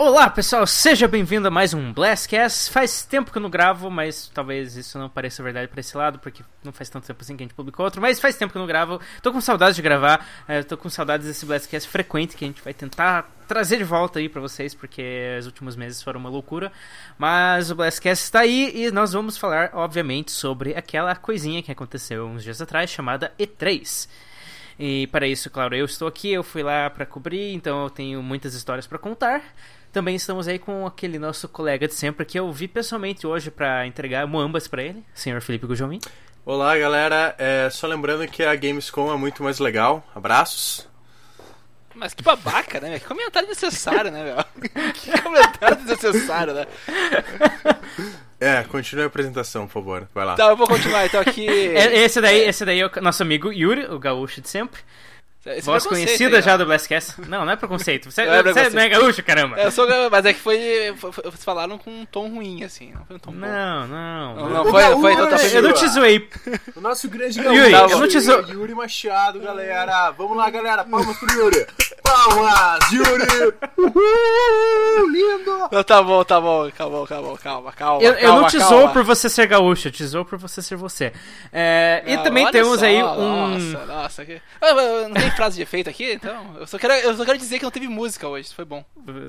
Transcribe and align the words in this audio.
Olá 0.00 0.30
pessoal, 0.30 0.64
seja 0.64 1.08
bem-vindo 1.08 1.48
a 1.48 1.50
mais 1.50 1.74
um 1.74 1.92
Blastcast. 1.92 2.70
Faz 2.70 3.02
tempo 3.02 3.32
que 3.32 3.38
eu 3.38 3.42
não 3.42 3.50
gravo, 3.50 3.90
mas 3.90 4.30
talvez 4.32 4.76
isso 4.76 4.96
não 4.96 5.08
pareça 5.08 5.42
verdade 5.42 5.66
para 5.66 5.80
esse 5.80 5.96
lado, 5.96 6.20
porque 6.20 6.44
não 6.62 6.72
faz 6.72 6.88
tanto 6.88 7.04
tempo 7.04 7.20
assim 7.20 7.36
que 7.36 7.42
a 7.42 7.46
gente 7.46 7.54
publicou 7.54 7.84
outro, 7.84 8.00
mas 8.00 8.20
faz 8.20 8.36
tempo 8.36 8.52
que 8.52 8.56
eu 8.56 8.60
não 8.60 8.66
gravo. 8.68 9.00
Tô 9.20 9.32
com 9.32 9.40
saudades 9.40 9.74
de 9.74 9.82
gravar, 9.82 10.24
é, 10.46 10.62
tô 10.62 10.76
com 10.76 10.88
saudades 10.88 11.26
desse 11.26 11.44
Blastcast 11.44 11.88
frequente 11.88 12.36
que 12.36 12.44
a 12.44 12.46
gente 12.46 12.62
vai 12.62 12.72
tentar 12.72 13.28
trazer 13.48 13.78
de 13.78 13.82
volta 13.82 14.20
aí 14.20 14.28
para 14.28 14.40
vocês, 14.40 14.72
porque 14.72 15.36
os 15.40 15.46
últimos 15.46 15.74
meses 15.74 16.00
foram 16.00 16.20
uma 16.20 16.30
loucura. 16.30 16.70
Mas 17.18 17.68
o 17.68 17.74
Blastcast 17.74 18.22
está 18.22 18.38
aí 18.38 18.70
e 18.72 18.92
nós 18.92 19.12
vamos 19.12 19.36
falar, 19.36 19.70
obviamente, 19.74 20.30
sobre 20.30 20.76
aquela 20.76 21.16
coisinha 21.16 21.60
que 21.60 21.72
aconteceu 21.72 22.24
uns 22.24 22.44
dias 22.44 22.62
atrás 22.62 22.88
chamada 22.88 23.32
E3. 23.36 24.08
E 24.78 25.08
para 25.08 25.26
isso, 25.26 25.50
claro, 25.50 25.74
eu 25.74 25.84
estou 25.84 26.06
aqui, 26.06 26.30
eu 26.30 26.44
fui 26.44 26.62
lá 26.62 26.88
para 26.88 27.04
cobrir, 27.04 27.52
então 27.52 27.82
eu 27.82 27.90
tenho 27.90 28.22
muitas 28.22 28.54
histórias 28.54 28.86
para 28.86 28.96
contar. 28.96 29.42
Também 29.92 30.16
estamos 30.16 30.46
aí 30.46 30.58
com 30.58 30.86
aquele 30.86 31.18
nosso 31.18 31.48
colega 31.48 31.88
de 31.88 31.94
sempre 31.94 32.24
que 32.24 32.38
eu 32.38 32.52
vi 32.52 32.68
pessoalmente 32.68 33.26
hoje 33.26 33.50
para 33.50 33.86
entregar 33.86 34.26
muambas 34.26 34.68
para 34.68 34.82
ele, 34.82 35.02
senhor 35.14 35.40
Felipe 35.40 35.66
Gujomin. 35.66 35.98
Olá, 36.44 36.76
galera. 36.78 37.34
É, 37.38 37.68
só 37.70 37.86
lembrando 37.86 38.26
que 38.28 38.42
a 38.42 38.54
Gamescom 38.54 39.12
é 39.12 39.16
muito 39.16 39.42
mais 39.42 39.58
legal. 39.58 40.06
Abraços. 40.14 40.88
Mas 41.94 42.14
que 42.14 42.22
babaca, 42.22 42.80
né? 42.80 42.98
Que 42.98 43.06
comentário 43.06 43.48
necessário, 43.48 44.10
né, 44.10 44.24
meu? 44.24 44.36
Que 44.94 45.20
comentário 45.20 45.76
desnecessário, 45.76 46.54
né? 46.54 46.66
É, 48.40 48.62
continue 48.64 49.02
a 49.02 49.06
apresentação, 49.08 49.66
por 49.66 49.72
favor. 49.72 50.08
Vai 50.14 50.24
lá. 50.24 50.36
Tá, 50.36 50.44
eu 50.44 50.56
vou 50.56 50.68
continuar. 50.68 51.04
Então 51.06 51.20
aqui. 51.20 51.46
Esse 51.46 52.20
daí, 52.20 52.40
esse 52.48 52.64
daí 52.64 52.80
é 52.80 52.86
o 52.86 53.02
nosso 53.02 53.22
amigo 53.22 53.52
Yuri, 53.52 53.86
o 53.86 53.98
gaúcho 53.98 54.40
de 54.40 54.48
sempre. 54.48 54.80
Esse 55.46 55.62
Voz 55.62 55.86
conhecida 55.86 56.36
aí, 56.36 56.42
já 56.42 56.56
do 56.56 56.66
Blastcast. 56.66 57.20
Não, 57.28 57.44
não 57.44 57.52
é 57.52 57.56
preconceito. 57.56 58.10
Você, 58.10 58.24
não 58.26 58.34
é, 58.34 58.42
você 58.42 58.70
não 58.70 58.82
é 58.82 58.88
gaúcho, 58.88 59.22
caramba. 59.22 59.58
É, 59.58 59.66
eu 59.66 59.70
sou 59.70 59.86
mas 60.10 60.26
é 60.26 60.32
que 60.32 60.40
foi, 60.40 60.94
foi, 60.96 61.10
Vocês 61.10 61.44
falaram 61.44 61.78
com 61.78 61.90
um 61.90 62.04
tom 62.04 62.28
ruim, 62.28 62.64
assim. 62.64 62.92
Não 62.92 63.04
foi 63.04 63.16
um 63.16 63.18
tom 63.18 63.30
Não, 63.30 63.86
não. 63.86 64.34
Não, 64.34 64.48
não 64.50 64.64
foi, 64.70 64.82
foi 65.00 65.16
totalmente. 65.16 65.54
Eu 65.54 65.62
não 65.62 65.72
te 65.72 65.88
zoei. 65.88 66.28
O 66.74 66.80
nosso 66.80 67.08
grande 67.08 67.40
gaúcho. 67.40 67.60
Yuri, 67.60 67.72
eu 67.72 67.98
não 67.98 68.08
te 68.08 68.20
zoei. 68.20 68.44
Yuri 68.50 68.74
Machado, 68.74 69.40
galera. 69.40 70.10
Vamos 70.10 70.36
lá, 70.36 70.50
galera. 70.50 70.84
Palmas 70.84 71.16
pro 71.16 71.32
Yuri. 71.32 71.66
Palmas, 72.08 72.90
Yuri! 72.90 73.54
Uhul, 73.76 75.10
lindo! 75.10 75.68
Não, 75.70 75.84
tá 75.84 76.02
bom, 76.02 76.24
tá 76.24 76.40
bom, 76.40 76.70
calma, 76.70 77.06
calma, 77.06 77.38
calma, 77.38 77.72
calma. 77.72 78.02
Eu, 78.02 78.12
eu 78.14 78.32
não 78.34 78.46
te 78.46 78.58
zoo 78.58 78.88
por 78.90 79.04
você 79.04 79.28
ser 79.28 79.46
gaúcho, 79.46 79.88
eu 79.88 79.92
te 79.92 80.06
zoo 80.06 80.24
por 80.24 80.38
você 80.38 80.62
ser 80.62 80.76
você. 80.76 81.12
É, 81.52 82.02
e 82.06 82.16
também 82.18 82.50
temos 82.50 82.80
só, 82.80 82.86
aí 82.86 83.02
um. 83.02 83.58
Nossa, 83.58 83.86
nossa. 83.86 84.24
Que... 84.24 84.40
Não 84.60 85.14
tem 85.14 85.27
frase 85.30 85.56
de 85.56 85.62
efeito 85.62 85.88
aqui, 85.90 86.12
então? 86.12 86.56
Eu 86.58 86.66
só, 86.66 86.78
quero, 86.78 86.92
eu 86.94 87.16
só 87.16 87.24
quero 87.24 87.38
dizer 87.38 87.58
que 87.58 87.64
não 87.64 87.70
teve 87.70 87.88
música 87.88 88.26
hoje, 88.28 88.54
foi 88.54 88.64
bom. 88.64 88.84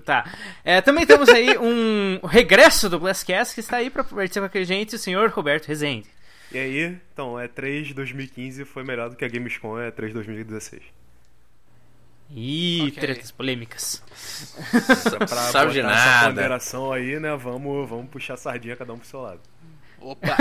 Tá. 0.05 0.25
É, 0.63 0.81
também 0.81 1.05
temos 1.05 1.29
aí 1.29 1.57
um 1.57 2.19
regresso 2.25 2.89
do 2.89 2.99
Blastcast 2.99 3.53
que 3.53 3.59
está 3.59 3.77
aí 3.77 3.89
pra 3.89 4.03
participar 4.03 4.49
com 4.49 4.57
a 4.57 4.63
gente, 4.63 4.95
o 4.95 4.99
senhor 4.99 5.29
Roberto 5.29 5.67
Rezende. 5.67 6.07
E 6.51 6.57
aí, 6.57 6.97
então, 7.13 7.39
é 7.39 7.47
3 7.47 7.93
2015 7.93 8.65
foi 8.65 8.83
melhor 8.83 9.09
do 9.09 9.15
que 9.15 9.23
a 9.23 9.27
Gamescom 9.27 9.79
é 9.79 9.91
3 9.91 10.13
2016. 10.13 10.81
Ih, 12.31 12.89
okay. 12.89 12.91
tretas 12.91 13.31
polêmicas. 13.31 14.03
pra 15.17 15.27
Sabe 15.27 15.73
de 15.73 15.81
nada. 15.81 16.29
ponderação 16.29 16.91
aí, 16.91 17.19
né? 17.19 17.35
Vamos, 17.35 17.89
vamos 17.89 18.09
puxar 18.09 18.35
a 18.35 18.37
sardinha 18.37 18.75
cada 18.75 18.93
um 18.93 18.99
pro 18.99 19.07
seu 19.07 19.21
lado. 19.21 19.41
Opa! 19.99 20.37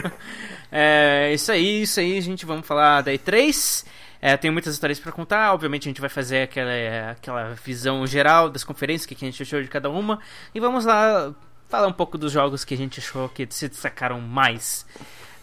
é, 0.70 1.32
isso 1.32 1.52
aí, 1.52 1.82
isso 1.82 2.00
aí, 2.00 2.20
gente. 2.20 2.44
Vamos 2.44 2.66
falar 2.66 3.02
da 3.02 3.12
E3. 3.12 3.86
É, 4.24 4.36
tem 4.36 4.52
muitas 4.52 4.74
histórias 4.74 5.00
para 5.00 5.10
contar. 5.10 5.52
Obviamente, 5.52 5.88
a 5.88 5.90
gente 5.90 6.00
vai 6.00 6.08
fazer 6.08 6.42
aquela, 6.42 6.70
aquela 7.10 7.54
visão 7.54 8.06
geral 8.06 8.48
das 8.48 8.62
conferências, 8.62 9.04
que 9.04 9.14
a 9.14 9.18
gente 9.18 9.42
achou 9.42 9.60
de 9.60 9.66
cada 9.66 9.90
uma. 9.90 10.20
E 10.54 10.60
vamos 10.60 10.84
lá 10.84 11.34
falar 11.68 11.88
um 11.88 11.92
pouco 11.92 12.16
dos 12.16 12.30
jogos 12.30 12.64
que 12.64 12.72
a 12.72 12.76
gente 12.76 13.00
achou 13.00 13.28
que 13.28 13.44
se 13.50 13.68
destacaram 13.68 14.20
mais 14.20 14.86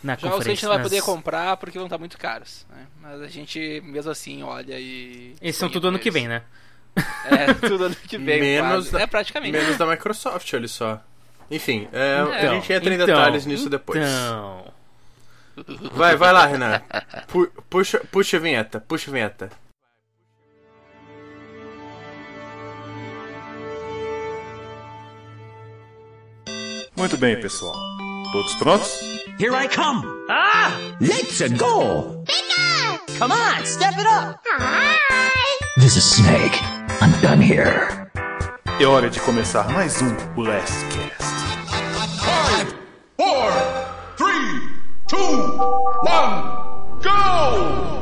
na 0.02 0.14
Jogos 0.14 0.38
conferência. 0.38 0.44
que 0.44 0.50
a 0.50 0.54
gente 0.54 0.64
não 0.64 0.72
vai 0.72 0.82
poder 0.82 1.02
comprar 1.02 1.58
porque 1.58 1.78
vão 1.78 1.88
estar 1.88 1.98
muito 1.98 2.18
caros. 2.18 2.66
Né? 2.70 2.88
Mas 3.02 3.22
a 3.22 3.28
gente, 3.28 3.82
mesmo 3.84 4.12
assim, 4.12 4.44
olha 4.44 4.80
e. 4.80 5.36
Eles 5.42 5.58
são 5.58 5.70
tudo 5.70 5.90
ano 5.90 6.00
que 6.00 6.10
vem, 6.10 6.30
né? 6.30 6.44
É, 7.26 7.54
tudo 7.68 7.84
ano 7.84 7.96
que 7.96 8.18
vem. 8.18 8.40
menos 8.40 8.92
da, 8.92 9.02
é 9.02 9.08
praticamente. 9.08 9.58
Menos 9.58 9.78
da 9.78 9.86
Microsoft, 9.86 10.54
olha 10.54 10.68
só. 10.70 11.02
Enfim, 11.52 11.90
é, 11.92 12.22
então, 12.22 12.34
a 12.34 12.54
gente 12.54 12.72
entra 12.72 12.90
em 12.92 12.94
então, 12.94 13.08
detalhes 13.08 13.46
nisso 13.46 13.70
depois. 13.70 14.00
Então. 14.00 14.79
Vai, 15.94 16.16
vai 16.16 16.34
lá, 16.34 16.46
Renan. 16.46 16.82
Pu 17.28 17.48
puxa, 17.70 18.00
puxa 18.12 18.38
a 18.38 18.40
vinheta, 18.40 18.80
puxa 18.80 19.10
a 19.10 19.14
vinheta. 19.14 19.50
Muito 26.96 27.18
bem, 27.18 27.40
pessoal. 27.40 27.74
Todos 28.32 28.56
prontos? 28.56 29.00
Here 29.40 29.56
I 29.56 29.68
come! 29.70 30.06
Ah! 30.30 30.72
Let's 31.00 31.40
go! 31.58 32.26
Bigger! 32.26 33.18
Come 33.18 33.32
on, 33.32 33.66
step 33.66 33.94
it 33.98 34.06
up! 34.06 34.42
Hi! 34.60 34.98
This 35.78 35.96
is 35.96 36.04
Snake. 36.04 36.60
I'm 37.02 37.12
done 37.22 37.42
here. 37.42 37.88
É 38.82 38.86
hora 38.86 39.10
de 39.10 39.20
começar 39.22 39.70
mais 39.70 40.02
um 40.02 40.14
Blastcast. 40.36 41.29
One, 45.60 47.02
go! 47.02 48.00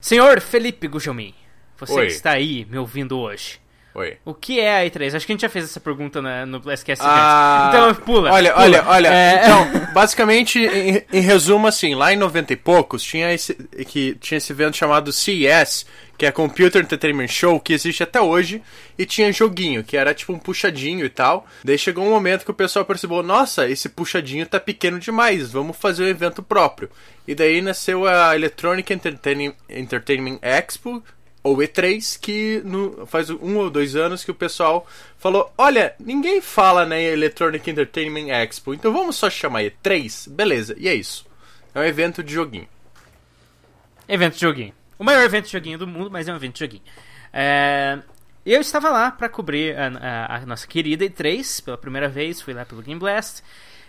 Senhor 0.00 0.40
Felipe 0.40 0.86
Gujomin, 0.86 1.34
você 1.78 1.94
Oi. 1.94 2.06
está 2.06 2.32
aí 2.32 2.64
me 2.66 2.78
ouvindo 2.78 3.18
hoje. 3.18 3.63
Oi. 3.94 4.16
O 4.24 4.34
que 4.34 4.58
é 4.58 4.80
a 4.80 4.90
E3? 4.90 5.14
Acho 5.14 5.24
que 5.24 5.32
a 5.32 5.34
gente 5.34 5.42
já 5.42 5.48
fez 5.48 5.66
essa 5.66 5.78
pergunta 5.78 6.20
na, 6.20 6.44
no 6.44 6.58
Blastcast 6.58 7.04
Ah, 7.06 7.70
Então, 7.72 7.94
pula. 7.94 8.32
Olha, 8.32 8.52
pula. 8.52 8.64
olha, 8.64 8.84
olha. 8.88 9.08
É... 9.08 9.42
Então, 9.44 9.92
basicamente, 9.94 10.58
em, 10.58 11.00
em, 11.12 11.20
resumo, 11.20 11.68
assim, 11.68 11.94
lá 11.94 12.12
em 12.12 12.16
90 12.16 12.52
e 12.52 12.56
poucos, 12.56 13.04
tinha 13.04 13.32
esse, 13.32 13.54
que, 13.86 14.16
tinha 14.16 14.38
esse 14.38 14.52
evento 14.52 14.76
chamado 14.76 15.12
CES, 15.12 15.86
que 16.18 16.26
é 16.26 16.32
Computer 16.32 16.82
Entertainment 16.82 17.28
Show, 17.28 17.60
que 17.60 17.72
existe 17.72 18.02
até 18.02 18.20
hoje, 18.20 18.60
e 18.98 19.06
tinha 19.06 19.32
joguinho, 19.32 19.84
que 19.84 19.96
era 19.96 20.12
tipo 20.12 20.32
um 20.32 20.40
puxadinho 20.40 21.06
e 21.06 21.10
tal. 21.10 21.46
Daí 21.62 21.78
chegou 21.78 22.04
um 22.04 22.10
momento 22.10 22.44
que 22.44 22.50
o 22.50 22.54
pessoal 22.54 22.84
percebeu, 22.84 23.22
nossa, 23.22 23.68
esse 23.68 23.88
puxadinho 23.88 24.44
tá 24.44 24.58
pequeno 24.58 24.98
demais, 24.98 25.52
vamos 25.52 25.76
fazer 25.76 26.02
um 26.02 26.08
evento 26.08 26.42
próprio. 26.42 26.90
E 27.28 27.34
daí 27.34 27.62
nasceu 27.62 28.08
a 28.08 28.34
Electronic 28.34 28.92
Entertainment 28.92 30.38
Expo, 30.42 31.00
ou 31.44 31.58
E3, 31.58 32.18
que 32.18 32.62
no, 32.64 33.06
faz 33.06 33.28
um 33.28 33.58
ou 33.58 33.68
dois 33.68 33.94
anos 33.94 34.24
que 34.24 34.30
o 34.30 34.34
pessoal 34.34 34.86
falou: 35.18 35.52
Olha, 35.58 35.94
ninguém 36.00 36.40
fala 36.40 36.86
na 36.86 36.98
Electronic 36.98 37.70
Entertainment 37.70 38.32
Expo, 38.32 38.72
então 38.72 38.90
vamos 38.90 39.14
só 39.16 39.28
chamar 39.28 39.62
E3? 39.62 40.30
Beleza, 40.30 40.74
e 40.78 40.88
é 40.88 40.94
isso. 40.94 41.26
É 41.74 41.78
um 41.78 41.84
evento 41.84 42.22
de 42.22 42.32
joguinho. 42.32 42.66
Evento 44.08 44.34
de 44.34 44.40
joguinho. 44.40 44.72
O 44.98 45.04
maior 45.04 45.22
evento 45.22 45.44
de 45.44 45.52
joguinho 45.52 45.78
do 45.78 45.86
mundo, 45.86 46.10
mas 46.10 46.26
é 46.26 46.32
um 46.32 46.36
evento 46.36 46.54
de 46.54 46.60
joguinho. 46.60 46.82
É... 47.30 47.98
Eu 48.46 48.60
estava 48.60 48.90
lá 48.90 49.10
para 49.10 49.28
cobrir 49.28 49.76
a, 49.76 49.86
a, 49.88 50.36
a, 50.36 50.46
nossa 50.46 50.66
querida 50.66 51.04
E3 51.04 51.64
pela 51.64 51.78
primeira 51.78 52.08
vez, 52.08 52.40
fui 52.40 52.52
lá 52.52 52.64
pelo 52.64 52.82
Game 52.82 53.00
Blast. 53.00 53.42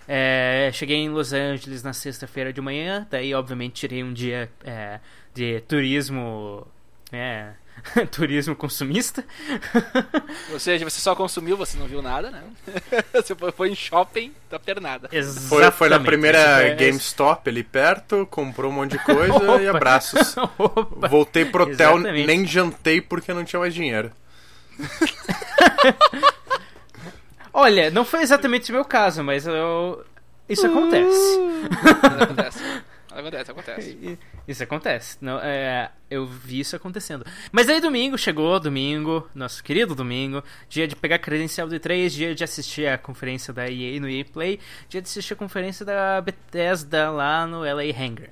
É, 0.08 0.70
cheguei 0.74 0.98
em 0.98 1.10
Los 1.10 1.34
Angeles 1.34 1.84
na 1.84 1.92
sexta-feira 1.92 2.54
de 2.54 2.62
manhã, 2.62 3.06
daí 3.10 3.34
obviamente 3.34 3.74
tirei 3.74 4.04
um 4.04 4.14
dia 4.14 4.50
é, 4.64 5.00
de 5.34 5.60
turismo 5.62 6.66
é, 7.16 7.53
turismo 8.12 8.56
consumista. 8.56 9.24
Ou 10.52 10.59
seja, 10.59 10.84
você 10.86 11.00
só 11.00 11.16
consumiu, 11.16 11.58
você 11.58 11.78
não 11.78 11.88
viu 11.88 12.02
nada, 12.02 12.31
né? 12.31 12.44
Você 13.14 13.36
foi 13.56 13.70
em 13.70 13.76
shopping, 13.76 14.34
tá 14.50 14.59
pernada. 14.59 15.09
Foi, 15.48 15.70
foi 15.72 15.90
na 15.90 16.00
primeira 16.00 16.74
GameStop 16.76 17.50
ali 17.50 17.64
perto, 17.64 18.28
comprou 18.29 18.72
um 18.72 18.76
monte 18.76 18.91
de 18.91 19.00
coisa 19.00 19.62
e 19.62 19.67
abraços. 19.67 20.35
Opa. 20.58 21.08
Voltei 21.08 21.46
pro 21.46 21.64
hotel, 21.64 21.96
Exatamente. 21.96 22.28
nem 22.28 22.46
jantei 22.46 23.02
porque 23.02 23.34
não 23.34 23.44
tinha 23.44 23.59
mais 23.59 23.73
dinheiro. 23.73 24.12
Olha, 27.53 27.90
não 27.90 28.03
foi 28.03 28.22
exatamente 28.22 28.70
o 28.72 28.76
meu 28.76 28.84
caso, 28.84 29.23
mas 29.23 29.47
eu... 29.47 30.03
isso 30.50 30.66
acontece. 30.67 31.40
acontece. 32.22 32.59
Acontece, 33.16 33.52
acontece. 33.52 34.20
Isso 34.46 34.64
acontece. 34.64 35.17
Não, 35.22 35.40
é, 35.40 35.90
eu 36.12 36.26
vi 36.26 36.59
isso 36.59 36.76
acontecendo. 36.76 37.26
Mas 37.50 37.70
aí 37.70 37.79
domingo, 37.79 38.17
chegou 38.17 38.59
domingo, 38.59 39.29
nosso 39.34 39.64
querido 39.64 39.96
domingo, 39.96 40.44
dia 40.67 40.85
de 40.85 40.97
pegar 40.97 41.20
credencial 41.20 41.66
do 41.66 41.76
E3, 41.76 42.09
dia 42.09 42.35
de 42.35 42.44
assistir 42.44 42.88
a 42.88 42.97
conferência 42.97 43.53
da 43.53 43.70
EA 43.70 44.02
no 44.02 44.09
EA 44.09 44.26
Play, 44.26 44.59
dia 44.90 45.02
de 45.02 45.08
assistir 45.08 45.34
a 45.34 45.38
conferência 45.38 45.85
da 45.85 46.20
Bethesda 46.20 47.09
lá 47.09 47.47
no 47.47 47.62
LA 47.62 47.84
Hangar. 47.97 48.29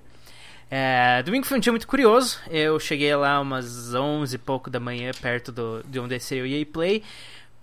É, 0.70 1.24
domingo 1.24 1.46
foi 1.46 1.58
um 1.58 1.62
dia 1.62 1.72
muito 1.72 1.88
curioso. 1.88 2.40
Eu 2.50 2.78
cheguei 2.78 3.16
lá 3.16 3.40
umas 3.40 3.94
11 3.94 4.36
e 4.36 4.38
pouco 4.38 4.70
da 4.70 4.82
manhã, 4.82 5.12
perto 5.22 5.52
do, 5.52 5.82
de 5.88 5.98
onde 5.98 6.20
seria 6.20 6.44
o 6.44 6.48
EA 6.48 6.66
Play, 6.66 7.04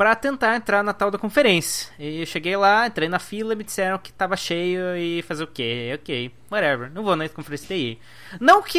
pra 0.00 0.14
tentar 0.14 0.56
entrar 0.56 0.82
na 0.82 0.94
tal 0.94 1.11
da 1.11 1.19
conferência. 1.19 1.93
E 1.99 2.20
eu 2.20 2.26
cheguei 2.26 2.56
lá, 2.56 2.87
entrei 2.87 3.06
na 3.06 3.19
fila, 3.19 3.55
me 3.55 3.62
disseram 3.62 3.99
que 3.99 4.11
tava 4.11 4.35
cheio 4.35 4.97
e 4.97 5.20
fazer 5.20 5.44
o 5.44 5.47
quê? 5.47 5.93
Ok, 5.94 6.32
whatever, 6.50 6.91
não 6.91 7.02
vou 7.02 7.14
na 7.14 7.29
conferência 7.29 7.69
da 7.69 7.75
EA. 7.76 7.97
Não 8.41 8.62
que 8.62 8.79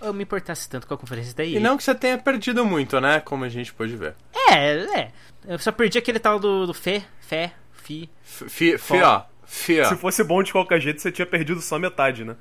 eu 0.00 0.12
me 0.12 0.24
importasse 0.24 0.68
tanto 0.68 0.88
com 0.88 0.94
a 0.94 0.98
conferência 0.98 1.32
da 1.36 1.44
EA. 1.44 1.58
E 1.58 1.60
não 1.60 1.76
que 1.76 1.84
você 1.84 1.94
tenha 1.94 2.18
perdido 2.18 2.66
muito, 2.66 3.00
né? 3.00 3.20
Como 3.20 3.44
a 3.44 3.48
gente 3.48 3.72
pôde 3.72 3.94
ver. 3.94 4.16
É, 4.50 4.72
é. 4.98 5.12
Eu 5.46 5.56
só 5.60 5.70
perdi 5.70 5.98
aquele 5.98 6.18
tal 6.18 6.40
do, 6.40 6.66
do 6.66 6.74
Fé, 6.74 7.04
Fé, 7.20 7.52
Fi. 7.70 8.10
Fi, 8.24 8.76
fi, 8.76 9.02
ó. 9.02 9.22
Fi, 9.46 9.84
Se 9.84 9.94
fosse 9.94 10.24
bom 10.24 10.42
de 10.42 10.50
qualquer 10.50 10.80
jeito, 10.80 11.00
você 11.00 11.12
tinha 11.12 11.26
perdido 11.26 11.60
só 11.60 11.78
metade, 11.78 12.24
né? 12.24 12.34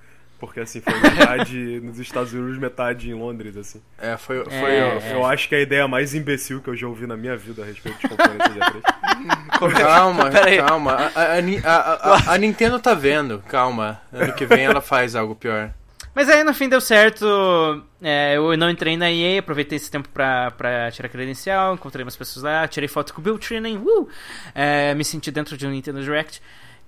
Porque 0.45 0.60
assim, 0.60 0.81
foi 0.81 0.94
metade 1.00 1.80
nos 1.81 1.98
Estados 2.00 2.34
Unidos, 2.34 2.57
metade 2.57 3.10
em 3.10 3.13
Londres, 3.13 3.56
assim. 3.56 3.81
É, 3.98 4.18
foi, 4.18 4.44
foi, 4.44 4.75
É, 4.75 5.00
ó, 5.13 5.13
Eu 5.19 5.25
acho 5.25 5.48
que 5.48 5.56
é 5.56 5.60
a 5.60 5.62
ideia 5.62 5.88
mais 5.88 6.13
imbecil 6.13 6.60
que 6.62 6.69
eu 6.69 6.75
já 6.75 6.86
ouvi 6.86 7.07
na 7.07 7.16
minha 7.16 7.38
vida 7.38 7.62
a 7.63 7.66
respeito 7.66 7.98
de 8.00 8.10
conferência 8.10 8.50
de 8.50 8.60
E3. 8.60 8.81
Calma, 9.80 10.30
calma. 10.68 10.92
A, 11.16 11.22
a- 11.66 12.28
a 12.30 12.34
a- 12.34 12.38
Nintendo 12.38 12.78
tá 12.78 12.94
vendo, 12.94 13.40
calma. 13.48 14.01
Ano 14.12 14.34
que 14.34 14.45
vem 14.45 14.66
ela 14.66 14.81
faz 14.81 15.16
algo 15.16 15.34
pior. 15.34 15.72
Mas 16.13 16.30
aí 16.30 16.44
no 16.44 16.54
fim 16.54 16.68
deu 16.68 16.81
certo. 16.81 17.25
é, 18.01 18.36
eu 18.36 18.56
não 18.57 18.69
entrei 18.69 18.98
na 18.98 19.10
EA, 19.10 19.39
aproveitei 19.39 19.78
esse 19.78 19.89
tempo 19.89 20.10
pra, 20.10 20.51
pra 20.51 20.92
tirar 20.92 21.07
credencial, 21.10 21.74
encontrei 21.75 22.04
umas 22.04 22.16
pessoas 22.18 22.44
lá, 22.44 22.68
tirei 22.68 22.89
foto 22.89 23.13
com 23.13 23.22
o 23.22 23.24
Bill 23.24 23.39
Trinen, 23.39 23.78
uh! 23.78 24.07
É, 24.54 24.94
me 24.94 25.06
senti 25.06 25.31
dentro 25.31 25.56
de 25.57 25.66
um 25.66 25.69
Nintendo 25.72 26.04
Direct. 26.04 26.42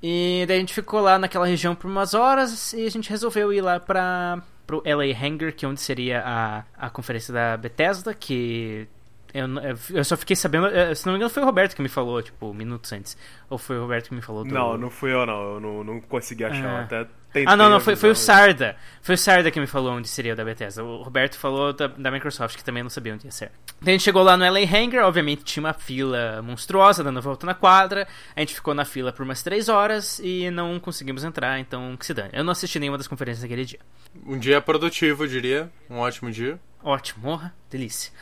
E 0.07 0.46
daí 0.48 0.57
a 0.57 0.60
gente 0.60 0.72
ficou 0.72 1.00
lá 1.00 1.18
naquela 1.18 1.48
região 1.48 1.74
por 1.74 1.90
umas 1.90 2.13
horas 2.13 2.74
e 2.74 2.86
a 2.86 2.92
gente 2.92 3.10
resolveu 3.10 3.52
ir 3.52 3.62
lá 3.62 3.80
pra, 3.80 4.40
pro 4.68 4.84
LA 4.86 5.06
Hangar, 5.19 5.52
que 5.52 5.66
é 5.66 5.68
onde 5.68 5.81
seria 5.81 6.22
a, 6.24 6.63
a 6.78 6.92
conferência 6.92 7.34
da 7.34 7.57
Bethesda, 7.57 8.13
que 8.13 8.88
eu, 9.36 9.98
eu 9.98 10.04
só 10.06 10.16
fiquei 10.16 10.36
sabendo, 10.36 10.68
eh, 10.68 10.96
se 10.96 11.06
não 11.06 11.12
me 11.14 11.18
engano 11.18 11.30
foi 11.30 11.44
o 11.44 11.46
Roberto 11.46 11.76
que 11.76 11.82
me 11.82 11.90
falou, 11.90 12.22
tipo, 12.22 12.54
minutos 12.54 12.92
antes. 12.94 13.18
Ou 13.50 13.58
foi 13.58 13.78
o 13.78 13.82
Roberto 13.82 14.08
que 14.08 14.16
me 14.16 14.22
falou 14.22 14.46
do... 14.46 14.54
Não, 14.54 14.78
não 14.78 14.90
fui 14.90 15.12
eu 15.12 15.26
não, 15.26 15.56
eu 15.56 15.60
não, 15.60 15.84
não 15.84 16.00
consegui 16.00 16.46
achar. 16.46 16.66
Ah. 16.66 16.82
Até 16.84 17.08
tentei 17.36 17.46
Ah, 17.46 17.58
não, 17.58 17.70
não, 17.70 17.82
foi, 17.82 17.98
foi 17.98 18.10
o 18.10 18.16
Sarda. 18.16 18.78
Foi 19.02 19.16
o 19.16 19.18
Sarda 19.18 19.52
que 19.52 19.60
me 19.60 19.68
falou 19.68 19.92
onde 19.92 20.08
seria 20.08 20.34
o 20.34 20.36
da 20.36 20.46
Bethesda. 20.46 20.84
O 20.84 21.04
Roberto 21.04 21.38
falou 21.38 21.74
da, 21.74 21.88
da 21.88 22.10
Microsoft, 22.10 22.56
que 22.56 22.64
também 22.64 22.82
não 22.82 22.90
sabia 22.90 23.14
onde 23.14 23.28
ia 23.28 23.32
ser. 23.32 23.52
Então 23.82 23.90
a 23.90 23.92
gente 23.92 24.04
chegou 24.04 24.24
lá 24.24 24.38
no 24.38 24.50
LA 24.50 24.62
Hangar, 24.62 25.06
obviamente 25.06 25.44
tinha 25.44 25.62
uma 25.64 25.74
fila 25.74 26.42
monstruosa 26.42 27.04
dando 27.04 27.22
volta 27.22 27.46
na 27.46 27.54
quadra. 27.54 28.08
A 28.36 28.40
gente 28.40 28.56
ficou 28.56 28.74
na 28.74 28.86
fila 28.86 29.12
por 29.12 29.24
umas 29.24 29.44
3 29.44 29.68
horas 29.68 30.20
e 30.24 30.50
não 30.50 30.80
conseguimos 30.80 31.26
entrar, 31.26 31.60
então 31.60 31.96
que 31.98 32.06
se 32.06 32.14
dane. 32.14 32.30
Eu 32.32 32.44
não 32.44 32.52
assisti 32.52 32.80
nenhuma 32.80 32.98
das 32.98 33.08
conferências 33.08 33.44
naquele 33.44 33.66
dia. 33.66 33.80
Um 34.26 34.40
dia 34.40 34.62
produtivo, 34.62 35.26
eu 35.26 35.28
diria. 35.28 35.70
Um 35.90 35.98
ótimo 35.98 36.32
dia. 36.32 36.58
Ótimo, 36.82 37.28
morra, 37.28 37.54
delícia. 37.70 38.14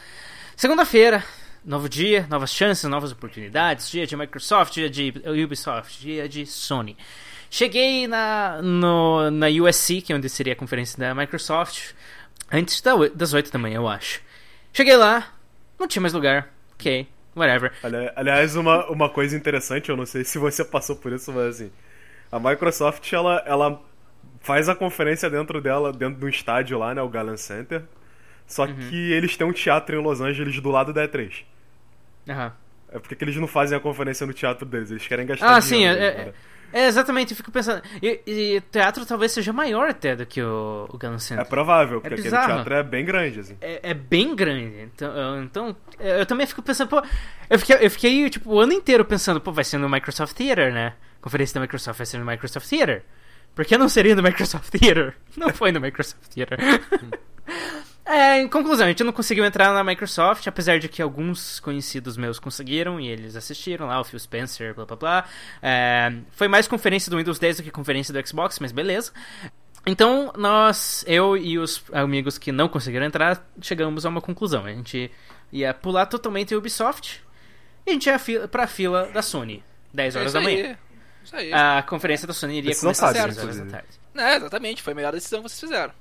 Segunda-feira, 0.55 1.23
novo 1.65 1.89
dia, 1.89 2.27
novas 2.29 2.51
chances, 2.53 2.83
novas 2.89 3.11
oportunidades. 3.11 3.89
Dia 3.89 4.05
de 4.05 4.15
Microsoft, 4.15 4.73
dia 4.73 4.89
de 4.89 5.13
Ubisoft, 5.43 5.99
dia 5.99 6.27
de 6.29 6.45
Sony. 6.45 6.95
Cheguei 7.49 8.07
na, 8.07 8.61
no, 8.61 9.29
na 9.29 9.47
USC, 9.47 10.01
que 10.01 10.13
é 10.13 10.15
onde 10.15 10.29
seria 10.29 10.53
a 10.53 10.55
conferência 10.55 10.97
da 10.97 11.13
Microsoft, 11.13 11.93
antes 12.51 12.81
da, 12.81 12.93
das 13.13 13.33
8 13.33 13.51
da 13.51 13.59
manhã, 13.59 13.75
eu 13.77 13.87
acho. 13.87 14.21
Cheguei 14.71 14.95
lá, 14.95 15.33
não 15.79 15.87
tinha 15.87 16.01
mais 16.01 16.13
lugar. 16.13 16.49
Ok, 16.73 17.07
whatever. 17.35 17.71
Ali- 17.83 18.11
Aliás, 18.15 18.55
uma, 18.55 18.87
uma 18.89 19.09
coisa 19.09 19.35
interessante, 19.35 19.89
eu 19.89 19.97
não 19.97 20.05
sei 20.05 20.23
se 20.23 20.37
você 20.39 20.63
passou 20.65 20.95
por 20.95 21.11
isso, 21.11 21.31
mas 21.31 21.55
assim, 21.55 21.71
a 22.31 22.39
Microsoft, 22.39 23.11
ela, 23.13 23.43
ela 23.45 23.79
faz 24.41 24.67
a 24.67 24.75
conferência 24.75 25.29
dentro 25.29 25.61
dela, 25.61 25.91
dentro 25.93 26.19
de 26.19 26.25
um 26.25 26.29
estádio 26.29 26.77
lá, 26.79 26.93
né, 26.95 27.01
o 27.03 27.09
Galen 27.09 27.37
Center, 27.37 27.83
só 28.47 28.65
Uhum. 28.65 28.75
que 28.89 29.11
eles 29.13 29.35
têm 29.37 29.45
um 29.47 29.53
teatro 29.53 29.95
em 29.95 30.01
Los 30.03 30.21
Angeles 30.21 30.59
do 30.59 30.69
lado 30.69 30.93
da 30.93 31.07
E3. 31.07 31.43
Aham. 32.29 32.53
É 32.91 32.99
porque 32.99 33.15
que 33.15 33.23
eles 33.23 33.35
não 33.37 33.47
fazem 33.47 33.75
a 33.77 33.81
conferência 33.81 34.25
no 34.27 34.33
teatro 34.33 34.65
deles, 34.67 34.91
eles 34.91 35.07
querem 35.07 35.25
gastar 35.25 35.55
Ah, 35.55 35.59
sim, 35.61 35.77
dinheiro. 35.77 35.97
é, 35.97 35.99
né, 35.99 36.07
é, 36.07 36.11
cara. 36.11 36.33
é, 36.73 36.85
exatamente, 36.87 37.31
eu 37.31 37.37
fico 37.37 37.51
pensando. 37.51 37.81
E, 38.01 38.21
e 38.27 38.61
teatro 38.71 39.03
talvez 39.03 39.31
seja 39.31 39.51
maior 39.51 39.89
até 39.89 40.15
do 40.15 40.25
que 40.27 40.39
o, 40.43 40.87
o 40.93 40.97
Gun 40.97 41.15
É 41.15 41.17
Center. 41.19 41.45
provável, 41.47 41.99
porque 41.99 42.13
aquele 42.13 42.21
bizarro. 42.29 42.53
teatro 42.53 42.73
é 42.75 42.83
bem 42.83 43.03
grande, 43.03 43.39
assim. 43.39 43.57
é, 43.59 43.79
é 43.89 43.93
bem 43.95 44.35
grande. 44.35 44.81
Então, 44.93 45.11
eu- 45.11 45.43
então, 45.43 45.75
eu 45.99 46.25
também 46.27 46.45
fico 46.45 46.61
pensando, 46.61 46.89
pô. 46.89 47.01
Eu 47.49 47.57
fiquei, 47.57 47.77
eu 47.81 47.89
fiquei, 47.89 48.29
tipo, 48.29 48.51
o 48.53 48.59
ano 48.59 48.73
inteiro 48.73 49.03
pensando, 49.03 49.41
pô, 49.41 49.51
vai 49.51 49.63
ser 49.63 49.79
no 49.79 49.89
Microsoft 49.89 50.35
Theater, 50.37 50.71
né? 50.71 50.93
Conferência 51.19 51.55
da 51.55 51.61
Microsoft 51.61 51.97
vai 51.97 52.05
ser 52.05 52.19
no 52.19 52.25
Microsoft 52.25 52.69
Theater. 52.69 53.03
Por 53.55 53.65
que 53.65 53.75
não 53.77 53.89
seria 53.89 54.15
no 54.15 54.21
Microsoft 54.21 54.69
Theater? 54.69 55.15
Não 55.35 55.49
foi 55.49 55.71
no 55.71 55.79
Microsoft 55.81 56.27
Theater. 56.33 56.57
É, 58.05 58.41
em 58.41 58.49
conclusão, 58.49 58.85
a 58.85 58.89
gente 58.89 59.03
não 59.03 59.13
conseguiu 59.13 59.45
entrar 59.45 59.73
na 59.73 59.81
Microsoft, 59.83 60.45
apesar 60.45 60.77
de 60.77 60.89
que 60.89 61.01
alguns 61.01 61.59
conhecidos 61.61 62.17
meus 62.17 62.37
conseguiram 62.37 62.99
e 62.99 63.07
eles 63.07 63.35
assistiram 63.37 63.87
lá, 63.87 63.99
o 64.01 64.03
Phil 64.03 64.19
Spencer, 64.19 64.75
blá 64.75 64.85
blá 64.85 64.95
blá. 64.97 65.25
É, 65.61 66.11
foi 66.31 66.49
mais 66.49 66.67
conferência 66.67 67.09
do 67.09 67.17
Windows 67.17 67.39
10 67.39 67.57
do 67.57 67.63
que 67.63 67.71
conferência 67.71 68.13
do 68.13 68.27
Xbox, 68.27 68.59
mas 68.59 68.73
beleza. 68.73 69.11
Então, 69.85 70.33
nós, 70.37 71.03
eu 71.07 71.37
e 71.37 71.57
os 71.57 71.83
amigos 71.93 72.37
que 72.37 72.51
não 72.51 72.67
conseguiram 72.67 73.05
entrar, 73.05 73.45
chegamos 73.61 74.05
a 74.05 74.09
uma 74.09 74.21
conclusão. 74.21 74.65
A 74.65 74.69
gente 74.73 75.09
ia 75.51 75.73
pular 75.73 76.05
totalmente 76.05 76.53
a 76.53 76.57
Ubisoft 76.57 77.21
e 77.85 77.89
a 77.89 77.93
gente 77.93 78.07
ia 78.07 78.19
fi- 78.19 78.47
pra 78.49 78.67
fila 78.67 79.07
da 79.13 79.21
Sony, 79.21 79.63
10 79.93 80.15
É 80.15 80.19
horas 80.19 80.31
isso 80.31 80.39
da 80.39 80.41
manhã. 80.43 80.65
aí. 80.67 80.77
Isso 81.23 81.35
aí. 81.37 81.53
A 81.53 81.83
conferência 81.87 82.27
da 82.27 82.33
Sony 82.33 82.57
iria 82.57 82.75
começar 82.75 83.07
às 83.11 83.17
sábia, 83.17 83.33
6 83.33 83.43
horas 83.45 83.59
da 83.59 83.65
tarde. 83.65 83.87
É, 84.15 84.35
exatamente, 84.35 84.81
foi 84.81 84.91
a 84.93 84.95
melhor 84.95 85.13
decisão 85.13 85.41
que 85.41 85.47
vocês 85.49 85.59
fizeram. 85.59 85.93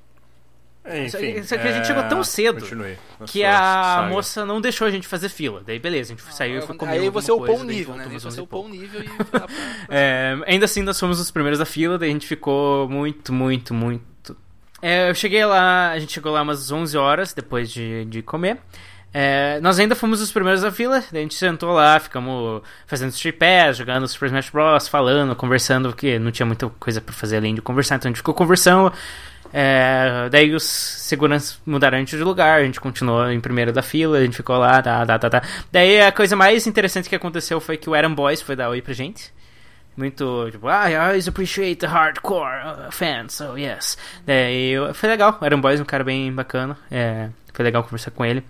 Isso- 0.84 1.16
Enfim, 1.16 1.38
isso 1.40 1.54
aqui 1.54 1.68
a 1.68 1.72
gente 1.72 1.82
é, 1.82 1.84
chegou 1.84 2.02
tão 2.04 2.24
cedo 2.24 2.60
continue 2.60 2.98
na 3.20 3.26
Que 3.26 3.44
a 3.44 3.56
saga. 3.56 4.08
moça 4.08 4.44
não 4.44 4.60
deixou 4.60 4.86
a 4.86 4.90
gente 4.90 5.06
fazer 5.06 5.28
fila. 5.28 5.62
Daí 5.64 5.78
beleza, 5.78 6.12
a 6.12 6.16
gente 6.16 6.34
saiu 6.34 6.58
e 6.58 6.62
foi 6.62 6.76
comer 6.76 6.92
aí 6.98 7.08
você 7.08 7.30
upou 7.30 7.56
daí 7.58 7.66
nível, 7.66 7.94
né? 7.94 8.04
você 8.10 8.26
11 8.26 8.38
e 8.38 8.42
upou 8.42 8.62
pouco. 8.62 8.76
nível 8.76 9.02
e. 9.02 9.08
É, 9.88 10.36
ainda 10.46 10.64
assim, 10.64 10.82
nós 10.82 10.98
fomos 10.98 11.20
os 11.20 11.30
primeiros 11.30 11.58
da 11.58 11.64
fila, 11.64 11.96
daí 11.98 12.08
a 12.08 12.12
gente 12.12 12.26
ficou 12.26 12.88
muito, 12.88 13.32
muito, 13.32 13.72
muito. 13.72 14.36
É, 14.80 15.08
eu 15.10 15.14
cheguei 15.14 15.44
lá, 15.44 15.90
a 15.92 15.98
gente 16.00 16.12
chegou 16.12 16.32
lá 16.32 16.42
umas 16.42 16.72
11 16.72 16.96
horas 16.96 17.32
depois 17.32 17.70
de, 17.70 18.04
de 18.06 18.20
comer. 18.22 18.58
É, 19.14 19.60
nós 19.60 19.78
ainda 19.78 19.94
fomos 19.94 20.20
os 20.22 20.32
primeiros 20.32 20.62
da 20.62 20.72
fila, 20.72 21.00
daí 21.12 21.20
a 21.20 21.22
gente 21.22 21.34
sentou 21.34 21.70
lá, 21.72 22.00
ficamos 22.00 22.62
fazendo 22.86 23.12
pass, 23.38 23.76
jogando 23.76 24.08
Super 24.08 24.26
Smash 24.26 24.48
Bros, 24.50 24.88
falando, 24.88 25.36
conversando, 25.36 25.90
porque 25.90 26.18
não 26.18 26.30
tinha 26.32 26.46
muita 26.46 26.68
coisa 26.80 27.00
pra 27.00 27.12
fazer 27.14 27.36
além 27.36 27.54
de 27.54 27.60
conversar, 27.60 27.96
então 27.96 28.08
a 28.08 28.10
gente 28.10 28.16
ficou 28.16 28.32
conversando. 28.34 28.90
É, 29.52 30.28
daí 30.30 30.54
os 30.54 30.62
seguranças 30.62 31.58
mudaram 31.66 31.96
a 31.96 32.00
gente 32.00 32.16
de 32.16 32.22
lugar, 32.24 32.60
a 32.60 32.64
gente 32.64 32.80
continuou 32.80 33.30
em 33.30 33.40
primeiro 33.40 33.72
da 33.72 33.82
fila, 33.82 34.18
a 34.18 34.24
gente 34.24 34.36
ficou 34.36 34.56
lá, 34.56 34.80
tá, 34.82 35.04
tá, 35.04 35.18
tá, 35.18 35.28
tá. 35.30 35.42
Daí 35.70 36.00
a 36.00 36.10
coisa 36.12 36.34
mais 36.34 36.66
interessante 36.66 37.08
que 37.08 37.14
aconteceu 37.16 37.60
foi 37.60 37.76
que 37.76 37.88
o 37.90 37.94
Adam 37.94 38.14
Boys 38.14 38.40
foi 38.40 38.56
dar 38.56 38.70
oi 38.70 38.80
pra 38.80 38.94
gente. 38.94 39.32
Muito, 39.94 40.48
tipo, 40.50 40.68
ah, 40.68 40.88
I 40.90 40.96
always 40.96 41.28
appreciate 41.28 41.76
the 41.76 41.86
hardcore 41.86 42.48
uh, 42.88 42.90
fans, 42.90 43.34
so 43.34 43.58
yes. 43.58 43.98
Daí 44.24 44.72
foi 44.94 45.08
legal, 45.10 45.36
o 45.38 45.44
Adam 45.44 45.60
Boys 45.60 45.80
é 45.80 45.82
um 45.82 45.86
cara 45.86 46.02
bem 46.02 46.32
bacana, 46.32 46.78
é, 46.90 47.28
foi 47.52 47.62
legal 47.62 47.84
conversar 47.84 48.10
com 48.10 48.24
ele. 48.24 48.42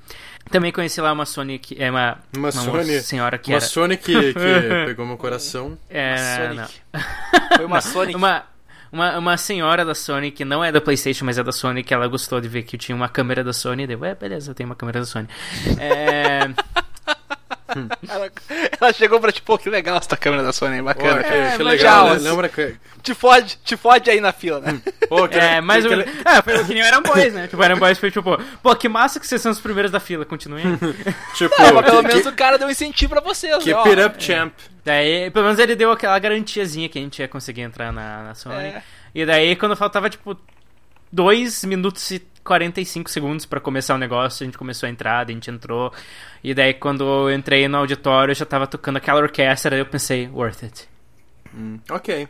Também 0.50 0.70
conheci 0.70 1.00
lá 1.00 1.12
uma 1.12 1.24
Sony 1.26 1.58
que 1.58 1.80
é 1.82 1.90
uma, 1.90 2.18
Uma 2.36 2.48
uma 2.48 2.52
Sony- 2.52 3.00
senhora 3.00 3.38
que 3.38 3.50
Uma 3.50 3.56
era. 3.56 3.64
Sony 3.66 3.96
que, 3.96 4.32
que 4.34 4.38
pegou 4.86 5.04
meu 5.04 5.16
coração. 5.16 5.76
é, 5.90 6.16
Sonic. 6.16 6.80
não. 6.92 7.00
Foi 7.56 7.64
uma 7.66 7.80
Sonic. 7.82 8.16
Uma, 8.16 8.44
uma, 8.92 9.18
uma 9.18 9.36
senhora 9.38 9.84
da 9.84 9.94
Sony, 9.94 10.30
que 10.30 10.44
não 10.44 10.62
é 10.62 10.70
da 10.70 10.80
PlayStation, 10.80 11.24
mas 11.24 11.38
é 11.38 11.42
da 11.42 11.50
Sony, 11.50 11.82
que 11.82 11.94
ela 11.94 12.06
gostou 12.06 12.40
de 12.40 12.48
ver 12.48 12.62
que 12.62 12.76
eu 12.76 12.80
tinha 12.80 12.94
uma 12.94 13.08
câmera 13.08 13.42
da 13.42 13.52
Sony. 13.52 13.86
Deu, 13.86 14.04
é, 14.04 14.14
beleza, 14.14 14.50
eu 14.50 14.54
tenho 14.54 14.68
uma 14.68 14.76
câmera 14.76 15.00
da 15.00 15.06
Sony. 15.06 15.26
É, 15.78 16.50
Ela, 18.08 18.30
ela 18.80 18.92
chegou 18.92 19.20
pra 19.20 19.32
tipo, 19.32 19.46
pô, 19.46 19.58
que 19.58 19.68
legal 19.70 19.96
essa 19.98 20.16
câmera 20.16 20.42
da 20.42 20.52
Sony, 20.52 20.78
Pô, 20.78 20.84
bacana. 20.84 21.22
que, 21.22 21.32
É, 21.32 21.56
que 21.56 21.62
legal, 21.62 22.10
né? 22.10 22.18
Lembra 22.20 22.48
que. 22.48 22.74
Te 23.02 23.14
fode, 23.14 23.58
te 23.64 23.76
fode 23.76 24.08
aí 24.10 24.20
na 24.20 24.32
fila, 24.32 24.60
né? 24.60 24.80
Pô, 25.08 25.26
que, 25.26 25.36
é, 25.38 25.60
mas 25.60 25.84
que, 25.84 25.92
o. 25.94 26.04
que- 26.04 26.10
Ah, 26.24 26.42
foi 26.42 26.56
o 26.60 26.64
que 26.66 26.74
nem 26.74 26.82
o 26.82 26.86
Iron 26.86 27.02
Boys, 27.02 27.34
né? 27.34 27.48
Tipo, 27.48 27.60
o 27.60 27.64
Iron 27.64 27.78
Boys 27.78 27.98
foi 27.98 28.10
tipo, 28.10 28.38
pô, 28.62 28.76
que 28.76 28.88
massa 28.88 29.18
que 29.18 29.26
vocês 29.26 29.40
são 29.40 29.50
os 29.50 29.60
primeiros 29.60 29.90
da 29.90 29.98
fila, 30.00 30.24
continuem. 30.24 30.64
Tipo, 31.34 31.54
É, 31.60 31.72
mas 31.72 31.84
pelo 31.84 32.00
que- 32.02 32.08
menos 32.08 32.22
que- 32.22 32.28
o 32.28 32.32
cara 32.32 32.56
deu 32.58 32.68
um 32.68 32.70
incentivo 32.70 33.14
pra 33.14 33.20
vocês, 33.22 33.52
né? 33.52 33.58
Keep 33.64 33.74
Ó, 33.74 33.84
it 33.88 34.00
up, 34.02 34.22
champ. 34.22 34.52
Daí, 34.84 35.30
pelo 35.30 35.44
menos 35.46 35.58
ele 35.58 35.74
deu 35.74 35.90
aquela 35.90 36.18
garantiazinha 36.18 36.88
que 36.88 36.98
a 36.98 37.02
gente 37.02 37.18
ia 37.20 37.28
conseguir 37.28 37.62
entrar 37.62 37.92
na, 37.92 38.22
na 38.24 38.34
Sony. 38.34 38.54
É. 38.56 38.82
E 39.14 39.26
daí, 39.26 39.56
quando 39.56 39.74
faltava, 39.76 40.08
tipo, 40.10 40.36
2 41.10 41.64
minutos 41.64 42.10
e 42.10 42.18
45 42.44 43.08
segundos 43.10 43.46
pra 43.46 43.60
começar 43.60 43.94
o 43.94 43.98
negócio, 43.98 44.42
a 44.42 44.46
gente 44.46 44.58
começou 44.58 44.86
a 44.86 44.90
entrar, 44.90 45.24
daí 45.24 45.32
a 45.34 45.36
gente 45.36 45.50
entrou. 45.50 45.92
E 46.42 46.52
daí, 46.54 46.74
quando 46.74 47.04
eu 47.04 47.32
entrei 47.34 47.68
no 47.68 47.78
auditório, 47.78 48.34
já 48.34 48.44
tava 48.44 48.66
tocando 48.66 48.96
aquela 48.96 49.20
orquestra, 49.20 49.76
eu 49.76 49.86
pensei, 49.86 50.28
worth 50.28 50.64
it. 50.64 50.88
Hum, 51.54 51.78
ok. 51.90 52.28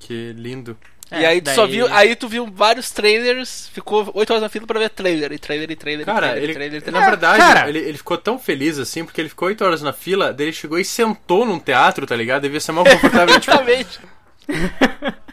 Que 0.00 0.32
lindo. 0.36 0.76
E 1.12 1.22
É, 1.22 1.26
aí 1.26 1.40
tu 1.40 1.44
daí- 1.44 1.54
só 1.54 1.66
viu, 1.68 1.86
aí 1.94 2.16
tu 2.16 2.26
viu 2.28 2.46
vários 2.52 2.90
trailers, 2.90 3.68
ficou 3.68 4.10
8 4.12 4.30
horas 4.30 4.42
na 4.42 4.48
fila 4.48 4.66
pra 4.66 4.80
ver 4.80 4.90
trailer, 4.90 5.30
e 5.32 5.38
trailer, 5.38 5.70
e 5.70 5.76
trailer, 5.76 6.02
e 6.02 6.04
Cara, 6.04 6.18
trailer, 6.30 6.42
ele, 6.42 6.50
e 6.50 6.54
trailer, 6.56 6.78
e 6.78 6.82
trailer. 6.82 7.00
na 7.00 7.08
verdade, 7.10 7.38
cara. 7.38 7.68
ele, 7.68 7.78
ele 7.78 7.96
ficou 7.98 8.18
tão 8.18 8.40
feliz 8.40 8.76
assim, 8.76 9.04
porque 9.04 9.20
ele 9.20 9.28
ficou 9.28 9.46
8 9.46 9.64
horas 9.64 9.82
na 9.82 9.92
fila, 9.92 10.32
daí 10.32 10.46
ele 10.46 10.52
chegou 10.52 10.78
e 10.80 10.84
sentou 10.84 11.46
num 11.46 11.60
teatro, 11.60 12.04
tá 12.06 12.16
ligado? 12.16 12.42
Devia 12.42 12.58
ser 12.58 12.72
mal 12.72 12.82
confortável. 12.90 13.38
tipo, 13.38 13.52
Exatamente. 13.52 14.00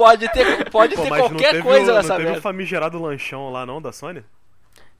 pode 0.00 0.28
ter, 0.32 0.70
pode 0.70 0.96
Pô, 0.96 1.02
ter 1.02 1.08
qualquer 1.08 1.50
teve, 1.50 1.62
coisa 1.62 1.92
o, 1.92 1.94
nessa 1.94 2.18
não 2.18 2.24
teve 2.24 2.38
o 2.38 2.40
famigerado 2.40 3.00
lanchão 3.00 3.50
lá 3.50 3.66
não, 3.66 3.82
da 3.82 3.92
Sony? 3.92 4.24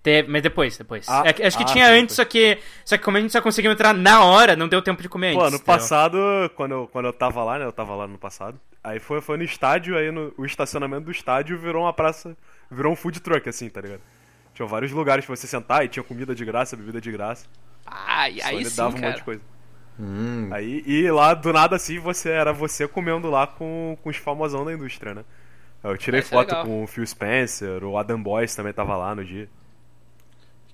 Teve, 0.03 0.31
mas 0.31 0.43
depois, 0.43 0.79
depois. 0.79 1.07
Ah, 1.09 1.23
É 1.27 1.47
acho 1.47 1.57
que 1.57 1.63
ah, 1.63 1.67
tinha 1.67 1.87
sim, 1.87 1.93
antes, 2.01 2.17
só 2.17 2.25
que, 2.25 2.59
só 2.85 2.97
que 2.97 3.05
como 3.05 3.17
a 3.17 3.21
gente 3.21 3.33
só 3.33 3.41
conseguiu 3.41 3.71
entrar 3.71 3.93
na 3.95 4.25
hora, 4.25 4.57
não 4.57 4.69
deu 4.69 4.81
tempo 4.81 5.03
de 5.03 5.09
comer 5.09 5.35
Pô, 5.35 5.41
antes. 5.41 5.53
no 5.53 5.59
entendeu? 5.59 5.67
passado, 5.67 6.19
quando 6.55 6.73
eu, 6.73 6.89
quando 6.89 7.07
eu 7.07 7.13
tava 7.13 7.43
lá, 7.45 7.59
né? 7.59 7.65
Eu 7.65 7.73
tava 7.73 7.95
lá 7.95 8.07
no 8.07 8.19
passado. 8.19 8.59
Aí 8.83 8.99
foi, 8.99 9.21
foi 9.21 9.37
no 9.37 9.43
estádio, 9.43 9.97
aí 9.97 10.11
no, 10.11 10.33
o 10.39 10.45
estacionamento 10.47 11.05
do 11.05 11.11
estádio 11.11 11.59
virou 11.59 11.85
uma 11.85 11.93
praça. 11.93 12.37
Virou 12.71 12.93
um 12.93 12.97
food 12.97 13.21
truck, 13.21 13.47
assim, 13.49 13.69
tá 13.69 13.81
ligado? 13.81 14.01
Tinha 14.55 14.67
vários 14.67 14.91
lugares 14.93 15.25
pra 15.25 15.37
você 15.37 15.47
sentar 15.47 15.85
e 15.85 15.89
tinha 15.89 16.03
comida 16.03 16.35
de 16.35 16.45
graça, 16.45 16.77
bebida 16.77 17.01
de 17.01 17.13
graça. 17.13 17.47
Ah, 17.87 18.29
e 18.31 18.41
Só 18.41 18.49
aí 18.49 18.57
ele 18.57 18.71
sim, 18.71 18.77
dava 18.77 18.91
um 18.91 18.95
cara. 18.95 19.07
monte 19.09 19.17
de 19.19 19.25
coisa. 19.25 19.43
Hum. 20.01 20.49
Aí, 20.51 20.83
e 20.87 21.11
lá, 21.11 21.35
do 21.35 21.53
nada 21.53 21.77
assim, 21.77 21.99
você 21.99 22.31
era 22.31 22.53
você 22.53 22.89
comendo 22.89 23.29
lá 23.29 23.47
com, 23.47 23.99
com 24.03 24.09
os 24.09 24.17
famosão 24.17 24.65
da 24.65 24.73
indústria, 24.73 25.15
né? 25.15 25.25
Eu 25.85 25.97
tirei 25.99 26.21
é 26.21 26.23
foto 26.23 26.49
legal. 26.49 26.65
com 26.65 26.85
o 26.85 26.87
Phil 26.87 27.07
Spencer, 27.07 27.85
o 27.85 27.99
Adam 27.99 28.23
Boyce 28.23 28.57
também 28.57 28.73
tava 28.73 28.97
lá 28.97 29.15
no 29.15 29.25
dia. 29.25 29.49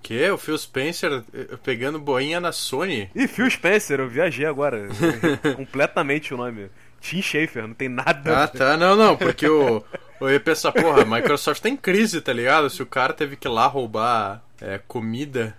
Que? 0.02 0.30
O 0.30 0.38
Phil 0.38 0.56
Spencer 0.56 1.24
eh, 1.34 1.56
pegando 1.64 1.98
boinha 1.98 2.38
na 2.38 2.52
Sony? 2.52 3.10
Ih, 3.14 3.26
Phil 3.26 3.50
Spencer, 3.50 3.98
eu 3.98 4.08
viajei 4.08 4.46
agora. 4.46 4.86
Completamente 5.56 6.32
o 6.32 6.36
nome. 6.36 6.70
Tim 7.00 7.20
Schafer, 7.20 7.66
não 7.66 7.74
tem 7.74 7.88
nada. 7.88 8.44
Ah, 8.44 8.48
tá. 8.48 8.76
Não, 8.76 8.94
não, 8.94 9.16
porque 9.16 9.48
o. 9.48 9.84
Eu 10.20 10.30
ia 10.30 10.40
pensar, 10.40 10.72
porra, 10.72 11.02
a 11.02 11.04
Microsoft 11.04 11.60
tá 11.60 11.68
em 11.68 11.76
crise, 11.76 12.20
tá 12.20 12.32
ligado? 12.32 12.70
Se 12.70 12.82
o 12.82 12.86
cara 12.86 13.12
teve 13.12 13.36
que 13.36 13.46
ir 13.46 13.50
lá 13.50 13.66
roubar 13.66 14.42
é, 14.60 14.80
comida. 14.86 15.56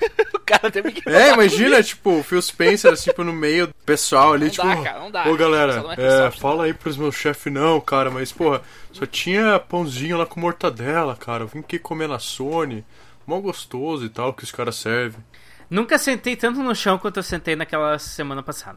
O 0.34 0.52
cara 0.52 0.70
teve 0.70 0.90
que. 0.90 1.08
É, 1.08 1.32
imagina, 1.32 1.80
tipo, 1.80 2.18
o 2.18 2.22
Phil 2.24 2.42
Spencer, 2.42 2.96
tipo, 2.96 3.22
no 3.22 3.32
meio 3.32 3.68
do 3.68 3.74
pessoal 3.86 4.32
ali, 4.32 4.46
Não 4.46 4.50
tipo. 4.50 4.66
dá, 4.66 4.76
cara, 4.82 4.98
não 4.98 5.10
dá. 5.10 5.28
Ô, 5.28 5.36
galera, 5.36 5.74
é, 5.74 5.88
Microsoft, 5.90 6.40
fala 6.40 6.64
aí 6.64 6.74
pros 6.74 6.96
meus 6.96 7.14
chefes 7.14 7.52
não, 7.52 7.80
cara, 7.80 8.10
mas, 8.10 8.32
porra, 8.32 8.60
só 8.92 9.06
tinha 9.06 9.60
pãozinho 9.60 10.18
lá 10.18 10.26
com 10.26 10.40
mortadela, 10.40 11.14
cara. 11.14 11.44
Eu 11.44 11.46
vim 11.46 11.60
aqui 11.60 11.78
comer 11.78 12.08
na 12.08 12.18
Sony. 12.18 12.84
Mó 13.24 13.38
gostoso 13.38 14.04
e 14.04 14.08
tal, 14.08 14.34
que 14.34 14.42
os 14.42 14.50
caras 14.50 14.74
servem. 14.74 15.22
Nunca 15.68 15.98
sentei 15.98 16.34
tanto 16.34 16.60
no 16.60 16.74
chão 16.74 16.98
quanto 16.98 17.18
eu 17.18 17.22
sentei 17.22 17.54
naquela 17.54 17.96
semana 17.98 18.42
passada. 18.42 18.76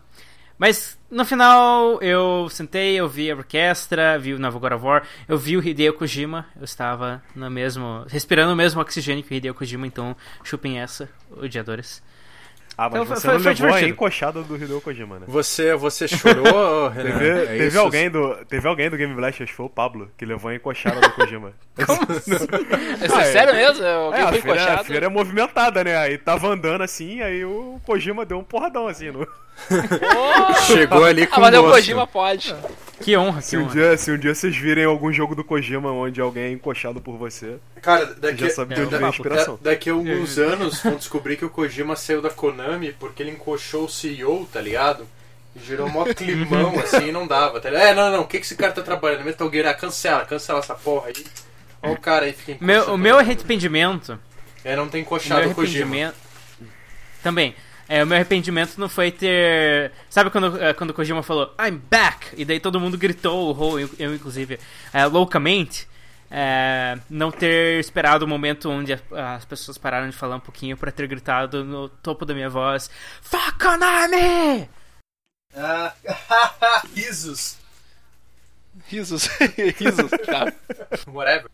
Mas 0.57 0.97
no 1.09 1.25
final 1.25 2.01
eu 2.01 2.47
sentei, 2.49 2.95
eu 2.95 3.07
vi 3.07 3.29
a 3.31 3.35
orquestra, 3.35 4.17
vi 4.19 4.33
o 4.33 4.39
War, 4.81 5.03
eu 5.27 5.37
vi 5.37 5.57
o 5.57 5.67
Hideo 5.67 5.93
Kojima, 5.93 6.45
eu 6.55 6.63
estava 6.63 7.23
no 7.35 7.49
mesmo. 7.49 8.05
respirando 8.07 8.53
o 8.53 8.55
mesmo 8.55 8.81
oxigênio 8.81 9.23
que 9.23 9.33
o 9.33 9.35
Hideo 9.35 9.53
Kojima, 9.53 9.87
então 9.87 10.15
chupem 10.43 10.79
essa, 10.79 11.09
odiadores. 11.31 12.01
Ah, 12.77 12.89
mas 12.89 13.01
Então 13.01 13.05
você 13.15 13.21
foi- 13.21 13.33
não 13.35 13.39
foi 13.41 13.53
levou 13.53 13.73
a 13.75 13.81
encoxada 13.83 14.41
do 14.41 14.55
Hideo 14.55 14.81
Kojima, 14.81 15.19
né? 15.19 15.25
Você, 15.27 15.75
você 15.75 16.07
chorou, 16.07 16.87
Renan? 16.93 17.11
Teve, 17.19 17.29
É 17.29 17.45
teve 17.45 17.67
isso? 17.67 17.79
alguém 17.79 18.09
do, 18.09 18.35
teve 18.45 18.67
alguém 18.67 18.89
do 18.89 18.97
Game 18.97 19.13
Blast, 19.13 19.43
acho 19.43 19.51
que 19.51 19.55
foi 19.55 19.65
o 19.67 19.69
Pablo, 19.69 20.09
que 20.17 20.25
levou 20.25 20.49
a 20.49 20.55
encoxada 20.55 20.99
do 20.99 21.11
Kojima. 21.11 21.53
Isso 23.05 23.19
é 23.19 23.23
sério 23.25 23.53
mesmo? 23.53 23.85
Alguém 23.85 24.19
É, 24.21 24.23
a 24.23 24.29
foi 24.29 24.41
feira, 24.41 24.59
a 24.59 24.63
encoxado? 24.63 24.87
feira 24.87 25.05
é 25.05 25.09
movimentada, 25.09 25.83
né? 25.83 25.97
Aí 25.97 26.17
tava 26.17 26.47
andando 26.47 26.81
assim, 26.83 27.21
aí 27.21 27.45
o 27.45 27.79
Kojima 27.85 28.25
deu 28.25 28.39
um 28.39 28.43
porradão 28.43 28.87
assim. 28.87 29.11
No... 29.11 29.27
Chegou 30.65 31.05
ali 31.05 31.27
com 31.27 31.35
Ah, 31.35 31.39
mas 31.41 31.55
o 31.55 31.61
gosto. 31.61 31.75
Kojima 31.75 32.07
pode. 32.07 32.55
Que 33.03 33.17
honra, 33.17 33.41
que 33.41 33.47
Se 33.47 33.57
um, 33.57 33.63
honra. 33.63 33.71
dia, 33.73 33.97
se 33.97 34.11
um 34.11 34.17
dia 34.17 34.33
vocês 34.33 34.55
virem 34.55 34.85
algum 34.85 35.11
jogo 35.11 35.35
do 35.35 35.43
Kojima 35.43 35.91
onde 35.91 36.21
alguém 36.21 36.43
é 36.43 36.51
encoxado 36.51 37.01
por 37.01 37.17
você, 37.17 37.57
Cara, 37.81 38.05
daqui, 38.15 38.37
já 38.47 38.49
sabe 38.49 38.75
de 38.75 38.81
é, 38.81 38.83
onde 38.85 38.95
o 38.95 38.97
vem 38.97 39.07
a 39.07 39.11
papo. 39.11 39.21
inspiração. 39.21 39.59
da- 39.61 39.71
daqui 39.71 39.89
a 39.89 39.93
alguns 39.93 40.37
anos 40.39 40.81
vão 40.81 40.95
descobrir 40.95 41.35
que 41.37 41.45
o 41.45 41.49
Kojima 41.49 41.95
saiu 41.95 42.21
da 42.21 42.29
Konami 42.29 42.93
porque 42.93 43.21
ele 43.23 43.31
encoxou 43.31 43.85
o 43.85 43.89
CEO, 43.89 44.47
tá 44.51 44.61
ligado? 44.61 45.07
E 45.55 45.59
gerou 45.59 45.87
mó 45.89 46.05
climão 46.05 46.79
assim 46.79 47.09
e 47.09 47.11
não 47.11 47.27
dava, 47.27 47.59
tá 47.59 47.69
ligado? 47.69 47.85
É, 47.87 47.93
não, 47.93 48.11
não, 48.11 48.21
o 48.21 48.27
que, 48.27 48.39
que 48.39 48.45
esse 48.45 48.55
cara 48.55 48.71
tá 48.71 48.81
trabalhando? 48.81 49.23
Metal 49.25 49.51
Gear, 49.51 49.67
ah, 49.67 49.73
cancela, 49.73 50.25
cancela 50.25 50.59
essa 50.59 50.73
porra 50.73 51.07
aí. 51.09 51.25
Olha 51.81 51.93
o 51.93 51.97
cara 51.99 52.25
aí, 52.25 52.33
fica 52.33 52.57
Meu, 52.63 52.93
o 52.93 52.97
meu 52.97 53.19
arrependimento. 53.19 54.17
É, 54.63 54.75
não 54.75 54.87
tem 54.87 55.01
O 55.01 55.03
meu 55.03 55.07
encoxado 55.07 55.49
o 55.49 55.53
Kojima. 55.53 56.13
Também. 57.21 57.53
É, 57.93 58.03
o 58.03 58.07
meu 58.07 58.15
arrependimento 58.15 58.77
não 58.79 58.89
foi 58.89 59.11
ter. 59.11 59.91
Sabe 60.09 60.29
quando, 60.31 60.61
eh, 60.61 60.73
quando 60.73 60.89
o 60.89 60.93
Kojima 60.93 61.21
falou 61.21 61.53
I'm 61.59 61.77
back? 61.91 62.33
E 62.35 62.43
daí 62.45 62.59
todo 62.59 62.79
mundo 62.79 62.97
gritou, 62.97 63.79
eu, 63.79 63.89
eu 63.99 64.15
inclusive, 64.15 64.59
eh, 64.93 65.05
loucamente. 65.05 65.87
eh, 66.35 66.97
não 67.07 67.29
ter 67.31 67.79
esperado 67.79 68.25
o 68.25 68.27
momento 68.27 68.67
onde 68.67 68.93
a- 68.93 69.35
as 69.35 69.45
pessoas 69.45 69.77
pararam 69.77 70.09
de 70.09 70.15
falar 70.15 70.37
um 70.37 70.39
pouquinho 70.39 70.75
pra 70.75 70.91
ter 70.91 71.05
gritado 71.07 71.63
no 71.63 71.87
topo 71.87 72.25
da 72.25 72.33
minha 72.33 72.49
voz: 72.49 72.89
Fuck 73.21 73.59
Konami! 73.59 74.67
Ah, 75.55 75.93
risos. 76.95 77.57
Risos. 78.87 79.27
Risos. 79.77 80.09
Tá. 80.25 80.51
Whatever. 81.11 81.51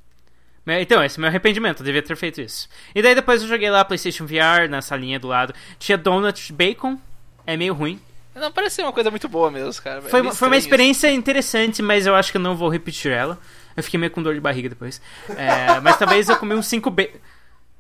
Mas, 0.66 0.82
Então, 0.82 1.04
esse 1.04 1.18
é 1.18 1.20
o 1.20 1.22
meu 1.22 1.30
arrependimento, 1.30 1.80
eu 1.82 1.86
devia 1.86 2.02
ter 2.02 2.16
feito 2.16 2.42
isso. 2.42 2.68
E 2.94 3.02
daí 3.02 3.16
depois 3.16 3.42
eu 3.42 3.48
joguei 3.48 3.70
lá 3.70 3.84
PlayStation 3.86 4.26
VR 4.26 4.70
na 4.70 4.82
salinha 4.82 5.20
do 5.20 5.28
lado. 5.28 5.54
Tinha 5.80 5.98
Donut 5.98 6.52
Bacon, 6.54 6.98
é 7.46 7.58
meio 7.58 7.74
ruim. 7.74 8.00
Não, 8.36 8.52
parece 8.52 8.76
ser 8.78 8.84
uma 8.84 8.94
coisa 8.94 9.10
muito 9.10 9.28
boa 9.28 9.50
mesmo, 9.52 9.82
cara. 9.84 10.00
É 10.00 10.02
Foi, 10.04 10.22
meio 10.22 10.34
foi 10.34 10.48
uma 10.48 10.56
experiência 10.58 11.12
interessante, 11.12 11.82
mas 11.82 12.06
eu 12.06 12.16
acho 12.16 12.32
que 12.32 12.38
eu 12.38 12.42
não 12.42 12.56
vou 12.56 12.70
repetir 12.70 13.12
ela. 13.12 13.38
Eu 13.76 13.84
fiquei 13.84 14.00
meio 14.00 14.12
com 14.12 14.22
dor 14.24 14.34
de 14.34 14.40
barriga 14.40 14.70
depois. 14.70 15.02
É, 15.36 15.80
mas 15.82 15.98
talvez 15.98 16.30
eu 16.30 16.38
comi 16.38 16.54
uns 16.56 16.68
5 16.68 16.90
ba- 16.90 17.08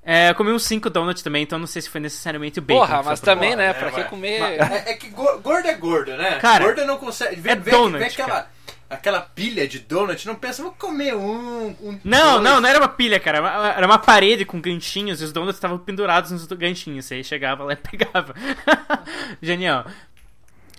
é, 0.04 0.30
eu 0.32 0.36
comi 0.36 0.52
uns 0.52 0.64
5 0.64 0.90
donuts 0.90 1.22
também, 1.22 1.44
então 1.44 1.60
não 1.60 1.68
sei 1.68 1.82
se 1.82 1.90
foi 1.90 2.02
necessariamente 2.02 2.60
o 2.60 2.62
isso. 2.62 2.66
bacon. 2.68 2.80
Porra, 2.80 3.00
que 3.00 3.06
mas 3.06 3.20
também, 3.20 3.56
né? 3.56 3.68
É, 3.70 3.74
Pra 3.74 3.90
que 3.92 4.00
vai. 4.00 4.10
comer. 4.10 4.40
É, 4.42 4.92
é 4.92 4.94
que 4.96 5.10
go- 5.10 5.38
gordo 5.40 5.68
é 5.68 5.74
gordo, 5.76 6.18
né? 6.18 6.40
Cara, 6.40 6.64
gordo 6.66 6.86
não 6.86 6.98
consegue. 6.98 7.36
Vê, 7.40 7.52
é 7.52 7.56
vê, 7.56 7.72
donut, 7.72 8.00
vê 8.00 8.06
aquela, 8.06 8.50
aquela 8.90 9.22
pilha 9.22 9.68
de 9.68 9.80
donut, 9.80 10.26
não 10.26 10.36
pensa, 10.36 10.64
vou 10.64 10.72
comer 10.72 11.16
um. 11.16 11.68
um 11.82 12.00
Não, 12.04 12.32
dois. 12.34 12.44
não, 12.44 12.62
não 12.62 12.70
era 12.70 12.80
uma 12.80 12.88
pilha, 12.90 13.20
cara. 13.20 13.38
Era 13.38 13.48
uma- 13.60 13.70
Era 13.72 13.86
uma 13.86 14.00
parede 14.00 14.46
com 14.46 14.60
ganchinhos 14.60 15.22
e 15.22 15.26
os 15.26 15.32
donuts 15.32 15.56
estavam 15.56 15.78
pendurados 15.78 16.32
nos 16.32 16.46
ganchinhos. 16.48 17.06
Você 17.06 17.24
chegava 17.24 17.64
lá 17.64 17.74
e 17.74 17.76
pegava. 17.78 18.34
Genial. 19.42 19.86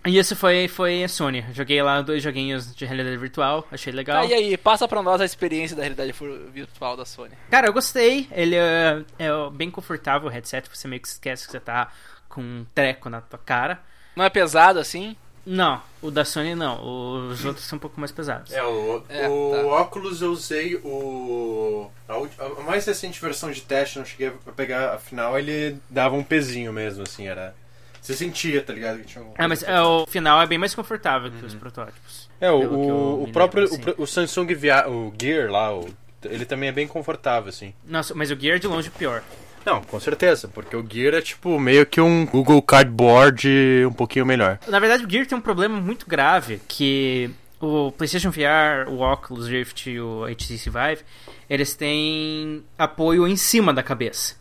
E 0.06 0.16
isso 0.18 0.34
foi, 0.34 0.66
foi 0.66 1.04
a 1.04 1.08
Sony. 1.08 1.44
Joguei 1.52 1.82
lá 1.82 2.00
dois 2.00 2.22
joguinhos 2.22 2.74
de 2.74 2.86
realidade 2.86 3.18
virtual, 3.18 3.68
achei 3.70 3.92
legal. 3.92 4.22
Ah, 4.22 4.24
e 4.26 4.32
aí, 4.32 4.56
passa 4.56 4.88
pra 4.88 5.02
nós 5.02 5.20
a 5.20 5.26
experiência 5.26 5.76
da 5.76 5.82
realidade 5.82 6.14
virtual 6.50 6.96
da 6.96 7.04
Sony. 7.04 7.32
Cara, 7.50 7.66
eu 7.66 7.72
gostei. 7.72 8.26
Ele 8.32 8.56
é, 8.56 9.02
é 9.18 9.28
bem 9.52 9.70
confortável 9.70 10.28
o 10.28 10.30
headset. 10.32 10.70
Você 10.74 10.88
meio 10.88 11.02
que 11.02 11.08
esquece 11.08 11.44
que 11.44 11.52
você 11.52 11.60
tá 11.60 11.88
com 12.30 12.40
um 12.40 12.66
treco 12.74 13.10
na 13.10 13.20
tua 13.20 13.38
cara. 13.38 13.78
Não 14.16 14.24
é 14.24 14.30
pesado 14.30 14.78
assim? 14.78 15.14
Não, 15.52 15.82
o 16.00 16.12
da 16.12 16.24
Sony 16.24 16.54
não. 16.54 17.28
Os 17.28 17.44
outros 17.44 17.66
são 17.66 17.76
um 17.76 17.80
pouco 17.80 17.98
mais 17.98 18.12
pesados. 18.12 18.52
É, 18.52 18.62
o, 18.62 19.02
É, 19.08 19.28
o 19.28 19.50
tá. 19.50 19.66
óculos 19.66 20.22
eu 20.22 20.30
usei 20.30 20.76
o. 20.76 21.90
A, 22.08 22.14
a 22.60 22.62
mais 22.62 22.86
recente 22.86 23.20
versão 23.20 23.50
de 23.50 23.60
teste, 23.60 23.98
não 23.98 24.04
cheguei 24.04 24.28
a 24.28 24.52
pegar, 24.52 24.94
afinal 24.94 25.36
ele 25.36 25.76
dava 25.90 26.14
um 26.14 26.22
pezinho 26.22 26.72
mesmo, 26.72 27.02
assim, 27.02 27.26
era. 27.26 27.52
Você 28.00 28.14
sentia, 28.14 28.62
tá 28.62 28.72
ligado? 28.72 29.00
Que 29.00 29.06
tinha 29.06 29.24
Ah, 29.36 29.48
mas 29.48 29.64
é, 29.64 29.80
o 29.82 30.06
final 30.06 30.40
é 30.40 30.46
bem 30.46 30.56
mais 30.56 30.72
confortável 30.72 31.32
que 31.32 31.44
os 31.44 31.54
protótipos. 31.56 32.30
É, 32.40 32.48
o, 32.50 32.54
o 32.54 33.16
lembro, 33.18 33.32
próprio. 33.32 33.64
assim. 33.64 33.80
O, 33.98 34.04
o 34.04 34.06
Samsung 34.06 34.54
Via, 34.54 34.88
o 34.88 35.12
Gear 35.20 35.50
lá, 35.50 35.76
o, 35.76 35.84
ele 36.24 36.44
também 36.44 36.68
é 36.68 36.72
bem 36.72 36.86
confortável, 36.86 37.48
assim. 37.48 37.74
Nossa, 37.84 38.14
mas 38.14 38.30
o 38.30 38.36
Gear 38.38 38.56
é 38.56 38.58
de 38.60 38.68
longe 38.68 38.88
pior. 38.88 39.22
Não, 39.64 39.82
com 39.82 40.00
certeza, 40.00 40.48
porque 40.48 40.74
o 40.74 40.84
Gear 40.88 41.14
é 41.14 41.20
tipo 41.20 41.58
meio 41.60 41.84
que 41.86 42.00
um 42.00 42.24
Google 42.26 42.62
Cardboard 42.62 43.48
um 43.86 43.92
pouquinho 43.92 44.24
melhor. 44.26 44.58
Na 44.68 44.78
verdade, 44.78 45.04
o 45.04 45.10
Gear 45.10 45.26
tem 45.26 45.36
um 45.36 45.40
problema 45.40 45.80
muito 45.80 46.06
grave 46.06 46.60
que 46.66 47.30
o 47.60 47.92
PlayStation 47.92 48.30
VR, 48.30 48.88
o 48.88 49.00
Oculus 49.00 49.46
Rift 49.48 49.86
e 49.90 50.00
o 50.00 50.24
HTC 50.24 50.70
Vive, 50.70 51.02
eles 51.48 51.74
têm 51.74 52.64
apoio 52.78 53.28
em 53.28 53.36
cima 53.36 53.72
da 53.72 53.82
cabeça. 53.82 54.38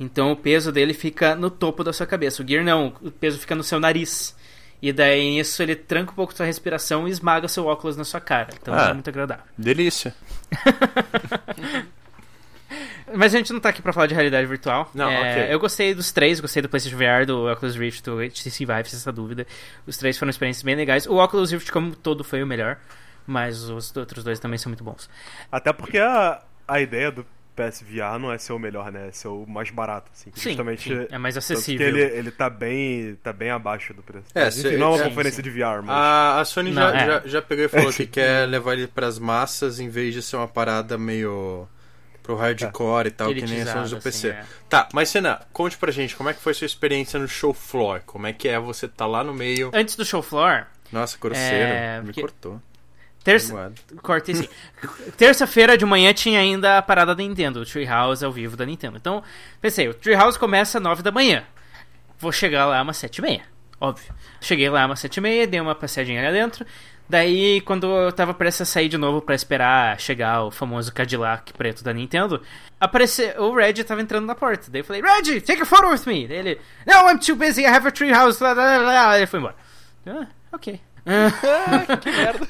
Então 0.00 0.32
o 0.32 0.36
peso 0.36 0.72
dele 0.72 0.94
fica 0.94 1.34
no 1.34 1.50
topo 1.50 1.84
da 1.84 1.92
sua 1.92 2.06
cabeça. 2.06 2.42
O 2.42 2.46
Gear 2.48 2.64
não, 2.64 2.94
o 3.02 3.10
peso 3.10 3.38
fica 3.38 3.54
no 3.54 3.62
seu 3.62 3.78
nariz. 3.78 4.34
E 4.80 4.92
daí 4.92 5.38
isso 5.38 5.62
ele 5.62 5.74
tranca 5.74 6.12
um 6.12 6.14
pouco 6.14 6.34
sua 6.34 6.46
respiração 6.46 7.06
e 7.06 7.10
esmaga 7.10 7.46
seu 7.48 7.66
óculos 7.66 7.96
na 7.96 8.04
sua 8.04 8.20
cara. 8.20 8.48
Então 8.60 8.72
Ah. 8.74 8.84
não 8.84 8.90
é 8.90 8.94
muito 8.94 9.08
agradável. 9.10 9.44
Delícia. 9.58 10.14
Mas 13.14 13.34
a 13.34 13.38
gente 13.38 13.52
não 13.52 13.60
tá 13.60 13.68
aqui 13.68 13.80
pra 13.80 13.92
falar 13.92 14.06
de 14.06 14.14
realidade 14.14 14.46
virtual. 14.46 14.90
Não, 14.94 15.10
É, 15.10 15.30
ok. 15.44 15.54
Eu 15.54 15.60
gostei 15.60 15.94
dos 15.94 16.10
três, 16.12 16.40
gostei 16.40 16.60
do 16.62 16.68
PlayStation 16.68 16.96
VR, 16.96 17.24
do 17.26 17.50
Oculus 17.50 17.76
Rift, 17.76 18.02
do 18.02 18.18
HTC 18.20 18.64
Vive, 18.66 18.90
sem 18.90 18.96
essa 18.98 19.12
dúvida. 19.12 19.46
Os 19.86 19.96
três 19.96 20.18
foram 20.18 20.30
experiências 20.30 20.62
bem 20.62 20.74
legais. 20.74 21.06
O 21.06 21.16
Oculus 21.16 21.50
Rift, 21.52 21.70
como 21.70 21.94
todo, 21.94 22.24
foi 22.24 22.42
o 22.42 22.46
melhor. 22.46 22.78
Mas 23.26 23.62
os 23.68 23.94
outros 23.96 24.22
dois 24.24 24.38
também 24.38 24.58
são 24.58 24.70
muito 24.70 24.84
bons. 24.84 25.08
Até 25.50 25.72
porque 25.72 25.98
a, 25.98 26.42
a 26.66 26.80
ideia 26.80 27.10
do 27.10 27.26
PSVR 27.56 28.18
não 28.20 28.30
é 28.32 28.38
ser 28.38 28.52
o 28.52 28.58
melhor, 28.58 28.92
né? 28.92 29.08
É 29.08 29.12
ser 29.12 29.28
o 29.28 29.46
mais 29.46 29.70
barato, 29.70 30.10
assim. 30.14 30.30
Sim, 30.34 30.50
Justamente. 30.50 30.82
sim, 30.88 31.06
é 31.10 31.16
mais 31.18 31.36
acessível. 31.36 31.88
ele, 31.88 32.00
ele 32.02 32.30
tá 32.30 32.50
bem. 32.50 33.16
tá 33.22 33.32
bem 33.32 33.50
abaixo 33.50 33.94
do 33.94 34.02
preço. 34.02 34.26
É, 34.34 34.44
Mas, 34.44 34.54
se- 34.54 34.66
enfim, 34.68 34.76
não 34.76 34.88
é 34.88 34.90
uma 34.90 34.98
sim, 34.98 35.04
conferência 35.08 35.42
de 35.42 35.50
VR, 35.50 35.80
mas. 35.82 35.88
A, 35.90 36.40
a 36.40 36.44
Sony 36.44 36.70
Não, 36.70 36.82
já, 36.82 36.96
é. 36.96 37.06
já, 37.06 37.22
já 37.24 37.42
pegou 37.42 37.64
e 37.64 37.68
falou 37.68 37.90
que 37.94 38.06
quer 38.06 38.46
levar 38.48 38.74
ele 38.74 38.86
pras 38.86 39.18
massas 39.18 39.80
em 39.80 39.88
vez 39.88 40.12
de 40.14 40.22
ser 40.22 40.36
uma 40.36 40.46
parada 40.46 40.96
meio 40.98 41.66
pro 42.26 42.34
hardcore 42.36 43.06
e 43.08 43.10
tal, 43.10 43.32
que 43.32 43.42
nem 43.46 43.62
as 43.62 43.68
Sony 43.70 43.88
do 43.88 44.00
PC. 44.00 44.30
assim, 44.30 44.38
é. 44.38 44.44
Tá, 44.68 44.88
mas 44.92 45.08
Senna, 45.08 45.40
conte 45.52 45.76
pra 45.78 45.92
gente, 45.92 46.16
como 46.16 46.28
é 46.28 46.34
que 46.34 46.40
foi 46.40 46.52
sua 46.52 46.66
experiência 46.66 47.18
no 47.18 47.28
show 47.28 47.54
floor? 47.54 48.00
Como 48.04 48.26
é 48.26 48.32
que 48.32 48.48
é 48.48 48.58
você 48.58 48.88
tá 48.88 49.06
lá 49.06 49.22
no 49.22 49.32
meio? 49.32 49.70
Antes 49.72 49.94
do 49.96 50.04
show 50.04 50.22
floor, 50.22 50.66
Nossa, 50.92 51.16
grosseiro, 51.20 51.54
É, 51.54 51.98
me 52.00 52.06
porque- 52.06 52.20
cortou. 52.20 52.60
Terça, 53.24 53.52
Magoado. 53.54 53.74
cortei 54.02 54.34
sim. 54.36 54.48
Terça-feira 55.16 55.76
de 55.76 55.84
manhã 55.84 56.12
tinha 56.14 56.38
ainda 56.38 56.78
a 56.78 56.82
parada 56.82 57.12
da 57.14 57.22
Nintendo, 57.22 57.60
o 57.60 57.66
Treehouse 57.66 58.24
ao 58.24 58.30
vivo 58.30 58.56
da 58.56 58.64
Nintendo. 58.64 58.96
Então, 58.96 59.22
pensei, 59.60 59.88
o 59.88 59.94
Treehouse 59.94 60.38
começa 60.38 60.78
às 60.78 60.84
9 60.84 61.02
da 61.02 61.10
manhã. 61.10 61.42
Vou 62.18 62.30
chegar 62.30 62.66
lá 62.66 62.80
umas 62.80 62.96
7 62.98 63.16
e 63.18 63.22
meia, 63.22 63.42
óbvio. 63.80 64.14
Cheguei 64.40 64.68
lá 64.70 64.86
umas 64.86 65.00
7 65.00 65.16
e 65.16 65.20
meia, 65.20 65.46
dei 65.46 65.60
uma 65.60 65.74
passeadinha 65.74 66.22
lá 66.22 66.30
dentro. 66.30 66.64
Daí, 67.08 67.60
quando 67.60 67.86
eu 67.86 68.10
tava 68.12 68.34
prestes 68.34 68.62
a 68.62 68.64
sair 68.64 68.88
de 68.88 68.98
novo 68.98 69.20
pra 69.20 69.34
esperar 69.34 69.98
chegar 70.00 70.44
o 70.44 70.50
famoso 70.50 70.92
Cadillac 70.92 71.52
preto 71.52 71.84
da 71.84 71.92
Nintendo, 71.92 72.42
apareceu, 72.80 73.40
o 73.42 73.54
Red 73.54 73.74
tava 73.84 74.00
entrando 74.02 74.26
na 74.26 74.34
porta. 74.34 74.70
Daí 74.70 74.80
eu 74.80 74.84
falei, 74.84 75.02
Red, 75.02 75.40
take 75.42 75.62
a 75.62 75.66
photo 75.66 75.88
with 75.88 76.02
me. 76.06 76.26
Daí 76.26 76.38
ele, 76.38 76.60
no, 76.86 77.08
I'm 77.08 77.18
too 77.18 77.36
busy, 77.36 77.62
I 77.62 77.66
have 77.66 77.86
a 77.86 77.90
treehouse. 77.90 78.42
Lá, 78.42 78.52
lá, 78.52 78.76
lá, 78.78 78.92
lá. 79.06 79.16
Ele 79.16 79.26
foi 79.26 79.38
embora. 79.38 79.54
Ah, 80.06 80.26
ok. 80.52 80.80
que 82.00 82.10
merda. 82.10 82.48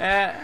É, 0.00 0.34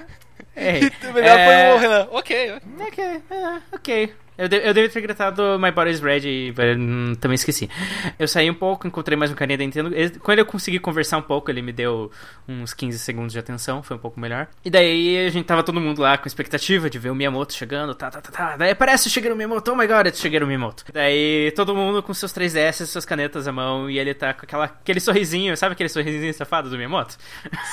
é, 0.56 0.80
O 1.08 1.12
melhor 1.14 1.38
é, 1.38 1.70
foi 1.70 1.76
o 1.76 1.80
Renan. 1.80 2.08
Ok, 2.10 2.52
ok. 2.52 2.86
Ok, 2.86 3.04
é, 3.04 3.60
ok. 3.72 4.14
Eu, 4.38 4.48
de, 4.48 4.56
eu 4.56 4.74
devia 4.74 4.88
ter 4.90 5.00
gritado 5.00 5.58
My 5.58 5.70
Body's 5.70 6.00
Ready, 6.00 6.52
mas, 6.56 6.76
hum, 6.76 7.14
também 7.20 7.34
esqueci. 7.36 7.70
Eu 8.18 8.28
saí 8.28 8.50
um 8.50 8.54
pouco, 8.54 8.86
encontrei 8.86 9.16
mais 9.16 9.30
um 9.30 9.34
carinha 9.34 9.56
da 9.56 9.64
Nintendo. 9.64 9.94
Ele- 9.94 10.10
quando 10.18 10.38
eu 10.40 10.46
consegui 10.46 10.78
conversar 10.78 11.16
um 11.18 11.22
pouco, 11.22 11.50
ele 11.50 11.62
me 11.62 11.72
deu 11.72 12.10
uns 12.46 12.74
15 12.74 12.98
segundos 12.98 13.32
de 13.32 13.38
atenção, 13.38 13.82
foi 13.82 13.96
um 13.96 14.00
pouco 14.00 14.20
melhor. 14.20 14.46
E 14.64 14.70
daí 14.70 15.26
a 15.26 15.30
gente 15.30 15.46
tava 15.46 15.62
todo 15.62 15.80
mundo 15.80 16.02
lá 16.02 16.18
com 16.18 16.26
expectativa 16.28 16.90
de 16.90 16.98
ver 16.98 17.10
o 17.10 17.14
Miyamoto 17.14 17.54
chegando, 17.54 17.94
tá, 17.94 18.10
tá, 18.10 18.20
tá, 18.20 18.30
tá. 18.30 18.56
Daí 18.56 18.70
aparece 18.72 19.06
o 19.08 19.10
Shigeru 19.10 19.34
Miyamoto, 19.34 19.72
oh 19.72 19.76
my 19.76 19.86
god, 19.86 20.06
é 20.06 20.10
o 20.10 20.14
Shigeru 20.14 20.46
Miyamoto. 20.46 20.84
Daí 20.92 21.50
todo 21.56 21.74
mundo 21.74 22.02
com 22.02 22.12
seus 22.12 22.32
3DS, 22.32 22.84
suas 22.86 23.04
canetas 23.04 23.48
à 23.48 23.52
mão, 23.52 23.88
e 23.88 23.98
ele 23.98 24.12
tá 24.12 24.34
com 24.34 24.44
aquela, 24.44 24.64
aquele 24.66 25.00
sorrisinho, 25.00 25.56
sabe 25.56 25.72
aquele 25.72 25.88
sorrisinho 25.88 26.34
safado 26.34 26.68
do 26.68 26.76
Miyamoto? 26.76 27.16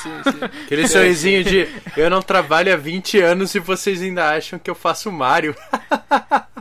Sim, 0.01 0.11
sim. 0.23 0.39
Aquele 0.65 0.87
sorrisinho 0.87 1.43
de 1.43 1.67
eu 1.97 2.09
não 2.09 2.21
trabalho 2.21 2.73
há 2.73 2.77
20 2.77 3.19
anos 3.19 3.53
e 3.53 3.59
vocês 3.59 4.01
ainda 4.01 4.29
acham 4.29 4.57
que 4.57 4.69
eu 4.69 4.75
faço 4.75 5.11
Mario. 5.11 5.53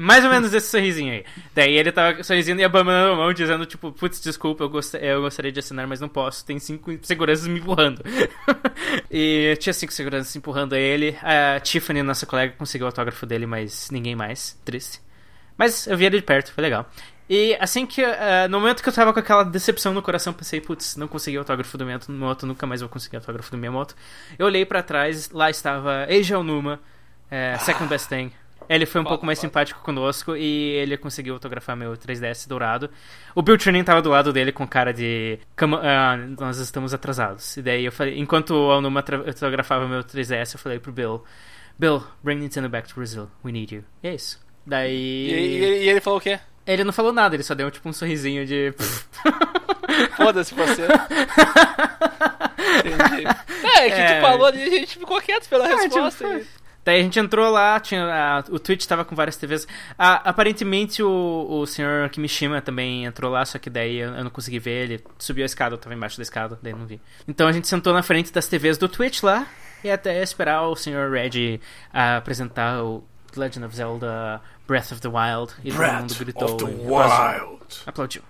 Mais 0.00 0.24
ou 0.24 0.30
menos 0.30 0.54
esse 0.54 0.68
sorrisinho 0.68 1.12
aí. 1.12 1.24
Daí 1.52 1.76
ele 1.76 1.90
tava 1.90 2.22
sorrisinho 2.22 2.56
e 2.60 2.62
abanando 2.62 3.14
a 3.14 3.16
mão, 3.16 3.32
dizendo, 3.32 3.66
tipo, 3.66 3.90
putz, 3.90 4.20
desculpa, 4.20 4.62
eu, 4.62 4.68
gost... 4.68 4.94
eu 4.94 5.22
gostaria 5.22 5.50
de 5.50 5.58
assinar, 5.58 5.88
mas 5.88 5.98
não 5.98 6.08
posso. 6.08 6.46
Tem 6.46 6.56
cinco 6.60 6.96
seguranças 7.02 7.48
me 7.48 7.58
empurrando. 7.58 8.00
e 9.10 9.56
tinha 9.58 9.72
cinco 9.72 9.92
seguranças 9.92 10.36
empurrando 10.36 10.76
ele. 10.76 11.18
A 11.20 11.58
Tiffany, 11.58 12.00
nossa 12.04 12.26
colega, 12.26 12.54
conseguiu 12.56 12.84
o 12.84 12.88
autógrafo 12.88 13.26
dele, 13.26 13.44
mas 13.44 13.90
ninguém 13.90 14.14
mais. 14.14 14.56
Triste. 14.64 15.00
Mas 15.56 15.88
eu 15.88 15.96
vi 15.96 16.04
ele 16.04 16.18
de 16.18 16.22
perto, 16.22 16.52
foi 16.52 16.62
legal. 16.62 16.88
E 17.28 17.56
assim 17.58 17.84
que. 17.84 18.00
ah, 18.04 18.46
no 18.48 18.60
momento 18.60 18.84
que 18.84 18.88
eu 18.88 18.92
tava 18.92 19.12
com 19.12 19.18
aquela 19.18 19.42
decepção 19.42 19.92
no 19.92 20.00
coração, 20.00 20.32
pensei, 20.32 20.60
putz, 20.60 20.94
não 20.94 21.08
consegui 21.08 21.38
autógrafo 21.38 21.76
do 21.76 21.84
Miyamoto, 21.84 22.46
nunca 22.46 22.68
mais 22.68 22.82
vou 22.82 22.88
conseguir 22.88 23.16
autógrafo 23.16 23.50
do 23.50 23.58
Miyamoto. 23.58 23.96
Eu 24.38 24.46
olhei 24.46 24.64
pra 24.64 24.80
trás, 24.80 25.28
lá 25.30 25.50
estava 25.50 26.06
Eiji 26.08 26.36
Onuma, 26.36 26.78
é, 27.28 27.58
Second 27.58 27.88
Best 27.88 28.08
Thing. 28.08 28.30
Ele 28.68 28.84
foi 28.84 29.00
um 29.00 29.04
Foda, 29.04 29.08
pouco 29.14 29.24
mais 29.26 29.38
foda. 29.38 29.48
simpático 29.48 29.80
conosco 29.80 30.36
e 30.36 30.72
ele 30.74 30.96
conseguiu 30.98 31.34
autografar 31.34 31.74
meu 31.76 31.92
3DS 31.96 32.46
dourado. 32.46 32.90
O 33.34 33.40
Bill 33.42 33.56
Trinan 33.56 33.82
tava 33.84 34.02
do 34.02 34.10
lado 34.10 34.32
dele 34.32 34.52
com 34.52 34.66
cara 34.68 34.92
de. 34.92 35.38
"Come 35.56 35.74
on, 35.76 35.80
ah, 35.82 36.16
nós 36.38 36.58
estamos 36.58 36.92
atrasados. 36.92 37.56
E 37.56 37.62
daí 37.62 37.84
eu 37.86 37.92
falei, 37.92 38.18
enquanto 38.18 38.50
o 38.54 39.02
tra- 39.02 39.18
autografava 39.26 39.88
meu 39.88 40.02
3DS, 40.04 40.52
eu 40.54 40.58
falei 40.58 40.78
pro 40.78 40.92
Bill: 40.92 41.24
Bill, 41.78 42.04
bring 42.22 42.36
Nintendo 42.36 42.68
back 42.68 42.88
to 42.88 42.94
Brazil. 42.94 43.30
We 43.44 43.52
need 43.52 43.74
you. 43.74 43.84
E 44.02 44.08
é 44.08 44.14
isso. 44.14 44.38
Daí. 44.66 44.92
E, 44.92 45.32
e- 45.32 45.84
e 45.84 45.88
ele 45.88 46.00
falou 46.00 46.18
o 46.18 46.22
quê? 46.22 46.38
Ele 46.66 46.84
não 46.84 46.92
falou 46.92 47.12
nada, 47.14 47.34
ele 47.34 47.42
só 47.42 47.54
deu 47.54 47.70
tipo 47.70 47.88
um 47.88 47.92
sorrisinho 47.94 48.44
de. 48.44 48.74
Foda-se 50.16 50.54
você. 50.54 50.82
Entendi. 52.84 53.26
É, 53.64 53.86
é 53.86 53.90
que 53.90 53.96
É. 54.00 54.20
tu 54.20 54.26
falou 54.26 54.46
ali, 54.46 54.62
a 54.62 54.70
gente 54.70 54.98
ficou 54.98 55.20
quieto 55.20 55.48
pela 55.48 55.64
Ah, 55.66 55.76
resposta. 55.76 56.28
tipo, 56.38 56.46
Daí 56.88 57.00
a 57.00 57.02
gente 57.02 57.18
entrou 57.18 57.50
lá, 57.50 57.78
tinha 57.78 58.02
a- 58.02 58.44
o 58.50 58.58
Twitch 58.58 58.86
tava 58.86 59.04
com 59.04 59.14
várias 59.14 59.36
TVs. 59.36 59.68
Ah, 59.98 60.22
aparentemente 60.24 61.02
o, 61.02 61.46
o 61.50 61.66
senhor 61.66 62.08
Kimishima 62.08 62.62
também 62.62 63.04
entrou 63.04 63.30
lá, 63.30 63.44
só 63.44 63.58
que 63.58 63.68
daí 63.68 63.96
eu, 63.98 64.14
eu 64.14 64.24
não 64.24 64.30
consegui 64.30 64.58
ver 64.58 64.84
ele. 64.84 65.04
Subiu 65.18 65.42
a 65.42 65.46
escada, 65.46 65.74
eu 65.74 65.78
tava 65.78 65.94
embaixo 65.94 66.16
da 66.16 66.22
escada, 66.22 66.58
daí 66.62 66.72
eu 66.72 66.78
não 66.78 66.86
vi. 66.86 66.98
Então 67.28 67.46
a 67.46 67.52
gente 67.52 67.68
sentou 67.68 67.92
na 67.92 68.02
frente 68.02 68.32
das 68.32 68.48
TVs 68.48 68.78
do 68.78 68.88
Twitch 68.88 69.22
lá 69.22 69.46
e 69.84 69.90
até 69.90 70.22
esperar 70.22 70.62
o 70.62 70.74
senhor 70.74 71.10
Reggie 71.12 71.60
ah, 71.92 72.16
apresentar 72.16 72.82
o 72.82 73.04
Legend 73.36 73.66
of 73.66 73.76
Zelda 73.76 74.40
Breath 74.66 74.90
of 74.92 75.00
the 75.02 75.08
Wild. 75.08 75.52
E 75.62 75.70
todo 75.70 75.92
mundo 75.92 76.14
gritou. 76.14 76.54
of 76.54 76.64
the. 76.64 76.64
Wild. 76.88 77.66
Aplaudiu. 77.84 78.22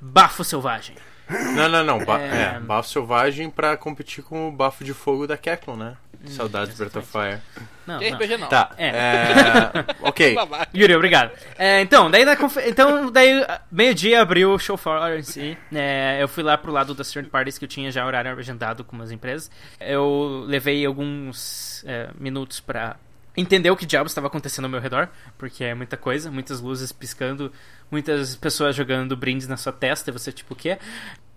Bafo 0.00 0.44
selvagem. 0.44 0.94
Não, 1.28 1.68
não, 1.68 1.84
não. 1.84 2.04
Ba 2.04 2.20
É. 2.20 2.56
é, 2.56 2.60
bafo 2.60 2.88
selvagem 2.88 3.50
pra 3.50 3.76
competir 3.76 4.22
com 4.22 4.48
o 4.48 4.52
bafo 4.52 4.84
de 4.84 4.94
fogo 4.94 5.26
da 5.26 5.36
Capcom, 5.36 5.76
né? 5.76 5.96
Hum, 6.24 6.28
Saudades 6.28 6.74
de 6.74 6.78
Breath 6.78 6.96
of 6.96 7.08
Fire. 7.10 7.40
Não, 7.86 8.00
não. 8.00 8.16
RPG 8.16 8.36
não. 8.36 8.48
Tá. 8.48 8.70
É. 8.76 8.88
É. 8.88 9.72
ok. 10.02 10.34
Babaca. 10.34 10.68
Yuri, 10.74 10.94
obrigado. 10.94 11.30
É, 11.58 11.80
então, 11.80 12.10
daí 12.10 12.24
na 12.24 12.36
então, 12.66 13.10
daí 13.10 13.44
meio-dia 13.70 14.22
abriu 14.22 14.52
o 14.52 14.58
show 14.58 14.76
floor 14.76 15.18
em 15.18 15.22
si. 15.22 15.56
né, 15.70 16.20
eu 16.22 16.28
fui 16.28 16.42
lá 16.42 16.56
pro 16.56 16.72
lado 16.72 16.94
das 16.94 17.10
third 17.12 17.28
parties 17.28 17.58
que 17.58 17.64
eu 17.64 17.68
tinha 17.68 17.90
já 17.90 18.04
horário 18.04 18.30
agendado 18.36 18.82
com 18.84 18.96
umas 18.96 19.10
empresas. 19.12 19.50
Eu 19.80 20.44
levei 20.46 20.84
alguns 20.86 21.84
é, 21.86 22.08
minutos 22.18 22.60
pra 22.60 22.96
entender 23.36 23.70
o 23.70 23.76
que 23.76 23.84
diabos 23.84 24.12
estava 24.12 24.28
acontecendo 24.28 24.64
ao 24.64 24.70
meu 24.70 24.80
redor, 24.80 25.08
porque 25.36 25.62
é 25.62 25.74
muita 25.74 25.96
coisa, 25.96 26.30
muitas 26.30 26.60
luzes 26.60 26.90
piscando, 26.90 27.52
muitas 27.90 28.36
pessoas 28.36 28.74
jogando 28.74 29.16
brindes 29.16 29.46
na 29.48 29.56
sua 29.56 29.72
testa, 29.72 30.10
e 30.10 30.12
você 30.12 30.32
tipo, 30.32 30.54
o 30.54 30.56
quê? 30.56 30.78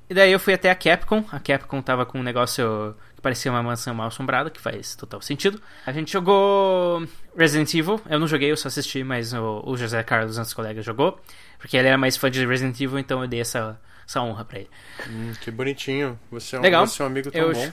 E 0.09 0.13
daí 0.13 0.31
eu 0.31 0.39
fui 0.39 0.53
até 0.53 0.71
a 0.71 0.75
Capcom. 0.75 1.23
A 1.31 1.39
Capcom 1.39 1.81
tava 1.83 2.03
com 2.03 2.19
um 2.19 2.23
negócio 2.23 2.95
que 3.15 3.21
parecia 3.21 3.51
uma 3.51 3.61
mansão 3.61 3.93
mal 3.93 4.07
assombrada, 4.07 4.49
que 4.49 4.59
faz 4.59 4.95
total 4.95 5.21
sentido. 5.21 5.61
A 5.85 5.91
gente 5.91 6.11
jogou 6.11 7.05
Resident 7.37 7.71
Evil. 7.75 8.01
Eu 8.09 8.19
não 8.19 8.27
joguei, 8.27 8.51
eu 8.51 8.57
só 8.57 8.69
assisti, 8.69 9.03
mas 9.03 9.33
o, 9.33 9.61
o 9.63 9.77
José 9.77 10.01
Carlos, 10.01 10.37
nosso 10.37 10.55
colega, 10.55 10.81
jogou. 10.81 11.21
Porque 11.59 11.77
ele 11.77 11.87
era 11.87 11.97
mais 11.97 12.17
fã 12.17 12.31
de 12.31 12.43
Resident 12.43 12.79
Evil, 12.81 12.97
então 12.97 13.21
eu 13.21 13.27
dei 13.27 13.41
essa, 13.41 13.79
essa 14.07 14.19
honra 14.21 14.43
pra 14.43 14.59
ele. 14.59 14.69
Hum, 15.07 15.33
que 15.41 15.51
bonitinho. 15.51 16.19
Você 16.31 16.55
é 16.55 16.59
um, 16.59 16.63
Legal. 16.63 16.87
Você 16.87 17.01
é 17.03 17.05
um 17.05 17.07
amigo 17.07 17.29
tão 17.29 17.41
Eu- 17.41 17.53
bom. 17.53 17.71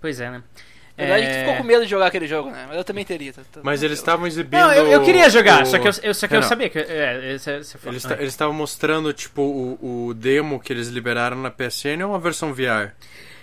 Pois 0.00 0.20
é, 0.20 0.30
né? 0.30 0.42
Na 0.96 1.04
verdade, 1.04 1.24
É, 1.26 1.32
tu 1.34 1.38
ficou 1.40 1.56
com 1.56 1.62
medo 1.64 1.84
de 1.84 1.90
jogar 1.90 2.06
aquele 2.06 2.26
jogo, 2.26 2.50
né? 2.50 2.64
Mas 2.68 2.76
eu 2.78 2.84
também 2.84 3.04
teria. 3.04 3.32
tá- 3.32 3.42
tá- 3.52 3.60
Mas 3.62 3.82
eles 3.82 3.98
estavam 3.98 4.26
exibindo. 4.26 4.58
Não, 4.60 4.72
eu, 4.72 4.86
eu 4.92 5.02
queria 5.04 5.28
jogar, 5.28 5.62
o- 5.62 5.66
só 5.66 5.78
que 5.78 5.86
eu, 5.88 5.92
eu- 6.02 6.14
só 6.14 6.26
que 6.26 6.34
eu 6.34 6.40
Não, 6.40 6.48
sabia 6.48 6.70
que. 6.70 6.78
É, 6.78 7.34
esse- 7.34 7.50
esse 7.58 7.76
foi- 7.78 7.92
Eles 7.92 8.02
ta- 8.02 8.14
eles 8.14 8.28
estavam 8.32 8.54
mostrando, 8.54 9.12
tipo, 9.12 9.42
o, 9.42 10.06
o 10.08 10.14
demo 10.14 10.58
que 10.58 10.72
eles 10.72 10.88
liberaram 10.88 11.36
na 11.36 11.50
PSN 11.50 12.02
ou 12.04 12.12
uma 12.12 12.18
versão 12.18 12.54
VR? 12.54 12.92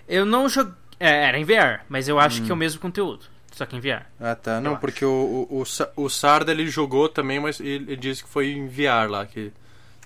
Eu 0.07 0.25
não 0.25 0.49
joguei. 0.49 0.73
É, 0.99 1.25
era 1.27 1.37
em 1.37 1.43
VR, 1.43 1.81
mas 1.89 2.07
eu 2.07 2.17
acho 2.19 2.41
que 2.41 2.49
é 2.49 2.53
o 2.53 2.57
mesmo 2.57 2.79
conteúdo. 2.79 3.25
Só 3.51 3.65
que 3.67 3.75
em 3.75 3.79
VR. 3.79 4.01
Ah, 4.19 4.33
tá. 4.33 4.59
Não, 4.59 4.77
porque 4.77 5.05
o, 5.05 5.47
o, 5.49 5.63
o 6.03 6.09
Sarda 6.09 6.51
ele 6.51 6.67
jogou 6.67 7.07
também, 7.07 7.39
mas 7.39 7.59
ele, 7.59 7.85
ele 7.87 7.95
disse 7.97 8.23
que 8.23 8.29
foi 8.29 8.51
em 8.51 8.67
VR 8.67 9.07
lá 9.09 9.25
que 9.27 9.51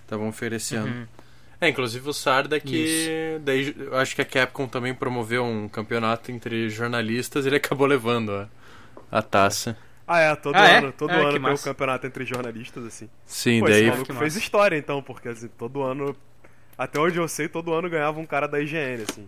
estavam 0.02 0.28
oferecendo. 0.28 0.88
Uhum. 0.88 1.08
É, 1.60 1.70
inclusive 1.70 2.08
o 2.08 2.14
Sarda 2.14 2.60
que. 2.60 3.40
Daí 3.44 3.74
eu 3.78 3.96
acho 3.98 4.16
que 4.16 4.22
a 4.22 4.26
Capcom 4.26 4.68
também 4.68 4.94
promoveu 4.94 5.44
um 5.44 5.68
campeonato 5.68 6.32
entre 6.32 6.70
jornalistas 6.70 7.46
e 7.46 7.50
ele 7.50 7.56
acabou 7.58 7.88
levando 7.88 8.32
a, 8.32 8.48
a 9.12 9.22
taça. 9.22 9.78
Ah, 10.06 10.20
é, 10.20 10.36
todo 10.36 10.56
Ah, 10.56 10.68
é? 10.68 10.78
ano, 10.78 10.92
todo 10.94 11.10
Ah, 11.12 11.16
que 11.16 11.20
ano 11.22 11.40
tem 11.40 11.54
um 11.54 11.58
campeonato 11.58 12.08
entre 12.08 12.26
jornalistas, 12.26 12.86
assim. 12.86 13.10
Sim, 13.26 13.60
Pô, 13.60 13.68
esse 13.68 13.82
daí. 13.82 13.88
maluco 13.90 14.06
Que 14.06 14.14
fez 14.14 14.36
história, 14.36 14.78
então, 14.78 15.02
porque 15.02 15.30
assim, 15.30 15.48
todo 15.50 15.84
ano. 15.84 16.16
Até 16.78 17.00
onde 17.00 17.18
eu 17.18 17.28
sei, 17.28 17.50
todo 17.50 17.74
ano 17.74 17.90
ganhava 17.90 18.20
um 18.20 18.26
cara 18.26 18.48
da 18.48 18.60
IGN, 18.62 19.04
assim. 19.10 19.28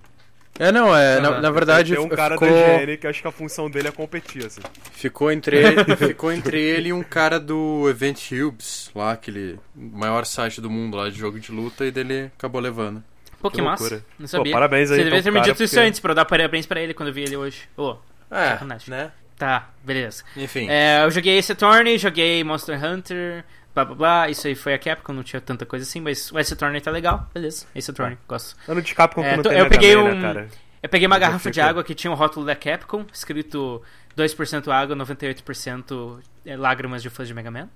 É, 0.58 0.72
não, 0.72 0.96
é. 0.96 1.20
Na, 1.22 1.40
na 1.42 1.52
verdade, 1.52 1.96
Tem 1.96 2.04
um 2.04 2.10
cara 2.10 2.36
ficou, 2.36 2.50
da 2.50 2.82
IGN 2.84 2.98
que 2.98 3.08
acho 3.08 3.22
que 3.22 3.28
a 3.28 3.32
função 3.32 3.70
dele 3.70 3.88
é 3.88 3.92
competir, 3.92 4.46
assim. 4.46 4.60
ficou, 4.92 5.32
entre 5.32 5.58
ele, 5.58 5.84
ficou 5.96 6.32
entre 6.34 6.60
ele 6.62 6.90
e 6.90 6.94
um 6.94 7.04
cara 7.04 7.40
do 7.40 7.88
Event 7.90 8.32
Hubes, 8.32 8.92
lá, 8.94 9.12
aquele 9.14 9.58
maior 9.76 10.26
site 10.26 10.60
do 10.60 10.70
mundo 10.70 10.98
lá 10.98 11.10
de 11.10 11.18
jogo 11.18 11.40
de 11.40 11.52
luta, 11.52 11.86
e 11.86 11.92
dele 11.92 12.32
acabou 12.38 12.60
levando. 12.60 13.02
Pô, 13.42 13.50
que 13.50 13.58
Que 13.58 13.62
massa. 13.62 14.04
Não 14.20 14.28
sabia. 14.28 14.52
Pô, 14.52 14.58
parabéns 14.58 14.92
aí, 14.92 14.98
Você 14.98 15.04
devia 15.06 15.24
ter 15.24 15.32
me 15.32 15.40
dito 15.42 15.64
isso 15.64 15.74
porque- 15.76 15.88
antes 15.88 16.00
pra 16.02 16.12
eu 16.12 16.16
dar 16.16 16.26
parabéns 16.26 16.66
pra 16.66 16.82
ele 16.82 16.94
quando 16.94 17.08
eu 17.08 17.14
vi 17.14 17.22
ele 17.22 17.38
hoje. 17.38 17.62
Ô, 17.78 17.96
É, 18.30 18.50
Sacanagem. 18.52 18.90
né? 18.90 19.12
tá, 19.38 19.70
beleza. 19.86 20.24
Enfim. 20.36 20.68
É, 20.70 21.06
eu 21.06 21.10
joguei 21.12 21.38
Ace 21.38 21.54
Attorney, 21.54 21.98
joguei 21.98 22.44
Monster 22.44 22.84
Hunter, 22.84 23.46
blá 23.86 23.96
blá 23.96 23.96
blá. 24.24 24.30
Isso 24.30 24.48
aí 24.48 24.56
foi 24.56 24.74
a 24.74 24.80
Capcom, 24.80 25.14
não 25.14 25.24
tinha 25.24 25.40
tanta 25.42 25.66
coisa 25.66 25.84
assim, 25.84 26.00
mas 26.02 26.32
o 26.32 26.40
Ace 26.40 26.54
Attorney 26.54 26.82
tá 26.82 26.92
legal, 26.92 27.28
beleza. 27.34 27.66
Ace 27.76 27.90
Attorney, 27.92 28.18
gosto. 28.28 28.56
Ano 28.68 28.82
de 28.82 28.94
Capcom 28.96 29.24
É, 29.24 29.32
que 29.32 29.36
não 29.38 29.44
tô- 29.44 29.50
tem 29.50 29.58
eu 29.60 29.64
Mega 29.66 29.76
peguei 29.76 29.96
Man, 29.96 30.04
um- 30.04 30.16
né, 30.16 30.22
cara? 30.22 30.48
Eu 30.82 30.90
peguei 30.90 31.08
uma 31.08 31.16
Já 31.16 31.20
garrafa 31.20 31.52
de 31.52 31.60
fica- 31.60 31.70
água 31.70 31.84
que 31.84 31.94
tinha 31.94 32.10
o 32.12 32.16
rótulo 32.16 32.46
da 32.46 32.56
Capcom, 32.56 33.06
escrito 33.14 33.82
2% 34.16 34.72
água, 34.72 34.96
98% 34.96 36.20
é, 36.46 36.56
lágrimas 36.56 37.02
de 37.04 37.10
fãs 37.10 37.28
de 37.28 37.34
Mega 37.34 37.52
Man. 37.52 37.68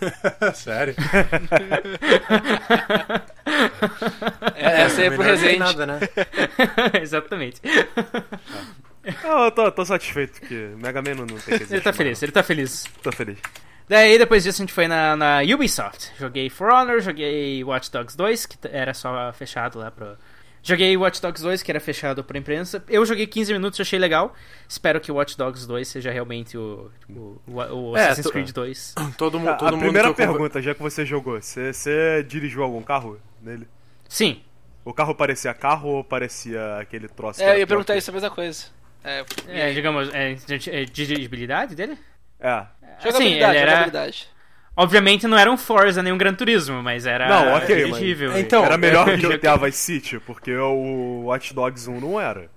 Sério? 0.54 0.94
É, 4.56 4.82
essa 4.82 5.00
aí 5.02 5.06
é 5.08 5.10
pro 5.10 5.18
que 5.22 5.30
Resende. 5.30 5.58
nada, 5.58 5.86
né? 5.86 6.00
Exatamente. 7.00 7.60
Não, 9.22 9.44
eu 9.44 9.50
tô, 9.50 9.70
tô 9.70 9.84
satisfeito, 9.84 10.40
porque 10.40 10.70
Mega 10.78 11.02
Man 11.02 11.10
não, 11.14 11.26
não 11.26 11.36
tem 11.36 11.38
que 11.38 11.54
existir. 11.54 11.74
Ele 11.74 11.82
tá 11.82 11.92
feliz, 11.92 12.22
ele 12.22 12.32
tá 12.32 12.42
feliz. 12.42 12.84
Tô 13.02 13.12
feliz. 13.12 13.38
Daí, 13.88 14.16
depois 14.18 14.42
disso, 14.44 14.62
a 14.62 14.64
gente 14.64 14.72
foi 14.72 14.88
na, 14.88 15.14
na 15.16 15.40
Ubisoft. 15.42 16.12
Joguei 16.18 16.48
For 16.48 16.70
Honor, 16.72 17.00
joguei 17.00 17.62
Watch 17.64 17.90
Dogs 17.90 18.16
2, 18.16 18.46
que 18.46 18.56
era 18.72 18.94
só 18.94 19.32
fechado 19.34 19.78
lá 19.78 19.90
pro, 19.90 20.16
Joguei 20.62 20.96
Watch 20.96 21.20
Dogs 21.20 21.42
2, 21.42 21.62
que 21.62 21.70
era 21.70 21.78
fechado 21.78 22.24
pra 22.24 22.38
imprensa. 22.38 22.82
Eu 22.88 23.04
joguei 23.04 23.26
15 23.26 23.52
minutos, 23.52 23.78
achei 23.78 23.98
legal. 23.98 24.34
Espero 24.66 24.98
que 24.98 25.12
o 25.12 25.16
Watch 25.16 25.36
Dogs 25.36 25.66
2 25.68 25.86
seja 25.86 26.10
realmente 26.10 26.56
o, 26.56 26.90
o, 27.10 27.38
o- 27.46 27.90
o 27.90 27.96
É, 27.98 28.04
Assassin's 28.06 28.30
Creed 28.30 28.50
2. 28.50 28.94
Todo, 29.18 29.36
A, 29.46 29.52
todo 29.56 29.68
a 29.68 29.72
mundo 29.72 29.80
primeira 29.82 30.14
pergunta, 30.14 30.62
já 30.62 30.74
que 30.74 30.80
você 30.80 31.04
jogou, 31.04 31.38
você, 31.38 31.70
você 31.70 32.24
dirigiu 32.26 32.62
algum 32.62 32.80
carro 32.82 33.20
nele? 33.42 33.68
Sim. 34.08 34.40
O 34.86 34.94
carro 34.94 35.14
parecia 35.14 35.52
carro 35.52 35.90
ou 35.90 36.02
parecia 36.04 36.78
aquele 36.78 37.08
troço? 37.08 37.40
que 37.40 37.44
É, 37.44 37.52
eu 37.54 37.58
ia 37.58 37.66
perguntar 37.66 37.94
isso, 37.98 38.10
a 38.10 38.14
mesma 38.14 38.30
coisa. 38.30 38.64
É, 39.04 39.22
É, 39.48 39.72
digamos, 39.74 40.08
é, 40.14 40.32
é, 40.70 40.84
dirigibilidade 40.86 41.74
dele? 41.74 41.98
É. 42.40 42.64
jogabilidade, 43.02 43.08
Assim, 43.08 43.24
ele 43.34 43.42
era- 43.44 43.70
jogabilidade. 43.70 44.28
Obviamente 44.76 45.26
não 45.28 45.38
era 45.38 45.50
um 45.50 45.56
Forza 45.56 46.02
nem 46.02 46.12
um 46.12 46.18
Gran 46.18 46.34
Turismo, 46.34 46.82
mas 46.82 47.06
era 47.06 47.28
Não, 47.28 47.54
ok, 47.54 47.86
mas- 47.86 47.98
dirigível. 47.98 48.36
Então, 48.38 48.64
era 48.64 48.76
melhor 48.76 49.08
é, 49.08 49.16
que 49.18 49.24
eu- 49.26 49.30
GTA 49.30 49.56
Vice 49.56 49.78
City, 49.78 50.18
porque 50.18 50.52
o 50.56 51.22
Watch 51.26 51.54
Dogs 51.54 51.88
1 51.88 52.00
não 52.00 52.20
era. 52.20 52.50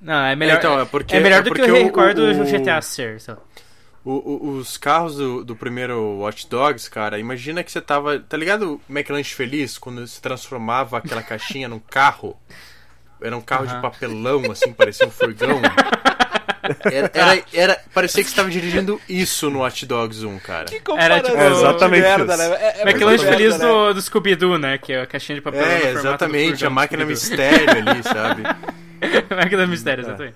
Não, 0.00 0.24
é 0.24 0.36
melhor, 0.36 0.58
Então, 0.58 0.80
é 0.80 0.84
porque- 0.84 1.16
é 1.16 1.20
melhor 1.20 1.40
é 1.40 1.42
do 1.42 1.50
que 1.50 1.56
porque 1.58 1.70
eu 1.70 1.74
o- 1.74 1.84
recordo 1.84 2.22
o- 2.22 2.32
do 2.34 2.44
GTA 2.44 2.80
ser. 2.80 3.18
O- 4.04 4.12
o- 4.12 4.50
os 4.58 4.76
carros 4.78 5.16
do, 5.16 5.44
do 5.44 5.56
primeiro 5.56 6.18
Watch 6.20 6.48
Dogs, 6.48 6.88
cara, 6.88 7.18
imagina 7.18 7.64
que 7.64 7.72
você 7.72 7.80
tava. 7.80 8.20
Tá 8.20 8.36
ligado 8.36 8.80
o 8.88 8.92
McLanche 8.92 9.34
Feliz, 9.34 9.76
quando 9.76 10.06
se 10.06 10.22
transformava 10.22 10.98
aquela 10.98 11.22
caixinha 11.22 11.68
num 11.68 11.80
carro? 11.80 12.36
Era 13.20 13.36
um 13.36 13.40
carro 13.40 13.66
de 13.66 13.74
papelão, 13.82 14.48
assim, 14.52 14.72
parecia 14.72 15.04
um 15.08 15.10
furgão. 15.10 15.60
Era, 16.90 17.10
era, 17.14 17.42
era- 17.52 17.80
parecia 17.92 18.22
que 18.24 18.30
você 18.30 18.36
tava 18.36 18.50
dirigindo 18.50 19.00
isso 19.08 19.50
no 19.50 19.60
Watch 19.60 19.84
Dogs 19.86 20.24
1, 20.24 20.38
cara. 20.38 20.64
Que 20.66 20.76
Era, 20.96 21.16
tipo, 21.20 21.28
comparação 21.32 21.40
é 21.40 21.46
exatamente 21.50 22.02
merda, 22.02 22.34
isso. 22.34 22.48
né? 22.50 22.56
É, 22.60 22.80
é 22.80 22.82
McLanche 22.82 23.24
Feliz 23.24 23.58
né? 23.58 23.66
do, 23.66 23.92
do 23.94 24.02
Scooby-Doo, 24.02 24.58
né? 24.58 24.78
Que 24.78 24.92
é 24.92 25.02
a 25.02 25.06
caixinha 25.06 25.36
de 25.36 25.42
papel 25.42 25.64
É, 25.64 25.90
exatamente, 25.92 26.64
a 26.66 26.70
máquina 26.70 27.04
mistério 27.04 27.70
ali, 27.70 28.02
sabe? 28.02 28.42
máquina 29.34 29.66
mistério, 29.66 30.02
exatamente. 30.02 30.34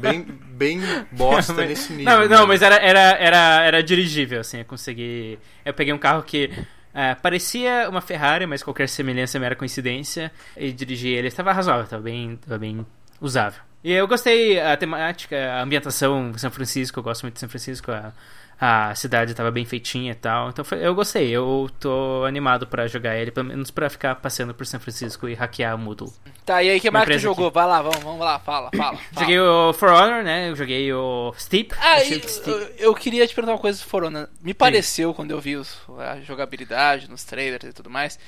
Bem, 0.00 0.26
bem 0.50 0.80
bosta 1.10 1.52
Mas- 1.58 1.68
nesse 1.68 1.92
nível. 1.92 2.12
Não, 2.20 2.28
não, 2.28 2.40
né? 2.42 2.46
mas 2.46 2.62
era, 2.62 2.76
era, 2.76 3.00
era, 3.18 3.62
era 3.64 3.82
dirigível, 3.82 4.40
assim, 4.40 4.58
eu 4.58 4.64
consegui... 4.64 5.38
Eu 5.64 5.74
peguei 5.74 5.92
um 5.92 5.98
carro 5.98 6.22
que 6.22 6.50
é, 6.94 7.14
parecia 7.16 7.88
uma 7.90 8.00
Ferrari, 8.00 8.46
mas 8.46 8.62
qualquer 8.62 8.88
semelhança 8.88 9.38
mera 9.40 9.56
coincidência, 9.56 10.30
e 10.56 10.70
dirigi 10.72 11.08
ele, 11.08 11.26
estava 11.28 11.52
razoável, 11.52 11.84
estava 11.84 12.02
bem, 12.02 12.34
estava 12.34 12.58
bem 12.58 12.86
usável. 13.20 13.60
E 13.84 13.92
eu 13.92 14.08
gostei, 14.08 14.58
a 14.58 14.74
temática, 14.78 15.36
a 15.52 15.62
ambientação, 15.62 16.32
São 16.38 16.50
Francisco, 16.50 16.98
eu 16.98 17.02
gosto 17.04 17.22
muito 17.22 17.34
de 17.34 17.40
São 17.40 17.50
Francisco, 17.50 17.92
a, 17.92 18.12
a 18.58 18.94
cidade 18.94 19.32
estava 19.32 19.50
bem 19.50 19.66
feitinha 19.66 20.12
e 20.12 20.14
tal, 20.14 20.48
então 20.48 20.64
foi- 20.64 20.78
eu 20.84 20.94
gostei, 20.94 21.28
eu 21.28 21.68
tô 21.78 22.24
animado 22.24 22.66
pra 22.66 22.86
jogar 22.86 23.14
ele, 23.16 23.30
pelo 23.30 23.48
menos 23.48 23.70
pra 23.70 23.90
ficar 23.90 24.14
passeando 24.14 24.54
por 24.54 24.64
São 24.66 24.80
Francisco 24.80 25.28
e 25.28 25.34
hackear 25.34 25.74
o 25.74 25.78
Moodle. 25.78 26.10
Tá, 26.46 26.62
e 26.62 26.70
aí, 26.70 26.80
que 26.80 26.90
mais 26.90 27.06
que 27.06 27.12
tu 27.12 27.18
jogou? 27.18 27.50
Vai 27.50 27.66
lá, 27.66 27.82
vamos, 27.82 27.98
vamos 28.02 28.20
lá, 28.20 28.38
fala, 28.38 28.70
fala. 28.74 28.96
fala. 28.96 29.20
Joguei 29.20 29.38
o 29.38 29.72
For 29.74 29.90
Honor, 29.90 30.22
né, 30.24 30.48
eu 30.48 30.56
joguei 30.56 30.90
o 30.90 31.34
Steep, 31.38 31.74
Ah, 31.78 32.02
e, 32.02 32.22
Steep... 32.26 32.48
eu, 32.48 32.58
eu 32.78 32.94
queria 32.94 33.26
te 33.26 33.34
perguntar 33.34 33.52
uma 33.52 33.60
coisa 33.60 33.78
do 33.78 33.84
For 33.86 34.02
Honor. 34.04 34.28
Me 34.40 34.54
pareceu, 34.54 35.12
quando 35.12 35.32
eu 35.32 35.40
vi 35.42 35.56
os- 35.56 35.76
a 35.98 36.20
jogabilidade 36.22 37.10
nos 37.10 37.22
trailers 37.22 37.64
e 37.68 37.72
tudo 37.74 37.90
mais, 37.90 38.18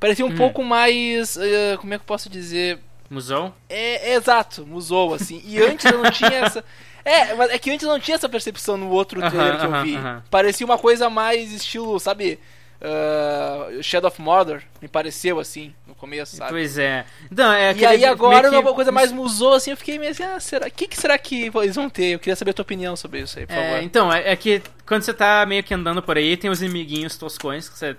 parecia 0.00 0.26
um 0.26 0.30
Hum. 0.30 0.34
pouco 0.36 0.64
mais. 0.64 1.36
eh, 1.36 1.76
como 1.80 1.94
é 1.94 1.98
que 1.98 2.02
eu 2.02 2.06
posso 2.06 2.28
dizer? 2.28 2.80
Musou? 3.10 3.54
É, 3.68 4.12
é 4.12 4.14
exato, 4.14 4.66
musou, 4.66 5.14
assim. 5.14 5.42
E 5.44 5.60
antes 5.62 5.84
eu 5.84 6.02
não 6.02 6.10
tinha 6.10 6.32
essa. 6.32 6.64
É, 7.06 7.34
mas 7.34 7.50
é 7.50 7.58
que 7.58 7.70
antes 7.70 7.84
eu 7.84 7.92
não 7.92 8.00
tinha 8.00 8.14
essa 8.14 8.30
percepção 8.30 8.78
no 8.78 8.88
outro 8.88 9.20
trailer 9.28 9.60
que 9.60 9.66
eu 9.66 9.82
vi. 9.82 9.94
aham. 9.94 10.22
Parecia 10.30 10.64
uma 10.64 10.78
coisa 10.78 11.10
mais 11.10 11.52
estilo, 11.52 12.00
sabe? 12.00 12.38
ah, 12.80 13.68
Shadow 13.82 14.08
of 14.08 14.20
Mordor, 14.20 14.62
me 14.80 14.88
pareceu 14.88 15.38
assim, 15.38 15.74
no 15.86 15.94
começo, 15.94 16.36
sabe? 16.36 16.50
Pois 16.52 16.78
é. 16.78 17.04
Não, 17.30 17.52
é 17.52 17.74
E 17.74 17.84
aí 17.84 18.04
agora 18.04 18.48
que- 18.48 18.56
uma 18.56 18.72
coisa 18.74 18.90
mais 18.92 19.12
musou, 19.12 19.54
assim, 19.54 19.70
eu 19.70 19.76
fiquei 19.76 19.98
meio 19.98 20.12
assim, 20.12 20.22
ah, 20.22 20.38
será? 20.40 20.66
O 20.66 20.70
que, 20.70 20.86
que 20.88 20.96
será 20.96 21.16
que 21.18 21.50
eles 21.54 21.76
vão 21.76 21.88
ter? 21.90 22.14
Eu 22.14 22.18
queria 22.18 22.36
saber 22.36 22.50
a 22.52 22.54
tua 22.54 22.62
opinião 22.62 22.96
sobre 22.96 23.20
isso 23.20 23.38
aí, 23.38 23.46
por 23.46 23.52
É, 23.54 23.70
favor. 23.70 23.82
então, 23.82 24.12
é, 24.12 24.32
é 24.32 24.36
que 24.36 24.62
quando 24.86 25.02
você 25.02 25.12
tá 25.14 25.44
meio 25.46 25.62
que 25.62 25.74
andando 25.74 26.02
por 26.02 26.16
aí, 26.16 26.36
tem 26.36 26.50
os 26.50 26.62
inimiguinhos 26.62 27.16
toscões 27.16 27.68
que 27.68 27.78
você, 27.78 27.96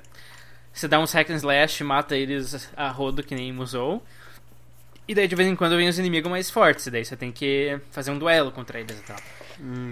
você 0.74 0.88
dá 0.88 1.00
uns 1.00 1.12
hack 1.14 1.30
and 1.30 1.36
slash, 1.36 1.84
mata 1.84 2.16
eles 2.16 2.70
a 2.76 2.90
rodo 2.90 3.22
que 3.24 3.36
nem 3.36 3.52
Musou. 3.54 4.04
E 5.08 5.14
daí 5.14 5.28
de 5.28 5.36
vez 5.36 5.48
em 5.48 5.56
quando 5.56 5.76
vem 5.78 5.88
os 5.88 6.00
inimigos 6.00 6.30
mais 6.30 6.50
fortes, 6.50 6.88
e 6.88 6.92
daí 6.92 7.06
você 7.06 7.16
tem 7.16 7.32
que 7.32 7.80
fazer 7.92 8.12
um 8.12 8.18
duelo 8.18 8.52
contra 8.52 8.80
eles 8.80 8.98
e 8.98 9.04
tal. 9.04 9.18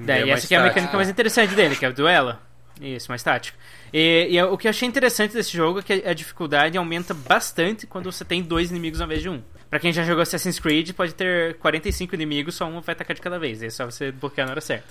daí 0.05 0.29
é 0.29 0.33
essa 0.33 0.45
aqui 0.45 0.55
é 0.55 0.57
a 0.57 0.61
tático. 0.61 0.75
mecânica 0.75 0.97
mais 0.97 1.09
interessante 1.09 1.55
dele, 1.55 1.75
que 1.75 1.85
é 1.85 1.89
o 1.89 1.93
duelo. 1.93 2.37
Isso, 2.81 3.09
mais 3.09 3.21
tático. 3.21 3.57
E, 3.93 4.27
e 4.31 4.41
o 4.41 4.57
que 4.57 4.67
eu 4.67 4.69
achei 4.69 4.87
interessante 4.87 5.33
desse 5.33 5.55
jogo 5.55 5.79
é 5.79 5.83
que 5.83 5.93
a 6.05 6.13
dificuldade 6.13 6.77
aumenta 6.77 7.13
bastante 7.13 7.85
quando 7.85 8.11
você 8.11 8.25
tem 8.25 8.41
dois 8.41 8.71
inimigos 8.71 8.99
ao 8.99 9.05
invés 9.05 9.21
de 9.21 9.29
um. 9.29 9.41
Pra 9.69 9.79
quem 9.79 9.93
já 9.93 10.03
jogou 10.03 10.21
Assassin's 10.21 10.59
Creed, 10.59 10.91
pode 10.93 11.13
ter 11.13 11.55
45 11.57 12.13
inimigos, 12.15 12.55
só 12.55 12.65
um 12.65 12.81
vai 12.81 12.93
atacar 12.93 13.15
de 13.15 13.21
cada 13.21 13.37
vez. 13.37 13.61
É 13.61 13.69
só 13.69 13.85
você 13.85 14.11
bloquear 14.11 14.47
na 14.47 14.53
hora 14.53 14.61
certa. 14.61 14.87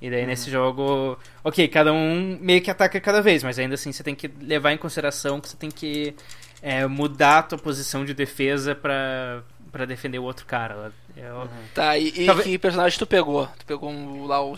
E 0.00 0.10
daí 0.10 0.24
nesse 0.26 0.50
jogo, 0.50 1.18
ok, 1.42 1.66
cada 1.68 1.92
um 1.92 2.38
meio 2.40 2.62
que 2.62 2.70
ataca 2.70 3.00
cada 3.00 3.20
vez, 3.20 3.42
mas 3.42 3.58
ainda 3.58 3.74
assim 3.74 3.90
você 3.90 4.02
tem 4.02 4.14
que 4.14 4.30
levar 4.40 4.72
em 4.72 4.76
consideração 4.76 5.40
que 5.40 5.48
você 5.48 5.56
tem 5.56 5.70
que 5.70 6.14
é, 6.62 6.86
mudar 6.86 7.38
a 7.38 7.42
tua 7.42 7.58
posição 7.58 8.04
de 8.04 8.14
defesa 8.14 8.74
pra, 8.74 9.42
pra 9.72 9.84
defender 9.84 10.18
o 10.18 10.22
outro 10.24 10.44
cara. 10.46 10.92
Eu- 11.16 11.48
Tá, 11.74 11.96
e, 11.98 12.08
e 12.08 12.26
Talvez- 12.26 12.46
que 12.48 12.58
personagem 12.58 12.98
tu 12.98 13.06
pegou? 13.06 13.46
Tu 13.58 13.66
pegou 13.66 13.90
um- 13.90 14.26
lá 14.26 14.40
o, 14.42 14.56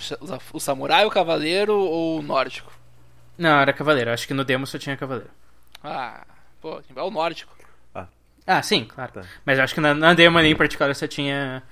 o, 0.52 0.60
samurai, 0.60 1.04
o 1.06 1.10
cavaleiro 1.10 1.74
ou 1.76 2.18
o 2.18 2.22
nórdico? 2.22 2.72
Não, 3.38 3.60
era 3.60 3.72
cavaleiro. 3.72 4.10
Acho 4.12 4.26
que 4.26 4.34
no 4.34 4.44
demo 4.44 4.66
só 4.66 4.78
tinha 4.78 4.96
cavaleiro. 4.96 5.30
Ah, 5.82 6.22
pô, 6.60 6.80
é 6.94 7.02
o 7.02 7.10
nórdico. 7.10 7.52
Ah, 8.46 8.62
sim, 8.62 8.84
claro. 8.84 9.12
Tá. 9.12 9.22
Mas 9.44 9.58
acho 9.60 9.74
que 9.74 9.80
na, 9.80 9.94
na 9.94 10.12
demo 10.14 10.36
ali 10.38 10.48
em 10.48 10.56
particular 10.56 10.92
só 10.94 11.06
tinha. 11.06 11.62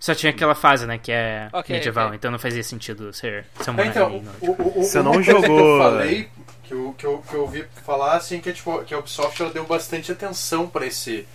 Só 0.00 0.14
tinha 0.14 0.30
aquela 0.30 0.54
fase, 0.54 0.84
né? 0.86 0.98
Que 0.98 1.12
é 1.12 1.48
Ok, 1.52 1.74
medieval, 1.76 2.06
ok. 2.08 2.16
então 2.16 2.30
não 2.30 2.38
fazia 2.38 2.62
sentido 2.62 3.12
ser 3.12 3.46
samurai. 3.60 3.88
Então, 3.88 4.10
não. 4.20 4.32
o, 4.40 4.50
o, 4.50 4.80
o, 4.80 4.82
Você 4.82 5.00
não 5.02 5.22
jogou- 5.22 5.42
Que 5.44 5.50
eu 5.50 5.78
falei, 5.78 6.28
que 6.64 6.74
eu, 6.74 6.94
que, 6.98 7.06
eu, 7.06 7.18
que 7.28 7.34
eu 7.34 7.40
ouvi 7.42 7.64
falar, 7.84 8.16
assim, 8.16 8.40
que, 8.40 8.50
é, 8.50 8.52
tipo, 8.52 8.82
que 8.84 8.92
a 8.92 8.98
Ubisoft 8.98 9.40
ela 9.40 9.52
deu 9.52 9.64
bastante 9.64 10.10
atenção 10.10 10.66
pra 10.66 10.84
esse 10.86 11.26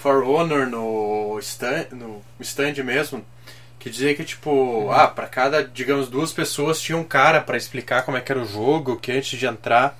For 0.00 0.22
Honor 0.24 0.66
no 0.66 1.38
stand, 1.40 1.86
no 1.92 2.22
stand 2.40 2.74
mesmo. 2.84 3.24
Que 3.78 3.88
dizia 3.90 4.14
que, 4.14 4.24
tipo, 4.24 4.90
ah, 4.90 5.06
pra 5.06 5.26
cada, 5.26 5.62
digamos, 5.62 6.08
duas 6.08 6.32
pessoas 6.32 6.80
tinha 6.80 6.98
um 6.98 7.04
cara 7.04 7.40
pra 7.40 7.56
explicar 7.56 8.02
como 8.02 8.16
é 8.16 8.20
que 8.20 8.30
era 8.32 8.40
o 8.40 8.44
jogo, 8.46 8.96
que 8.96 9.12
antes 9.12 9.38
de 9.38 9.46
entrar 9.46 9.96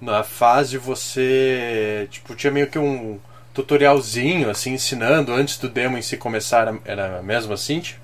na 0.00 0.24
fase 0.24 0.76
você, 0.76 2.08
tipo, 2.10 2.34
tinha 2.34 2.50
meio 2.52 2.66
que 2.68 2.78
um 2.78 3.20
tutorialzinho, 3.54 4.50
assim, 4.50 4.72
ensinando 4.72 5.32
antes 5.32 5.56
do 5.58 5.68
demo 5.68 5.96
em 5.96 6.02
si 6.02 6.16
começar, 6.16 6.74
era- 6.84 7.22
mesmo 7.22 7.52
assim, 7.52 7.80
tipo? 7.80 8.00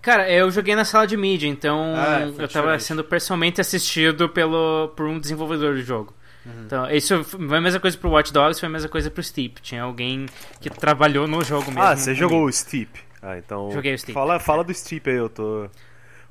Cara, 0.00 0.28
eu 0.30 0.50
joguei 0.50 0.74
na 0.74 0.84
sala 0.84 1.06
de 1.06 1.16
mídia, 1.16 1.46
então 1.46 1.92
Ah, 1.94 2.18
foi 2.34 2.44
eu 2.44 2.48
tava 2.48 2.48
diferente. 2.48 2.84
sendo 2.84 3.04
pessoalmente 3.04 3.60
assistido 3.60 4.28
pelo, 4.28 4.88
por 4.96 5.06
um 5.06 5.18
desenvolvedor 5.20 5.74
do 5.74 5.82
jogo. 5.82 6.14
Uhum. 6.44 6.62
Então, 6.66 6.90
isso 6.90 7.22
foi 7.24 7.56
a 7.58 7.60
mesma 7.60 7.78
coisa 7.80 7.96
pro 7.96 8.10
Watch 8.10 8.32
Dogs, 8.32 8.58
foi 8.58 8.68
a 8.68 8.72
mesma 8.72 8.88
coisa 8.88 9.10
pro 9.10 9.22
Steep. 9.22 9.60
Tinha 9.62 9.82
alguém 9.82 10.26
que 10.60 10.68
trabalhou 10.70 11.26
no 11.28 11.42
jogo 11.44 11.66
mesmo. 11.66 11.82
Ah, 11.82 11.96
você 11.96 12.06
comigo. 12.14 12.20
jogou 12.20 12.44
o 12.46 12.52
Steep. 12.52 12.90
Ah, 13.22 13.38
então. 13.38 13.70
Joguei 13.70 13.94
o 13.94 13.98
Steep. 13.98 14.12
Fala, 14.14 14.40
fala 14.40 14.64
do 14.64 14.74
Steep 14.74 15.08
aí, 15.08 15.16
eu 15.16 15.28
tô. 15.28 15.68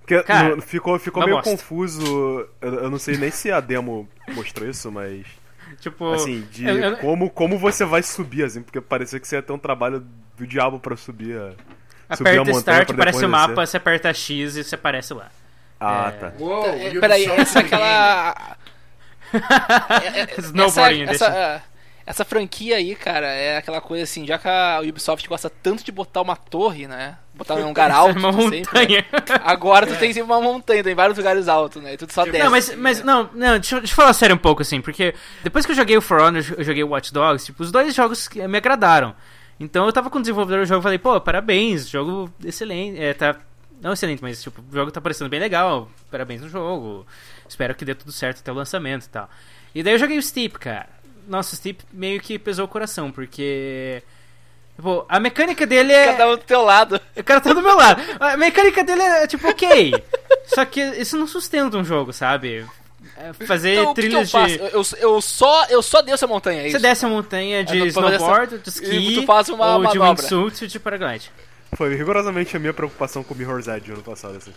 Porque 0.02 0.21
Cara, 0.24 0.56
no- 0.58 0.62
ficou, 0.62 0.97
ficou 1.00 1.24
meio 1.24 1.36
bosta. 1.38 1.50
confuso. 1.52 2.45
Eu, 2.60 2.74
eu 2.84 2.89
não 2.89 2.97
sei 3.00 3.15
nem 3.17 3.32
se 3.32 3.52
a 3.52 3.60
demo 3.62 4.10
mostrou 4.34 4.67
isso, 4.69 4.91
mas. 4.91 5.26
Tipo, 5.80 6.12
Assim, 6.13 6.41
de 6.52 6.65
eu- 6.67 6.78
eu- 6.78 6.97
como, 6.97 7.30
como 7.30 7.58
você 7.58 7.86
vai 7.86 8.04
subir, 8.04 8.43
assim, 8.43 8.62
porque 8.62 8.82
parecia 8.82 9.19
que 9.19 9.28
você 9.28 9.38
ia 9.38 9.41
ter 9.41 9.54
um 9.54 9.58
trabalho 9.58 10.06
do 10.38 10.45
diabo 10.45 10.80
pra 10.80 10.97
subir 10.97 11.38
a. 11.38 11.54
subir 12.17 12.30
a 12.30 12.34
aperta 12.34 12.39
montanha 12.39 12.58
Start, 12.60 12.86
pra 12.88 12.95
aparece 12.95 13.17
o 13.19 13.21
depois 13.21 13.32
mapa, 13.47 13.65
você 13.65 13.78
aperta 13.78 14.13
X 14.13 14.58
e 14.58 14.63
você 14.65 14.76
aparece 14.76 15.13
lá. 15.13 15.30
Ah, 15.80 16.08
É. 16.10 16.12
tá. 16.19 16.34
Uou, 16.38 16.65
É, 16.65 17.00
peraí, 17.00 17.26
essa 17.26 17.60
é 17.60 17.62
aquela. 17.62 18.58
É, 19.34 20.22
é, 20.22 20.28
Snowboarding 20.39 21.04
essa, 21.04 21.26
essa, 21.26 21.38
é, 21.38 21.62
essa 22.06 22.26
franquia 22.26 22.78
aí, 22.78 22.96
cara, 22.96 23.28
é 23.28 23.58
aquela 23.58 23.80
coisa 23.82 24.04
assim, 24.04 24.26
já 24.26 24.38
que 24.38 24.48
a 24.48 24.80
Ubisoft 24.84 25.28
gosta 25.28 25.50
tanto 25.50 25.84
de 25.84 25.91
botar 25.91 26.22
uma 26.22 26.36
torre, 26.36 26.88
né? 26.88 27.17
Botar 27.34 27.56
num 27.56 27.67
lugar 27.67 27.89
alto. 27.91 28.20
uma 28.20 28.34
sempre, 28.34 28.58
né? 28.60 28.63
montanha. 28.65 29.06
Agora 29.44 29.88
tu 29.88 29.96
tem 29.96 30.10
sempre 30.13 30.24
uma 30.32 30.41
montanha, 30.41 30.84
tem 30.84 30.94
vários 30.96 31.17
lugares 31.17 31.48
altos, 31.48 31.82
né? 31.82 31.94
E 31.94 31.98
tudo 31.98 32.12
só 32.12 32.24
desce. 32.26 32.39
Não, 32.39 32.52
mas, 32.52 32.76
mas 32.76 33.04
não, 33.04 33.30
não 33.34 33.54
deixa, 33.60 33.76
eu- 33.76 33.80
deixa 33.80 33.94
eu 33.94 33.96
falar 33.96 34.13
sério 34.13 34.36
um 34.36 34.39
pouco, 34.39 34.62
assim, 34.62 34.82
porque 34.82 35.13
depois 35.44 35.65
que 35.65 35.72
eu 35.72 35.76
joguei 35.76 35.98
o 35.98 36.02
For 36.02 36.20
Honor, 36.20 36.44
eu 36.58 36.63
joguei 36.63 36.84
o 36.84 36.89
Watch 36.89 37.13
Dogs, 37.13 37.46
tipo, 37.46 37.63
os 37.63 37.72
dois 37.72 37.94
jogos 37.96 38.28
me 38.30 38.58
agradaram. 38.58 39.15
Então 39.60 39.86
eu 39.86 39.94
tava 39.94 40.10
com 40.10 40.17
o 40.17 40.22
desenvolvedor 40.22 40.65
do 40.65 40.67
jogo 40.67 40.82
e 40.82 40.84
falei, 40.84 40.98
pô, 40.98 41.22
parabéns, 41.22 41.88
jogo 41.88 42.32
excelente, 42.44 43.00
é, 43.02 43.13
tá... 43.13 43.36
Não 43.80 43.94
excelente, 43.94 44.22
mas 44.22 44.41
tipo, 44.41 44.62
o 44.62 44.76
jogo 44.76 44.91
tá 44.91 45.00
parecendo 45.02 45.30
bem 45.30 45.39
legal, 45.39 45.89
parabéns 46.12 46.41
no 46.41 46.50
jogo, 46.50 47.06
espero 47.52 47.76
que 47.76 47.86
dê 47.86 47.94
tudo 47.94 48.12
certo 48.12 48.40
até 48.40 48.52
o 48.52 48.56
lançamento 48.56 49.06
e 49.06 49.10
tal. 49.10 49.30
E 49.76 49.84
daí 49.84 49.94
eu 49.94 50.00
joguei 50.00 50.18
o 50.18 50.24
Steep, 50.24 50.58
cara. 50.60 50.88
Nossa, 51.28 51.54
o 51.54 51.58
Steep 51.58 51.84
meio 51.94 52.20
que 52.20 52.40
pesou 52.40 52.66
o 52.66 52.68
coração, 52.68 53.12
porque... 53.12 54.02
Tipo, 54.76 55.06
a 55.08 55.20
mecânica 55.20 55.66
dele 55.68 55.94
é... 55.94 56.08
Cada 56.08 56.28
um 56.30 56.32
do 56.32 56.38
teu 56.44 56.62
lado. 56.62 57.00
O 57.16 57.24
cara 57.24 57.40
tá 57.40 57.54
do 57.54 57.62
meu 57.62 57.76
lado. 57.76 58.02
A 58.20 58.36
mecânica 58.38 58.84
dele 58.84 59.02
é 59.02 59.28
tipo, 59.28 59.48
ok. 59.48 59.94
Só 60.48 60.66
que 60.66 60.82
isso 60.82 61.18
não 61.18 61.28
sustenta 61.28 61.78
um 61.78 61.84
jogo, 61.84 62.12
sabe? 62.12 62.66
é, 63.18 63.34
fazer 63.46 63.74
Então, 63.76 63.92
o 63.92 63.96
que 63.96 64.02
que 64.02 64.08
eu 64.08 64.26
trilhas 64.26 64.32
de. 64.32 64.60
Eu, 64.60 64.68
eu, 64.70 64.84
eu 65.00 65.22
só, 65.22 65.66
eu 65.66 65.82
só 65.82 66.02
desço 66.02 66.26
a 66.26 66.28
montanha, 66.28 66.62
é 66.62 66.68
isso? 66.68 66.78
Você 66.78 66.82
desce 66.82 67.06
a 67.06 67.10
montanha 67.10 67.64
de 67.64 67.78
tô 67.92 68.02
fazendo 68.02 68.14
snowboard, 68.16 68.58
de 68.58 68.70
essa- 68.70 68.84
ski, 68.84 68.96
e 68.96 69.16
tu 69.16 69.24
faz 69.26 69.50
uma 69.50 69.76
ou 69.76 69.86
de 69.88 70.00
manobra. 70.00 70.24
wingsuit 70.24 70.68
de 70.68 70.80
paraglide. 70.80 71.32
Foi 71.76 71.96
rigorosamente 71.96 72.56
a 72.56 72.60
minha 72.60 72.74
preocupação 72.74 73.24
com 73.24 73.34
o 73.34 73.38
Mirror's 73.38 73.68
Edge 73.68 73.92
ano 73.92 74.04
passado, 74.04 74.38
assim. 74.38 74.54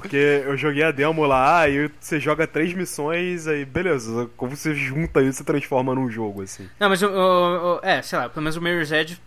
Porque 0.00 0.42
eu 0.44 0.56
joguei 0.56 0.82
a 0.82 0.90
demo 0.90 1.24
lá, 1.24 1.60
aí 1.60 1.88
você 2.00 2.18
joga 2.18 2.48
três 2.48 2.72
missões, 2.74 3.46
aí 3.46 3.64
beleza, 3.64 4.28
como 4.36 4.56
você 4.56 4.74
junta 4.74 5.22
isso 5.22 5.42
e 5.42 5.44
transforma 5.44 5.94
num 5.94 6.10
jogo, 6.10 6.42
assim. 6.42 6.68
Não, 6.80 6.88
mas 6.88 7.00
o, 7.00 7.06
o- 7.06 7.76
o- 7.76 7.80
É, 7.80 8.02
sei 8.02 8.18
lá, 8.18 8.28
pelo 8.28 8.42
menos 8.42 8.56
o 8.56 8.60
Mirror's 8.60 8.90
Edge 8.90 9.20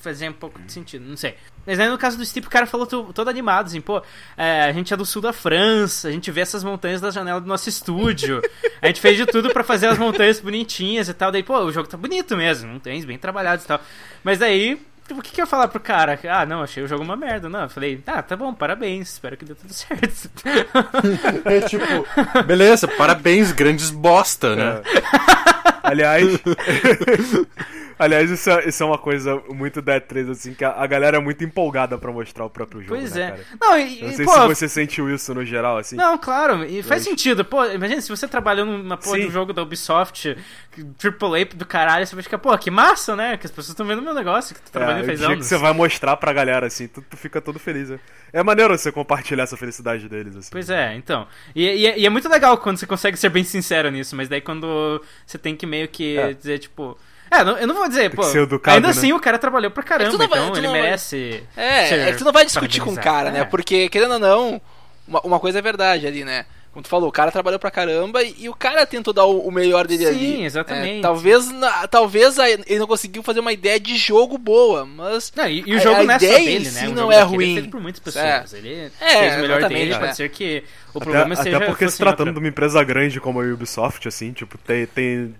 fazia 0.00 0.30
um 0.30 0.32
pouco 0.32 0.58
de 0.62 0.72
sentido, 0.72 1.04
não 1.06 1.16
sei. 1.16 1.34
Mas 1.66 1.78
aí 1.78 1.88
no 1.90 1.98
caso 1.98 2.16
do 2.16 2.24
Steep, 2.24 2.46
o 2.46 2.50
cara 2.50 2.64
falou 2.66 2.86
to- 2.86 3.12
todo 3.12 3.28
animado, 3.28 3.66
assim, 3.66 3.82
pô, 3.82 4.02
é, 4.34 4.62
a 4.62 4.72
gente 4.72 4.94
é 4.94 4.96
do 4.96 5.04
sul 5.04 5.20
da 5.20 5.32
França, 5.34 6.08
a 6.08 6.10
gente 6.10 6.30
vê 6.30 6.40
essas 6.40 6.64
montanhas 6.64 7.02
da 7.02 7.10
janela 7.10 7.38
do 7.40 7.46
nosso 7.46 7.68
estúdio, 7.68 8.40
a 8.80 8.86
gente 8.86 9.02
fez 9.02 9.18
de 9.18 9.26
tudo 9.26 9.50
pra 9.52 9.62
fazer 9.62 9.88
as 9.88 9.98
montanhas 9.98 10.40
bonitinhas 10.40 11.06
e 11.10 11.12
tal, 11.14 11.30
daí, 11.30 11.42
pô, 11.42 11.58
o 11.58 11.70
jogo 11.72 11.86
tá 11.86 11.98
bonito 11.98 12.34
mesmo, 12.34 12.72
montanhas 12.72 13.04
bem 13.04 13.18
trabalhadas 13.18 13.64
e 13.64 13.68
tal. 13.68 13.78
Mas 14.22 14.38
daí, 14.38 14.80
tipo, 15.06 15.20
o 15.20 15.22
que, 15.22 15.32
que 15.32 15.40
eu 15.40 15.44
ia 15.44 15.50
falar 15.50 15.68
pro 15.68 15.80
cara? 15.80 16.18
Ah, 16.28 16.44
não, 16.46 16.62
achei 16.62 16.82
o 16.82 16.88
jogo 16.88 17.02
uma 17.02 17.16
merda. 17.16 17.48
Não, 17.48 17.62
eu 17.62 17.68
falei, 17.68 18.02
ah, 18.06 18.22
tá 18.22 18.36
bom, 18.36 18.52
parabéns, 18.54 19.12
espero 19.12 19.36
que 19.36 19.44
dê 19.44 19.54
tudo 19.54 19.72
certo. 19.74 20.30
É 21.44 21.60
tipo, 21.60 22.44
beleza, 22.46 22.88
parabéns, 22.88 23.52
grandes 23.52 23.90
bosta, 23.90 24.56
né? 24.56 24.82
Aliás. 25.82 26.24
Aliás, 27.98 28.30
isso 28.30 28.50
é, 28.50 28.68
isso 28.68 28.82
é 28.82 28.86
uma 28.86 28.98
coisa 28.98 29.40
muito 29.50 29.80
da 29.80 30.00
E3, 30.00 30.30
assim, 30.30 30.54
que 30.54 30.64
a, 30.64 30.72
a 30.72 30.86
galera 30.86 31.16
é 31.16 31.20
muito 31.20 31.44
empolgada 31.44 31.96
pra 31.96 32.10
mostrar 32.12 32.44
o 32.44 32.50
próprio 32.50 32.80
jogo, 32.82 32.94
pois 32.96 33.14
né, 33.14 33.22
é. 33.22 33.30
cara? 33.30 33.44
Não, 33.60 33.78
e, 33.78 34.00
Eu 34.00 34.08
não 34.08 34.14
sei 34.14 34.24
pô, 34.26 34.32
se 34.32 34.38
você 34.48 34.68
sentiu 34.68 35.14
isso 35.14 35.32
no 35.34 35.44
geral, 35.44 35.78
assim. 35.78 35.96
Não, 35.96 36.18
claro, 36.18 36.64
e 36.64 36.82
faz 36.82 37.02
Mas- 37.02 37.04
sentido. 37.04 37.44
Pô, 37.44 37.64
imagina 37.66 38.00
se 38.00 38.08
você 38.08 38.26
trabalhou 38.26 38.66
numa 38.66 38.96
porra 38.96 39.18
Sim. 39.18 39.26
do 39.26 39.30
jogo 39.32 39.52
da 39.52 39.62
Ubisoft, 39.62 40.36
AAA 41.02 41.44
do 41.54 41.64
caralho, 41.66 42.06
você 42.06 42.14
vai 42.14 42.22
ficar, 42.22 42.38
pô, 42.38 42.56
que 42.58 42.70
massa, 42.70 43.14
né? 43.14 43.36
Que 43.36 43.46
as 43.46 43.50
pessoas 43.50 43.68
estão 43.70 43.86
vendo 43.86 44.02
meu 44.02 44.14
negócio, 44.14 44.54
que 44.54 44.60
tu 44.60 44.70
tá 44.72 44.80
É, 44.80 44.82
trabalhando 44.82 45.02
o 45.02 45.06
faz 45.06 45.18
dia 45.18 45.28
que 45.28 45.32
anos. 45.34 45.46
você 45.46 45.56
vai 45.56 45.72
mostrar 45.72 46.16
pra 46.16 46.32
galera, 46.32 46.66
assim, 46.66 46.88
tu, 46.88 47.02
tu 47.02 47.16
fica 47.16 47.40
todo 47.40 47.58
feliz. 47.58 47.90
né? 47.90 48.00
É 48.32 48.42
maneiro 48.42 48.76
você 48.76 48.90
compartilhar 48.90 49.44
essa 49.44 49.56
felicidade 49.56 50.08
deles, 50.08 50.36
assim. 50.36 50.48
Pois 50.50 50.68
é, 50.68 50.94
então. 50.96 51.26
E, 51.54 51.62
e 51.62 51.86
é- 51.86 51.98
e 52.00 52.06
é 52.06 52.10
muito 52.10 52.28
legal 52.28 52.58
quando 52.58 52.76
você 52.78 52.86
consegue 52.86 53.16
ser 53.16 53.28
bem 53.28 53.44
sincero 53.44 53.90
nisso, 53.90 54.16
mas 54.16 54.28
daí 54.28 54.40
quando 54.40 55.00
você 55.24 55.38
tem 55.38 55.54
que 55.54 55.66
meio 55.66 55.86
que 55.88 56.16
É. 56.18 56.32
dizer, 56.32 56.58
tipo. 56.58 56.98
É, 57.40 57.44
não- 57.44 57.56
eu 57.58 57.66
não 57.66 57.74
vou 57.74 57.88
dizer, 57.88 58.10
pô. 58.14 58.22
ser 58.22 58.42
educado, 58.42 58.76
ainda 58.76 58.88
né? 58.88 58.92
assim 58.92 59.12
o 59.12 59.20
cara 59.20 59.38
trabalhou 59.38 59.70
pra 59.70 59.82
caramba, 59.82 60.10
tu 60.10 60.18
não 60.18 60.28
vai- 60.28 60.38
então 60.40 60.56
ele 60.56 60.66
não 60.66 60.72
vai- 60.72 60.82
merece. 60.82 61.42
É, 61.56 62.08
é 62.08 62.12
que 62.12 62.18
tu 62.18 62.24
não 62.24 62.32
vai 62.32 62.44
discutir 62.44 62.80
com 62.80 62.90
o 62.92 62.96
cara, 62.96 63.30
né? 63.30 63.40
É. 63.40 63.44
Porque, 63.44 63.88
querendo 63.88 64.12
ou 64.12 64.18
não, 64.18 64.60
uma, 65.06 65.20
uma 65.20 65.40
coisa 65.40 65.58
é 65.58 65.62
verdade 65.62 66.06
ali, 66.06 66.24
né? 66.24 66.46
Como 66.72 66.82
tu 66.82 66.88
falou, 66.88 67.08
o 67.08 67.12
cara 67.12 67.30
trabalhou 67.30 67.60
pra 67.60 67.70
caramba 67.70 68.20
e, 68.24 68.34
e 68.36 68.48
o 68.48 68.52
cara 68.52 68.84
tentou 68.84 69.14
dar 69.14 69.26
o, 69.26 69.46
o 69.46 69.52
melhor 69.52 69.86
dele 69.86 70.06
Sim, 70.06 70.10
ali. 70.10 70.44
exatamente. 70.44 70.98
É, 70.98 71.02
talvez, 71.02 71.48
na- 71.52 71.86
talvez 71.86 72.36
a- 72.36 72.50
ele 72.50 72.78
não 72.80 72.86
conseguiu 72.88 73.22
fazer 73.22 73.38
uma 73.38 73.52
ideia 73.52 73.78
de 73.78 73.96
jogo 73.96 74.36
boa, 74.36 74.84
mas. 74.84 75.32
Não, 75.36 75.46
e, 75.46 75.62
e 75.64 75.72
o 75.74 75.76
A- 75.76 75.80
jogo 75.80 76.00
a 76.00 76.02
não 76.02 76.14
é 76.14 76.18
só 76.18 76.26
dele, 76.26 76.64
si 76.64 76.74
né? 76.74 76.88
O 76.88 76.90
não 76.90 76.96
jogo 77.02 77.12
é 77.12 77.22
ruim. 77.22 77.50
É 77.52 77.54
feito 77.60 77.70
por 77.70 77.80
muitas 77.80 78.00
pessoas. 78.00 78.24
É. 78.24 78.58
Ele 78.58 78.90
É, 79.00 79.18
fez 79.20 79.36
o 79.36 79.38
melhor 79.38 79.68
dele, 79.68 79.94
é. 79.94 79.98
pode 80.00 80.16
ser 80.16 80.28
que 80.30 80.64
o 80.92 80.98
Até, 80.98 81.04
problema 81.04 81.34
até 81.34 81.42
seja. 81.44 81.60
porque 81.60 81.88
se 81.88 81.96
tratando 81.96 82.18
outra- 82.26 82.32
de 82.32 82.38
uma 82.40 82.48
empresa 82.48 82.82
grande 82.82 83.20
como 83.20 83.40
a 83.40 83.44
Ubisoft, 83.44 84.08
assim, 84.08 84.32
tipo, 84.32 84.58
tem, 84.58 84.84
tem 84.86 85.32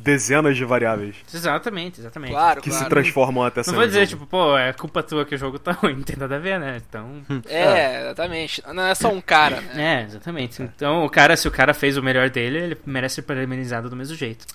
dezenas 0.00 0.56
de 0.56 0.64
variáveis 0.64 1.16
Exatamente, 1.32 2.00
exatamente. 2.00 2.30
Claro, 2.32 2.60
que 2.60 2.68
claro. 2.70 2.84
se 2.84 2.88
transformam 2.90 3.44
até 3.44 3.62
Não 3.66 3.74
vou 3.74 3.86
dizer, 3.86 4.06
jogo. 4.06 4.24
tipo, 4.24 4.26
pô, 4.26 4.56
é 4.58 4.72
culpa 4.72 5.02
tua 5.02 5.24
que 5.24 5.34
o 5.34 5.38
jogo 5.38 5.58
tá 5.58 5.72
ruim, 5.80 5.94
não 5.96 6.02
tem 6.02 6.16
nada 6.16 6.36
a 6.36 6.38
ver, 6.38 6.58
né? 6.58 6.80
Então. 6.88 7.22
É, 7.48 8.02
exatamente. 8.02 8.62
Não 8.72 8.82
é 8.84 8.94
só 8.94 9.08
um 9.08 9.20
cara, 9.20 9.60
né? 9.60 10.02
É, 10.02 10.04
exatamente. 10.06 10.62
Então, 10.62 11.04
o 11.04 11.10
cara, 11.10 11.36
se 11.36 11.46
o 11.46 11.50
cara 11.50 11.72
fez 11.74 11.96
o 11.96 12.02
melhor 12.02 12.30
dele, 12.30 12.58
ele 12.58 12.78
merece 12.86 13.16
ser 13.16 13.22
parabenizado 13.22 13.88
do 13.90 13.96
mesmo 13.96 14.16
jeito. 14.16 14.46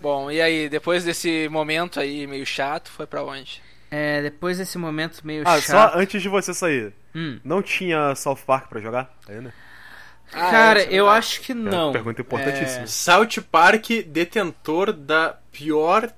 Bom, 0.00 0.30
e 0.30 0.40
aí, 0.40 0.68
depois 0.68 1.04
desse 1.04 1.48
momento 1.48 2.00
aí 2.00 2.26
meio 2.26 2.44
chato, 2.44 2.90
foi 2.90 3.06
pra 3.06 3.22
onde? 3.22 3.62
É, 3.90 4.22
depois 4.22 4.58
desse 4.58 4.76
momento 4.78 5.20
meio 5.24 5.42
Ah, 5.46 5.60
chato. 5.60 5.92
só 5.92 5.98
antes 5.98 6.20
de 6.22 6.28
você 6.28 6.52
sair, 6.52 6.92
Hum. 7.14 7.38
não 7.44 7.62
tinha 7.62 8.14
South 8.14 8.38
Park 8.46 8.68
pra 8.68 8.80
jogar 8.80 9.10
ainda? 9.28 9.52
Ah, 10.32 10.50
Cara, 10.50 10.80
é, 10.80 10.84
é 10.84 10.86
eu 10.86 11.04
verdade. 11.04 11.18
acho 11.18 11.40
que 11.42 11.52
É 11.52 11.54
não. 11.54 11.86
uma 11.88 11.92
pergunta 11.92 12.20
importantíssima. 12.20 12.86
South 12.86 13.42
Park, 13.50 13.86
detentor 14.06 14.92
da 14.92 15.36
pior 15.52 16.10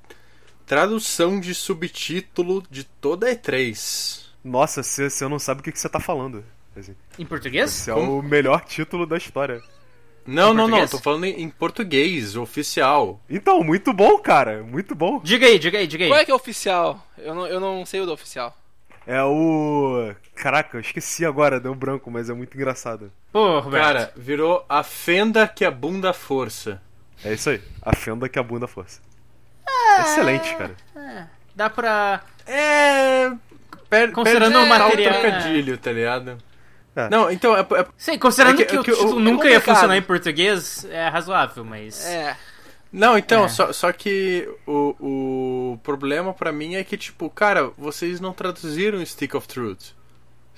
tradução 0.67 1.41
de 1.41 1.55
subtítulo 1.55 2.63
de 2.71 2.85
toda 2.85 3.29
a 3.29 3.35
E3. 3.35 4.25
Nossa, 4.43 4.83
você 4.83 5.11
você 5.11 5.27
não 5.29 5.39
sabe 5.39 5.61
o 5.61 5.65
que 5.65 5.73
que 5.73 5.79
você 5.81 5.89
tá 5.89 6.01
falando. 6.01 6.45
Assim, 6.77 6.95
Em 7.19 7.25
português? 7.27 7.71
esse 7.71 7.91
é 7.91 7.95
Como? 7.95 8.19
o 8.19 8.23
melhor 8.23 8.65
título 8.65 9.07
da 9.07 9.17
história. 9.17 9.63
Não, 10.27 10.53
Em 10.53 10.57
não, 10.57 10.69
não, 10.69 10.87
tô 10.89 10.99
falando 10.99 11.25
em 11.27 11.49
português, 11.51 12.35
oficial. 12.35 13.21
Então, 13.29 13.63
muito 13.63 13.93
bom, 13.93 14.17
cara. 14.19 14.63
Muito 14.63 14.95
bom. 14.95 15.21
Diga 15.23 15.47
aí, 15.47 15.59
diga 15.59 15.79
aí, 15.79 15.87
diga 15.87 16.05
aí. 16.05 16.11
Qual 16.11 16.19
é 16.21 16.25
que 16.25 16.31
é 16.31 16.35
o 16.35 16.39
oficial? 16.39 17.07
Eu 17.19 17.35
não, 17.35 17.47
eu 17.47 17.61
não 17.61 17.85
sei 17.85 18.01
o 18.01 18.07
do 18.07 18.13
oficial. 18.13 18.57
É 19.07 19.23
o. 19.23 20.13
Caraca, 20.35 20.77
eu 20.77 20.81
esqueci 20.81 21.25
agora, 21.25 21.61
deu 21.61 21.75
branco, 21.75 22.11
mas 22.11 22.29
é 22.29 22.35
muito 22.35 22.57
engraçado. 22.57 23.11
Pô, 23.33 23.61
Roberto. 23.61 23.85
Cara, 23.85 24.13
virou 24.17 24.65
a 24.69 24.83
fenda 24.83 25.47
que 25.47 25.65
abunda 25.65 26.11
a 26.11 26.13
força. 26.13 26.81
É 27.25 27.33
isso 27.33 27.51
aí. 27.51 27.63
A 27.81 27.95
fenda 27.95 28.29
que 28.29 28.39
abunda 28.39 28.65
a 28.65 28.69
força. 28.69 29.01
Ah. 29.67 30.01
Excelente, 30.03 30.55
cara. 30.57 30.75
dá 31.55 31.71
pra. 31.71 32.21
É. 32.47 33.31
Per, 33.89 34.13
Considerando 34.13 34.53
perde 34.55 34.67
o 34.67 34.69
material- 34.69 35.21
trocadilho, 35.21 35.79
tá 35.79 35.93
ligado? 35.93 36.39
É. 36.97 37.09
Não, 37.09 37.31
então, 37.31 37.57
é, 37.57 37.61
é- 37.61 37.87
Sim, 37.97 38.19
considerando 38.19 38.61
É 38.61 38.65
que, 38.65 38.71
que- 38.71 38.79
o 38.79 38.83
que 38.85 38.91
o- 38.93 38.95
título 38.97 39.21
é 39.21 39.23
nunca 39.23 39.49
ia 39.49 39.61
funcionar 39.61 39.97
em 39.97 40.03
português, 40.03 40.85
é 40.91 41.09
razoável, 41.09 41.65
mas. 41.65 42.05
É. 42.07 42.37
Não, 42.93 43.17
então, 43.19 43.45
É. 43.45 43.49
só, 43.49 43.73
só 43.73 43.93
que 43.93 44.49
o, 44.67 44.95
o 45.75 45.79
problema 45.83 46.33
pra 46.33 46.53
mim 46.53 46.75
é 46.77 46.85
que, 46.85 46.97
tipo, 46.97 47.29
cara, 47.31 47.71
vocês 47.77 48.21
não 48.21 48.33
traduziram 48.33 49.05
Stick 49.05 49.35
of 49.35 49.49
Truth. 49.49 49.93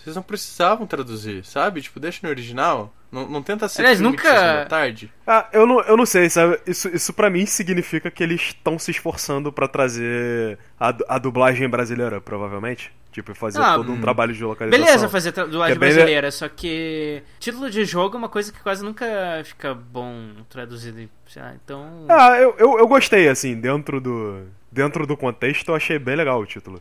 Vocês 0.06 0.14
não 0.14 0.22
precisavam 0.22 0.86
traduzir, 0.86 1.44
sabe? 1.44 1.82
Tipo, 1.82 1.98
deixa 1.98 2.20
no 2.22 2.28
original. 2.28 2.94
Não, 3.10 3.28
não 3.28 3.42
tenta 3.42 3.68
ser 3.68 3.80
Aliás, 3.82 4.00
nunca- 4.00 4.64
tarde. 4.66 5.12
Ah, 5.26 5.48
eu 5.52 5.66
não, 5.66 5.80
eu 5.80 5.96
não 5.96 6.06
sei, 6.06 6.30
sabe? 6.30 6.60
Isso, 6.64 6.88
isso 6.94 7.12
pra 7.12 7.28
mim 7.28 7.44
significa 7.44 8.08
que 8.08 8.22
eles 8.22 8.40
estão 8.40 8.78
se 8.78 8.92
esforçando 8.92 9.50
pra 9.52 9.66
trazer 9.66 10.58
a, 10.78 10.94
a 11.08 11.18
dublagem 11.18 11.68
brasileira, 11.68 12.20
provavelmente. 12.20 12.92
Tipo, 13.10 13.34
fazer 13.34 13.60
Ah, 13.60 13.74
todo 13.74 13.90
um 13.90 13.94
hum. 13.96 14.00
trabalho 14.00 14.32
de 14.32 14.44
localização. 14.44 14.84
Beleza 14.86 15.08
fazer 15.08 15.32
tra- 15.32 15.46
dublagem 15.46 15.74
é 15.74 15.78
bem- 15.78 15.88
brasileira, 15.92 16.30
só 16.30 16.48
que 16.48 17.20
título 17.40 17.68
de 17.68 17.84
jogo 17.84 18.14
é 18.14 18.18
uma 18.18 18.28
coisa 18.28 18.52
que 18.52 18.60
quase 18.60 18.84
nunca 18.84 19.06
fica 19.44 19.74
bom 19.74 20.28
traduzido. 20.48 21.00
em- 21.00 21.10
lá, 21.34 21.52
Então. 21.64 22.06
Ah, 22.08 22.36
eu, 22.38 22.54
eu, 22.58 22.78
eu 22.78 22.86
gostei, 22.86 23.28
assim, 23.28 23.58
dentro 23.60 24.00
do, 24.00 24.44
dentro 24.70 25.04
do 25.04 25.16
contexto, 25.16 25.68
eu 25.70 25.74
achei 25.74 25.98
bem 25.98 26.14
legal 26.14 26.38
o 26.40 26.46
título. 26.46 26.80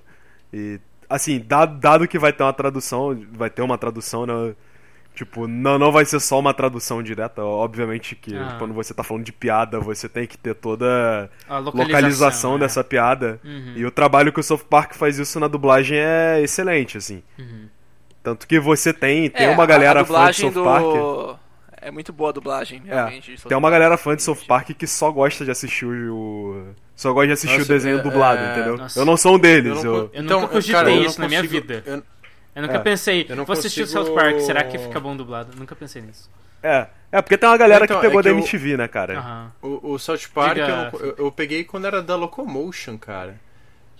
E, 0.53 0.79
assim, 1.09 1.39
dado, 1.39 1.79
dado 1.79 2.07
que 2.07 2.17
vai 2.19 2.33
ter 2.33 2.43
uma 2.43 2.53
tradução, 2.53 3.17
vai 3.33 3.49
ter 3.49 3.61
uma 3.61 3.77
tradução, 3.77 4.25
né? 4.25 4.55
Tipo, 5.13 5.47
não, 5.47 5.79
não 5.79 5.93
vai 5.93 6.03
ser 6.03 6.19
só 6.19 6.37
uma 6.39 6.53
tradução 6.53 7.01
direta, 7.01 7.41
obviamente 7.41 8.15
que 8.15 8.35
Ah. 8.35 8.55
quando 8.59 8.73
você 8.73 8.93
tá 8.93 9.01
falando 9.01 9.23
de 9.23 9.31
piada, 9.31 9.79
você 9.79 10.09
tem 10.09 10.27
que 10.27 10.37
ter 10.37 10.53
toda 10.53 11.29
a 11.47 11.57
localização, 11.57 12.55
é. 12.57 12.59
dessa 12.59 12.83
piada. 12.83 13.39
Uhum. 13.41 13.73
E 13.77 13.85
o 13.85 13.91
trabalho 13.91 14.33
que 14.33 14.41
o 14.41 14.43
South 14.43 14.65
Park 14.69 14.93
faz 14.93 15.17
isso 15.17 15.39
na 15.39 15.47
dublagem 15.47 15.97
é 15.97 16.41
excelente, 16.41 16.97
assim. 16.97 17.23
Uhum. 17.39 17.69
Tanto 18.21 18.45
que 18.45 18.59
você 18.59 18.91
tem, 18.91 19.29
tem 19.29 19.47
É, 19.47 19.49
uma 19.49 19.65
galera 19.65 20.01
a 20.01 20.05
fã 20.05 20.07
de 20.31 20.43
dublagem 20.43 20.51
South 20.51 20.63
Park. 20.65 21.39
É 21.87 21.91
muito 21.91 22.11
boa 22.11 22.31
a 22.31 22.33
dublagem, 22.33 22.81
realmente. 22.85 23.31
de 23.31 23.37
South 23.39 23.49
Tem 23.49 23.57
uma 23.57 23.69
galera 23.69 23.95
fã 23.97 24.15
de 24.15 24.23
South 24.23 24.39
Park 24.47 24.71
que 24.71 24.87
só 24.87 25.11
gosta 25.11 25.45
de 25.45 25.51
assistir 25.51 25.85
o. 25.85 26.73
Só 26.95 27.13
gosta 27.13 27.27
de 27.27 27.33
assistir 27.33 27.57
Nossa, 27.59 27.71
o 27.71 27.75
desenho 27.75 27.99
é- 27.99 28.01
dublado, 28.01 28.41
é- 28.41 28.51
entendeu? 28.53 28.77
nossa. 28.77 28.99
Eu 28.99 29.05
não 29.05 29.15
sou 29.17 29.35
um 29.35 29.39
deles. 29.39 29.83
Eu 29.83 29.83
Eu 29.83 29.83
não, 29.83 29.99
Eu 30.13 30.23
então, 30.23 30.41
nunca 30.41 30.53
cogitei 30.53 30.75
cara, 30.75 30.89
eu 30.91 31.03
isso 31.03 31.21
na 31.21 31.27
minha 31.27 31.41
consigo- 31.43 31.61
vida. 31.61 31.83
eu- 31.85 32.03
Eu 32.55 32.61
nunca 32.61 32.75
É. 32.75 32.79
pensei, 32.79 33.25
Eu 33.29 33.35
não 33.35 33.43
vou 33.45 33.51
assistir 33.53 33.81
o 33.81 33.83
consigo- 33.83 34.05
South 34.05 34.15
Park, 34.15 34.39
será 34.39 34.63
que 34.63 34.77
fica 34.77 34.97
bom 34.99 35.15
dublado? 35.15 35.51
Nunca 35.57 35.75
pensei 35.75 36.01
nisso. 36.01 36.29
É. 36.63 36.87
É, 37.11 37.21
porque 37.21 37.37
tem 37.37 37.47
uma 37.49 37.57
galera 37.57 37.83
Então, 37.85 37.97
que 37.97 38.01
pegou 38.01 38.19
é 38.21 38.23
que 38.23 38.29
da 38.29 38.33
eu- 38.33 38.39
MTV, 38.39 38.77
né, 38.77 38.87
cara? 38.87 39.19
Aham. 39.19 39.51
O, 39.61 39.91
o 39.91 39.99
South 39.99 40.19
Park 40.33 40.53
Diga, 40.55 40.89
eu, 40.93 40.99
eu, 40.99 41.15
eu 41.25 41.31
peguei 41.31 41.63
quando 41.65 41.85
era 41.85 42.01
da 42.01 42.15
Locomotion, 42.15 42.97
cara. 42.97 43.35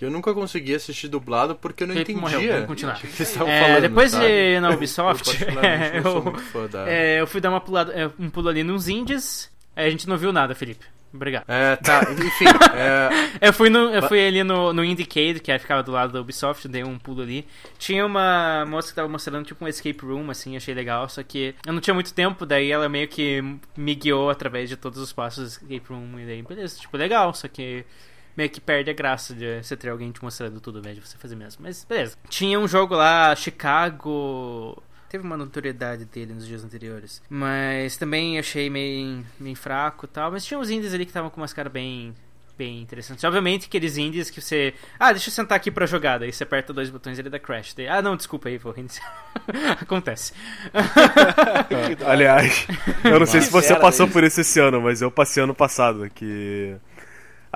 Eu 0.02 0.12
nunca 0.12 0.34
consegui 0.34 0.76
assistir 0.76 1.08
dublado 1.08 1.56
porque 1.56 1.84
eu 1.84 1.88
não 1.88 1.94
Felipe 1.94 2.12
entendia. 2.12 2.38
morreu, 2.38 2.54
vamos 2.54 2.68
continuar. 2.68 3.00
que 3.00 3.08
É, 3.08 3.26
falando, 3.26 3.82
depois 3.82 4.12
sabe? 4.12 4.26
de 4.28 4.60
na 4.60 4.70
Eu, 4.70 4.76
Ubisoft, 4.76 5.38
eu, 6.04 6.24
muito 6.24 6.42
fã 6.42 6.68
da... 6.68 6.90
é, 6.90 7.22
eu 7.22 7.28
fui 7.28 7.40
dar 7.40 7.50
uma 7.50 7.62
pulada, 7.62 7.94
é, 7.94 8.10
um 8.20 8.30
pulo 8.30 8.50
ali 8.50 8.64
nos 8.64 8.88
indies, 8.88 9.50
aí 9.76 9.88
a 9.88 9.90
gente 9.90 10.08
não 10.08 10.18
viu 10.18 10.34
nada, 10.34 10.54
Felipe. 10.54 10.86
Obrigado. 11.16 11.46
É, 11.48 11.78
tá, 11.78 12.02
enfim. 12.12 12.46
é, 12.76 13.48
Eu 13.48 13.54
fui, 13.54 13.70
no, 13.70 13.90
eu 13.90 14.04
fui 14.04 14.28
ali 14.28 14.44
no, 14.44 14.74
no 14.74 14.84
Indiecade, 14.84 15.40
que 15.40 15.58
ficava 15.60 15.82
do 15.82 15.92
lado 15.92 16.12
da 16.12 16.20
Ubisoft, 16.20 16.68
dei 16.68 16.84
um 16.84 17.00
pulo 17.00 17.22
ali. 17.22 17.48
Tinha 17.80 18.06
uma 18.06 18.66
moça 18.68 18.90
que 18.90 18.96
tava 18.96 19.08
mostrando 19.08 19.46
tipo 19.46 19.64
um 19.64 19.68
escape 19.68 20.06
room, 20.06 20.30
assim, 20.30 20.58
achei 20.58 20.74
legal, 20.74 21.08
só 21.08 21.24
que 21.24 21.56
eu 21.66 21.72
não 21.72 21.80
tinha 21.80 21.94
muito 21.94 22.14
tempo, 22.14 22.46
daí 22.46 22.70
ela 22.70 22.90
meio 22.90 23.08
que 23.08 23.42
me 23.78 23.96
guiou 23.96 24.30
através 24.30 24.68
de 24.68 24.76
todos 24.76 25.00
os 25.00 25.14
passos 25.14 25.44
do 25.44 25.48
escape 25.48 25.90
room, 25.90 26.20
e 26.20 26.26
daí, 26.26 26.42
beleza, 26.42 26.78
tipo, 26.80 26.98
legal, 26.98 27.34
só 27.34 27.48
que 27.48 27.86
meio 28.36 28.50
que 28.50 28.60
perde 28.60 28.90
a 28.90 28.94
graça 28.94 29.34
de 29.34 29.62
você 29.64 29.76
ter 29.76 29.90
alguém 29.90 30.12
te 30.12 30.24
mostrando 30.24 30.60
tudo, 30.60 30.80
invés 30.80 30.96
de 30.96 31.08
você 31.08 31.18
fazer 31.18 31.36
mesmo. 31.36 31.64
Mas 31.64 31.84
beleza. 31.84 32.18
Tinha 32.30 32.60
um 32.60 32.68
jogo 32.68 32.96
lá, 32.96 33.36
Chicago. 33.36 34.82
teve 35.10 35.24
uma 35.24 35.38
notoriedade 35.38 36.06
dele 36.06 36.34
nos 36.34 36.46
dias 36.46 36.64
anteriores. 36.64 37.22
Mas 37.30 37.98
também 37.98 38.38
achei 38.38 38.70
meio, 38.70 39.26
meio 39.40 39.56
fraco 39.56 40.06
e 40.06 40.10
tal. 40.10 40.32
Mas 40.32 40.46
tinha 40.46 40.60
uns 40.60 40.70
indies 40.70 40.94
ali 40.94 41.06
que 41.06 41.12
estavam 41.12 41.30
com 41.30 41.42
umas 41.42 41.54
caras 41.54 41.72
bem 41.72 42.14
bem 42.58 42.82
interessantes. 42.82 43.24
Obviamente, 43.24 43.68
aqueles 43.68 43.98
indies 43.98 44.30
que 44.30 44.42
você. 44.42 44.74
Ah, 45.00 45.12
deixa 45.12 45.30
eu 45.30 45.34
sentar 45.34 45.58
aqui 45.58 45.70
pra 45.70 45.86
jogar. 45.86 46.20
Daí 46.20 46.32
você 46.32 46.44
aperta 46.44 46.74
dois 46.74 46.90
botões 46.90 47.18
e 47.18 47.22
ele 47.22 47.30
dá 47.30 47.40
crash. 47.40 47.74
Daí, 47.74 47.88
ah, 47.88 48.02
não, 48.02 48.16
desculpa 48.16 48.50
aí, 48.50 48.58
vou 48.58 48.72
reiniciar. 48.72 49.14
Acontece. 49.80 50.34
Aliás, 52.06 52.68
eu 53.04 53.20
não 53.20 53.26
sei 53.26 53.42
se 53.42 53.52
você 53.52 53.76
passou 53.76 54.08
por 54.08 54.24
isso 54.24 54.42
esse 54.42 54.60
ano, 54.60 54.82
mas 54.82 55.02
eu 55.02 55.12
passei 55.12 55.44
ano 55.44 55.54
passado, 55.54 56.10
que... 56.10 56.76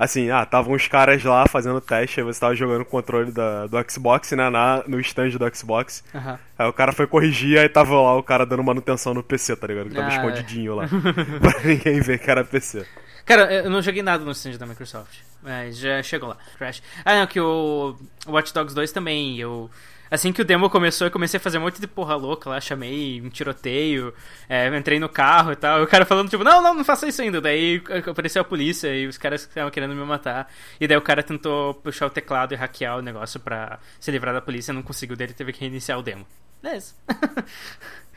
Assim, 0.02 0.30
ah, 0.30 0.44
estavam 0.44 0.72
os 0.72 0.88
caras 0.88 1.22
lá 1.22 1.46
fazendo 1.46 1.78
teste, 1.78 2.20
aí 2.20 2.24
você 2.24 2.40
tava 2.40 2.54
jogando 2.54 2.80
o 2.80 2.84
controle 2.86 3.30
da, 3.30 3.66
do 3.66 3.76
Xbox, 3.90 4.32
né, 4.32 4.48
na, 4.48 4.82
no 4.86 4.98
stand 5.00 5.28
do 5.30 5.54
Xbox. 5.56 6.02
Aham. 6.14 6.38
Aí 6.58 6.66
o 6.68 6.72
cara 6.72 6.90
foi 6.90 7.06
corrigir, 7.06 7.58
aí 7.58 7.68
tava 7.68 7.94
lá 7.94 8.16
o 8.16 8.22
cara 8.22 8.46
dando 8.46 8.64
manutenção 8.64 9.12
no 9.12 9.22
PC, 9.22 9.56
tá 9.56 9.66
ligado? 9.66 9.90
Que 9.90 9.94
tava 9.96 10.08
Ah, 10.08 10.12
é. 10.12 10.16
escondidinho 10.16 10.74
lá. 10.74 10.88
pra 11.38 11.60
ninguém 11.62 12.00
ver 12.00 12.18
que 12.18 12.30
era 12.30 12.42
PC. 12.42 12.86
Cara, 13.26 13.52
eu 13.52 13.68
não 13.68 13.82
joguei 13.82 14.02
nada 14.02 14.24
no 14.24 14.30
stand 14.30 14.56
da 14.56 14.64
Microsoft. 14.64 15.18
Mas 15.42 15.76
já 15.78 16.02
chegou 16.02 16.30
lá. 16.30 16.36
Crash. 16.56 16.82
Ah, 17.04 17.16
não, 17.20 17.26
que 17.26 17.38
o 17.38 17.94
Watch 18.26 18.54
Dogs 18.54 18.74
2 18.74 18.92
também. 18.92 19.38
Eu. 19.38 19.70
Assim 20.10 20.32
que 20.32 20.42
o 20.42 20.44
demo 20.44 20.68
começou, 20.68 21.06
eu 21.06 21.10
comecei 21.10 21.38
a 21.38 21.40
fazer 21.40 21.58
um 21.58 21.62
monte 21.62 21.80
de 21.80 21.86
porra 21.86 22.16
louca 22.16 22.50
lá, 22.50 22.60
chamei 22.60 23.22
um 23.22 23.28
tiroteio, 23.28 24.12
é, 24.48 24.66
entrei 24.76 24.98
no 24.98 25.08
carro 25.08 25.52
e 25.52 25.56
tal. 25.56 25.80
E 25.80 25.82
o 25.84 25.86
cara 25.86 26.04
falando, 26.04 26.28
tipo, 26.28 26.42
não, 26.42 26.60
não, 26.60 26.74
não 26.74 26.84
faça 26.84 27.06
isso 27.06 27.22
ainda. 27.22 27.40
Daí 27.40 27.82
apareceu 28.08 28.42
a 28.42 28.44
polícia 28.44 28.94
e 28.94 29.06
os 29.06 29.16
caras 29.16 29.42
estavam 29.42 29.70
querendo 29.70 29.94
me 29.94 30.04
matar. 30.04 30.50
E 30.80 30.88
daí 30.88 30.96
o 30.96 31.02
cara 31.02 31.22
tentou 31.22 31.74
puxar 31.74 32.06
o 32.06 32.10
teclado 32.10 32.52
e 32.52 32.56
hackear 32.56 32.98
o 32.98 33.02
negócio 33.02 33.38
pra 33.38 33.78
se 34.00 34.10
livrar 34.10 34.34
da 34.34 34.40
polícia, 34.40 34.74
não 34.74 34.82
conseguiu, 34.82 35.16
daí 35.16 35.28
ele 35.28 35.34
teve 35.34 35.52
que 35.52 35.60
reiniciar 35.60 35.98
o 35.98 36.02
demo. 36.02 36.26
Beleza. 36.62 36.94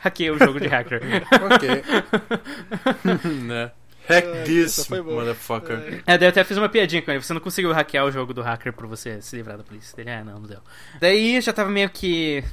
Hackei 0.04 0.30
o 0.30 0.38
jogo 0.38 0.60
de 0.60 0.68
hacker. 0.68 1.02
Ok. 1.54 1.84
né? 3.48 3.72
Hack 4.08 4.44
this, 4.46 4.88
motherfucker. 4.90 6.04
É, 6.06 6.18
daí 6.18 6.28
eu 6.28 6.30
até 6.30 6.44
fiz 6.44 6.58
uma 6.58 6.70
piadinha 6.70 7.02
com 7.02 7.12
ele. 7.12 7.22
Você 7.22 7.34
não 7.34 7.42
conseguiu 7.42 7.72
hackear 7.72 8.06
o 8.06 8.12
jogo 8.12 8.34
do 8.34 8.42
hacker 8.42 8.74
pra 8.74 8.88
você 8.88 9.22
se 9.22 9.36
livrar 9.36 9.58
da 9.58 9.64
polícia. 9.64 10.00
Ele, 10.00 10.10
ah, 10.10 10.24
não, 10.24 10.40
não 10.40 10.48
deu. 10.48 10.60
Daí 11.00 11.40
já 11.42 11.54
tava 11.54 11.70
meio 11.70 11.90
que. 11.90 12.44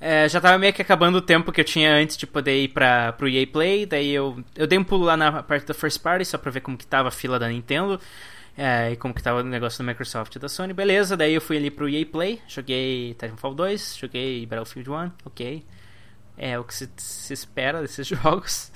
é, 0.00 0.28
já 0.28 0.40
tava 0.40 0.56
meio 0.58 0.72
que 0.72 0.80
acabando 0.82 1.16
o 1.18 1.22
tempo 1.22 1.52
que 1.52 1.60
eu 1.60 1.64
tinha 1.64 1.92
antes 1.94 2.16
de 2.16 2.26
poder 2.26 2.62
ir 2.62 2.68
pra, 2.68 3.12
pro 3.12 3.28
EA 3.28 3.46
Play. 3.46 3.84
Daí 3.86 4.10
eu, 4.10 4.42
eu 4.56 4.66
dei 4.66 4.78
um 4.78 4.84
pulo 4.84 5.04
lá 5.04 5.16
na 5.16 5.42
parte 5.42 5.66
da 5.66 5.74
First 5.74 6.00
Party 6.00 6.24
só 6.24 6.38
pra 6.38 6.50
ver 6.50 6.60
como 6.60 6.76
que 6.76 6.86
tava 6.86 7.08
a 7.08 7.12
fila 7.12 7.38
da 7.38 7.48
Nintendo. 7.48 8.00
é, 8.56 8.92
e 8.92 8.96
como 8.96 9.14
que 9.14 9.22
tava 9.22 9.40
o 9.40 9.44
negócio 9.44 9.84
da 9.84 9.90
Microsoft 9.90 10.34
e 10.34 10.38
da 10.38 10.48
Sony. 10.48 10.72
Beleza, 10.72 11.16
daí 11.16 11.34
eu 11.34 11.40
fui 11.40 11.56
ali 11.58 11.70
pro 11.70 11.88
EA 11.88 12.04
Play. 12.06 12.40
Joguei 12.48 13.10
Titanfall 13.14 13.54
2, 13.54 13.96
joguei 14.00 14.44
Battlefield 14.46 14.90
1, 14.90 15.10
ok. 15.26 15.64
É 16.38 16.56
o 16.56 16.62
que 16.62 16.72
se, 16.72 16.88
se 16.96 17.32
espera 17.32 17.82
desses 17.82 18.06
jogos. 18.08 18.70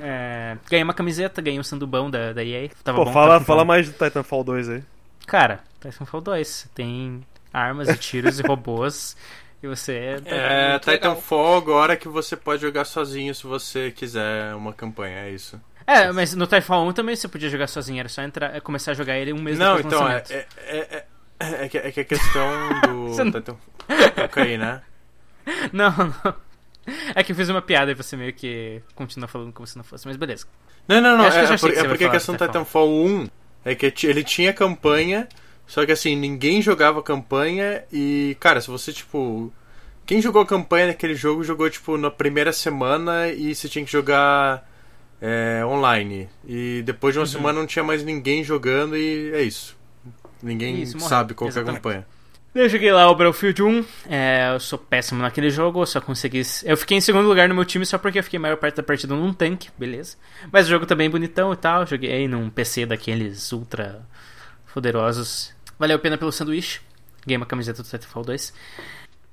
É, 0.00 0.56
ganhei 0.70 0.82
uma 0.82 0.94
camiseta, 0.94 1.42
ganhei 1.42 1.60
um 1.60 1.62
sandubão 1.62 2.10
da, 2.10 2.32
da 2.32 2.42
EA. 2.42 2.70
Tava 2.82 2.98
Pô, 2.98 3.04
bom, 3.04 3.12
fala, 3.12 3.34
tava 3.34 3.44
fala 3.44 3.62
bom. 3.62 3.68
mais 3.68 3.86
do 3.86 3.92
Titanfall 3.92 4.42
2 4.42 4.68
aí. 4.70 4.82
Cara, 5.26 5.60
Titanfall 5.80 6.22
2 6.22 6.70
tem 6.74 7.22
armas 7.52 7.88
e 7.88 7.96
tiros 7.96 8.40
e 8.40 8.42
robôs. 8.42 9.16
E 9.62 9.66
você. 9.66 10.20
É, 10.26 10.72
muito 10.72 10.86
legal. 10.86 11.14
Titanfall 11.14 11.56
agora 11.56 11.96
que 11.96 12.08
você 12.08 12.36
pode 12.36 12.60
jogar 12.60 12.84
sozinho 12.84 13.34
se 13.34 13.46
você 13.46 13.90
quiser 13.90 14.54
uma 14.54 14.70
campanha, 14.70 15.20
é 15.20 15.30
isso. 15.30 15.58
É, 15.86 16.12
mas 16.12 16.34
no 16.34 16.44
Titanfall 16.44 16.86
1 16.88 16.92
também 16.92 17.16
você 17.16 17.26
podia 17.26 17.48
jogar 17.48 17.66
sozinho, 17.66 17.98
era 17.98 18.08
só 18.08 18.20
entrar, 18.20 18.54
é, 18.54 18.60
começar 18.60 18.90
a 18.90 18.94
jogar 18.94 19.16
ele 19.16 19.32
um 19.32 19.40
mês 19.40 19.58
Não, 19.58 19.76
depois 19.76 19.94
do 19.94 19.96
então, 19.96 20.08
é, 20.08 20.14
lançamento. 20.14 20.46
é, 20.58 20.76
é, 20.76 21.04
é, 21.40 21.64
é 21.64 21.68
que, 21.70 21.78
é 21.78 21.90
que 21.90 22.00
a 22.00 22.04
questão 22.04 22.50
do 22.86 23.16
Titanfall... 23.16 23.58
Toca 24.14 24.42
aí, 24.42 24.58
né? 24.58 24.82
Não, 25.72 25.90
não. 25.96 26.34
É 27.14 27.22
que 27.22 27.32
eu 27.32 27.36
fiz 27.36 27.48
uma 27.48 27.62
piada 27.62 27.90
e 27.90 27.94
você 27.94 28.16
meio 28.16 28.32
que 28.32 28.80
continua 28.94 29.26
falando 29.28 29.52
como 29.52 29.66
se 29.66 29.76
não 29.76 29.84
fosse, 29.84 30.06
mas 30.06 30.16
beleza. 30.16 30.46
Não, 30.88 31.00
não, 31.00 31.18
não, 31.18 31.24
é, 31.24 31.28
é 31.28 31.56
por- 31.58 31.72
é 31.72 31.84
porque 31.84 32.04
a 32.04 32.10
questão 32.10 32.34
do 32.36 32.46
Titanfall 32.46 32.88
1 33.04 33.28
é 33.64 33.74
que 33.74 33.92
ele 34.06 34.22
tinha 34.22 34.52
campanha, 34.52 35.28
só 35.66 35.84
que 35.84 35.90
assim, 35.92 36.14
ninguém 36.14 36.62
jogava 36.62 37.02
campanha 37.02 37.82
e, 37.92 38.36
cara, 38.38 38.60
se 38.60 38.68
você, 38.68 38.92
tipo... 38.92 39.52
Quem 40.04 40.22
jogou 40.22 40.46
campanha 40.46 40.86
naquele 40.86 41.16
jogo 41.16 41.42
jogou, 41.42 41.68
tipo, 41.68 41.96
na 41.98 42.08
primeira 42.12 42.52
semana 42.52 43.26
e 43.28 43.52
você 43.52 43.68
tinha 43.68 43.84
que 43.84 43.90
jogar 43.90 44.64
é, 45.20 45.64
online. 45.66 46.28
E 46.46 46.80
depois 46.86 47.12
de 47.12 47.18
uma 47.18 47.24
Uhum. 47.24 47.32
semana 47.32 47.58
não 47.58 47.66
tinha 47.66 47.82
mais 47.82 48.04
ninguém 48.04 48.44
jogando 48.44 48.96
e 48.96 49.32
é 49.34 49.42
isso. 49.42 49.76
Ninguém 50.40 50.80
Isso, 50.82 51.00
sabe 51.00 51.34
qual 51.34 51.50
que 51.50 51.58
é 51.58 51.62
a 51.62 51.64
campanha. 51.64 52.06
Eu 52.56 52.70
joguei 52.70 52.90
lá 52.90 53.10
o 53.10 53.14
Battlefield 53.14 53.62
1, 53.62 53.84
é, 54.08 54.50
eu 54.54 54.58
sou 54.58 54.78
péssimo 54.78 55.20
naquele 55.20 55.50
jogo, 55.50 55.82
eu 55.82 55.86
só 55.86 56.00
consegui. 56.00 56.40
Eu 56.64 56.74
fiquei 56.74 56.96
em 56.96 57.02
segundo 57.02 57.28
lugar 57.28 57.50
no 57.50 57.54
meu 57.54 57.66
time 57.66 57.84
só 57.84 57.98
porque 57.98 58.18
eu 58.18 58.24
fiquei 58.24 58.38
a 58.38 58.40
maior 58.40 58.56
parte 58.56 58.76
da 58.76 58.82
partida 58.82 59.14
num 59.14 59.30
tanque, 59.30 59.68
beleza. 59.76 60.16
Mas 60.50 60.64
o 60.64 60.70
jogo 60.70 60.86
também 60.86 61.06
é 61.06 61.10
bonitão 61.10 61.52
e 61.52 61.56
tal, 61.56 61.84
joguei 61.84 62.26
num 62.26 62.48
PC 62.48 62.86
daqueles 62.86 63.52
ultra 63.52 64.08
poderosos. 64.72 65.54
Valeu 65.78 65.96
a 65.96 65.98
pena 65.98 66.16
pelo 66.16 66.32
sanduíche, 66.32 66.80
ganhei 67.26 67.36
uma 67.36 67.44
camiseta 67.44 67.82
do 67.82 67.88
Titanfall 67.90 68.24
2. 68.24 68.54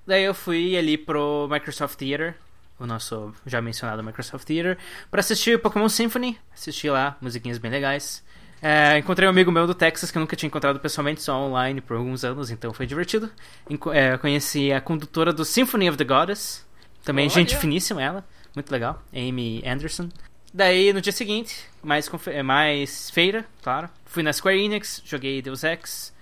Daí 0.05 0.25
eu 0.25 0.33
fui 0.33 0.75
ali 0.75 0.97
pro 0.97 1.47
Microsoft 1.49 1.97
Theater, 1.97 2.35
o 2.77 2.85
nosso 2.85 3.33
já 3.45 3.61
mencionado 3.61 4.03
Microsoft 4.03 4.45
Theater, 4.45 4.77
pra 5.09 5.21
assistir 5.21 5.61
Pokémon 5.61 5.87
Symphony, 5.87 6.37
assisti 6.53 6.89
lá, 6.89 7.15
musiquinhas 7.21 7.57
bem 7.57 7.71
legais. 7.71 8.21
É, 8.65 8.97
encontrei 8.97 9.27
um 9.27 9.31
amigo 9.31 9.51
meu 9.51 9.67
do 9.67 9.75
Texas 9.75 10.09
que 10.09 10.17
eu 10.17 10.21
nunca 10.21 10.37
tinha 10.37 10.47
encontrado 10.47 10.79
pessoalmente, 10.79 11.21
só 11.21 11.35
online 11.37 11.81
por 11.81 11.97
alguns 11.97 12.23
anos, 12.23 12.49
então 12.49 12.73
foi 12.73 12.85
divertido. 12.85 13.29
Enco- 13.69 13.91
é, 13.91 14.17
conheci 14.17 14.71
a 14.71 14.79
condutora 14.79 15.33
do 15.33 15.43
Symphony 15.43 15.89
of 15.89 15.97
the 15.97 16.05
Goddess, 16.05 16.65
também 17.03 17.25
Olha. 17.25 17.33
gente 17.33 17.57
finíssima 17.57 18.01
ela, 18.01 18.25
muito 18.55 18.71
legal, 18.71 19.03
Amy 19.13 19.61
Anderson. 19.67 20.07
Daí 20.53 20.93
no 20.93 21.01
dia 21.01 21.11
seguinte, 21.11 21.65
mais, 21.83 22.09
é, 22.27 22.41
mais 22.41 23.09
feira, 23.09 23.43
claro, 23.61 23.89
fui 24.05 24.23
na 24.23 24.31
Square 24.31 24.57
Enix, 24.63 25.01
joguei 25.03 25.41
Deus 25.41 25.63
Ex, 25.65 26.13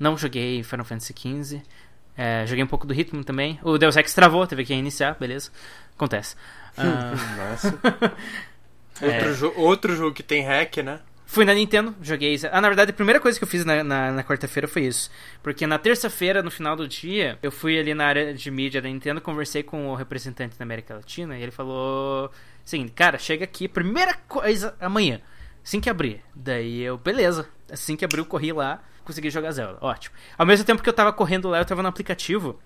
não 0.00 0.16
joguei 0.16 0.62
Final 0.62 0.86
Fantasy 0.86 1.12
XV, 1.14 1.60
é, 2.16 2.46
joguei 2.46 2.64
um 2.64 2.68
pouco 2.68 2.86
do 2.86 2.94
ritmo 2.94 3.22
também. 3.22 3.58
O 3.62 3.76
Deus 3.76 3.94
Ex 3.96 4.14
travou, 4.14 4.46
teve 4.46 4.64
que 4.64 4.72
reiniciar, 4.72 5.16
beleza, 5.20 5.50
acontece. 5.94 6.34
Ah, 6.80 7.12
Nossa. 7.50 7.78
É. 9.00 9.06
Outro, 9.18 9.34
jo- 9.36 9.52
outro 9.56 9.96
jogo 9.96 10.12
que 10.12 10.24
tem 10.24 10.42
hack, 10.44 10.78
né? 10.78 10.98
Fui 11.30 11.44
na 11.44 11.52
Nintendo, 11.52 11.94
joguei. 12.00 12.40
Ah, 12.50 12.58
na 12.58 12.68
verdade, 12.68 12.90
a 12.90 12.94
primeira 12.94 13.20
coisa 13.20 13.38
que 13.38 13.44
eu 13.44 13.48
fiz 13.48 13.62
na, 13.62 13.84
na, 13.84 14.12
na 14.12 14.24
quarta-feira 14.24 14.66
foi 14.66 14.86
isso. 14.86 15.10
Porque 15.42 15.66
na 15.66 15.78
terça-feira, 15.78 16.42
no 16.42 16.50
final 16.50 16.74
do 16.74 16.88
dia, 16.88 17.38
eu 17.42 17.52
fui 17.52 17.78
ali 17.78 17.92
na 17.92 18.06
área 18.06 18.32
de 18.32 18.50
mídia 18.50 18.80
da 18.80 18.88
Nintendo, 18.88 19.20
conversei 19.20 19.62
com 19.62 19.88
o 19.88 19.94
representante 19.94 20.58
da 20.58 20.62
América 20.62 20.94
Latina 20.94 21.36
e 21.36 21.42
ele 21.42 21.52
falou: 21.52 22.30
seguinte, 22.64 22.92
cara, 22.92 23.18
chega 23.18 23.44
aqui, 23.44 23.68
primeira 23.68 24.14
coisa 24.26 24.74
amanhã, 24.80 25.20
assim 25.62 25.82
que 25.82 25.90
abrir. 25.90 26.22
Daí 26.34 26.80
eu, 26.80 26.96
beleza. 26.96 27.46
Assim 27.70 27.94
que 27.94 28.06
abriu, 28.06 28.24
corri 28.24 28.50
lá, 28.50 28.82
consegui 29.04 29.28
jogar 29.28 29.52
Zelda. 29.52 29.76
Ótimo. 29.82 30.16
Ao 30.38 30.46
mesmo 30.46 30.64
tempo 30.64 30.82
que 30.82 30.88
eu 30.88 30.94
tava 30.94 31.12
correndo 31.12 31.50
lá, 31.50 31.58
eu 31.58 31.64
tava 31.66 31.82
no 31.82 31.88
aplicativo 31.90 32.58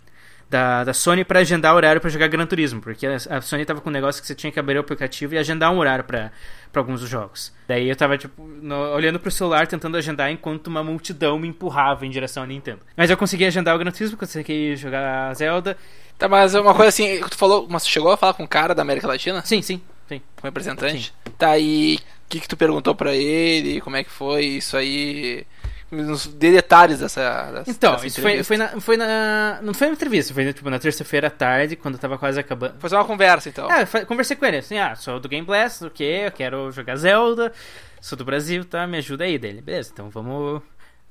da, 0.52 0.84
da 0.84 0.92
Sony 0.94 1.24
pra 1.24 1.40
agendar 1.40 1.74
horário 1.74 2.00
pra 2.00 2.08
jogar 2.10 2.28
Gran 2.28 2.46
Turismo, 2.46 2.80
porque 2.80 3.06
a, 3.06 3.16
a 3.30 3.40
Sony 3.40 3.64
tava 3.64 3.80
com 3.80 3.88
um 3.88 3.92
negócio 3.92 4.20
que 4.20 4.28
você 4.28 4.34
tinha 4.34 4.52
que 4.52 4.60
abrir 4.60 4.76
o 4.76 4.80
aplicativo 4.80 5.34
e 5.34 5.38
agendar 5.38 5.72
um 5.72 5.78
horário 5.78 6.04
pra 6.04 6.30
pra 6.70 6.80
alguns 6.80 7.00
dos 7.02 7.10
jogos. 7.10 7.52
Daí 7.68 7.86
eu 7.86 7.94
tava, 7.94 8.16
tipo, 8.16 8.42
no- 8.42 8.94
olhando 8.94 9.20
pro 9.20 9.30
celular, 9.30 9.66
tentando 9.66 9.94
agendar, 9.98 10.30
enquanto 10.30 10.68
uma 10.68 10.82
multidão 10.82 11.38
me 11.38 11.46
empurrava 11.46 12.06
em 12.06 12.10
direção 12.10 12.42
à 12.42 12.46
Nintendo. 12.46 12.80
Mas 12.96 13.10
eu 13.10 13.16
consegui 13.18 13.44
agendar 13.44 13.76
o 13.76 13.78
Gran 13.78 13.90
Turismo, 13.90 14.16
consegui 14.16 14.74
jogar 14.76 15.34
Zelda. 15.34 15.76
Tá, 16.16 16.28
mas 16.30 16.54
é 16.54 16.60
uma 16.60 16.72
coisa 16.74 16.88
assim, 16.88 17.20
tu 17.28 17.36
falou, 17.36 17.66
mas 17.68 17.82
tu 17.84 17.90
chegou 17.90 18.10
a 18.10 18.16
falar 18.16 18.32
com 18.32 18.44
um 18.44 18.46
cara 18.46 18.74
da 18.74 18.80
América 18.80 19.06
Latina? 19.06 19.42
Sim, 19.44 19.60
sim, 19.60 19.82
sim. 20.08 20.22
Com 20.40 20.46
representante? 20.46 21.12
Tá, 21.36 21.58
e 21.58 21.96
o 21.96 21.98
que 22.30 22.40
que 22.40 22.48
tu 22.48 22.56
perguntou 22.56 22.94
pra 22.94 23.14
ele? 23.14 23.78
Como 23.82 23.96
é 23.96 24.02
que 24.02 24.10
foi 24.10 24.42
isso 24.46 24.74
aí? 24.74 25.44
Nos 25.92 26.26
detalhes 26.26 27.00
dessa, 27.00 27.52
dessa 27.52 27.70
Então, 27.70 27.92
dessa 27.92 28.06
isso 28.06 28.22
foi, 28.22 28.30
entrevista. 28.40 28.48
foi, 28.48 28.56
na, 28.56 28.80
foi 28.80 28.96
na. 28.96 29.60
Não 29.62 29.74
foi 29.74 29.88
uma 29.88 29.92
entrevista, 29.92 30.32
foi 30.32 30.50
tipo 30.52 30.70
na 30.70 30.78
terça-feira 30.78 31.26
à 31.26 31.30
tarde, 31.30 31.76
quando 31.76 31.94
eu 31.96 32.00
tava 32.00 32.16
quase 32.16 32.40
acabando. 32.40 32.76
Foi 32.78 32.88
só 32.88 32.96
uma 32.96 33.04
conversa, 33.04 33.50
então. 33.50 33.68
Fa- 33.86 34.06
conversei 34.06 34.34
com 34.34 34.46
ele, 34.46 34.56
assim, 34.56 34.78
ah, 34.78 34.94
sou 34.96 35.20
do 35.20 35.28
Game 35.28 35.46
Blast, 35.46 35.84
o 35.84 35.90
quê? 35.90 36.22
Eu 36.26 36.32
quero 36.32 36.70
jogar 36.72 36.96
Zelda, 36.96 37.52
sou 38.00 38.16
do 38.16 38.24
Brasil, 38.24 38.64
tá? 38.64 38.86
Me 38.86 38.96
ajuda 38.96 39.24
aí 39.24 39.38
dele. 39.38 39.60
Beleza, 39.60 39.90
então 39.92 40.08
vamos. 40.08 40.62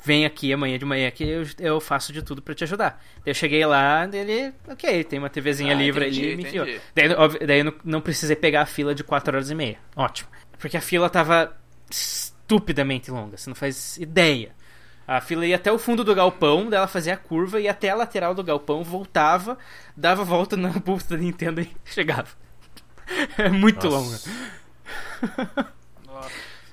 Vem 0.04 0.26
aqui 0.26 0.52
amanhã 0.52 0.80
de 0.80 0.86
manhã 0.86 1.12
que 1.12 1.24
eu, 1.24 1.44
eu 1.60 1.80
faço 1.80 2.12
de 2.12 2.24
tudo 2.24 2.42
pra 2.42 2.56
te 2.56 2.64
ajudar. 2.64 3.00
Daí 3.18 3.26
eu 3.28 3.36
cheguei 3.36 3.64
lá, 3.68 4.10
ele, 4.12 4.52
ok, 4.68 5.04
tem 5.04 5.20
uma 5.20 5.30
TVzinha 5.30 5.74
Ah, 5.76 5.78
livre 5.78 6.08
entendi, 6.08 6.26
ali, 6.26 6.36
me 6.38 6.42
enfiou. 6.44 6.66
Daí, 6.96 7.14
óbvio, 7.14 7.46
daí 7.46 7.60
eu 7.60 7.66
não, 7.66 7.74
não 7.86 8.02
precisei 8.02 8.36
pegar 8.36 8.64
a 8.64 8.66
fila 8.66 8.96
de 8.96 9.04
4 9.04 9.36
horas 9.36 9.52
e 9.52 9.54
meia. 9.54 9.78
Ótimo. 9.96 10.28
Porque 10.58 10.76
a 10.76 10.82
fila 10.82 11.08
tava 11.08 11.56
estupidamente 11.88 13.12
longa, 13.12 13.38
você 13.38 13.48
não 13.48 13.56
faz 13.56 13.98
ideia. 13.98 14.56
A 15.08 15.20
fila 15.20 15.46
ia 15.46 15.56
até 15.58 15.72
o 15.72 15.78
fundo 15.80 16.04
do 16.04 16.16
galpão, 16.16 16.70
daí 16.70 16.78
ela 16.78 16.88
fazia 16.88 17.14
a 17.16 17.18
curva, 17.18 17.60
ia 17.60 17.72
até 17.72 17.90
a 17.90 17.96
lateral 17.96 18.34
do 18.34 18.44
galpão, 18.44 18.84
voltava, 18.84 19.58
dava 19.98 20.24
volta 20.24 20.56
na 20.56 20.70
bolsa 20.80 21.10
da 21.10 21.18
Nintendo 21.18 21.62
e 21.62 21.70
chegava. 21.86 22.28
É 23.38 23.50
muito 23.50 23.88
longa. 23.90 24.18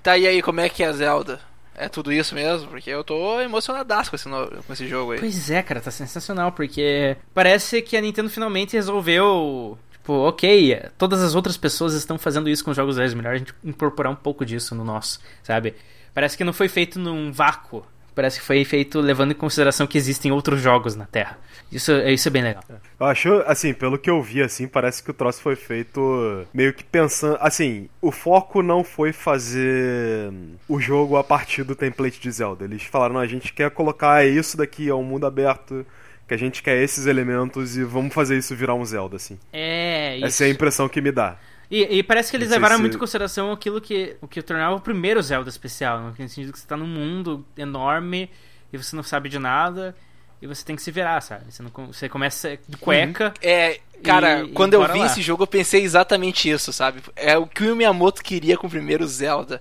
Tá, 0.03 0.16
e 0.16 0.26
aí, 0.26 0.40
como 0.42 0.61
é 0.61 0.68
que 0.68 0.82
é 0.82 0.86
a 0.86 0.92
Zelda? 0.92 1.40
É 1.74 1.88
tudo 1.88 2.12
isso 2.12 2.34
mesmo? 2.34 2.68
Porque 2.68 2.90
eu 2.90 3.05
tô 3.05 3.40
emocionadaço 3.40 4.11
com 4.11 4.16
esse, 4.16 4.28
no- 4.28 4.62
com 4.64 4.72
esse 4.72 4.86
jogo 4.88 5.12
aí. 5.12 5.20
Pois 5.20 5.50
é, 5.50 5.62
cara, 5.62 5.80
tá 5.80 5.90
sensacional, 5.90 6.50
porque 6.53 7.16
parece 7.32 7.80
que 7.82 7.96
a 7.96 8.00
Nintendo 8.00 8.28
finalmente 8.28 8.74
resolveu 8.74 9.78
tipo, 9.92 10.12
ok, 10.12 10.80
todas 10.96 11.22
as 11.22 11.34
outras 11.34 11.57
pessoas 11.57 11.94
estão 11.94 12.18
fazendo 12.18 12.48
isso 12.48 12.64
com 12.64 12.74
jogos 12.74 12.96
leves, 12.96 13.14
melhor 13.14 13.34
a 13.34 13.38
gente 13.38 13.55
incorporar 13.64 14.12
um 14.12 14.16
pouco 14.16 14.44
disso 14.44 14.74
no 14.74 14.84
nosso, 14.84 15.20
sabe? 15.42 15.76
Parece 16.12 16.36
que 16.36 16.42
não 16.44 16.53
foi 16.53 16.68
feito 16.68 16.98
num 16.98 17.30
vácuo. 17.30 17.84
Parece 18.18 18.40
que 18.40 18.44
foi 18.44 18.64
feito 18.64 19.00
levando 19.00 19.30
em 19.30 19.34
consideração 19.36 19.86
que 19.86 19.96
existem 19.96 20.32
outros 20.32 20.60
jogos 20.60 20.96
na 20.96 21.06
Terra. 21.06 21.38
Isso, 21.70 21.92
isso 21.92 22.26
é 22.26 22.30
bem 22.32 22.42
legal. 22.42 22.64
Eu 22.98 23.06
acho, 23.06 23.44
assim, 23.46 23.72
pelo 23.72 23.96
que 23.96 24.10
eu 24.10 24.20
vi, 24.20 24.42
assim, 24.42 24.66
parece 24.66 25.04
que 25.04 25.12
o 25.12 25.14
troço 25.14 25.40
foi 25.40 25.54
feito 25.54 26.44
meio 26.52 26.74
que 26.74 26.82
pensando. 26.82 27.38
Assim, 27.40 27.88
o 28.02 28.10
foco 28.10 28.60
não 28.60 28.82
foi 28.82 29.12
fazer 29.12 30.32
o 30.68 30.80
jogo 30.80 31.16
a 31.16 31.22
partir 31.22 31.62
do 31.62 31.76
template 31.76 32.18
de 32.18 32.28
Zelda. 32.28 32.64
Eles 32.64 32.82
falaram, 32.82 33.18
a 33.18 33.26
gente 33.28 33.52
quer 33.52 33.70
colocar 33.70 34.26
isso 34.26 34.56
daqui, 34.56 34.88
é 34.88 34.94
um 34.94 35.04
mundo 35.04 35.24
aberto, 35.24 35.86
que 36.26 36.34
a 36.34 36.36
gente 36.36 36.60
quer 36.60 36.82
esses 36.82 37.06
elementos 37.06 37.76
e 37.76 37.84
vamos 37.84 38.12
fazer 38.12 38.36
isso 38.36 38.52
virar 38.56 38.74
um 38.74 38.84
Zelda, 38.84 39.14
assim. 39.14 39.38
É, 39.52 40.16
isso. 40.16 40.26
Essa 40.26 40.44
é 40.44 40.46
a 40.48 40.50
impressão 40.50 40.88
que 40.88 41.00
me 41.00 41.12
dá. 41.12 41.36
E, 41.70 41.98
e 41.98 42.02
parece 42.02 42.30
que 42.30 42.36
eles 42.36 42.48
levaram 42.50 42.76
se- 42.76 42.80
muito 42.82 42.96
em 42.96 42.98
consideração 43.00 43.52
aquilo 43.52 43.80
que, 43.80 44.16
o 44.22 44.26
que 44.28 44.40
tornava 44.42 44.74
o 44.76 44.80
primeiro 44.80 45.20
Zelda 45.22 45.48
especial, 45.50 46.00
no 46.00 46.14
sentido 46.16 46.52
que 46.52 46.58
você 46.58 46.66
tá 46.66 46.76
num 46.76 46.86
mundo 46.86 47.44
enorme 47.56 48.30
e 48.72 48.78
você 48.78 48.96
não 48.96 49.02
sabe 49.02 49.28
de 49.28 49.38
nada 49.38 49.94
e 50.40 50.46
você 50.46 50.64
tem 50.64 50.76
que 50.76 50.82
se 50.82 50.90
virar, 50.90 51.20
sabe? 51.20 51.44
Você, 51.52 51.62
não, 51.62 51.70
você 51.88 52.08
começa 52.08 52.58
de 52.68 52.76
cueca. 52.78 53.34
É, 53.42 53.80
cara, 54.02 54.40
E- 54.40 54.44
e 54.44 54.52
quando 54.52 54.74
eu 54.74 54.80
bora 54.80 54.92
vi 54.94 55.00
lá. 55.00 55.06
esse 55.06 55.20
jogo 55.20 55.42
eu 55.42 55.46
pensei 55.46 55.82
exatamente 55.82 56.48
isso, 56.48 56.72
sabe? 56.72 57.02
É 57.14 57.36
o 57.36 57.46
que 57.46 57.64
o 57.64 57.76
Miyamoto 57.76 58.22
queria 58.22 58.56
com 58.56 58.66
o 58.66 58.70
primeiro 58.70 59.06
Zelda. 59.06 59.60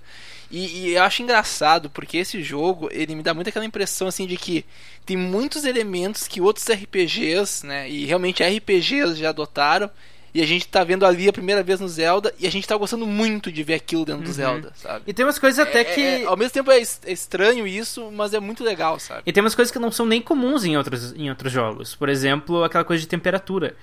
E, 0.50 0.88
e 0.92 0.94
eu 0.96 1.04
acho 1.04 1.22
engraçado, 1.22 1.90
porque 1.90 2.16
esse 2.18 2.42
jogo, 2.42 2.88
ele 2.94 3.16
me 3.16 3.22
dá 3.24 3.34
muito 3.34 3.50
aquela 3.50 3.66
impressão, 3.66 4.08
assim, 4.08 4.26
de 4.26 4.38
que 4.38 4.64
tem 5.06 5.18
muitos 5.18 5.66
elementos 5.66 6.26
que 6.26 6.40
outros 6.40 6.70
RPGs, 6.70 7.66
né, 7.66 7.90
e 7.90 8.06
realmente 8.06 8.42
RPGs 8.42 9.16
já 9.16 9.28
adotaram, 9.30 9.90
e 10.34 10.42
a 10.42 10.46
gente 10.46 10.68
tá 10.68 10.84
vendo 10.84 11.06
ali 11.06 11.28
a 11.28 11.34
primeira 11.34 11.64
vez 11.64 11.80
no 11.80 11.88
Zelda, 11.88 12.34
e 12.38 12.46
a 12.46 12.52
gente 12.52 12.68
tá 12.68 12.76
gostando 12.76 13.06
muito 13.08 13.52
de 13.52 13.64
ver 13.64 13.76
aquilo 13.76 14.06
dentro 14.06 14.24
do 14.24 14.32
Zelda, 14.32 14.72
sabe? 14.76 15.04
E 15.08 15.14
tem 15.14 15.26
umas 15.26 15.40
coisas 15.40 15.60
até 15.60 15.82
É- 15.82 15.84
que. 15.84 16.02
é- 16.02 16.26
ao 16.26 16.38
mesmo 16.38 16.52
tempo 16.52 16.72
é 16.72 16.78
é 16.80 17.12
estranho 17.12 17.66
isso, 17.66 18.12
mas 18.12 18.34
é 18.34 18.40
muito 18.40 18.64
legal, 18.64 19.00
sabe? 19.00 19.24
E 19.26 19.34
tem 19.34 19.42
umas 19.44 19.56
coisas 19.56 19.72
que 19.72 19.80
não 19.80 19.92
são 19.92 20.06
nem 20.06 20.22
comuns 20.22 20.64
em 20.66 20.78
outros, 20.78 21.14
em 21.14 21.30
outros 21.30 21.52
jogos. 21.52 21.96
Por 21.96 22.10
exemplo, 22.10 22.64
aquela 22.64 22.84
coisa 22.84 23.02
de 23.02 23.08
temperatura. 23.08 23.76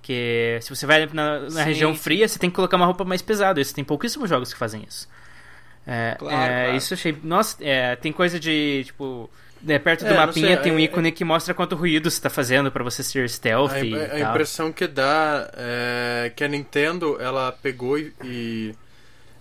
Que 0.00 0.58
se 0.62 0.68
você 0.74 0.84
vai 0.84 1.08
na, 1.12 1.48
na 1.48 1.62
região 1.62 1.94
fria, 1.94 2.26
você 2.26 2.36
tem 2.36 2.50
que 2.50 2.56
colocar 2.56 2.76
uma 2.76 2.86
roupa 2.86 3.04
mais 3.04 3.22
pesada. 3.22 3.60
Isso 3.60 3.72
tem 3.72 3.84
pouquíssimos 3.84 4.28
jogos 4.28 4.52
que 4.52 4.58
fazem 4.58 4.82
isso. 4.88 5.08
É, 5.86 6.16
Claro, 6.18 6.36
é, 6.36 6.62
claro. 6.64 6.76
Isso 6.76 6.92
eu 6.92 6.96
achei. 6.98 7.16
Nossa, 7.22 7.56
é, 7.60 7.94
tem 7.96 8.10
coisa 8.12 8.40
de 8.40 8.82
tipo. 8.84 9.30
É, 9.68 9.78
perto 9.78 10.04
do 10.04 10.12
É, 10.12 10.16
mapinha 10.16 10.46
sei, 10.48 10.56
tem 10.56 10.72
um 10.72 10.78
é- 10.78 10.82
ícone 10.82 11.12
que 11.12 11.24
mostra 11.24 11.54
quanto 11.54 11.76
ruído 11.76 12.10
você 12.10 12.20
tá 12.20 12.30
fazendo 12.30 12.70
pra 12.70 12.82
você 12.84 13.02
ser 13.02 13.28
stealth 13.28 13.72
A, 13.72 13.80
e 13.80 13.94
a 13.94 14.08
tal. 14.08 14.30
impressão 14.30 14.72
que 14.72 14.86
dá 14.86 15.50
é 15.54 16.32
que 16.34 16.42
a 16.44 16.48
Nintendo 16.48 17.16
ela 17.20 17.52
pegou 17.52 17.98
e, 17.98 18.12
e 18.22 18.74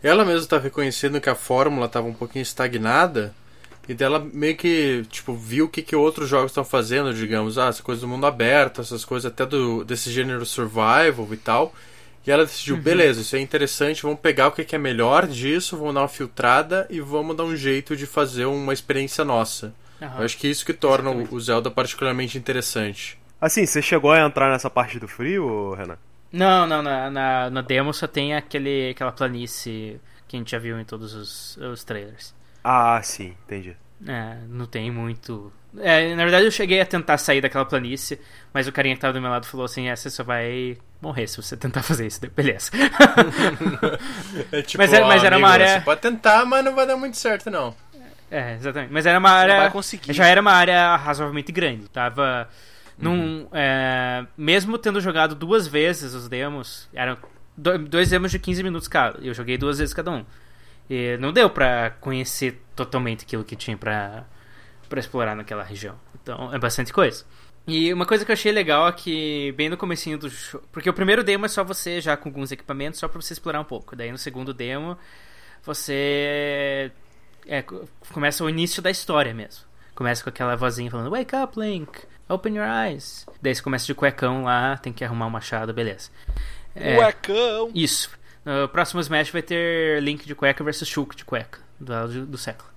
ela 0.03 0.26
mesma 0.26 0.47
tá 0.47 0.57
reconhecendo 0.59 1.19
que 1.22 1.30
a 1.30 1.36
fórmula 1.36 1.88
tava 1.88 2.07
um 2.07 2.13
pouquinho 2.13 2.43
estagnada 2.43 3.34
e 3.89 3.93
dela 3.93 4.19
meio 4.34 4.55
que 4.55 5.03
tipo 5.09 5.34
viu 5.36 5.65
o 5.65 5.69
que, 5.69 5.82
que 5.82 5.95
outros 5.95 6.30
jogos 6.30 6.51
estão 6.51 6.63
fazendo, 6.63 7.13
digamos, 7.13 7.57
ah, 7.57 7.67
essa 7.67 7.82
coisa 7.84 8.01
do 8.01 8.07
mundo 8.07 8.26
aberto, 8.26 8.80
essas 8.82 9.03
coisas 9.03 9.32
até 9.32 9.45
do 9.45 9.84
desse 9.84 10.11
gênero 10.11 10.45
survival 10.45 11.28
e 11.32 11.38
tal. 11.38 11.74
E 12.26 12.30
ela 12.32 12.45
decidiu, 12.45 12.76
Uhum. 12.76 12.82
beleza, 12.82 13.22
isso 13.22 13.36
é 13.36 13.39
interessante, 13.39 14.03
vamos 14.03 14.19
pegar 14.19 14.47
o 14.49 14.51
que, 14.51 14.63
que 14.63 14.76
é 14.76 14.78
melhor 14.80 15.26
disso, 15.28 15.76
vamos 15.76 15.95
dar 15.95 16.01
uma 16.01 16.07
filtrada 16.07 16.86
e 16.88 16.99
vamos 17.01 17.36
dar 17.36 17.43
um 17.45 17.55
jeito 17.55 17.95
de 17.95 18.05
fazer 18.05 18.45
uma 18.45 18.72
experiência 18.74 19.26
nossa. 19.26 19.74
Aham. 20.02 20.20
Eu 20.20 20.26
acho 20.26 20.38
que 20.38 20.47
isso 20.47 20.66
que 20.66 20.74
torna 20.74 21.10
o- 21.12 21.28
o 21.34 21.39
Zelda 21.39 21.70
particularmente 21.70 22.38
interessante. 22.38 23.20
Assim, 23.39 23.66
você 23.66 23.82
chegou 23.82 24.12
a 24.12 24.20
entrar 24.20 24.52
nessa 24.52 24.70
parte 24.70 24.99
do 24.99 25.08
frio, 25.08 25.74
Renan? 25.74 25.97
Não, 26.32 26.66
não, 26.66 26.82
na, 26.82 27.10
na, 27.10 27.49
na 27.49 27.62
demo 27.62 27.93
só 27.93 28.08
tem 28.08 28.34
aquele, 28.36 28.91
aquela 28.91 29.12
planície 29.12 29.99
que 30.28 30.36
a 30.36 30.39
gente 30.39 30.52
já 30.52 30.60
viu 30.60 30.80
em 30.80 30.86
todos 30.86 31.14
os, 31.14 31.58
os 31.58 31.84
trailers. 31.84 32.34
Ah, 32.64 32.99
sim, 33.04 33.36
entendi. 33.45 33.76
É, 34.08 34.38
não 34.47 34.66
tem 34.66 34.89
muito. 34.89 35.52
É, 35.78 36.16
na 36.16 36.24
verdade, 36.24 36.45
eu 36.45 36.52
cheguei 36.52 36.80
a 36.82 36.86
tentar 36.86 37.18
sair 37.18 37.41
daquela 37.41 37.66
planície, 37.66 38.20
mas 38.54 38.68
o 38.68 38.72
carinha 38.72 38.95
que 38.95 39.02
tava 39.02 39.14
do 39.14 39.22
meu 39.22 39.30
lado 39.30 39.45
falou 39.45 39.66
assim: 39.66 39.88
é, 39.89 39.95
você 39.95 40.10
só 40.10 40.24
vai 40.24 40.78
morrer 41.02 41.28
se 41.28 41.38
você 41.41 41.56
tentar 41.58 41.82
fazer 41.84 42.08
isso. 42.08 42.20
Beleza. 42.36 42.72
É 44.52 44.62
tipo, 44.62 44.78
Mas 44.82 44.93
era- 44.93 45.06
mas 45.08 45.24
era 45.24 45.38
uma 45.38 45.47
amigo, 45.49 45.64
área- 45.64 45.80
Você 45.80 45.86
pode 45.86 46.02
tentar, 46.02 46.45
mas 46.45 46.64
não 46.64 46.74
vai 46.76 46.86
dar 46.88 46.97
muito 46.97 47.18
certo, 47.18 47.49
não. 47.49 47.76
É, 48.32 48.55
exatamente. 48.55 48.91
Mas 48.93 49.05
era 49.05 49.19
uma 49.19 49.29
área. 49.29 49.71
Já 50.09 50.25
era 50.27 50.41
uma 50.41 50.51
área 50.53 50.95
razoavelmente 50.95 51.51
grande. 51.51 51.88
Tava. 51.89 52.47
Num, 52.97 53.41
Uhum. 53.41 53.47
é, 53.51 54.25
mesmo 54.38 54.77
tendo 54.77 55.01
jogado 55.01 55.34
duas 55.36 55.67
vezes 55.67 56.13
os 56.13 56.27
demos, 56.29 56.88
eram 56.93 57.17
do- 57.57 57.77
dois 57.79 58.09
demos 58.09 58.32
de 58.32 58.38
15 58.39 58.61
minutos 58.63 58.88
cada. 58.88 59.19
Eu 59.25 59.34
joguei 59.34 59.57
duas 59.57 59.79
vezes 59.79 59.93
cada 59.93 60.11
um. 60.11 60.25
E 60.89 61.17
não 61.17 61.32
deu 61.34 61.49
pra 61.49 61.91
conhecer 61.99 62.61
totalmente 62.75 63.23
aquilo 63.25 63.43
que 63.43 63.55
tinha 63.55 63.75
pra, 63.77 64.23
pra 64.88 64.99
explorar 64.99 65.36
naquela 65.36 65.63
região. 65.63 65.95
Então 66.21 66.53
é 66.53 66.59
bastante 66.59 66.93
coisa. 66.93 67.25
E 67.67 67.91
uma 67.93 68.05
coisa 68.05 68.23
que 68.25 68.32
eu 68.32 68.34
achei 68.34 68.51
legal 68.51 68.88
é 68.88 68.91
que, 68.91 69.51
bem 69.57 69.69
no 69.69 69.77
comecinho 69.77 70.17
do 70.17 70.27
jogo. 70.29 70.63
Porque 70.71 70.89
o 70.89 70.93
primeiro 70.93 71.23
demo 71.23 71.45
é 71.45 71.49
só 71.49 71.63
você 71.63 72.01
já 72.01 72.15
com 72.17 72.29
alguns 72.29 72.51
equipamentos, 72.51 72.99
só 72.99 73.07
pra 73.07 73.19
você 73.21 73.34
explorar 73.34 73.59
um 73.61 73.63
pouco. 73.65 73.95
Daí 73.95 74.11
no 74.11 74.17
segundo 74.17 74.53
demo, 74.53 74.97
você. 75.63 76.91
É, 77.58 77.62
co- 77.62 77.88
começa 78.14 78.43
o 78.43 78.49
início 78.49 78.82
da 78.82 78.89
história 78.89 79.34
mesmo. 79.34 79.66
Começa 79.93 80.24
com 80.24 80.30
aquela 80.30 80.56
vozinha 80.56 80.89
falando: 80.89 81.10
Wake 81.12 81.36
up, 81.36 81.60
Link, 81.60 81.89
open 82.30 82.56
your 82.58 82.66
eyes. 82.68 83.26
Daí 83.41 83.54
você 83.54 83.62
começa 83.62 83.86
de 83.86 83.93
cuecão 83.93 84.43
lá, 84.43 84.78
tem 84.78 84.93
que 84.93 85.04
arrumar 85.04 85.28
o 85.28 85.32
machado, 85.32 85.74
beleza. 85.74 86.10
É, 86.76 86.95
Cuecão! 86.95 87.70
isso. 87.76 88.10
No 88.45 88.68
próximo 88.70 89.02
Smash 89.02 89.30
vai 89.30 89.41
ter 89.41 90.02
Link 90.02 90.26
de 90.26 90.34
cueca 90.34 90.64
versus 90.64 90.88
Shulk 90.88 91.16
de 91.16 91.26
cueca, 91.26 91.60
do, 91.80 92.08
do, 92.08 92.26
do 92.26 92.38
século. 92.38 92.70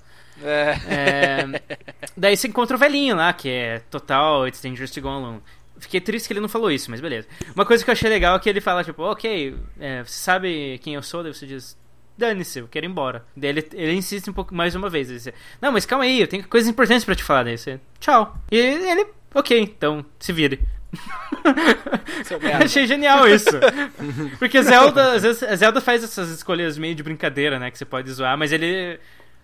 É. 0.43 0.75
É, 0.89 1.79
daí 2.17 2.37
você 2.37 2.49
encontra 2.49 2.77
o 2.77 2.79
velhinho 2.79 3.15
lá, 3.17 3.33
que 3.33 3.49
é 3.49 3.79
total 3.91 4.47
It's 4.49 4.61
Dangerous 4.61 4.91
to 4.91 5.01
Go 5.01 5.09
Alone. 5.09 5.41
Fiquei 5.79 6.01
triste 6.01 6.27
que 6.27 6.33
ele 6.33 6.41
não 6.41 6.49
falou 6.49 6.71
isso, 6.71 6.91
mas 6.91 7.01
beleza. 7.01 7.29
Uma 7.55 7.65
coisa 7.65 7.85
que 7.85 7.89
eu 7.91 7.93
achei 7.93 8.11
legal 8.11 8.37
é 8.37 8.39
que 8.41 8.49
ele 8.49 8.61
fala, 8.61 8.83
tipo, 8.85 9.03
ok, 9.05 9.57
é, 9.79 10.03
você 10.03 10.13
sabe 10.19 10.79
quem 10.83 10.95
eu 10.95 11.03
sou? 11.03 11.23
Daí 11.23 11.33
você 11.33 11.47
diz, 11.47 11.77
dane-se, 12.17 12.59
eu 12.61 12.69
quero 12.69 12.87
ir 12.87 12.89
embora. 12.89 13.25
Daí 13.37 13.51
ele, 13.51 13.69
ele 13.73 13.93
insiste 13.95 14.29
um 14.29 14.33
pouco 14.33 14.55
mais 14.55 14.75
uma 14.75 14.89
vez. 14.89 15.09
Ele 15.09 15.19
diz, 15.19 15.33
não, 15.61 15.73
mas 15.73 15.85
calma 15.87 16.05
aí, 16.05 16.21
eu 16.21 16.27
tenho 16.29 16.47
coisas 16.49 16.69
importantes 16.71 17.05
pra 17.05 17.15
te 17.15 17.23
falar. 17.25 17.45
Daí 17.45 17.59
você, 17.59 17.81
tchau. 18.01 18.37
E 18.51 18.57
ele, 18.57 19.07
ok, 19.35 19.59
então 19.61 20.05
se 20.19 20.33
vire. 20.33 20.61
Achei 22.65 22.87
genial 22.87 23.27
isso. 23.29 23.51
Porque 24.39 24.63
Zelda, 24.63 25.13
às 25.15 25.23
vezes, 25.23 25.43
a 25.43 25.57
Zelda 25.57 25.81
faz 25.81 26.05
essas 26.05 26.29
escolhas 26.31 26.79
meio 26.79 26.95
de 26.95 27.03
brincadeira, 27.03 27.59
né? 27.59 27.71
Que 27.71 27.79
você 27.79 27.85
pode 27.85 28.11
zoar, 28.13 28.39
mas 28.39 28.53
ele. 28.53 28.99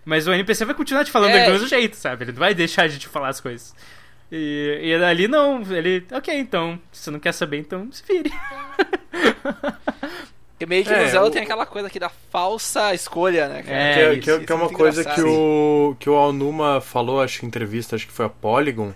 Mas 0.05 0.27
o 0.27 0.33
NPC 0.33 0.65
vai 0.65 0.75
continuar 0.75 1.05
te 1.05 1.11
falando 1.11 1.33
É. 1.33 1.45
do 1.47 1.53
mesmo 1.53 1.67
jeito, 1.67 1.97
sabe? 1.97 2.25
Ele 2.25 2.33
não 2.33 2.39
vai 2.39 2.55
deixar 2.55 2.89
de 2.89 2.99
te 2.99 3.09
falar 3.09 3.29
as 3.29 3.41
coisas. 3.41 3.75
E, 4.33 4.79
e 4.83 4.95
ali 4.95 5.27
não, 5.29 5.61
ele. 5.73 6.07
Ok, 6.13 6.33
então, 6.39 6.81
se 6.93 7.03
você 7.03 7.11
não 7.11 7.19
quer 7.19 7.33
saber, 7.33 7.59
então 7.59 7.91
se 7.93 8.03
vire. 8.07 8.33
Porque 10.61 10.67
meio 10.67 10.85
que 10.85 10.93
É, 10.93 11.05
no 11.05 11.11
Zelda 11.11 11.29
o- 11.29 11.31
tem 11.31 11.41
aquela 11.41 11.65
coisa 11.65 11.89
aqui 11.89 11.99
da 11.99 12.11
falsa 12.31 12.93
escolha, 12.95 13.49
né, 13.49 13.63
cara? 13.63 13.79
É, 13.79 13.95
que, 13.95 14.01
é, 14.01 14.13
isso, 14.13 14.21
que 14.25 14.31
é- 14.31 14.35
isso 14.37 14.45
que 14.45 14.53
é 14.53 14.55
é 14.55 14.57
uma 14.57 14.65
muito 14.67 14.77
coisa 14.77 15.03
que 15.03 15.23
o, 15.23 15.97
que 15.99 16.11
o 16.11 16.15
Alnuma 16.15 16.83
falou, 16.83 17.23
acho 17.23 17.41
que 17.41 17.47
em 17.47 17.49
entrevista, 17.49 17.97
acho 17.97 18.07
que 18.07 18.13
foi 18.13 18.27
a 18.27 18.29
Polygon, 18.29 18.93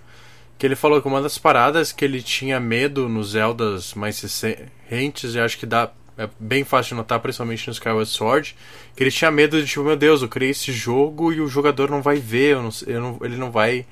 que 0.59 0.65
ele 0.67 0.75
falou 0.75 1.01
que 1.01 1.07
uma 1.07 1.23
das 1.23 1.39
paradas 1.39 1.91
que 1.91 2.05
ele 2.05 2.21
tinha 2.21 2.59
medo 2.59 3.09
nos 3.09 3.31
Zeldas 3.31 3.95
mais 3.95 4.21
recentes, 4.21 5.33
e 5.33 5.39
acho 5.39 5.57
que 5.57 5.65
dá 5.65 5.89
é 6.19 6.29
bem 6.39 6.63
fácil 6.63 6.89
de 6.89 6.95
notar, 6.97 7.19
principalmente 7.19 7.65
no 7.65 7.73
Skyward 7.73 8.07
Sword, 8.09 8.55
que 8.95 9.03
ele 9.03 9.09
tinha 9.11 9.31
medo 9.31 9.59
de, 9.59 9.67
tipo, 9.67 9.83
meu 9.83 9.97
Deus, 9.97 10.21
eu 10.21 10.29
criei 10.29 10.51
esse 10.51 10.71
jogo 10.71 11.33
e 11.33 11.41
o 11.41 11.47
jogador 11.47 11.89
não 11.89 12.01
vai 12.03 12.17
ver, 12.17 12.53
eu 12.53 12.61
não, 12.61 12.69
eu 12.85 13.01
não- 13.01 13.19
ele 13.23 13.35
não 13.37 13.49
vai. 13.49 13.85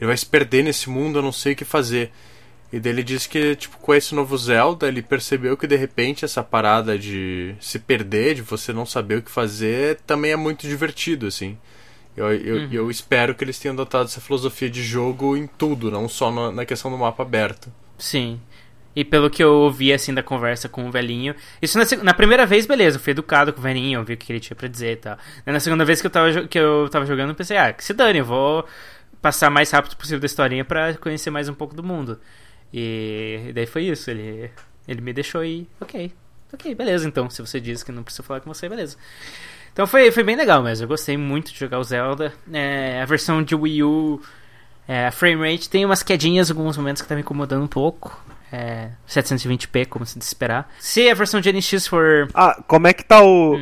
Ele 0.00 0.06
vai 0.08 0.16
se 0.16 0.24
perder 0.26 0.64
nesse 0.64 0.88
mundo, 0.88 1.18
eu 1.18 1.22
não 1.22 1.30
sei 1.32 1.52
o 1.52 1.56
que 1.56 1.64
fazer. 1.66 2.10
E 2.72 2.78
daí 2.78 2.92
ele 2.92 3.02
disse 3.02 3.28
que, 3.28 3.56
tipo, 3.56 3.78
com 3.78 3.94
esse 3.94 4.14
novo 4.14 4.36
Zelda, 4.38 4.86
ele 4.86 5.02
percebeu 5.02 5.56
que 5.56 5.66
de 5.66 5.76
repente 5.76 6.24
essa 6.24 6.42
parada 6.42 6.96
de 6.98 7.54
se 7.60 7.78
perder, 7.78 8.36
de 8.36 8.42
você 8.42 8.72
não 8.72 8.86
saber 8.86 9.18
o 9.18 9.22
que 9.22 9.30
fazer, 9.30 9.98
também 10.06 10.30
é 10.30 10.36
muito 10.36 10.68
divertido, 10.68 11.26
assim. 11.26 11.58
Eu, 12.16 12.32
eu, 12.32 12.72
eu 12.72 12.90
espero 12.90 13.34
que 13.34 13.42
eles 13.42 13.58
tenham 13.58 13.74
adotado 13.74 14.04
essa 14.04 14.20
filosofia 14.20 14.70
de 14.70 14.82
jogo 14.82 15.36
em 15.36 15.46
tudo, 15.46 15.90
não 15.90 16.08
só 16.08 16.30
na, 16.30 16.52
na 16.52 16.64
questão 16.64 16.90
do 16.90 16.98
mapa 16.98 17.22
aberto. 17.22 17.72
Sim. 17.98 18.40
E 18.94 19.04
pelo 19.04 19.30
que 19.30 19.42
eu 19.42 19.52
ouvi, 19.52 19.92
assim, 19.92 20.12
da 20.12 20.22
conversa 20.22 20.68
com 20.68 20.86
o 20.86 20.90
velhinho. 20.90 21.34
Isso 21.62 21.78
na, 21.78 21.84
na 22.02 22.14
primeira 22.14 22.44
vez, 22.44 22.66
beleza, 22.66 22.98
eu 22.98 23.00
fui 23.00 23.12
educado 23.12 23.52
com 23.52 23.60
o 23.60 23.62
velhinho, 23.62 24.00
eu 24.00 24.04
vi 24.04 24.14
o 24.14 24.16
que 24.16 24.32
ele 24.32 24.40
tinha 24.40 24.56
pra 24.56 24.68
dizer 24.68 24.92
e 24.92 24.96
tal. 24.96 25.18
Na 25.46 25.60
segunda 25.60 25.84
vez 25.84 26.00
que 26.00 26.06
eu 26.06 26.10
tava, 26.10 26.46
que 26.46 26.58
eu 26.58 26.88
tava 26.88 27.06
jogando, 27.06 27.30
eu 27.30 27.34
pensei, 27.34 27.56
ah, 27.56 27.72
que 27.72 27.84
se 27.84 27.94
dane, 27.94 28.18
eu 28.18 28.24
vou 28.24 28.64
passar 29.22 29.50
mais 29.50 29.70
rápido 29.70 29.96
possível 29.96 30.18
da 30.18 30.26
historinha 30.26 30.64
pra 30.64 30.94
conhecer 30.94 31.30
mais 31.30 31.48
um 31.48 31.54
pouco 31.54 31.74
do 31.74 31.82
mundo. 31.82 32.18
E, 32.72 33.46
e 33.48 33.52
daí 33.52 33.66
foi 33.66 33.84
isso, 33.84 34.10
ele, 34.10 34.50
ele 34.86 35.00
me 35.00 35.12
deixou 35.12 35.44
ir, 35.44 35.68
ok, 35.80 36.12
ok, 36.52 36.74
beleza 36.74 37.06
então, 37.06 37.28
se 37.28 37.40
você 37.42 37.60
diz 37.60 37.82
que 37.82 37.92
não 37.92 38.02
precisa 38.02 38.22
falar 38.22 38.40
com 38.40 38.52
você, 38.52 38.68
beleza. 38.68 38.96
Então 39.72 39.86
foi, 39.86 40.10
foi 40.10 40.22
bem 40.22 40.36
legal 40.36 40.62
mesmo, 40.62 40.84
eu 40.84 40.88
gostei 40.88 41.16
muito 41.16 41.52
de 41.52 41.58
jogar 41.58 41.78
o 41.78 41.84
Zelda. 41.84 42.32
É, 42.52 43.00
a 43.02 43.04
versão 43.06 43.42
de 43.42 43.54
Wii 43.54 43.82
U, 43.82 44.20
é, 44.88 45.06
a 45.06 45.12
frame 45.12 45.50
rate 45.52 45.68
tem 45.70 45.84
umas 45.84 46.02
quedinhas 46.02 46.50
em 46.50 46.52
alguns 46.52 46.76
momentos 46.76 47.00
que 47.02 47.08
tá 47.08 47.14
me 47.14 47.20
incomodando 47.20 47.62
um 47.62 47.68
pouco. 47.68 48.20
é, 48.52 48.90
720p, 49.08 49.86
como 49.86 50.04
se 50.04 50.18
desesperar. 50.18 50.68
Se 50.80 51.08
a 51.08 51.14
versão 51.14 51.40
de 51.40 51.52
NX 51.52 51.86
for. 51.86 52.28
Ah, 52.34 52.60
como 52.66 52.86
é 52.88 52.92
que 52.92 53.04
tá 53.04 53.22
o. 53.24 53.60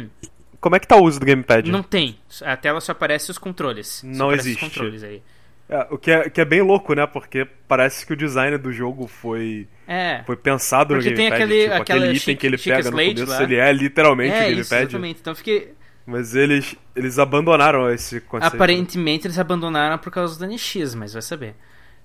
Como 0.61 0.75
é 0.75 0.81
que 0.81 0.89
tá 0.89 0.97
o 0.97 1.05
uso 1.05 1.21
do 1.21 1.27
gamepad? 1.27 1.69
Hum. 1.69 1.73
Não 1.73 1.83
tem. 1.83 2.19
A 2.43 2.57
tela 2.57 2.81
só 2.81 2.93
aparece 2.93 3.31
os 3.31 3.39
controles. 3.39 4.03
Não 4.03 4.33
existe. 4.33 4.65
Os 4.65 4.71
controles 4.71 5.03
aí. 5.05 5.23
É, 5.69 5.87
o 5.91 5.99
que 5.99 6.11
é, 6.11 6.31
que 6.31 6.41
é 6.41 6.45
bem 6.47 6.63
louco, 6.63 6.95
né? 6.95 7.07
Porque 7.07 7.47
parece 7.67 8.07
que 8.07 8.13
o 8.15 8.17
design 8.17 8.57
do 8.57 8.73
jogo 8.73 9.07
foi, 9.07 9.69
É. 9.87 10.23
foi 10.25 10.35
pensado 10.37 10.95
Porque 10.95 11.11
no 11.11 11.17
gamepad. 11.17 11.43
aquele- 11.43 11.63
tipo, 11.65 11.75
aquele 11.83 12.05
item 12.07 12.15
chique- 12.17 12.37
que 12.37 12.47
ele 12.47 12.57
pega 12.59 12.77
no 12.91 12.99
slate 13.01 13.15
começo, 13.17 13.33
lá. 13.33 13.43
ele 13.43 13.57
é 13.57 13.73
literalmente 13.73 14.33
É, 14.35 14.47
o 14.49 14.51
isso, 14.53 14.71
gamepad. 14.71 14.83
exatamente. 14.89 15.19
Então 15.21 15.35
fiquei. 15.35 15.75
Mas 16.07 16.35
eles, 16.35 16.75
eles 16.97 17.19
abandonaram 17.19 17.91
esse 17.93 18.19
conceito. 18.23 18.55
Aparentemente 18.55 19.27
eles 19.27 19.39
abandonaram 19.39 19.99
por 19.99 20.11
causa 20.11 20.39
do 20.39 20.47
NX, 20.47 20.95
mas 20.95 21.13
vai 21.13 21.21
saber. 21.21 21.55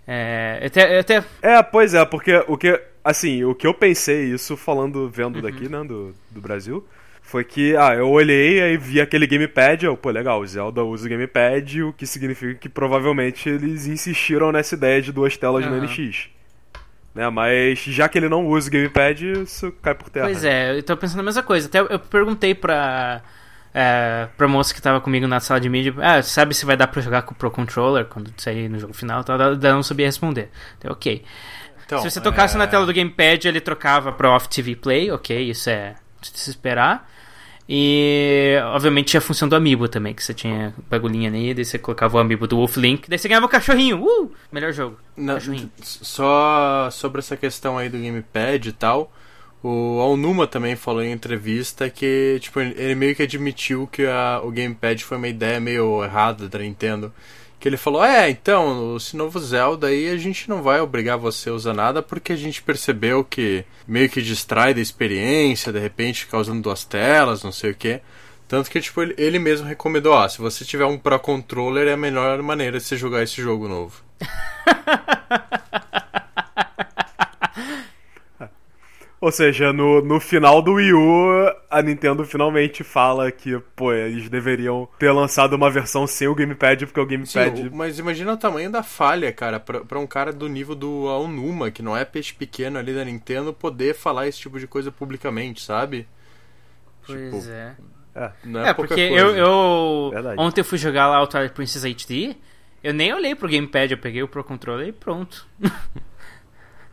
É, 0.05 0.61
até, 0.65 0.99
até 0.99 1.23
É, 1.41 1.63
pois 1.63 1.93
é, 1.93 2.03
porque 2.03 2.43
o 2.47 2.57
que. 2.57 2.79
Assim, 3.01 3.43
o 3.45 3.55
que 3.55 3.65
eu 3.67 3.73
pensei, 3.73 4.25
isso 4.33 4.55
falando, 4.57 4.97
Uhum. 5.03 5.09
vendo 5.09 5.41
daqui, 5.41 5.69
né, 5.69 5.83
do, 5.85 6.13
do 6.31 6.41
Brasil, 6.41 6.85
foi 7.23 7.43
que, 7.43 7.75
ah, 7.75 7.95
eu 7.95 8.09
olhei 8.09 8.59
e 8.59 8.77
vi 8.77 9.01
aquele 9.01 9.25
gamepad, 9.25 9.83
eu, 9.85 9.97
pô, 9.97 10.11
legal, 10.11 10.39
o 10.39 10.45
Zelda 10.45 10.83
usa 10.83 11.07
o 11.07 11.09
gamepad, 11.09 11.81
o 11.81 11.93
que 11.93 12.05
significa 12.05 12.53
que 12.53 12.69
provavelmente 12.69 13.49
eles 13.49 13.87
insistiram 13.87 14.51
nessa 14.51 14.75
ideia 14.75 15.01
de 15.01 15.11
duas 15.11 15.35
telas 15.35 15.65
no 15.65 15.73
Aham. 15.73 15.85
NX. 15.85 16.29
Né, 17.15 17.29
mas 17.29 17.79
já 17.79 18.09
que 18.09 18.17
ele 18.17 18.27
não 18.27 18.45
usa 18.45 18.67
o 18.67 18.71
gamepad, 18.71 19.23
isso 19.41 19.71
cai 19.81 19.95
por 19.95 20.09
terra. 20.09 20.25
Pois 20.25 20.43
é, 20.43 20.77
eu 20.77 20.83
tô 20.83 20.97
pensando 20.97 21.21
a 21.21 21.23
mesma 21.23 21.41
coisa. 21.41 21.67
Até 21.67 21.79
eu 21.79 21.99
perguntei 21.99 22.53
pra, 22.53 23.21
é, 23.73 24.27
pra 24.37 24.47
moça 24.47 24.73
que 24.73 24.81
tava 24.81 24.99
comigo 24.99 25.25
na 25.25 25.39
sala 25.39 25.59
de 25.59 25.69
mídia, 25.69 25.93
ah, 26.01 26.21
sabe 26.21 26.53
se 26.53 26.65
vai 26.65 26.75
dar 26.75 26.87
pra 26.87 27.01
jogar 27.01 27.21
com 27.21 27.33
o 27.33 27.35
Pro 27.35 27.49
Controller 27.49 28.05
quando 28.05 28.33
sair 28.37 28.67
no 28.67 28.77
jogo 28.77 28.93
final? 28.93 29.23
Tal, 29.23 29.39
ela 29.39 29.55
não 29.55 29.83
sabia 29.83 30.05
responder. 30.05 30.49
Então, 30.77 30.91
ok. 30.91 31.23
Então, 31.85 31.99
se 31.99 32.11
você 32.11 32.21
tocasse 32.21 32.55
é, 32.55 32.59
na 32.59 32.67
tela 32.67 32.85
do 32.85 32.93
Gamepad, 32.93 33.47
ele 33.47 33.61
trocava 33.61 34.11
pro 34.11 34.29
Off 34.29 34.49
TV 34.49 34.75
Play, 34.75 35.11
ok, 35.11 35.49
isso 35.49 35.69
é 35.69 35.95
de 36.21 36.39
se 36.39 36.49
esperar. 36.49 37.11
E, 37.67 38.57
obviamente, 38.73 39.07
tinha 39.07 39.19
a 39.19 39.21
função 39.21 39.47
do 39.47 39.55
Amiibo 39.55 39.87
também, 39.87 40.13
que 40.13 40.23
você 40.23 40.33
tinha 40.33 40.73
bagulhinha 40.89 41.29
ali, 41.29 41.53
daí 41.53 41.63
você 41.63 41.79
colocava 41.79 42.17
o 42.17 42.19
Amiibo 42.19 42.45
do 42.45 42.57
Wolf 42.57 42.75
Link, 42.77 43.09
daí 43.09 43.17
você 43.17 43.27
ganhava 43.27 43.45
o 43.45 43.49
cachorrinho, 43.49 44.03
uh! 44.03 44.31
Melhor 44.51 44.73
jogo. 44.73 44.97
Na- 45.15 45.35
Cachorrinho. 45.35 45.71
só 45.81 46.89
sobre 46.91 47.19
essa 47.19 47.37
questão 47.37 47.77
aí 47.77 47.87
do 47.89 47.97
gamepad 47.97 48.67
e 48.67 48.71
tal, 48.73 49.11
o 49.63 49.99
Alnuma 50.01 50.45
também 50.45 50.75
falou 50.75 51.01
em 51.01 51.11
entrevista 51.13 51.89
que 51.89 52.37
tipo 52.41 52.59
ele 52.59 52.75
ele 52.77 52.95
meio 52.95 53.15
que 53.15 53.23
admitiu 53.23 53.87
que 53.87 54.05
a- 54.05 54.41
o 54.43 54.51
gamepad 54.51 55.01
foi 55.05 55.17
uma 55.17 55.27
ideia 55.29 55.59
meio 55.59 56.03
errada 56.03 56.49
da 56.49 56.59
Nintendo. 56.59 57.13
Que 57.63 57.69
ele 57.69 57.77
falou: 57.77 58.03
"É, 58.03 58.29
então, 58.29 58.97
esse 58.97 59.15
novo 59.15 59.39
Zelda 59.39 59.87
aí 59.87 60.09
a 60.09 60.17
gente 60.17 60.49
não 60.49 60.61
vai 60.61 60.81
obrigar 60.81 61.17
você 61.17 61.49
a 61.49 61.53
usar 61.53 61.73
nada 61.73 62.01
porque 62.01 62.33
a 62.33 62.35
gente 62.35 62.61
percebeu 62.61 63.23
que 63.23 63.63
meio 63.87 64.09
que 64.09 64.21
distrai 64.21 64.73
da 64.73 64.81
experiência, 64.81 65.71
de 65.71 65.79
repente 65.79 66.25
ficar 66.25 66.39
usando 66.39 66.61
duas 66.61 66.83
telas, 66.83 67.41
não 67.41 67.53
sei 67.53 67.71
o 67.71 67.73
quê". 67.73 68.01
Tanto 68.49 68.69
que 68.69 68.81
tipo 68.81 69.01
ele, 69.01 69.15
ele 69.17 69.39
mesmo 69.39 69.65
recomendou: 69.65 70.13
"Ah, 70.13 70.27
se 70.27 70.39
você 70.39 70.65
tiver 70.65 70.83
um 70.83 70.97
Pro 70.97 71.17
Controller 71.17 71.87
é 71.87 71.93
a 71.93 71.97
melhor 71.97 72.41
maneira 72.41 72.79
de 72.79 72.83
você 72.83 72.97
jogar 72.97 73.23
esse 73.23 73.41
jogo 73.41 73.65
novo". 73.69 74.03
Ou 79.23 79.31
seja, 79.31 79.71
no, 79.71 80.01
no 80.01 80.19
final 80.19 80.61
do 80.61 80.73
Wii 80.73 80.93
U, 80.93 81.55
a 81.71 81.81
Nintendo 81.81 82.25
finalmente 82.25 82.83
fala 82.83 83.31
que, 83.31 83.57
pô, 83.73 83.93
eles 83.93 84.27
deveriam 84.27 84.85
ter 84.99 85.11
lançado 85.13 85.53
uma 85.53 85.71
versão 85.71 86.05
sem 86.05 86.27
o 86.27 86.35
gamepad, 86.35 86.85
porque 86.85 86.99
o 86.99 87.05
gamepad... 87.05 87.57
Sim, 87.57 87.69
mas 87.71 87.97
imagina 87.97 88.33
o 88.33 88.37
tamanho 88.37 88.69
da 88.69 88.83
falha, 88.83 89.31
cara, 89.31 89.61
pra, 89.61 89.79
pra 89.85 89.97
um 89.97 90.05
cara 90.05 90.33
do 90.33 90.49
nível 90.49 90.75
do 90.75 91.07
Aonuma, 91.07 91.71
que 91.71 91.81
não 91.81 91.95
é 91.95 92.03
peixe 92.03 92.33
pequeno 92.33 92.77
ali 92.77 92.93
da 92.93 93.05
Nintendo, 93.05 93.53
poder 93.53 93.95
falar 93.95 94.27
esse 94.27 94.39
tipo 94.39 94.59
de 94.59 94.67
coisa 94.67 94.91
publicamente, 94.91 95.61
sabe? 95.61 96.05
Pois 97.07 97.17
Tipo, 97.43 97.49
é. 97.49 97.75
Não 98.43 98.59
é, 98.59 98.69
É, 98.69 98.73
pouca 98.73 98.89
porque 98.89 99.07
coisa. 99.07 99.25
eu, 99.25 99.37
eu 99.37 100.35
ontem 100.37 100.59
eu 100.59 100.65
fui 100.65 100.77
jogar 100.77 101.07
lá 101.07 101.21
o 101.21 101.27
Twilight 101.27 101.53
Princess 101.55 101.85
HD, 101.85 102.35
eu 102.83 102.93
nem 102.93 103.13
olhei 103.13 103.35
pro 103.35 103.47
gamepad, 103.47 103.89
eu 103.89 103.97
peguei 103.97 104.21
o 104.21 104.27
Pro 104.27 104.43
Controller 104.43 104.89
e 104.89 104.91
pronto. 104.91 105.47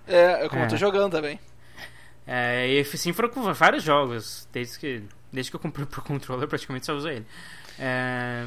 É, 0.06 0.44
é 0.44 0.48
como 0.48 0.62
É. 0.62 0.64
eu 0.64 0.68
tô 0.70 0.76
jogando 0.76 1.12
também. 1.12 1.38
É, 2.32 2.68
e 2.68 2.80
assim 2.80 3.12
foram 3.12 3.28
com 3.28 3.52
vários 3.52 3.82
jogos, 3.82 4.46
desde 4.52 4.78
que, 4.78 5.02
desde 5.32 5.50
que 5.50 5.56
eu 5.56 5.60
comprei 5.60 5.82
o 5.84 5.86
Pro 5.88 6.00
Controller, 6.00 6.46
praticamente 6.46 6.86
só 6.86 6.94
uso 6.94 7.08
ele. 7.08 7.26
É, 7.76 8.44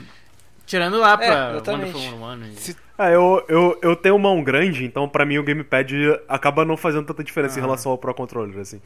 tirando 0.65 0.97
lá 0.99 1.17
pra 1.17 1.51
exatamente. 1.51 1.93
Wonderful 1.95 2.01
101. 2.01 2.45
e- 2.53 2.55
Se- 2.55 2.77
Ah, 2.97 3.09
eu, 3.09 3.43
eu, 3.49 3.79
eu 3.81 3.95
tenho 3.95 4.17
mão 4.19 4.41
grande, 4.43 4.85
então 4.85 5.09
pra 5.09 5.25
mim 5.25 5.37
o 5.39 5.43
gamepad 5.43 5.91
acaba 6.29 6.63
não 6.63 6.77
fazendo 6.77 7.05
tanta 7.07 7.23
diferença 7.23 7.57
em 7.57 7.61
Ah. 7.61 7.65
relação 7.65 7.91
ao 7.91 7.97
Pro 7.97 8.13
Controller, 8.13 8.59
assim. 8.59 8.79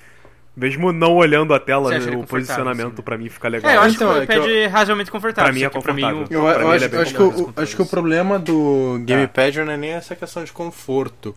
Mesmo 0.55 0.91
não 0.91 1.13
olhando 1.15 1.53
a 1.53 1.59
tela, 1.59 1.91
né, 1.91 1.97
o 2.15 2.25
posicionamento 2.25 2.87
assim, 2.87 2.95
né? 2.95 3.01
pra 3.03 3.17
mim 3.17 3.29
fica 3.29 3.47
legal. 3.47 3.69
É, 3.69 3.75
eu 3.75 3.81
acho 3.81 3.95
Então, 3.97 4.11
que 4.13 4.19
o 4.19 4.23
é 4.23 4.25
que 4.25 4.33
gamepad 4.33 4.49
eu- 4.51 4.57
é 4.63 4.65
razoavelmente 4.65 5.11
confortável. 5.11 5.51
Pra 5.51 5.53
mim 5.53 5.63
é 5.63 5.69
pra 5.69 5.93
mim, 5.93 6.01
confortável. 6.01 6.27
o- 6.27 6.33
Eu, 6.33 6.47
eu 6.61 6.71
acho, 6.71 6.85
é 6.85 6.89
que, 6.89 6.95
o, 6.95 6.99
confortável. 7.31 7.53
acho 7.63 7.75
que 7.75 7.81
o 7.81 7.85
problema 7.85 8.39
do 8.39 8.97
Gamepad 9.05 9.57
não 9.57 9.73
é 9.73 9.77
nem 9.77 9.91
essa 9.91 10.15
questão 10.15 10.43
de 10.43 10.51
conforto. 10.51 11.35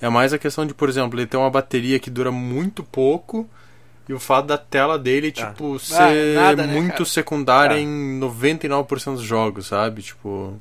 É 0.00 0.08
mais 0.08 0.32
a 0.32 0.38
questão 0.38 0.66
de, 0.66 0.74
por 0.74 0.88
exemplo, 0.88 1.18
ele 1.18 1.26
tem 1.26 1.38
uma 1.38 1.50
bateria 1.50 1.98
que 1.98 2.10
dura 2.10 2.30
muito 2.30 2.82
pouco 2.82 3.48
e 4.08 4.12
o 4.14 4.18
fato 4.18 4.46
da 4.46 4.56
tela 4.56 4.98
dele, 4.98 5.30
tipo, 5.30 5.78
ser 5.78 6.34
nada, 6.34 6.66
né, 6.66 6.72
muito 6.72 6.92
cara? 6.92 7.04
secundária 7.04 7.76
Ah. 7.76 7.80
em 7.80 8.18
99% 8.18 9.14
dos 9.14 9.22
jogos, 9.22 9.66
sabe? 9.66 10.02
Tipo... 10.02 10.58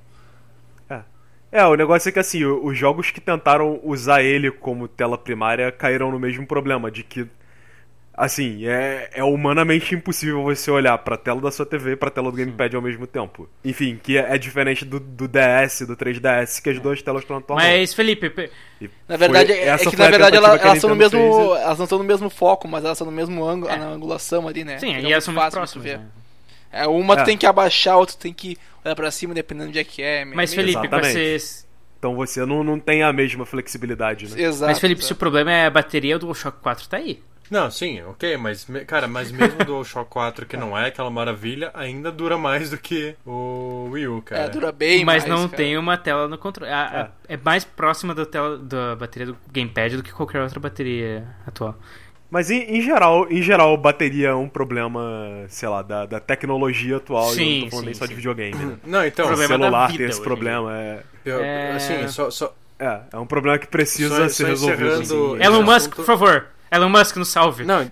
É, 1.50 1.66
o 1.66 1.76
negócio 1.76 2.10
é 2.10 2.12
que 2.12 2.20
assim, 2.20 2.44
os 2.44 2.78
jogos 2.78 3.10
que 3.10 3.22
tentaram 3.22 3.80
usar 3.84 4.22
ele 4.22 4.52
como 4.52 4.88
tela 4.88 5.18
primária 5.18 5.72
caíram 5.72 6.12
no 6.12 6.20
mesmo 6.20 6.46
problema, 6.46 6.92
de 6.92 7.04
que 7.04 7.26
assim, 8.18 8.65
é, 8.68 9.11
é 9.13 9.24
humanamente 9.24 9.93
impossível 9.93 10.41
você 10.43 10.72
olhar 10.72 10.97
pra 10.97 11.15
tela 11.15 11.39
da 11.39 11.51
sua 11.51 11.65
TV 11.65 11.91
e 11.91 11.95
pra 11.95 12.09
tela 12.09 12.32
do 12.32 12.36
gamepad 12.36 12.76
ao 12.76 12.82
mesmo 12.82 13.05
tempo. 13.05 13.47
Enfim, 13.63 13.99
que 14.01 14.18
é, 14.18 14.34
é 14.34 14.38
diferente 14.39 14.84
do, 14.84 14.99
do 14.99 15.28
DS, 15.28 15.86
do 15.86 15.95
3DS, 15.95 16.61
que 16.61 16.72
as 16.72 16.80
duas 16.80 17.01
telas 17.01 17.22
estão 17.22 17.36
na 17.38 17.41
tua 17.43 17.55
mão. 17.55 17.63
Mas, 17.65 17.93
Felipe, 17.93 18.30
pe- 18.32 18.49
E 18.82 18.89
Na 19.07 19.15
verdade, 19.18 19.53
foi- 19.53 19.61
é, 19.61 19.68
essa 19.68 19.88
é 19.88 19.91
que 19.91 19.95
na 19.97 20.09
verdade 20.09 20.36
ela- 20.36 20.57
que 20.57 20.65
elas 20.65 20.78
estão 20.78 20.89
no 20.89 20.95
mesmo. 20.95 21.20
fez 21.20 21.61
Elas 21.63 21.78
não 21.78 21.86
estão 21.86 21.97
no 21.99 22.03
mesmo 22.03 22.30
foco, 22.30 22.68
mas 22.68 22.84
elas 22.84 22.97
estão 22.97 23.05
no 23.09 23.15
mesmo 23.15 23.45
ângulo, 23.45 23.72
É. 23.72 23.78
na 23.78 23.88
angulação 23.88 24.47
ali, 24.47 24.63
né? 24.63 24.80
sim, 24.80 24.95
e 24.97 25.11
elas 25.13 25.24
são 25.24 25.34
muito 25.34 25.51
próximas. 25.51 25.84
ver. 25.86 25.99
né? 25.99 26.05
É, 26.72 26.86
uma 26.88 27.15
tu 27.15 27.22
É. 27.22 27.26
tem 27.26 27.38
que 27.38 27.45
abaixar, 27.45 27.93
a 27.93 27.97
outra 27.97 28.15
tu 28.15 28.20
tem 28.20 28.34
que 28.34 28.57
olhar 28.84 28.93
pra 28.95 29.09
cima, 29.09 29.34
dependendo 29.34 29.65
de 29.68 29.70
onde 29.72 29.80
é 29.80 29.84
que 29.84 30.01
é. 30.01 30.26
Mas, 30.26 30.53
Felipe, 30.53 30.78
Exatamente. 30.80 31.39
ser. 31.39 31.65
Então 31.97 32.13
você 32.15 32.45
não, 32.45 32.63
não 32.63 32.78
tem 32.80 33.01
a 33.03 33.11
mesma 33.13 33.45
flexibilidade, 33.45 34.30
né? 34.36 34.41
Exato. 34.41 34.70
Mas, 34.70 34.80
Felipe, 34.80 35.01
se 35.01 35.05
o 35.05 35.07
exato. 35.07 35.20
problema 35.20 35.51
é 35.51 35.65
a 35.65 35.70
bateria, 35.70 36.15
o 36.18 36.20
DualShock 36.20 36.59
4 36.61 36.88
tá 36.88 36.97
aí. 36.97 37.20
Não, 37.50 37.70
sim, 37.72 38.02
ok, 38.04 38.36
mas, 38.38 38.68
cara, 38.86 39.08
mas 39.08 39.32
mesmo 39.32 39.62
o 39.62 39.66
DualShock 39.66 40.10
4, 40.10 40.45
que 40.45 40.58
não 40.58 40.78
é 40.78 40.88
aquela 40.88 41.10
maravilha, 41.10 41.72
ainda 41.74 42.12
dura 42.12 42.38
mais 42.38 42.70
do 42.70 42.78
que 42.78 43.16
o 43.26 43.89
Wii 43.91 44.08
U, 44.08 44.22
cara. 44.22 44.41
É, 44.43 44.50
dura 44.50 44.72
bem 44.72 45.06
mas 45.06 45.24
mais, 45.24 45.30
não 45.41 45.48
cara. 45.48 45.58
tem 45.58 45.78
uma 45.78 45.98
tela 45.98 46.28
no 46.28 46.38
controle. 46.38 46.72
A- 46.72 47.10
a- 47.30 47.34
é. 47.34 47.38
mais 47.38 47.64
próxima 47.64 48.14
da, 48.14 48.26
tela, 48.26 48.58
da 48.58 48.95
bateria 48.95 49.28
do 49.28 49.38
gamepad 49.52 49.95
do 49.98 50.04
que 50.04 50.12
qualquer 50.12 50.41
outra 50.41 50.60
bateria 50.60 51.26
atual. 51.45 51.76
Mas 52.30 52.52
em, 52.52 52.62
em 52.78 52.82
geral, 52.82 53.26
em 53.32 53.41
geral, 53.41 53.78
bateria 53.78 54.30
é 54.30 54.34
um 54.36 54.50
problema, 54.50 55.45
sei 55.48 55.70
lá, 55.70 55.82
da, 55.82 56.06
da 56.06 56.20
tecnologia 56.20 56.98
atual. 56.98 57.28
e 57.28 57.30
eu 57.30 57.34
Sim, 57.36 57.56
não 57.60 57.64
tô 57.66 57.70
falando 57.72 57.86
nem 57.86 57.93
sim, 57.93 58.00
só 58.00 58.06
de 58.06 58.10
sim. 58.10 58.16
videogame, 58.18 58.56
né? 58.66 58.78
Não, 58.86 59.06
então, 59.06 59.32
O 59.32 59.38
celular 59.38 59.88
vida 59.88 59.98
tem 60.00 60.08
esse 60.10 60.22
problema. 60.22 60.76
É, 60.78 61.04
eu- 61.24 61.39
É. 61.41 61.72
assim, 61.72 62.08
só, 62.10 62.30
só, 62.30 62.54
é, 62.78 63.00
é 63.14 63.18
um 63.18 63.26
problema 63.26 63.58
que 63.58 63.68
precisa 63.68 64.14
Só- 64.14 64.28
ser 64.30 64.43
só 64.58 64.68
resolvido. 64.68 64.91
assim. 65.36 65.41
Elon 65.41 65.62
Musk, 65.64 65.76
assunto- 65.78 65.95
por 65.95 66.06
favor. 66.06 66.48
Elon 66.72 66.89
Musk, 66.89 67.15
nos 67.18 67.30
salve. 67.30 67.63
Não. 67.63 67.80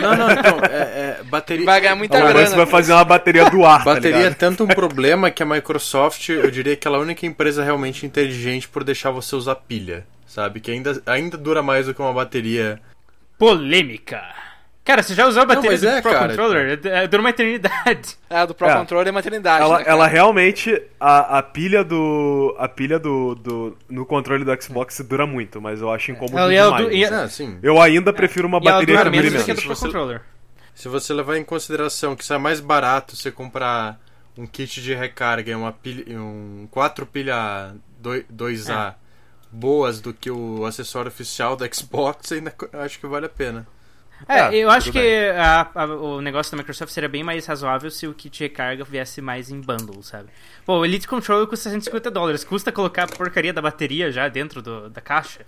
não, 0.00 0.16
não, 0.16 0.30
então, 0.30 0.58
é, 0.70 1.18
é, 1.20 1.22
bateria. 1.24 1.64
Vai 1.64 1.80
ganhar 1.80 1.96
muita 1.96 2.18
grana. 2.18 2.40
Musk 2.40 2.56
vai 2.56 2.66
fazer 2.66 2.92
uma 2.92 3.04
bateria 3.04 3.50
do 3.50 3.64
ar, 3.64 3.78
tá 3.78 3.94
Bateria 3.94 4.16
é 4.16 4.18
ligado? 4.24 4.36
tanto 4.36 4.64
um 4.64 4.68
problema 4.74 5.30
que 5.30 5.42
a 5.42 5.46
Microsoft, 5.46 6.28
eu 6.28 6.50
diria 6.50 6.76
que 6.76 6.86
ela 6.86 6.96
é 6.96 7.00
a 7.00 7.02
única 7.02 7.26
empresa 7.26 7.62
realmente 7.64 8.06
inteligente 8.06 8.68
por 8.68 8.84
deixar 8.84 9.10
você 9.10 9.34
usar 9.36 9.56
pilha, 9.56 10.06
sabe? 10.26 10.60
Que 10.60 10.70
ainda, 10.70 11.02
ainda 11.06 11.36
dura 11.36 11.62
mais 11.62 11.86
do 11.86 11.94
que 11.94 12.00
uma 12.00 12.12
bateria. 12.12 12.80
Polêmica. 13.38 14.22
Cara, 14.84 15.00
você 15.02 15.14
já 15.14 15.26
usou 15.28 15.42
a 15.42 15.46
bateria 15.46 15.70
mas 15.70 15.80
do 15.80 15.86
é, 15.88 16.02
Pro 16.02 16.10
cara. 16.10 16.28
Controller? 16.28 16.80
É, 16.86 17.06
Dura 17.06 17.22
uma 17.22 17.30
eternidade. 17.30 18.16
Ah, 18.28 18.44
do 18.44 18.52
Pro 18.54 18.66
É. 18.68 18.74
Controller 18.76 19.06
é 19.08 19.12
maternidade. 19.12 19.62
Ela, 19.62 19.78
né, 19.78 19.84
ela 19.86 20.06
realmente, 20.08 20.82
a, 20.98 21.38
a 21.38 21.42
pilha 21.42 21.84
do. 21.84 22.54
A 22.58 22.68
pilha 22.68 22.98
do, 22.98 23.34
do. 23.36 23.78
No 23.88 24.04
controle 24.04 24.44
do 24.44 24.62
Xbox 24.62 24.98
dura 25.08 25.24
muito, 25.26 25.60
mas 25.60 25.80
eu 25.80 25.88
acho 25.90 26.10
incômodo 26.10 26.50
e 26.50 26.56
ela 26.56 26.76
demais. 26.78 26.94
e- 26.96 27.04
Ah, 27.04 27.28
sim. 27.28 27.58
Eu 27.62 27.80
ainda 27.80 28.12
prefiro 28.12 28.48
uma 28.48 28.58
E 28.58 28.66
ela 28.66 28.72
bateria 28.80 28.96
dura 28.98 29.10
que 29.10 29.16
dure 29.16 29.30
menos 29.30 29.42
do 29.42 29.44
que 29.44 29.50
menos. 29.52 29.62
do 29.62 29.66
Pro 29.66 29.76
Se 29.76 29.80
você- 29.80 29.86
Controller. 29.86 30.20
Se 30.74 30.88
você 30.88 31.12
levar 31.12 31.36
em 31.36 31.44
consideração 31.44 32.16
que 32.16 32.24
sai 32.24 32.38
mais 32.38 32.58
barato 32.58 33.14
você 33.14 33.30
comprar 33.30 34.00
um 34.36 34.46
kit 34.46 34.82
de 34.82 34.94
recarga 34.94 35.52
e 35.52 35.54
uma 35.54 35.70
pilha, 35.70 36.18
um 36.18 36.66
4 36.70 37.04
pilha 37.06 37.74
2A 38.02 38.94
boas 39.52 40.00
do 40.00 40.12
que 40.14 40.30
o 40.30 40.64
acessório 40.64 41.08
oficial 41.08 41.54
da 41.54 41.68
Xbox, 41.70 42.32
ainda 42.32 42.52
acho 42.84 42.98
que 42.98 43.06
vale 43.06 43.26
a 43.26 43.28
pena. 43.28 43.66
É, 44.28 44.38
É, 44.38 44.56
eu 44.56 44.70
acho 44.70 44.92
que 44.92 44.98
a- 45.30 45.68
a- 45.74 45.84
o 45.86 46.20
negócio 46.20 46.52
da 46.52 46.58
Microsoft 46.58 46.92
seria 46.92 47.08
bem 47.08 47.22
mais 47.24 47.44
razoável 47.46 47.90
se 47.90 48.06
o 48.06 48.14
kit 48.14 48.36
de 48.38 48.44
recarga 48.44 48.84
viesse 48.84 49.20
mais 49.20 49.50
em 49.50 49.60
bundle, 49.60 50.02
sabe? 50.02 50.28
Pô, 50.64 50.78
o 50.78 50.84
Elite 50.84 51.08
Controller 51.08 51.46
custa 51.46 51.70
150 51.70 52.10
dólares. 52.10 52.44
Custa 52.44 52.70
colocar 52.70 53.04
a 53.04 53.06
porcaria 53.08 53.52
da 53.52 53.60
bateria 53.62 54.10
já 54.12 54.28
dentro 54.28 54.62
do- 54.62 54.88
da 54.90 55.00
caixa. 55.00 55.40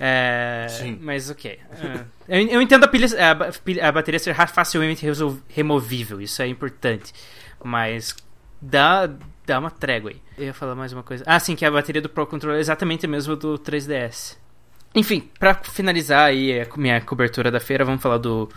É, 0.00 0.66
Sim. 0.70 0.98
Mas 1.00 1.28
ok. 1.28 1.58
É, 2.28 2.40
eu, 2.42 2.48
eu 2.48 2.62
entendo 2.62 2.84
a, 2.84 2.88
pilha, 2.88 3.08
a, 3.18 3.88
a 3.88 3.92
bateria 3.92 4.18
ser 4.20 4.34
facilmente 4.46 5.04
resol- 5.04 5.38
removível, 5.48 6.20
isso 6.20 6.40
é 6.40 6.46
importante. 6.46 7.12
Mas 7.64 8.14
dá, 8.62 9.08
dá 9.44 9.58
uma 9.58 9.70
trégua 9.72 10.10
aí. 10.10 10.22
Eu 10.36 10.44
ia 10.44 10.54
falar 10.54 10.76
mais 10.76 10.92
uma 10.92 11.02
coisa. 11.02 11.24
Ah, 11.26 11.40
sim, 11.40 11.56
que 11.56 11.64
a 11.64 11.70
bateria 11.70 12.00
do 12.00 12.08
Pro 12.08 12.26
Controller 12.26 12.58
é 12.58 12.60
exatamente 12.60 13.06
a 13.06 13.08
mesma 13.08 13.34
do 13.34 13.58
3DS. 13.58 14.36
Enfim, 14.94 15.28
pra 15.38 15.54
finalizar 15.54 16.26
aí 16.26 16.60
a 16.60 16.66
co- 16.66 16.80
minha 16.80 17.00
cobertura 17.00 17.50
da 17.50 17.60
feira, 17.60 17.84
vamos 17.84 18.02
falar 18.02 18.18
do, 18.18 18.48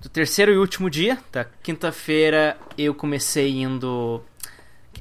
do 0.00 0.08
terceiro 0.08 0.52
e 0.52 0.56
último 0.58 0.88
dia. 0.90 1.18
Da 1.32 1.44
quinta-feira 1.44 2.56
eu 2.76 2.94
comecei 2.94 3.60
indo. 3.62 4.22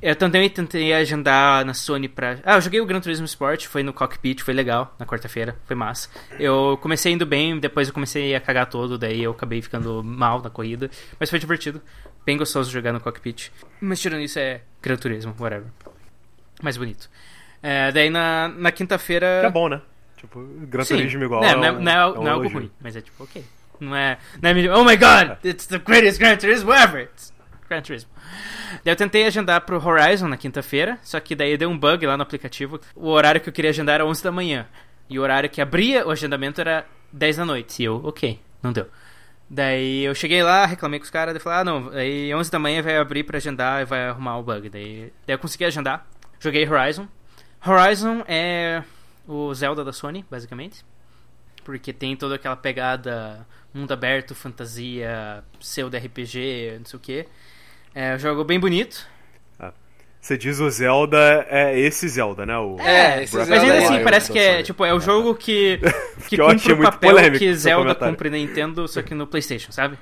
Eu 0.01 0.15
também 0.15 0.49
tentei 0.49 0.93
agendar 0.93 1.63
na 1.63 1.73
Sony 1.75 2.07
pra. 2.07 2.39
Ah, 2.43 2.55
eu 2.55 2.61
joguei 2.61 2.81
o 2.81 2.85
Gran 2.85 2.99
Turismo 2.99 3.25
Sport, 3.25 3.67
foi 3.67 3.83
no 3.83 3.93
cockpit, 3.93 4.41
foi 4.41 4.53
legal, 4.53 4.95
na 4.97 5.05
quarta-feira, 5.05 5.55
foi 5.65 5.75
massa. 5.75 6.09
Eu 6.39 6.79
comecei 6.81 7.11
indo 7.11 7.25
bem, 7.25 7.59
depois 7.59 7.87
eu 7.89 7.93
comecei 7.93 8.33
a 8.33 8.39
cagar 8.41 8.65
todo, 8.67 8.97
daí 8.97 9.21
eu 9.21 9.31
acabei 9.31 9.61
ficando 9.61 10.03
mal 10.03 10.41
na 10.41 10.49
corrida. 10.49 10.89
Mas 11.19 11.29
foi 11.29 11.37
divertido, 11.37 11.79
bem 12.25 12.35
gostoso 12.37 12.71
jogar 12.71 12.93
no 12.93 12.99
cockpit. 12.99 13.49
Mas 13.79 13.99
tirando 14.01 14.21
isso 14.23 14.39
é 14.39 14.61
Gran 14.81 14.95
Turismo, 14.95 15.35
whatever. 15.39 15.67
Mais 16.63 16.77
bonito. 16.77 17.07
É, 17.61 17.91
daí 17.91 18.09
na, 18.09 18.47
na 18.47 18.71
quinta-feira. 18.71 19.27
É 19.27 19.49
bom, 19.51 19.69
né? 19.69 19.81
Tipo, 20.21 20.39
Gran 20.67 20.83
Sim. 20.83 20.97
Turismo 20.97 21.23
igual. 21.23 21.41
Não, 21.41 21.49
é 21.49 21.55
não, 21.55 21.63
é, 21.65 21.71
um- 21.71 21.81
não 21.81 21.91
é, 21.91 21.95
é 21.95 22.05
um 22.07 22.13
não 22.13 22.27
é 22.27 22.29
algo 22.29 22.43
elogio. 22.43 22.59
ruim, 22.59 22.71
mas 22.79 22.95
é 22.95 23.01
tipo, 23.01 23.23
ok. 23.23 23.43
Não 23.79 23.95
é, 23.95 24.17
não 24.39 24.49
é 24.51 24.75
oh 24.77 24.83
my 24.85 24.95
god, 24.95 25.43
it's 25.43 25.65
the 25.65 25.79
greatest 25.79 26.19
Gran 26.19 26.37
Turismo 26.37 26.71
ever. 26.71 27.01
It's 27.05 27.33
Gran 27.67 27.81
Turismo. 27.81 28.09
Daí 28.83 28.91
eu 28.93 28.95
tentei 28.95 29.25
agendar 29.25 29.61
pro 29.61 29.83
Horizon 29.83 30.27
na 30.27 30.37
quinta-feira, 30.37 30.99
só 31.01 31.19
que 31.19 31.35
daí 31.35 31.57
deu 31.57 31.69
um 31.69 31.77
bug 31.77 32.05
lá 32.05 32.15
no 32.15 32.21
aplicativo. 32.23 32.79
O 32.95 33.09
horário 33.09 33.41
que 33.41 33.49
eu 33.49 33.53
queria 33.53 33.71
agendar 33.71 33.95
era 33.95 34.05
11 34.05 34.23
da 34.23 34.31
manhã. 34.31 34.67
E 35.09 35.17
o 35.17 35.23
horário 35.23 35.49
que 35.49 35.59
abria 35.59 36.07
o 36.07 36.11
agendamento 36.11 36.61
era 36.61 36.85
10 37.11 37.37
da 37.37 37.45
noite. 37.45 37.81
E 37.81 37.85
eu, 37.85 37.99
ok, 38.05 38.39
não 38.61 38.71
deu. 38.71 38.87
Daí 39.49 40.03
eu 40.05 40.15
cheguei 40.15 40.41
lá, 40.43 40.65
reclamei 40.65 40.99
com 40.99 41.03
os 41.03 41.09
caras, 41.09 41.33
daí 41.33 41.41
falei, 41.41 41.59
ah 41.59 41.63
não, 41.63 41.89
aí 41.89 42.33
11 42.33 42.49
da 42.51 42.59
manhã 42.59 42.81
vai 42.81 42.95
abrir 42.97 43.23
pra 43.23 43.37
agendar 43.37 43.81
e 43.81 43.85
vai 43.85 44.07
arrumar 44.07 44.37
o 44.37 44.43
bug. 44.43 44.69
Daí, 44.69 45.11
daí 45.27 45.35
eu 45.35 45.39
consegui 45.39 45.65
agendar, 45.65 46.05
joguei 46.39 46.69
Horizon. 46.69 47.07
Horizon 47.65 48.23
é 48.27 48.81
o 49.27 49.53
Zelda 49.53 49.83
da 49.83 49.93
Sony, 49.93 50.25
basicamente. 50.29 50.83
Porque 51.63 51.93
tem 51.93 52.15
toda 52.15 52.35
aquela 52.35 52.55
pegada 52.55 53.45
mundo 53.73 53.91
aberto, 53.91 54.35
fantasia, 54.35 55.43
pseudo 55.59 55.95
RPG, 55.95 56.77
não 56.79 56.85
sei 56.85 56.97
o 56.97 56.99
que. 56.99 57.27
É 57.93 58.15
um 58.15 58.19
jogo 58.19 58.43
bem 58.43 58.59
bonito. 58.59 59.07
Você 60.21 60.37
diz 60.37 60.59
o 60.59 60.69
Zelda, 60.69 61.47
é 61.49 61.77
esse 61.79 62.07
Zelda, 62.07 62.45
né? 62.45 62.55
O... 62.55 62.79
É, 62.79 63.23
esse 63.23 63.33
Breath 63.33 63.49
Mas 63.49 63.63
ainda 63.63 63.73
the 63.73 63.85
assim, 63.85 64.03
parece 64.03 64.31
que 64.31 64.37
é, 64.37 64.61
tipo, 64.61 64.85
é 64.85 64.93
o 64.93 64.99
jogo 64.99 65.33
que, 65.33 65.79
que 66.29 66.37
cumpre 66.37 66.73
o 66.73 66.77
muito 66.77 66.91
papel 66.91 67.31
que 67.31 67.51
Zelda 67.55 67.95
cumpre 67.95 68.29
na 68.29 68.37
Nintendo, 68.37 68.87
só 68.87 69.01
que 69.01 69.15
no 69.15 69.25
Playstation, 69.25 69.71
sabe? 69.71 69.97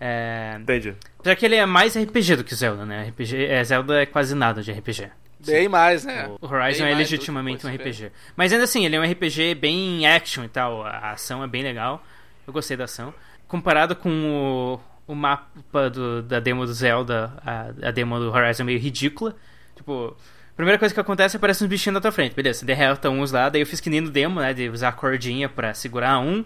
É... 0.00 0.56
Entendi. 0.60 0.94
Apesar 1.18 1.34
que 1.34 1.44
ele 1.44 1.56
é 1.56 1.66
mais 1.66 1.98
RPG 1.98 2.36
do 2.36 2.44
que 2.44 2.54
Zelda, 2.54 2.86
né? 2.86 3.08
RPG, 3.08 3.44
é, 3.46 3.64
Zelda 3.64 4.00
é 4.00 4.06
quase 4.06 4.36
nada 4.36 4.62
de 4.62 4.70
RPG. 4.70 5.10
Bem 5.46 5.68
mais, 5.68 6.04
né? 6.04 6.28
O 6.40 6.46
Horizon 6.46 6.84
Bem 6.84 6.92
é 6.92 6.96
legitimamente 6.96 7.66
um. 7.66 7.70
RPG. 7.74 8.12
Mas 8.36 8.52
ainda 8.52 8.64
assim, 8.64 8.84
ele 8.84 8.96
é 8.96 9.00
um 9.00 9.04
RPG 9.10 9.54
bem 9.54 10.06
action 10.06 10.44
e 10.44 10.48
tal. 10.48 10.84
A 10.84 11.12
ação 11.12 11.42
é 11.42 11.46
bem 11.46 11.62
legal. 11.62 12.02
Eu 12.46 12.52
gostei 12.52 12.76
da 12.76 12.84
ação. 12.84 13.12
Comparado 13.48 13.96
com 13.96 14.80
o, 15.06 15.12
o 15.12 15.14
mapa 15.14 15.88
do- 15.90 16.22
da 16.22 16.40
demo 16.40 16.64
do 16.66 16.72
Zelda, 16.72 17.32
a, 17.44 17.88
a 17.88 17.90
demo 17.90 18.18
do 18.18 18.30
Horizon 18.30 18.62
é 18.62 18.66
meio 18.66 18.78
ridícula. 18.78 19.34
Tipo, 19.74 20.16
a 20.52 20.56
primeira 20.56 20.78
coisa 20.78 20.92
que 20.94 21.00
acontece 21.00 21.36
é 21.36 21.38
aparece 21.38 21.64
uns 21.64 21.68
bichinhos 21.68 21.94
na 21.94 22.00
tua 22.00 22.12
frente. 22.12 22.34
Beleza, 22.34 22.60
você 22.60 22.66
derrota 22.66 23.08
uns 23.10 23.32
lá. 23.32 23.48
Daí 23.48 23.62
eu 23.62 23.66
fiz 23.66 23.80
que 23.80 23.90
nem 23.90 24.00
no 24.00 24.10
demo, 24.10 24.40
né? 24.40 24.52
De 24.52 24.68
usar 24.68 24.88
a 24.88 24.92
cordinha 24.92 25.48
pra 25.48 25.72
segurar 25.74 26.18
um. 26.20 26.44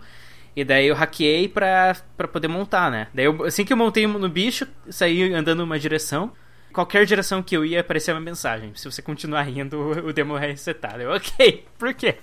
E 0.57 0.63
daí 0.65 0.87
eu 0.87 0.95
hackeei 0.95 1.49
pra, 1.49 1.97
pra 2.17 2.29
poder 2.29 2.47
montar, 2.49 2.91
né? 2.91 3.09
Daí 3.13 3.25
eu- 3.25 3.45
assim 3.45 3.65
que 3.65 3.73
eu 3.73 3.77
montei 3.77 4.07
no 4.07 4.29
bicho, 4.29 4.67
saí 4.89 5.33
andando 5.35 5.59
numa 5.59 5.79
direção. 5.79 6.31
Qualquer 6.75 7.07
direção 7.07 7.41
que 7.41 7.57
eu 7.57 7.65
ia, 7.65 7.81
aparecia 7.81 8.13
uma 8.13 8.21
mensagem. 8.21 8.73
Se 8.75 8.91
você 8.91 9.01
continuar 9.01 9.49
indo, 9.49 9.79
o 10.07 10.13
demo 10.13 10.35
vai 10.35 10.49
resetar. 10.49 11.01
Eu, 11.01 11.13
ok, 11.13 11.65
por 11.79 11.95
quê? 11.95 12.17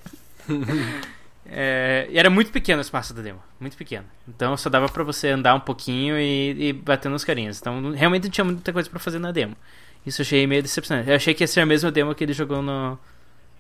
É, 1.53 2.07
e 2.09 2.17
era 2.17 2.29
muito 2.29 2.49
pequeno 2.49 2.77
o 2.77 2.81
espaço 2.81 3.13
da 3.13 3.21
demo. 3.21 3.41
Muito 3.59 3.75
pequeno. 3.75 4.05
Então 4.25 4.55
só 4.55 4.69
dava 4.69 4.87
pra 4.87 5.03
você 5.03 5.29
andar 5.29 5.53
um 5.53 5.59
pouquinho 5.59 6.17
e, 6.17 6.69
e 6.69 6.71
bater 6.71 7.09
nos 7.09 7.25
carinhas. 7.25 7.59
Então 7.59 7.91
realmente 7.91 8.23
não 8.25 8.29
tinha 8.29 8.45
muita 8.45 8.71
coisa 8.71 8.89
pra 8.89 8.99
fazer 8.99 9.19
na 9.19 9.33
demo. 9.33 9.57
Isso 10.05 10.21
eu 10.21 10.23
achei 10.23 10.47
meio 10.47 10.61
decepcionante. 10.61 11.09
Eu 11.09 11.15
achei 11.15 11.33
que 11.33 11.43
ia 11.43 11.47
ser 11.47 11.59
a 11.59 11.65
mesma 11.65 11.91
demo 11.91 12.15
que 12.15 12.23
ele 12.23 12.31
jogou 12.31 12.61
no, 12.61 12.97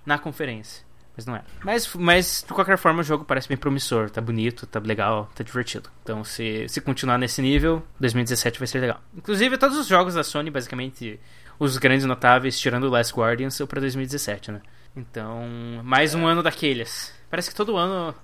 na 0.05 0.17
conferência. 0.17 0.85
Mas 1.15 1.25
não 1.25 1.35
é. 1.35 1.41
Mas, 1.63 1.93
mas, 1.95 2.45
de 2.47 2.53
qualquer 2.53 2.77
forma, 2.77 3.01
o 3.01 3.03
jogo 3.03 3.25
parece 3.25 3.47
bem 3.47 3.57
promissor. 3.57 4.09
Tá 4.09 4.21
bonito, 4.21 4.65
tá 4.65 4.79
legal, 4.79 5.29
tá 5.35 5.43
divertido. 5.43 5.89
Então, 6.03 6.23
se, 6.23 6.65
se 6.69 6.79
continuar 6.79 7.17
nesse 7.17 7.41
nível, 7.41 7.83
2017 7.99 8.57
vai 8.59 8.67
ser 8.67 8.79
legal. 8.79 8.99
Inclusive, 9.15 9.57
todos 9.57 9.77
os 9.77 9.87
jogos 9.87 10.13
da 10.13 10.23
Sony, 10.23 10.49
basicamente, 10.49 11.19
os 11.59 11.77
grandes 11.77 12.05
notáveis, 12.05 12.57
tirando 12.59 12.85
o 12.85 12.89
Last 12.89 13.13
Guardian, 13.13 13.49
são 13.49 13.67
pra 13.67 13.81
2017, 13.81 14.51
né? 14.53 14.61
Então, 14.95 15.41
mais 15.83 16.15
um 16.15 16.25
ano 16.25 16.41
daqueles. 16.41 17.13
Parece 17.29 17.49
que 17.49 17.55
todo 17.55 17.75
ano 17.77 18.15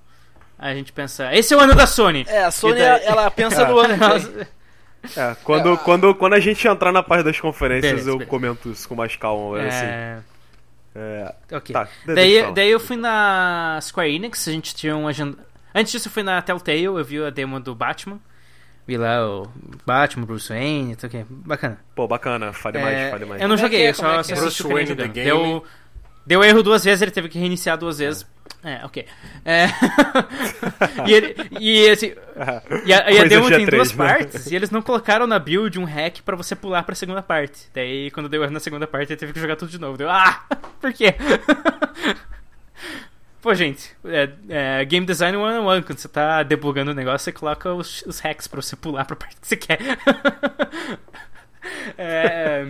a 0.57 0.73
gente 0.73 0.91
pensa, 0.91 1.33
esse 1.35 1.53
é 1.53 1.57
o 1.57 1.59
ano 1.59 1.75
da 1.75 1.85
Sony! 1.87 2.25
É, 2.27 2.43
a 2.45 2.51
Sony, 2.51 2.79
daí- 2.79 3.03
ela 3.05 3.29
pensa 3.29 3.67
no 3.67 3.77
ano 3.79 3.93
que 3.99 4.29
vem. 4.31 4.47
É, 5.15 5.35
quando, 5.43 5.77
quando, 5.79 6.15
quando 6.15 6.33
a 6.33 6.39
gente 6.39 6.67
entrar 6.67 6.91
na 6.91 7.03
parte 7.03 7.23
das 7.23 7.39
conferências, 7.39 7.91
Beleza, 7.91 8.09
eu 8.09 8.13
beleza. 8.17 8.29
comento 8.29 8.69
isso 8.71 8.87
com 8.89 8.95
mais 8.95 9.15
calma. 9.15 9.59
Assim. 9.61 10.23
É, 10.99 11.35
ok. 11.55 11.73
Tá, 11.73 11.87
daí, 12.07 12.51
daí 12.53 12.71
eu 12.71 12.79
fui 12.79 12.95
na 12.97 13.77
Square 13.83 14.15
Enix, 14.15 14.47
a 14.47 14.51
gente 14.51 14.73
tinha 14.73 14.95
um 14.97 15.07
agenda. 15.07 15.37
Antes 15.75 15.91
disso, 15.91 16.07
eu 16.07 16.11
fui 16.11 16.23
na 16.23 16.41
Telltale, 16.41 16.85
eu 16.85 17.03
vi 17.05 17.23
a 17.23 17.29
demo 17.29 17.59
do 17.59 17.75
Batman. 17.75 18.19
Vi 18.87 18.97
lá 18.97 19.23
o 19.27 19.47
Batman, 19.85 20.25
Bruce 20.25 20.49
Wayne, 20.49 20.95
tudo 20.95 21.11
que 21.11 21.25
bacana. 21.29 21.77
Pô, 21.93 22.07
bacana, 22.07 22.51
fale 22.51 22.79
mais, 22.79 22.97
É, 22.97 23.11
fale 23.11 23.25
mais. 23.25 23.41
eu 23.41 23.47
não 23.47 23.55
Como 23.55 23.67
é 23.67 23.69
joguei, 23.69 23.81
é? 23.81 23.87
eu 23.87 23.89
é 23.89 23.93
só 23.93 24.19
assisti 24.19 24.33
é? 24.33 24.65
o 24.65 24.69
Bruce 24.69 24.73
Wayne 24.73 24.95
the 24.95 25.07
Deu, 25.07 25.63
deu 26.25 26.43
erro 26.43 26.63
duas 26.63 26.83
vezes, 26.83 27.01
ele 27.01 27.11
teve 27.11 27.29
que 27.29 27.37
reiniciar 27.37 27.77
duas 27.77 27.99
vezes. 27.99 28.25
É, 28.63 28.83
ok. 28.83 29.05
É... 29.45 29.67
e, 31.07 31.13
ele, 31.13 31.35
e, 31.59 31.89
assim, 31.89 32.13
e 32.85 32.93
a, 32.93 33.11
e 33.11 33.19
a 33.19 33.23
demo 33.25 33.49
de 33.49 33.55
tem 33.55 33.65
A3, 33.65 33.69
duas 33.69 33.91
né? 33.91 33.97
partes, 33.97 34.47
e 34.47 34.55
eles 34.55 34.71
não 34.71 34.81
colocaram 34.81 35.27
na 35.27 35.37
build 35.37 35.79
um 35.79 35.85
hack 35.85 36.21
pra 36.21 36.35
você 36.35 36.55
pular 36.55 36.83
pra 36.83 36.95
segunda 36.95 37.21
parte. 37.21 37.69
Daí, 37.73 38.09
quando 38.11 38.27
deu 38.27 38.43
erro 38.43 38.51
na 38.51 38.59
segunda 38.59 38.87
parte, 38.87 39.13
ele 39.13 39.19
teve 39.19 39.33
que 39.33 39.39
jogar 39.39 39.55
tudo 39.55 39.69
de 39.69 39.79
novo. 39.79 39.97
Deu, 39.97 40.09
ah, 40.09 40.43
por 40.81 40.91
quê? 40.91 41.15
Pô, 43.41 43.53
gente, 43.53 43.95
é, 44.03 44.29
é, 44.49 44.85
Game 44.85 45.05
Design 45.05 45.37
101, 45.37 45.83
quando 45.83 45.99
você 45.99 46.09
tá 46.09 46.43
debugando 46.43 46.91
o 46.91 46.95
negócio, 46.95 47.23
você 47.23 47.31
coloca 47.31 47.73
os, 47.73 48.03
os 48.07 48.19
hacks 48.19 48.47
pra 48.47 48.61
você 48.61 48.75
pular 48.75 49.05
pra 49.05 49.15
parte 49.15 49.39
que 49.39 49.47
você 49.47 49.55
quer. 49.55 49.79
é, 51.97 52.65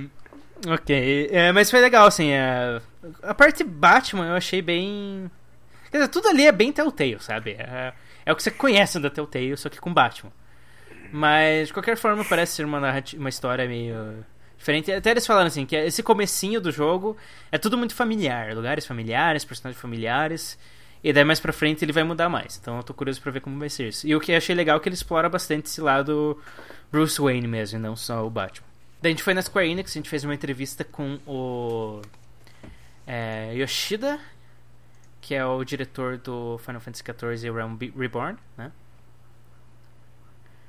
ok, 0.68 1.30
é, 1.32 1.52
mas 1.54 1.72
foi 1.72 1.80
legal, 1.80 2.06
assim, 2.06 2.32
é, 2.32 2.82
a 3.24 3.34
parte 3.34 3.64
Batman 3.64 4.28
eu 4.28 4.36
achei 4.36 4.62
bem... 4.62 5.32
Quer 5.92 5.98
dizer, 5.98 6.10
tudo 6.10 6.28
ali 6.28 6.48
é 6.48 6.52
bem 6.52 6.72
Telltale, 6.72 7.20
sabe? 7.20 7.52
É, 7.52 7.94
é 8.26 8.32
o 8.32 8.36
que 8.36 8.44
você 8.44 8.52
conhece 8.52 9.00
da 9.00 9.10
Telltale, 9.10 9.58
só 9.58 9.70
que 9.70 9.80
com 9.80 9.94
Batman. 9.94 10.32
Mas, 11.12 11.68
de 11.68 11.74
qualquer 11.74 11.98
forma, 11.98 12.24
parece 12.26 12.56
ser 12.56 12.66
uma, 12.66 12.80
uma 13.18 13.30
história 13.30 13.68
meio 13.68 14.26
diferente. 14.58 14.92
Até 14.92 15.12
eles 15.12 15.26
falaram 15.26 15.48
assim, 15.48 15.66
que 15.66 15.76
esse 15.76 16.04
comecinho 16.04 16.60
do 16.60 16.72
jogo 16.72 17.16
é 17.52 17.58
tudo 17.58 17.78
muito 17.78 17.96
familiar. 17.96 18.54
Lugares 18.54 18.86
familiares, 18.86 19.46
personagens 19.46 19.82
familiares. 19.82 20.58
E 21.04 21.14
daí 21.14 21.24
mais 21.24 21.40
pra 21.40 21.54
frente 21.54 21.86
ele 21.86 21.94
vai 21.94 22.04
mudar 22.04 22.28
mais. 22.28 22.58
Então 22.58 22.78
eu 22.78 22.84
tô 22.84 22.94
curioso 22.94 23.22
pra 23.22 23.32
ver 23.32 23.40
como 23.40 23.58
vai 23.60 23.70
ser 23.70 23.90
isso. 23.90 24.08
E 24.08 24.16
o 24.16 24.20
que 24.20 24.32
eu 24.32 24.38
achei 24.38 24.56
legal 24.56 24.78
é 24.78 24.80
que 24.80 24.90
ele 24.90 24.96
explora 24.96 25.30
bastante 25.30 25.68
esse 25.68 25.80
lado 25.80 26.38
Bruce 26.92 27.22
Wayne 27.22 27.48
mesmo, 27.48 27.78
e 27.78 27.82
não 27.82 27.96
só 27.96 28.26
o 28.26 28.30
Batman. 28.30 28.68
Daí 29.02 29.12
a 29.12 29.14
gente 29.14 29.24
foi 29.24 29.34
na 29.34 29.42
Square 29.42 29.70
Enix, 29.70 29.92
a 29.92 29.94
gente 29.94 30.10
fez 30.10 30.24
uma 30.24 30.34
entrevista 30.34 30.84
com 30.84 31.20
o 31.28 32.02
é, 33.06 33.54
Yoshida, 33.54 34.20
que 35.28 35.36
é 35.36 35.46
o 35.46 35.62
diretor 35.64 36.18
do 36.18 36.58
Final 36.60 36.80
Fantasy 36.80 37.04
XIV 37.04 37.52
Realm 37.52 37.76
Reborn, 37.98 38.38
né? 38.58 38.72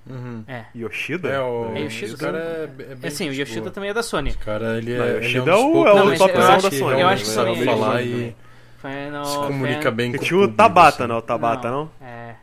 Uhum. 0.06 0.42
É. 0.48 0.64
Yoshida? 0.74 1.28
É, 1.28 1.40
o, 1.40 1.72
É 1.76 1.80
Yoshida 1.82 2.06
esse 2.06 2.16
cara 2.16 2.38
é, 2.38 2.64
é 2.64 2.66
bem 2.94 2.98
É 3.02 3.10
sim, 3.10 3.28
o 3.28 3.32
Yoshida 3.32 3.60
boa. 3.60 3.70
também 3.72 3.90
é 3.90 3.94
da 3.94 4.02
Sony. 4.02 4.30
Esse 4.30 4.38
cara, 4.38 4.78
ele 4.78 4.94
é, 4.94 4.98
Não, 4.98 5.06
ele 5.06 5.16
Yoshida 5.26 5.50
é 5.50 5.54
é 5.54 5.56
um 5.56 5.86
é 5.86 5.92
o 5.92 5.96
Não, 5.96 6.06
mas 6.06 6.18
topzão 6.18 6.40
eu 6.42 6.48
da 6.48 6.54
acho- 6.56 6.70
Sony. 6.76 7.00
eu 7.00 7.08
acho 7.08 7.22
que 7.24 7.28
né? 7.28 7.34
só 7.34 7.42
Vai 7.44 7.52
ele- 7.52 7.64
falar 7.64 8.02
e- 8.02 8.36
Final 8.80 9.24
se 9.24 9.36
comunica 9.38 9.82
Fan- 9.82 9.92
bem 9.96 10.12
Que 10.12 10.18
com 10.18 10.24
tinha 10.24 10.40
o 10.40 10.48
Tabata, 10.48 11.04
assim. 11.04 11.12
né? 11.12 11.18
O 11.18 11.22
Tabata, 11.22 11.70
não? 11.70 11.90
É. 12.00 12.34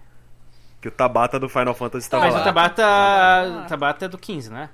Que 0.82 0.88
o 0.90 0.92
Tabata 0.92 1.40
do 1.40 1.48
Final 1.50 1.74
Fantasy 1.74 2.10
tava 2.10 2.26
Mas 2.26 2.34
lá. 2.36 2.42
o 2.42 2.44
Tabata, 2.44 2.84
o 3.66 3.68
Tabata 3.70 4.06
é 4.06 4.08
do 4.10 4.18
15, 4.18 4.52
né? 4.52 4.70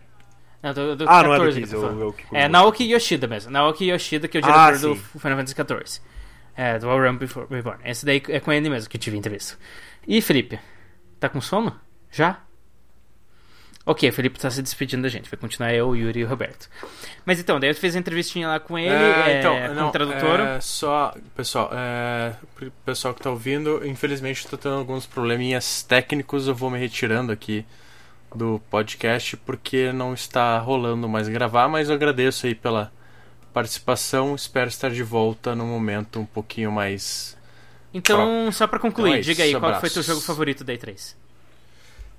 Não, 0.62 0.74
do, 0.74 0.96
do 0.96 1.06
Ah, 1.10 1.24
não 1.24 1.34
é 1.34 1.38
do 1.38 1.44
14 1.46 1.54
que 1.56 1.60
15, 1.62 1.76
eu 1.76 1.82
tô 1.82 1.88
eu- 1.88 2.00
eu 2.02 2.14
que 2.14 2.24
É. 2.36 2.48
Naoki 2.48 2.84
Yoshida 2.92 3.28
mesmo. 3.28 3.52
Naoki 3.52 3.86
Yoshida, 3.90 4.28
que 4.28 4.38
é 4.38 4.42
o 4.42 4.46
Ah, 4.46 4.72
diretor 4.72 4.90
do 4.90 4.96
sim. 4.96 5.20
Final 5.20 5.38
Fantasy 5.38 5.56
XIV. 5.56 6.02
É, 6.62 6.78
do 6.78 6.88
All 6.88 7.02
Realm 7.02 7.18
Before 7.18 7.48
Reborn. 7.50 7.80
Esse 7.84 8.06
daí 8.06 8.22
é 8.30 8.40
com 8.40 8.52
ele 8.52 8.70
mesmo 8.70 8.88
que 8.88 8.96
eu 8.96 9.02
tive 9.02 9.18
entrevista. 9.18 9.58
E 10.08 10.22
Felipe, 10.22 10.60
tá 11.20 11.28
com 11.28 11.42
sono? 11.42 11.76
Já? 12.12 12.40
Ok, 13.84 14.08
o 14.08 14.14
Felipe 14.14 14.40
tá 14.40 14.48
se 14.52 14.62
despedindo 14.62 15.02
da 15.02 15.10
gente. 15.10 15.28
Vai 15.28 15.40
continuar 15.40 15.74
eu, 15.74 15.90
o 15.90 15.96
Yuri 15.96 16.20
e 16.20 16.24
o 16.24 16.28
Roberto. 16.28 16.70
Mas 17.26 17.40
então, 17.40 17.60
daí 17.60 17.72
eu 17.72 17.74
fiz 17.74 17.96
a 17.96 18.00
entrevistinha 18.00 18.48
lá 18.48 18.60
com 18.60 18.78
ele, 18.78 18.94
É, 18.94 19.32
é, 19.32 19.40
então, 19.40 19.56
com 19.70 19.74
não, 19.74 19.88
o 19.88 19.92
tradutor. 19.92 20.40
é, 20.40 20.62
só, 20.62 21.16
pessoal, 21.36 21.72
é, 21.74 22.36
pessoal 22.86 23.16
que 23.16 23.22
tá 23.22 23.32
ouvindo, 23.32 23.84
infelizmente 23.84 24.46
eu 24.46 24.52
tô 24.52 24.58
tendo 24.58 24.76
alguns 24.76 25.08
probleminhas 25.08 25.82
técnicos, 25.82 26.48
eu 26.48 26.54
vou 26.54 26.70
me 26.70 26.78
retirando 26.78 27.32
aqui 27.32 27.66
do 28.36 28.62
podcast 28.70 29.36
porque 29.38 29.92
não 29.92 30.14
está 30.14 30.60
rolando 30.60 31.10
mais 31.10 31.28
gravar, 31.28 31.68
mas 31.68 31.90
eu 31.90 31.96
agradeço 31.96 32.46
aí 32.46 32.54
pela 32.54 32.92
participação, 33.54 34.36
espero 34.36 34.70
estar 34.70 34.90
de 34.92 35.04
volta 35.04 35.56
num 35.56 35.68
momento 35.68 36.20
um 36.20 36.26
pouquinho 36.26 36.72
mais 36.72 37.38
Então, 37.94 38.52
só 38.52 38.68
pra 38.68 38.80
concluir, 38.80 39.12
Então 39.12 39.20
é 39.20 39.20
diga 39.20 39.44
aí, 39.44 39.56
qual 39.58 39.76
foi 39.76 39.90
abraços. 39.90 39.94
teu 39.94 40.04
jogo 40.04 40.22
favorito 40.22 40.64
da 40.64 40.74
E3? 40.74 41.16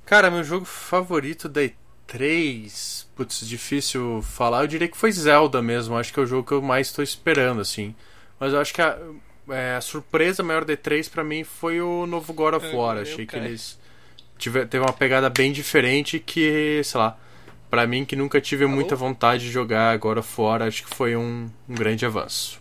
Cara, 0.04 0.30
meu 0.30 0.44
jogo 0.44 0.64
favorito 0.64 1.48
da 1.48 1.62
E3, 1.62 3.06
putz, 3.16 3.46
difícil 3.46 4.22
falar. 4.22 4.62
Eu 4.62 4.66
diria 4.66 4.88
que 4.88 4.96
foi 4.96 5.12
Zelda 5.12 5.62
mesmo. 5.62 5.96
Acho 5.96 6.12
que 6.12 6.20
é 6.20 6.22
o 6.22 6.26
jogo 6.26 6.46
que 6.46 6.52
eu 6.52 6.62
mais 6.62 6.88
estou 6.88 7.02
esperando, 7.02 7.60
assim. 7.60 7.94
Mas 8.38 8.52
eu 8.52 8.60
acho 8.60 8.74
que 8.74 8.82
a, 8.82 8.98
é, 9.50 9.76
a 9.76 9.80
surpresa 9.80 10.42
maior 10.42 10.64
da 10.64 10.74
E3 10.76 11.10
pra 11.10 11.24
mim 11.24 11.44
foi 11.44 11.80
o 11.80 12.06
novo 12.06 12.32
God 12.32 12.54
of 12.54 12.66
War. 12.74 12.96
eu 12.96 13.02
Achei 13.02 13.26
que 13.26 13.36
eles 13.36 13.78
tive, 14.38 14.66
teve 14.66 14.84
uma 14.84 14.92
pegada 14.92 15.30
bem 15.30 15.52
diferente 15.52 16.18
que, 16.18 16.82
sei 16.84 16.98
lá, 17.00 17.16
pra 17.72 17.86
mim 17.86 18.04
que 18.04 18.14
nunca 18.14 18.38
tive 18.38 18.66
muita 18.66 18.94
vontade 18.94 19.44
de 19.44 19.50
jogar 19.50 19.96
God 19.96 20.18
of 20.18 20.28
War, 20.38 20.60
acho 20.60 20.84
que 20.84 20.94
foi 20.94 21.16
um, 21.16 21.48
um 21.66 21.74
grande 21.74 22.04
avanço. 22.04 22.60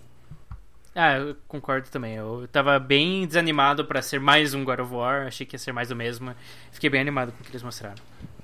Ah, 0.95 1.18
eu 1.18 1.36
concordo 1.49 1.89
também. 1.89 2.16
Eu 2.16 2.47
tava 2.49 2.80
bem 2.80 3.28
desanimado 3.28 3.84
pra 3.84 4.01
ser 4.01 4.22
mais 4.22 4.53
um 4.53 4.64
God 4.64 4.80
of 4.80 4.93
War, 4.93 5.28
achei 5.28 5.45
que 5.45 5.53
ia 5.55 5.59
ser 5.59 5.74
mais 5.74 5.91
o 5.91 5.95
mesmo. 5.97 6.34
Fiquei 6.72 6.89
bem 6.89 7.01
animado 7.01 7.34
com 7.34 7.41
o 7.41 7.43
que 7.43 7.51
eles 7.51 7.62
mostraram. 7.62 7.95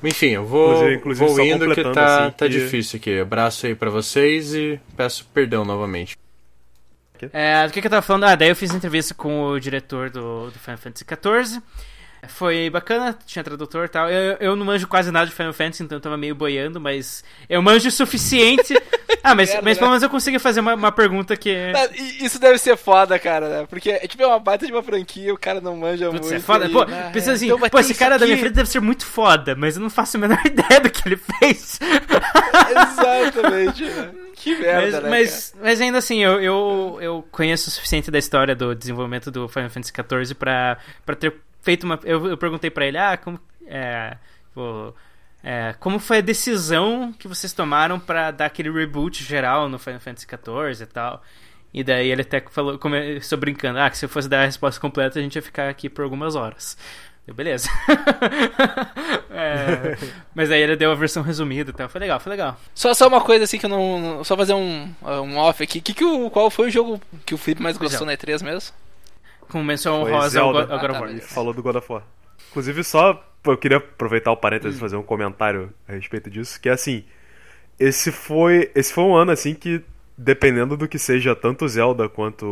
Enfim, 0.04 0.28
eu 0.32 0.46
vou, 0.46 0.92
Inclusive- 0.92 1.26
vou 1.26 1.40
indo 1.40 1.74
que 1.74 1.84
tá, 1.94 2.24
assim, 2.26 2.32
tá 2.36 2.46
que- 2.48 2.52
difícil 2.52 2.98
aqui. 3.00 3.18
Abraço 3.18 3.66
aí 3.66 3.74
pra 3.74 3.90
vocês 3.90 4.54
e 4.54 4.78
peço 4.98 5.26
perdão 5.34 5.64
novamente. 5.64 6.18
É, 7.34 7.66
do 7.66 7.72
que, 7.74 7.80
que 7.80 7.88
eu 7.88 7.92
tava 7.92 8.02
falando? 8.02 8.26
Ah, 8.26 8.36
daí 8.36 8.50
eu 8.50 8.56
fiz 8.56 8.74
entrevista 8.74 9.14
com 9.14 9.44
o 9.48 9.60
diretor 9.60 10.10
do, 10.10 10.52
do 10.52 10.60
Final 10.60 10.78
Fantasy 10.78 11.06
XIV. 11.06 11.62
Foi 12.28 12.70
bacana, 12.70 13.18
tinha 13.26 13.44
tradutor 13.44 13.86
e 13.86 13.88
tal. 13.90 14.10
Eu, 14.10 14.38
eu 14.40 14.56
não 14.56 14.66
manjo 14.66 14.88
quase 14.88 15.12
nada 15.12 15.28
de 15.28 15.34
Final 15.34 15.54
Fantasy, 15.54 15.84
então 15.84 15.98
eu 15.98 16.02
tava 16.02 16.18
meio 16.18 16.34
boiando, 16.36 16.80
mas 16.80 17.24
eu 17.50 17.62
manjo 17.62 17.88
o 17.88 17.92
suficiente. 17.92 18.74
ah, 19.24 19.36
mas, 19.36 19.50
Merda, 19.50 19.62
mas 19.64 19.76
né? 19.78 19.80
pelo 19.80 19.90
menos 19.92 20.04
eu 20.04 20.10
consigo 20.10 20.40
fazer 20.40 20.60
uma, 20.60 20.74
uma 20.74 20.92
pergunta 20.92 21.38
que. 21.38 21.50
E- 21.50 22.26
Isso 22.26 22.40
deve 22.40 22.58
ser 22.58 22.76
foda, 22.76 23.18
cara, 23.20 23.48
né? 23.48 23.68
Porque 23.70 23.92
é 23.92 24.08
tipo 24.08 24.24
é 24.24 24.28
uma 24.28 24.40
baita 24.40 24.66
de 24.66 24.72
uma 24.74 24.82
franquia, 24.84 25.34
o 25.34 25.38
cara 25.38 25.62
não 25.62 25.78
manja 25.78 26.10
Putz, 26.10 26.22
muito. 26.28 26.36
é 26.36 26.40
foda. 26.40 26.66
e- 26.66 26.72
Pô, 26.72 26.82
Ah, 26.82 27.10
pensa 27.14 27.32
é, 27.32 27.34
assim, 27.36 27.46
então 27.46 27.60
pô, 27.70 27.80
esse 27.80 27.94
cara 27.94 28.18
da 28.18 28.26
minha 28.26 28.36
aqui. 28.36 28.44
frente 28.46 28.56
deve 28.56 28.70
ser 28.70 28.80
muito 28.82 29.06
foda, 29.06 29.56
mas 29.56 29.76
eu 29.78 29.82
não 29.84 29.90
faço 29.90 30.18
a 30.18 30.20
menor 30.20 30.40
ideia 30.46 30.82
do 30.82 30.90
que 30.90 31.08
ele 31.08 31.18
fez. 31.18 31.80
Exatamente, 32.70 33.84
né? 33.84 34.12
Que 34.36 34.56
merda, 34.58 35.02
mas, 35.02 35.04
né? 35.04 35.10
mas, 35.10 35.56
mas 35.62 35.82
ainda 35.82 35.98
assim, 35.98 36.24
eu, 36.24 36.40
eu, 36.42 36.98
eu 37.02 37.28
conheço 37.32 37.70
o 37.70 37.72
suficiente 37.72 38.12
da 38.12 38.20
história 38.20 38.56
do 38.56 38.76
desenvolvimento 38.76 39.32
do 39.32 39.48
Final 39.48 39.70
Fantasy 39.70 39.92
XIV 39.94 40.36
pra, 40.36 40.78
pra 41.06 41.16
ter 41.16 41.34
feito 41.62 41.84
uma. 41.84 42.00
Eu, 42.04 42.28
eu 42.28 42.38
perguntei 42.38 42.70
pra 42.70 42.86
ele, 42.86 42.98
ah, 42.98 43.18
como. 43.18 43.40
É, 43.66 44.18
pô, 44.54 44.94
é, 45.44 45.76
como 45.80 46.00
foi 46.00 46.18
a 46.18 46.22
decisão 46.22 47.14
que 47.18 47.28
vocês 47.28 47.54
tomaram 47.54 48.00
pra 48.00 48.32
dar 48.32 48.46
aquele 48.46 48.72
reboot 48.72 49.24
geral 49.24 49.70
no 49.70 49.78
Final 49.80 50.00
Fantasy 50.00 50.28
XIV 50.28 50.84
e 50.84 50.86
tal? 50.88 51.24
E 51.74 51.84
daí 51.84 52.10
ele 52.10 52.22
até 52.22 52.42
falou, 52.50 52.78
começou 52.80 53.38
brincando, 53.38 53.80
ah, 53.80 53.90
que 53.90 53.98
se 53.98 54.06
eu 54.06 54.10
fosse 54.10 54.28
dar 54.28 54.42
a 54.42 54.46
resposta 54.46 54.80
completa, 54.80 55.20
a 55.20 55.22
gente 55.22 55.36
ia 55.36 55.42
ficar 55.42 55.70
aqui 55.70 55.90
por 55.90 56.04
algumas 56.04 56.36
horas. 56.36 56.78
Eu, 57.28 57.34
beleza. 57.34 57.70
É, 59.40 59.96
mas 60.34 60.50
aí 60.50 60.60
ele 60.60 60.76
deu 60.76 60.92
a 60.92 60.96
versão 60.96 61.22
resumida 61.22 61.70
e 61.70 61.74
tal. 61.74 61.88
Foi 61.88 62.02
legal, 62.02 62.20
foi 62.20 62.32
legal. 62.32 62.60
Só, 62.74 62.92
só 62.96 63.08
uma 63.08 63.22
coisa 63.22 63.44
assim 63.44 63.60
que 63.60 63.68
eu 63.68 63.70
não. 63.70 64.24
Só 64.24 64.36
fazer 64.36 64.56
um, 64.56 64.92
um 65.04 65.38
off 65.38 65.62
aqui. 65.62 65.80
Que 65.80 65.94
que 65.94 66.04
o, 66.04 66.32
qual 66.32 66.50
foi 66.50 66.70
o 66.70 66.72
jogo 66.72 67.00
que 67.24 67.36
o 67.36 67.38
Felipe 67.38 67.62
mais 67.62 67.78
gostou 67.78 68.08
Pois 68.08 68.18
na 68.18 68.18
E3 68.18 68.44
mesmo? 68.44 68.74
Com 69.50 69.64
menção 69.64 70.02
honrosa 70.02 70.42
ao 70.42 70.54
Zelda. 70.54 70.60
God 70.66 70.70
of 70.70 70.86
Ah, 70.86 70.94
tá, 70.94 71.00
War. 71.06 71.22
Falou 71.22 71.54
do 71.54 71.64
God 71.64 71.76
of 71.78 71.92
War. 71.92 72.04
Inclusive, 72.50 72.84
só 72.84 73.24
eu 73.46 73.58
queria 73.58 73.78
aproveitar 73.78 74.32
o 74.32 74.38
parênteses 74.38 74.78
e 74.78 74.80
fazer 74.80 74.96
um 74.98 75.04
comentário 75.04 75.72
a 75.88 75.94
respeito 75.94 76.30
disso, 76.30 76.60
que 76.60 76.68
é 76.70 76.74
assim, 76.74 77.04
esse 77.80 78.12
foi, 78.12 78.70
esse 78.76 78.92
foi 78.92 79.04
um 79.04 79.16
ano 79.16 79.32
assim 79.32 79.54
que 79.54 79.82
dependendo 80.18 80.76
do 80.76 80.88
que 80.88 80.98
seja 80.98 81.36
tanto 81.36 81.64
o 81.66 81.70
Zelda 81.70 82.10
quanto 82.10 82.46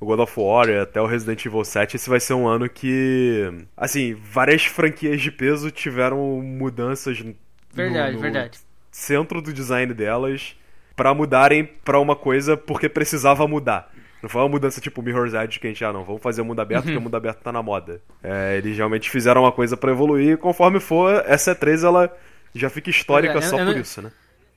o 0.00 0.04
God 0.06 0.18
of 0.20 0.32
War 0.40 0.68
e 0.68 0.76
até 0.78 1.00
o 1.00 1.06
Resident 1.06 1.44
Evil 1.46 1.64
7, 1.64 1.94
esse 1.96 2.10
vai 2.10 2.18
ser 2.18 2.34
um 2.34 2.48
ano 2.48 2.68
que 2.68 3.48
assim, 3.76 4.14
várias 4.14 4.64
franquias 4.64 5.20
de 5.22 5.30
peso 5.30 5.70
tiveram 5.70 6.18
mudanças 6.42 7.20
no- 7.20 7.34
Verdade, 7.72 8.16
no 8.16 8.20
verdade. 8.20 8.58
centro 8.90 9.40
do 9.40 9.52
design 9.52 9.94
delas 9.94 10.56
pra 10.96 11.14
mudarem 11.14 11.64
pra 11.64 12.00
uma 12.00 12.16
coisa 12.16 12.56
porque 12.56 12.88
precisava 12.88 13.46
mudar. 13.46 13.90
Não 14.22 14.28
foi 14.28 14.42
uma 14.42 14.48
mudança 14.48 14.80
tipo 14.80 15.00
Mirror's 15.02 15.32
Edge 15.34 15.58
que 15.58 15.66
a 15.66 15.70
gente, 15.70 15.84
ah 15.84 15.92
não, 15.92 16.04
vamos 16.04 16.22
fazer 16.22 16.42
o 16.42 16.44
mundo 16.44 16.60
aberto 16.60 16.84
porque 16.84 16.98
o 16.98 17.00
mundo 17.00 17.16
aberto 17.16 17.40
tá 17.40 17.50
na 17.52 17.62
moda. 17.62 18.00
É, 18.22 18.56
eles 18.58 18.76
realmente 18.76 19.08
fizeram 19.10 19.42
uma 19.42 19.52
coisa 19.52 19.76
pra 19.76 19.90
evoluir 19.90 20.34
e 20.34 20.36
conforme 20.36 20.78
for, 20.80 21.22
essa 21.26 21.54
E3 21.54 21.84
ela 21.86 22.14
já 22.54 22.68
fica 22.68 22.90
histórica 22.90 23.34
é, 23.34 23.36
eu- 23.36 23.42
só 23.42 23.58
eu 23.58 23.64
por 23.66 23.74
não- 23.74 23.80
isso, 23.80 24.02
né? 24.02 24.12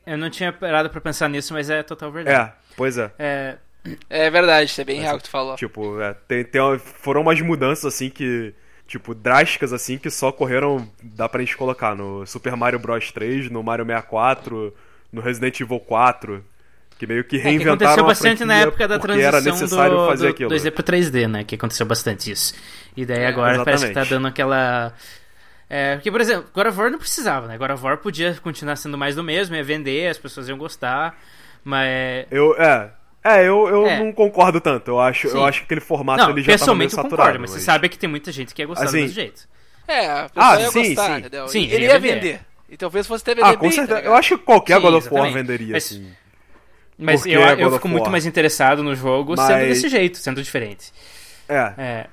Eu 0.05 0.17
não 0.17 0.29
tinha 0.29 0.51
parado 0.51 0.89
pra 0.89 0.99
pensar 0.99 1.29
nisso, 1.29 1.53
mas 1.53 1.69
é 1.69 1.81
total 1.81 2.11
verdade. 2.11 2.51
É, 2.51 2.53
pois 2.75 2.97
é. 2.97 3.11
É, 3.17 3.57
É 4.09 4.29
verdade, 4.29 4.69
isso 4.71 4.79
é 4.79 4.83
bem 4.85 5.01
real 5.01 5.17
que 5.17 5.23
tu 5.25 5.29
falou. 5.29 5.55
Tipo, 5.57 5.99
é, 6.01 6.13
tem, 6.27 6.43
tem 6.45 6.61
uma- 6.61 6.79
foram 6.79 7.21
umas 7.21 7.39
mudanças 7.41 7.85
assim 7.93 8.09
que. 8.09 8.53
Tipo, 8.87 9.13
drásticas 9.15 9.71
assim 9.73 9.97
que 9.97 10.09
só 10.09 10.31
correram. 10.31 10.87
Dá 11.01 11.27
pra 11.27 11.39
gente 11.41 11.55
colocar 11.57 11.95
no 11.95 12.25
Super 12.25 12.55
Mario 12.55 12.79
Bros 12.79 13.11
3, 13.11 13.49
no 13.49 13.61
Mario 13.63 13.85
64, 13.85 14.73
no 15.11 15.21
Resident 15.21 15.59
Evil 15.59 15.79
4. 15.81 16.43
Que 16.97 17.07
meio 17.07 17.23
que 17.23 17.35
é 17.35 17.39
que 17.39 17.43
reinventaram 17.43 17.73
aconteceu 17.75 18.03
a 18.03 18.07
bastante 18.07 18.45
na 18.45 18.55
época 18.59 18.87
da 18.87 18.99
porque 18.99 19.19
era 19.19 19.31
transição 19.41 19.53
necessário 19.61 19.97
do, 19.97 20.07
fazer 20.07 20.27
do 20.27 20.29
aquilo. 20.31 20.49
2D 20.51 20.71
pro 20.71 20.83
3D, 20.83 21.27
né? 21.27 21.43
Que 21.43 21.55
aconteceu 21.55 21.85
bastante 21.85 22.31
isso. 22.31 22.53
E 22.95 23.05
daí 23.05 23.25
agora 23.25 23.63
parece 23.65 23.87
que 23.87 23.93
tá 23.93 24.03
dando 24.03 24.27
aquela... 24.27 24.93
É, 25.69 25.95
porque, 25.95 26.11
por 26.11 26.21
exemplo, 26.21 26.45
God 26.53 26.67
of 26.67 26.79
War 26.79 26.91
não 26.91 26.99
precisava, 26.99 27.47
né? 27.47 27.57
God 27.57 27.71
of 27.71 27.83
War 27.83 27.97
podia 27.97 28.35
continuar 28.43 28.75
sendo 28.75 28.97
mais 28.97 29.15
do 29.15 29.23
mesmo, 29.23 29.55
ia 29.55 29.63
vender, 29.63 30.07
as 30.07 30.17
pessoas 30.19 30.47
iam 30.47 30.57
gostar, 30.57 31.17
mas... 31.63 32.27
Eu, 32.29 32.55
é. 32.61 32.91
É, 33.23 33.39
eu, 33.47 33.67
eu 33.67 33.87
É. 33.87 33.99
não 33.99 34.11
concordo 34.11 34.61
tanto. 34.61 34.91
Eu 34.91 34.99
acho, 34.99 35.29
Sim. 35.29 35.37
eu 35.37 35.45
acho 35.45 35.59
que 35.59 35.65
aquele 35.65 35.81
formato 35.81 36.21
Não, 36.21 36.29
ele 36.29 36.41
já 36.41 36.57
tava 36.57 36.75
meio 36.75 36.89
pessoalmente 36.89 36.93
eu 36.93 36.97
saturado. 36.97 37.17
concordo, 37.17 37.39
mas 37.39 37.51
você 37.51 37.59
sabe 37.61 37.89
que 37.89 37.97
tem 37.97 38.09
muita 38.09 38.31
gente 38.31 38.53
que 38.53 38.61
ia 38.61 38.67
gostar 38.67 38.83
Assim, 38.85 38.97
do 38.97 39.01
mesmo 39.01 39.15
jeito. 39.15 39.47
É, 39.87 40.05
a 40.11 40.29
pessoa 40.29 40.31
Ah, 40.53 40.61
ia 40.61 40.71
sim, 40.71 40.87
gostar, 40.89 41.05
sim. 41.07 41.17
entendeu? 41.19 41.47
Sim, 41.47 41.67
ele 41.71 41.85
ia 41.85 41.99
vender. 41.99 42.15
vender. 42.21 42.39
E 42.69 42.77
talvez 42.77 43.07
fosse 43.07 43.23
até 43.23 43.33
vender 43.35 43.47
Ah, 43.49 43.53
com 43.55 43.61
bem, 43.61 43.69
tá 43.69 43.75
certeza. 43.75 43.95
ligado? 43.99 44.11
eu 44.13 44.17
acho 44.17 44.37
que 44.37 44.43
qualquer 44.43 44.75
Sim, 44.75 44.81
God 44.81 44.93
of 44.95 45.09
War 45.13 45.31
venderia, 45.31 45.71
Mas- 45.73 45.85
assim. 45.85 46.11
Mas 47.03 47.25
eu, 47.25 47.41
é 47.41 47.53
eu 47.61 47.67
of 47.67 47.75
fico 47.77 47.87
muito 47.87 48.09
mais 48.09 48.25
interessado 48.25 48.81
no 48.83 48.95
jogo 48.95 49.35
sendo 49.37 49.49
Mas- 49.49 49.67
desse 49.69 49.89
jeito, 49.89 50.17
sendo 50.17 50.41
diferente. 50.41 50.91
É. 51.49 51.73
É, 51.77 52.07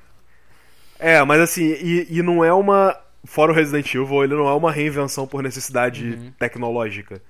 É, 0.99 1.23
mas 1.23 1.39
assim, 1.41 1.63
e, 1.81 2.07
e 2.09 2.21
não 2.21 2.43
é 2.43 2.53
uma. 2.53 2.95
Fora 3.25 3.51
o 3.51 3.55
Resident 3.55 3.87
Evil, 3.93 4.23
ele 4.23 4.35
não 4.35 4.47
é 4.47 4.53
uma 4.53 4.71
reinvenção 4.71 5.25
por 5.27 5.41
necessidade 5.43 6.03
Uhum. 6.05 6.31
tecnológica. 6.39 7.21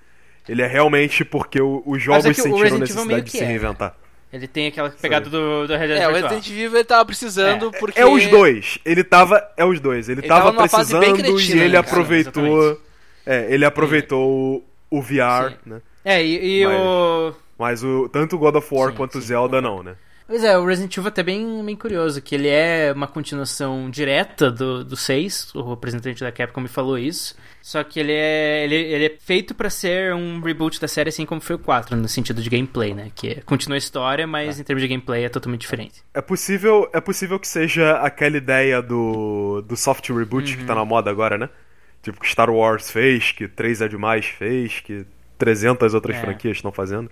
Ele 0.47 0.61
é 0.61 0.67
realmente 0.67 1.23
porque 1.23 1.61
o- 1.61 1.83
os 1.85 2.01
jogos 2.01 2.25
é 2.25 2.33
que 2.33 2.39
o 2.41 2.43
sentiram 2.43 2.57
Resident 2.63 2.89
Evil 2.89 2.95
necessidade 3.05 3.25
de 3.25 3.31
se 3.31 3.39
é. 3.43 3.45
reinventar. 3.45 3.95
ele 4.33 4.47
tem 4.47 4.67
aquela 4.67 4.89
pegada 4.89 5.29
do, 5.29 5.67
do 5.67 5.75
realidade 5.75 6.01
É, 6.03 6.07
o. 6.07 6.13
Resident 6.13 6.47
Evil 6.49 6.75
ele 6.77 6.83
tava 6.85 7.05
precisando 7.05 7.71
porque. 7.79 7.99
É 7.99 8.05
os 8.05 8.25
dois. 8.27 8.79
Ele 8.85 9.03
tava. 9.03 9.45
É 9.57 9.63
os 9.65 9.79
dois. 9.79 10.07
Ele, 10.09 10.21
Ele 10.21 10.27
tava, 10.27 10.53
tava 10.53 10.67
precisando 10.69 11.01
cretina, 11.13 11.35
e 11.37 11.59
ele 11.59 11.67
né, 11.67 11.69
cara? 11.71 11.79
aproveitou. 11.79 12.81
É, 13.25 13.53
ele 13.53 13.65
aproveitou 13.65 14.63
o, 14.89 14.97
o 14.97 15.01
VR, 15.01 15.51
Sim. 15.51 15.55
né? 15.65 15.81
É, 16.03 16.23
e, 16.23 16.61
e 16.61 16.65
Mas- 16.65 16.75
o. 16.79 17.33
Mas 17.61 17.83
o, 17.83 18.09
tanto 18.09 18.35
o 18.35 18.39
God 18.39 18.55
of 18.55 18.67
War 18.73 18.89
Sim, 18.89 18.97
quanto 18.97 19.17
o 19.19 19.21
sim, 19.21 19.27
Zelda 19.27 19.61
não, 19.61 19.83
né? 19.83 19.95
Pois 20.27 20.43
é, 20.45 20.57
o 20.57 20.65
Resident 20.65 20.95
Evil 20.95 21.07
é 21.07 21.09
até 21.09 21.23
bem, 21.23 21.65
bem 21.65 21.75
curioso, 21.75 22.21
que 22.21 22.33
ele 22.35 22.47
é 22.47 22.93
uma 22.95 23.05
continuação 23.07 23.89
direta 23.89 24.49
do, 24.49 24.83
do 24.85 24.95
6, 24.95 25.53
o 25.55 25.71
representante 25.71 26.21
da 26.23 26.31
Capcom 26.31 26.61
me 26.61 26.69
falou 26.69 26.97
isso. 26.97 27.35
Só 27.61 27.83
que 27.83 27.99
ele 27.99 28.13
é, 28.13 28.63
ele, 28.63 28.75
ele 28.75 29.05
é 29.07 29.17
feito 29.19 29.53
pra 29.53 29.69
ser 29.69 30.13
um 30.15 30.39
reboot 30.39 30.79
da 30.79 30.87
série, 30.87 31.09
assim 31.09 31.25
como 31.25 31.41
foi 31.41 31.57
o 31.57 31.59
4, 31.59 31.97
no 31.97 32.07
sentido 32.07 32.41
de 32.41 32.49
gameplay, 32.49 32.93
né? 32.93 33.11
Que 33.13 33.27
é- 33.29 33.41
continua 33.41 33.75
a 33.75 33.77
história, 33.77 34.25
mas 34.25 34.57
em 34.59 34.63
termos 34.63 34.81
de 34.81 34.87
gameplay 34.87 35.25
é 35.25 35.29
totalmente 35.29 35.61
diferente. 35.61 36.01
É 36.13 36.21
possível, 36.21 36.89
é 36.93 37.01
possível 37.01 37.37
que 37.37 37.47
seja 37.47 37.97
aquela 37.97 38.37
ideia 38.37 38.81
do, 38.81 39.61
do 39.67 39.75
soft 39.75 40.07
reboot 40.09 40.55
que 40.57 40.63
tá 40.63 40.73
Uhum. 40.73 40.79
na 40.79 40.85
moda 40.85 41.11
agora, 41.11 41.37
né? 41.37 41.49
Tipo 42.01 42.19
que 42.21 42.27
Star 42.29 42.49
Wars 42.49 42.89
fez, 42.89 43.31
que 43.33 43.47
3 43.49 43.81
é 43.81 43.87
demais 43.89 44.25
fez, 44.25 44.79
que 44.79 45.05
300 45.37 45.93
outras 45.93 46.15
É. 46.15 46.21
franquias 46.21 46.57
estão 46.57 46.71
fazendo. 46.71 47.11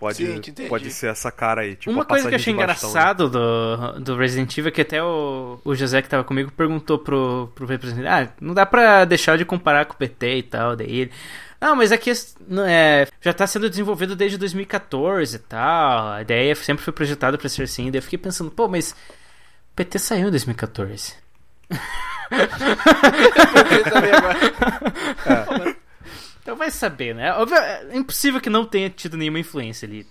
Pode, 0.00 0.16
Sim, 0.16 0.40
pode 0.66 0.90
ser 0.90 1.10
essa 1.10 1.30
cara 1.30 1.60
aí. 1.60 1.76
Tipo, 1.76 1.90
Uma 1.90 2.06
coisa 2.06 2.26
que 2.26 2.34
eu 2.34 2.36
achei 2.36 2.54
né? 2.54 2.62
engraçado 2.62 3.28
do, 3.28 4.00
do 4.00 4.16
Resident 4.16 4.56
Evil 4.56 4.70
é 4.70 4.72
que 4.72 4.80
até 4.80 5.02
o, 5.04 5.60
o 5.62 5.74
José 5.74 6.00
que 6.00 6.08
tava 6.08 6.24
comigo 6.24 6.50
perguntou 6.50 6.98
pro, 6.98 7.52
pro 7.54 7.66
representante: 7.66 8.08
Ah, 8.08 8.32
não 8.40 8.54
dá 8.54 8.64
pra 8.64 9.04
deixar 9.04 9.36
de 9.36 9.44
comparar 9.44 9.84
com 9.84 9.92
o 9.92 9.96
PT 9.98 10.36
e 10.38 10.42
tal. 10.42 10.74
Daí 10.74 11.00
ele. 11.00 11.10
Não, 11.60 11.76
mas 11.76 11.92
aqui 11.92 12.10
não 12.48 12.64
é, 12.64 13.08
já 13.20 13.34
tá 13.34 13.46
sendo 13.46 13.68
desenvolvido 13.68 14.16
desde 14.16 14.38
2014 14.38 15.36
e 15.36 15.38
tal. 15.40 16.12
A 16.12 16.22
ideia 16.22 16.54
sempre 16.54 16.82
foi 16.82 16.94
projetada 16.94 17.36
pra 17.36 17.50
ser 17.50 17.64
assim. 17.64 17.90
Daí 17.90 17.98
eu 17.98 18.02
fiquei 18.02 18.18
pensando, 18.18 18.50
pô, 18.50 18.68
mas 18.68 18.92
o 18.92 19.76
PT 19.76 19.98
saiu 19.98 20.28
em 20.28 20.30
2014. 20.30 21.12
Eu 25.26 25.69
agora. 26.52 26.58
vai 26.58 26.70
saber, 26.70 27.14
né? 27.14 27.32
Óbvio, 27.34 27.56
é 27.58 27.96
impossível 27.96 28.40
que 28.40 28.50
não 28.50 28.64
tenha 28.66 28.88
tido 28.90 29.16
nenhuma 29.16 29.38
influência 29.38 29.86
ali. 29.86 30.06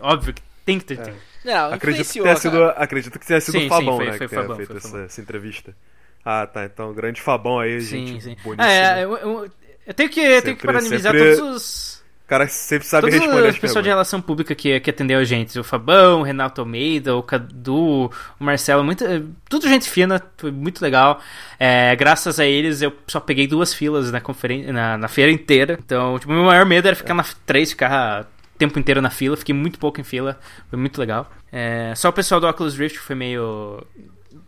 Óbvio 0.00 0.34
que 0.34 0.42
tem 0.64 0.78
que 0.78 0.84
ter 0.84 0.96
tido. 1.02 1.16
Não, 1.44 1.72
Acredito 1.72 2.06
que, 2.12 2.20
tenha 2.20 2.36
sido, 2.36 2.58
cara. 2.58 2.70
acredito 2.72 3.18
que 3.18 3.26
tenha 3.26 3.40
sido 3.40 3.58
Sim, 3.58 3.66
o 3.66 3.68
Fabão, 3.68 3.92
sim, 3.92 3.96
foi- 3.96 4.04
né? 4.06 4.10
foi 4.18 4.26
que 4.26 4.28
tenha 4.28 4.42
Fabão, 4.42 4.56
feito 4.56 4.68
foi 4.68 4.76
essa, 4.78 4.88
Fabão. 4.88 5.04
essa 5.04 5.20
entrevista. 5.20 5.76
Ah, 6.24 6.46
tá. 6.46 6.64
Então, 6.64 6.92
grande 6.92 7.20
Fabão 7.22 7.58
aí, 7.60 7.80
Sim, 7.80 8.06
gente. 8.08 8.24
sim. 8.24 8.36
Ah, 8.58 8.70
é, 8.70 9.04
eu, 9.04 9.16
eu- 9.16 9.50
eu 9.86 9.94
tenho 9.94 10.10
que, 10.10 10.20
eu 10.20 10.42
tenho 10.42 10.56
que 10.56 10.62
Sempre- 10.62 10.66
parabenizar 10.66 11.12
sempre- 11.12 11.36
todos 11.36 11.56
os. 11.56 11.97
O 12.28 12.32
cara 12.36 12.46
sempre 12.46 12.86
sabe 12.86 13.06
Todos 13.06 13.18
responder 13.20 13.48
as 13.48 13.58
pessoal 13.58 13.82
de 13.82 13.88
relação 13.88 14.20
pública 14.20 14.54
que, 14.54 14.78
que 14.80 14.90
atendeu 14.90 15.18
a 15.18 15.24
gente. 15.24 15.58
O 15.58 15.64
Fabão, 15.64 16.20
o 16.20 16.22
Renato 16.22 16.60
Almeida, 16.60 17.16
o 17.16 17.22
Cadu, 17.22 18.10
o 18.38 18.44
Marcelo. 18.44 18.84
Muito, 18.84 19.02
tudo 19.48 19.66
gente 19.66 19.88
fina, 19.88 20.22
foi 20.36 20.50
muito 20.50 20.82
legal. 20.82 21.22
É, 21.58 21.96
graças 21.96 22.38
a 22.38 22.44
eles, 22.44 22.82
eu 22.82 22.92
só 23.06 23.18
peguei 23.18 23.46
duas 23.46 23.72
filas 23.72 24.12
na, 24.12 24.20
conferen- 24.20 24.70
na, 24.70 24.98
na 24.98 25.08
feira 25.08 25.32
inteira. 25.32 25.78
Então, 25.82 26.18
tipo, 26.18 26.30
meu 26.30 26.44
maior 26.44 26.66
medo 26.66 26.86
era 26.86 26.94
ficar 26.94 27.14
na 27.14 27.24
três, 27.46 27.70
ficar 27.70 28.24
o 28.24 28.58
tempo 28.58 28.78
inteiro 28.78 29.00
na 29.00 29.08
fila. 29.08 29.34
Fiquei 29.34 29.54
muito 29.54 29.78
pouco 29.78 29.98
em 29.98 30.04
fila. 30.04 30.38
Foi 30.68 30.78
muito 30.78 31.00
legal. 31.00 31.32
É, 31.50 31.94
só 31.96 32.10
o 32.10 32.12
pessoal 32.12 32.42
do 32.42 32.46
Oculus 32.46 32.76
Rift 32.76 32.98
foi 32.98 33.16
meio. 33.16 33.82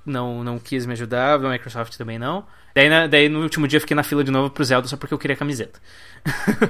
Não, 0.05 0.45
não 0.45 0.59
quis 0.59 0.85
me 0.85 0.93
ajudar, 0.93 1.39
da 1.39 1.49
Microsoft 1.49 1.97
também 1.97 2.19
não. 2.19 2.45
Daí, 2.75 2.91
na- 2.91 3.07
daí 3.07 3.27
no 3.31 3.41
último 3.41 3.67
dia 3.67 3.79
eu 3.79 3.81
fiquei 3.81 3.95
na 3.95 4.03
fila 4.03 4.23
de 4.23 4.31
novo 4.31 4.51
pro 4.51 4.63
Zelda 4.63 4.87
só 4.87 4.99
porque 4.99 5.15
eu 5.15 5.19
queria 5.19 5.35
a 5.35 5.39
camiseta. 5.39 5.81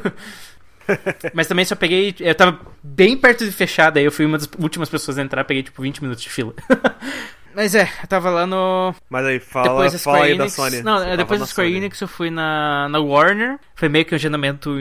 Mas 1.34 1.46
também 1.46 1.64
só 1.64 1.74
peguei. 1.74 2.14
Eu 2.20 2.34
tava 2.34 2.60
bem 2.82 3.16
perto 3.16 3.44
de 3.44 3.52
fechar, 3.52 3.90
daí 3.90 4.04
eu 4.04 4.12
fui 4.12 4.26
uma 4.26 4.38
das 4.38 4.48
últimas 4.58 4.88
pessoas 4.88 5.18
a 5.18 5.22
entrar, 5.22 5.44
peguei 5.44 5.62
tipo 5.62 5.82
20 5.82 6.02
minutos 6.02 6.22
de 6.22 6.30
fila. 6.30 6.54
Mas 7.54 7.74
é, 7.74 7.88
eu 8.02 8.06
tava 8.08 8.30
lá 8.30 8.46
no. 8.46 8.94
Mas 9.08 9.26
aí, 9.26 9.40
fala, 9.40 9.68
depois 9.68 10.02
fala 10.02 10.18
Square 10.18 10.32
aí 10.32 10.38
da 10.38 10.44
Enix. 10.44 10.54
Sony. 10.54 10.82
Não, 10.82 10.98
Você 10.98 11.08
é, 11.08 11.16
depois 11.16 11.40
da 11.40 11.46
Square. 11.46 11.74
Enix 11.74 12.00
eu 12.00 12.08
fui 12.08 12.30
na, 12.30 12.88
na 12.88 13.00
Warner. 13.00 13.58
Foi 13.74 13.88
meio 13.88 14.04
que 14.04 14.14
um 14.14 14.16
agendamento 14.16 14.76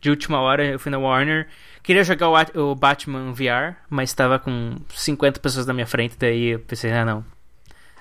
de 0.00 0.10
última 0.10 0.40
hora. 0.40 0.64
Eu 0.64 0.78
fui 0.78 0.90
na 0.90 0.98
Warner. 0.98 1.48
Queria 1.82 2.04
jogar 2.04 2.28
o, 2.28 2.70
o 2.70 2.74
Batman 2.76 3.32
VR, 3.32 3.76
mas 3.90 4.14
tava 4.14 4.38
com 4.38 4.76
50 4.94 5.40
pessoas 5.40 5.66
na 5.66 5.74
minha 5.74 5.86
frente, 5.86 6.14
daí 6.16 6.50
eu 6.50 6.60
pensei, 6.60 6.92
ah 6.92 7.04
não. 7.04 7.24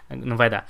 Não 0.08 0.38
vai 0.38 0.52
dar. 0.52 0.68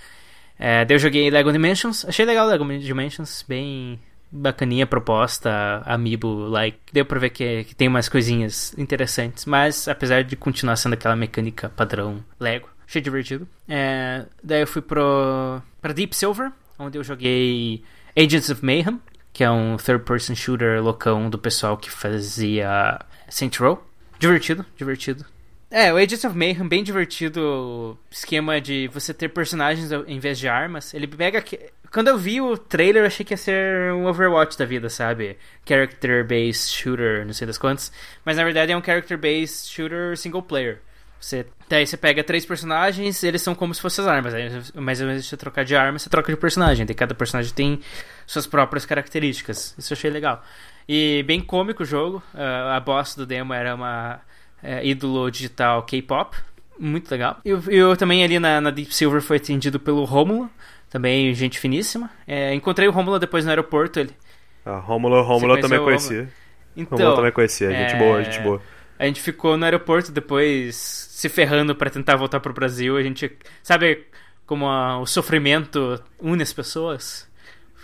É, 0.58 0.86
daí 0.86 0.96
eu 0.96 1.00
joguei 1.00 1.30
Lego 1.30 1.52
Dimensions. 1.52 2.06
Achei 2.06 2.26
legal 2.26 2.48
Lego 2.48 2.66
Dimensions, 2.80 3.44
bem 3.46 4.00
bacaninha 4.32 4.86
a 4.86 4.88
proposta, 4.88 5.82
amiibo-like. 5.86 6.78
Deu 6.94 7.06
pra 7.06 7.20
ver 7.20 7.32
que, 7.32 7.64
que 7.66 7.76
tem 7.76 7.88
umas 7.88 8.08
coisinhas 8.08 8.74
interessantes, 8.78 9.46
mas 9.46 9.88
apesar 9.88 10.24
de 10.24 10.36
continuar 10.36 10.76
sendo 10.76 10.94
aquela 10.94 11.16
mecânica 11.16 11.70
padrão 11.70 12.24
Lego, 12.40 12.70
achei 12.88 13.02
divertido. 13.02 13.48
É, 13.68 14.26
daí 14.44 14.62
eu 14.62 14.68
fui 14.68 14.82
pro, 14.82 15.62
pra 15.82 15.94
Deep 15.94 16.16
Silver, 16.16 16.52
onde 16.80 16.98
eu 16.98 17.04
joguei 17.04 17.84
Agents 18.18 18.50
of 18.50 18.66
Mayhem, 18.66 19.00
que 19.34 19.44
é 19.44 19.52
um 19.52 19.78
third-person 19.78 20.36
shooter 20.36 20.82
loucão 20.82 21.30
do 21.30 21.38
pessoal 21.38 21.78
que 21.78 21.90
fazia 21.90 23.00
Saints 23.30 23.60
Row. 23.60 23.84
Divertido, 24.20 24.66
divertido. 24.78 25.26
É, 25.74 25.92
o 25.94 25.96
Agents 25.96 26.26
of 26.26 26.38
Mayhem, 26.38 26.68
bem 26.68 26.84
divertido 26.84 27.98
esquema 28.12 28.60
de 28.60 28.90
você 28.90 29.14
ter 29.14 29.30
personagens 29.30 29.90
em 30.06 30.20
vez 30.20 30.38
de 30.38 30.48
armas. 30.50 30.94
Ele 30.94 31.08
pega. 31.08 31.42
que- 31.42 31.72
Quando 31.94 32.08
eu 32.10 32.18
vi 32.18 32.40
o 32.42 32.58
trailer, 32.58 33.04
eu 33.04 33.08
achei 33.08 33.26
que 33.26 33.34
ia 33.34 33.38
ser 33.38 33.92
um 33.94 34.06
Overwatch 34.06 34.58
da 34.58 34.64
vida, 34.66 34.90
sabe? 34.90 35.38
Character-based 35.68 36.70
shooter, 36.74 37.26
não 37.26 37.34
sei 37.34 37.46
das 37.48 37.58
quantas. 37.58 37.92
Mas 38.26 38.38
na 38.38 38.44
verdade 38.46 38.72
é 38.72 38.78
um 38.78 38.84
character-based 38.84 39.70
shooter 39.74 40.18
single 40.18 40.42
player. 40.42 40.80
Você, 41.20 41.46
daí 41.70 41.86
você 41.86 41.96
pega 41.98 42.24
três 42.24 42.46
personagens, 42.46 43.22
eles 43.24 43.42
são 43.42 43.54
como 43.54 43.74
se 43.76 43.82
fossem 43.82 44.04
as 44.04 44.10
armas. 44.12 44.34
aí- 44.34 44.50
Mas 44.76 45.00
ao 45.02 45.08
invés 45.08 45.24
de 45.24 45.30
você 45.30 45.38
trocar 45.38 45.64
de 45.66 45.76
arma, 45.76 46.00
você 46.00 46.10
troca 46.10 46.32
de 46.32 46.38
personagem. 46.38 46.86
Daí 46.86 46.96
cada 46.96 47.14
personagem 47.16 47.54
tem 47.54 47.80
suas 48.26 48.48
próprias 48.48 48.86
características. 48.86 49.76
Isso 49.78 49.94
eu 49.94 49.98
achei 49.98 50.10
legal. 50.10 50.44
E 50.88 51.24
bem 51.28 51.40
cômico 51.42 51.84
o 51.84 51.86
jogo. 51.86 52.22
Ah, 52.34 52.76
a 52.78 52.80
boss 52.80 53.16
do 53.16 53.26
demo 53.26 53.54
era 53.54 53.76
uma 53.76 54.20
é, 54.64 54.86
ídolo 54.86 55.30
digital 55.30 55.84
K-pop. 55.84 56.36
Muito 56.80 57.10
legal. 57.12 57.38
Eu, 57.46 57.62
eu 57.68 57.96
também 57.96 58.24
ali 58.24 58.40
na, 58.40 58.60
na 58.60 58.72
Deep 58.72 58.94
Silver 58.96 59.22
foi 59.22 59.38
atendido 59.38 59.80
pelo 59.80 60.04
Rômulo. 60.04 60.50
Também 60.90 61.34
gente 61.34 61.60
finíssima. 61.60 62.10
É, 62.28 62.54
encontrei 62.54 62.88
o 62.88 62.92
Rômulo 62.92 63.20
depois 63.20 63.46
no 63.46 63.52
aeroporto. 63.52 64.00
Ele, 64.00 64.12
Ah, 64.66 64.78
Rômulo, 64.78 65.22
Rômulo 65.22 65.56
eu 65.56 65.62
também 65.62 65.80
conhecia. 65.80 66.18
Rômulo? 66.18 66.34
Rômulo 66.76 66.96
então, 66.96 67.10
eu 67.10 67.16
também 67.16 67.32
conhecia. 67.32 67.70
Gente 67.72 67.94
é, 67.96 67.98
boa, 67.98 68.24
gente 68.24 68.40
boa. 68.40 68.62
A 68.98 69.06
gente 69.06 69.22
ficou 69.22 69.58
no 69.58 69.66
aeroporto 69.66 70.12
depois 70.12 70.76
se 70.76 71.28
ferrando 71.30 71.76
pra 71.76 71.90
tentar 71.90 72.16
voltar 72.16 72.40
pro 72.40 72.54
Brasil. 72.54 72.98
A 72.98 73.04
gente 73.04 73.32
sabe 73.64 74.06
como 74.46 74.68
a- 74.68 75.00
o 75.00 75.06
sofrimento 75.06 76.02
une 76.20 76.44
as 76.44 76.52
pessoas. 76.54 77.30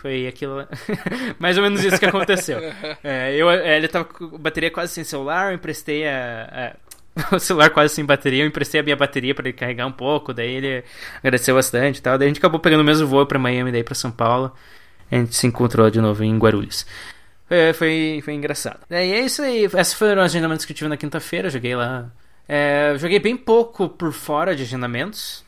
Foi 0.07 0.25
aquilo, 0.25 0.65
mais 1.37 1.57
ou 1.57 1.63
menos 1.63 1.83
isso 1.83 1.99
que 1.99 2.05
aconteceu. 2.05 2.59
É, 3.03 3.35
eu, 3.35 3.49
é, 3.51 3.75
ele 3.75 3.89
tava 3.89 4.05
com 4.05 4.25
bateria 4.37 4.71
quase 4.71 4.93
sem 4.93 5.03
celular, 5.03 5.51
eu 5.51 5.55
emprestei 5.55 6.07
a, 6.07 6.73
a- 7.21 7.35
o 7.35 7.39
celular 7.39 7.69
quase 7.71 7.93
sem 7.93 8.05
bateria, 8.05 8.43
eu 8.43 8.47
emprestei 8.47 8.79
a 8.79 8.83
minha 8.83 8.95
bateria 8.95 9.35
pra 9.35 9.45
ele 9.47 9.57
carregar 9.57 9.85
um 9.85 9.91
pouco, 9.91 10.33
daí 10.33 10.49
ele 10.55 10.83
agradeceu 11.17 11.55
bastante 11.55 11.97
e 11.97 12.01
tal. 12.01 12.17
Daí 12.17 12.27
a 12.27 12.29
gente 12.29 12.37
acabou 12.37 12.59
pegando 12.59 12.81
o 12.81 12.83
mesmo 12.85 13.05
voo 13.05 13.25
pra 13.25 13.37
Miami, 13.37 13.69
daí 13.71 13.83
pra 13.83 13.95
São 13.95 14.11
Paulo. 14.11 14.53
A 15.11 15.15
gente 15.15 15.35
se 15.35 15.45
encontrou 15.45 15.89
de 15.89 15.99
novo 15.99 16.23
em 16.23 16.37
Guarulhos. 16.37 16.85
É, 17.49 17.73
foi, 17.73 18.21
foi 18.23 18.33
engraçado. 18.33 18.79
É, 18.89 19.05
e 19.05 19.11
é 19.13 19.19
isso 19.21 19.41
aí. 19.41 19.65
Esses 19.65 19.93
foram 19.93 20.21
os 20.21 20.25
agendamentos 20.31 20.63
que 20.65 20.71
eu 20.71 20.75
tive 20.75 20.89
na 20.89 20.95
quinta-feira. 20.97 21.49
Joguei 21.49 21.75
lá. 21.75 22.09
É, 22.47 22.93
joguei 22.97 23.19
bem 23.19 23.35
pouco 23.35 23.89
por 23.89 24.13
fora 24.13 24.55
de 24.55 24.63
agendamentos. 24.63 25.43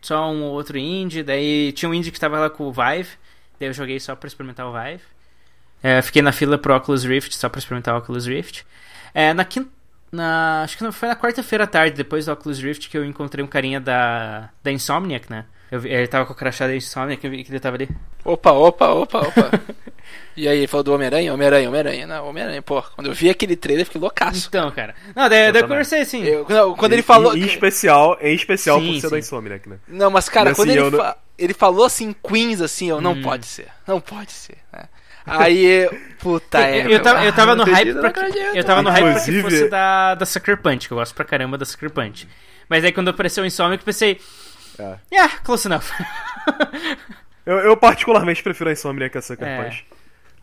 Só 0.00 0.30
um 0.30 0.42
ou 0.44 0.52
outro 0.52 0.78
indie. 0.78 1.22
Daí 1.22 1.72
tinha 1.72 1.88
um 1.88 1.94
indie 1.94 2.10
que 2.12 2.20
tava 2.20 2.38
lá 2.38 2.48
com 2.50 2.64
o 2.64 2.72
Vive. 2.72 3.10
Daí 3.60 3.68
eu 3.68 3.72
joguei 3.74 4.00
só 4.00 4.16
pra 4.16 4.26
experimentar 4.26 4.66
o 4.66 4.72
Vive. 4.72 5.02
É, 5.82 6.02
fiquei 6.02 6.22
na 6.22 6.32
fila 6.32 6.58
pro 6.58 6.74
Oculus 6.74 7.04
Rift 7.04 7.34
só 7.36 7.48
pra 7.48 7.58
experimentar 7.58 7.94
o 7.94 7.98
Oculus 7.98 8.26
Rift. 8.26 8.64
É, 9.14 9.32
na 9.34 9.44
quinta. 9.44 9.68
Na, 10.12 10.62
acho 10.64 10.76
que 10.76 10.82
não- 10.82 10.90
foi 10.90 11.06
na 11.08 11.14
quarta-feira 11.14 11.62
à 11.64 11.66
tarde, 11.68 11.94
depois 11.96 12.26
do 12.26 12.32
Oculus 12.32 12.58
Rift, 12.58 12.88
que 12.90 12.98
eu 12.98 13.04
encontrei 13.04 13.44
um 13.44 13.46
carinha 13.46 13.78
da, 13.80 14.48
da 14.62 14.72
Insomniac, 14.72 15.30
né? 15.30 15.44
Eu 15.70 15.86
ele 15.86 16.08
tava 16.08 16.26
com 16.26 16.32
o 16.32 16.36
crachá 16.36 16.66
da 16.66 16.74
Insomniac, 16.74 17.24
eu 17.24 17.30
vi 17.30 17.44
que 17.44 17.52
ele 17.52 17.60
tava 17.60 17.76
ali. 17.76 17.88
Opa, 18.24 18.50
opa, 18.50 18.88
opa, 18.88 19.18
opa. 19.20 19.50
e 20.36 20.48
aí, 20.48 20.58
ele 20.58 20.66
falou 20.66 20.82
do 20.82 20.92
Homem-Aranha? 20.92 21.32
Homem-Aranha, 21.32 21.68
Homem-Aranha. 21.68 22.06
Não, 22.08 22.26
Homem-Aranha, 22.26 22.60
pô. 22.60 22.82
Quando 22.82 23.06
eu 23.06 23.14
vi 23.14 23.30
aquele 23.30 23.54
trailer, 23.54 23.82
eu 23.82 23.86
fiquei 23.86 24.00
loucaço. 24.00 24.48
Então, 24.48 24.68
cara. 24.72 24.96
Não, 25.14 25.28
daí, 25.28 25.52
daí 25.52 25.62
eu 25.62 25.68
conversei 25.68 26.00
assim. 26.00 26.24
Eu- 26.24 26.44
não, 26.48 26.74
quando 26.74 26.92
ele 26.94 27.02
Em- 27.02 27.04
falou. 27.04 27.36
Em, 27.36 27.44
especial, 27.46 28.18
em 28.20 28.34
especial 28.34 28.80
Sim, 28.80 28.86
por 28.88 28.94
ser 28.94 29.00
sim. 29.06 29.10
da 29.10 29.18
Insomniac, 29.20 29.68
né? 29.68 29.76
Não, 29.86 30.10
mas 30.10 30.28
cara, 30.28 30.50
E 30.50 30.54
quando 30.56 30.70
assim, 30.70 30.76
ele, 30.78 30.86
eu 30.86 30.90
não- 30.90 30.98
fa- 30.98 31.16
ele 31.40 31.54
falou 31.54 31.84
assim, 31.84 32.14
Queens, 32.26 32.60
assim, 32.60 32.88
eu 32.88 33.00
não 33.00 33.12
Hum. 33.12 33.22
pode 33.22 33.46
ser. 33.46 33.68
Não 33.86 34.00
pode 34.00 34.32
ser. 34.32 34.58
né? 34.72 34.84
Aí, 35.26 35.88
puta 36.18 36.58
é. 36.66 36.84
eu, 36.86 36.90
eu 36.90 37.02
tava, 37.02 37.24
eu 37.24 37.32
tava 37.32 37.52
ah, 37.52 37.54
no 37.56 37.64
hype 37.64 37.94
pra, 37.94 38.08
acredito. 38.08 38.56
eu 38.56 38.64
tava 38.64 38.82
no 38.82 38.90
hype 38.90 39.12
pra 39.12 39.24
que 39.24 39.42
fosse 39.42 39.68
da, 39.68 40.14
da 40.14 40.26
Sucker 40.26 40.56
Punch, 40.62 40.88
que 40.88 40.92
eu 40.94 40.98
gosto 40.98 41.14
pra 41.14 41.24
caramba 41.24 41.58
da 41.58 41.64
Sucker 41.64 41.90
Punch. 41.90 42.26
Mas 42.68 42.84
aí 42.84 42.92
quando 42.92 43.08
apareceu 43.08 43.42
o 43.44 43.46
Insomniac, 43.46 43.82
eu 43.82 43.84
pensei, 43.84 44.20
É. 44.78 44.96
yeah, 45.12 45.38
close 45.44 45.66
enough. 45.68 45.84
Eu, 47.46 47.56
eu 47.58 47.76
particularmente 47.76 48.42
prefiro 48.42 48.68
a 48.70 48.72
Insomniac 48.72 49.16
a 49.16 49.22
Sucker 49.22 49.46
É. 49.48 49.64
Punch. 49.64 49.84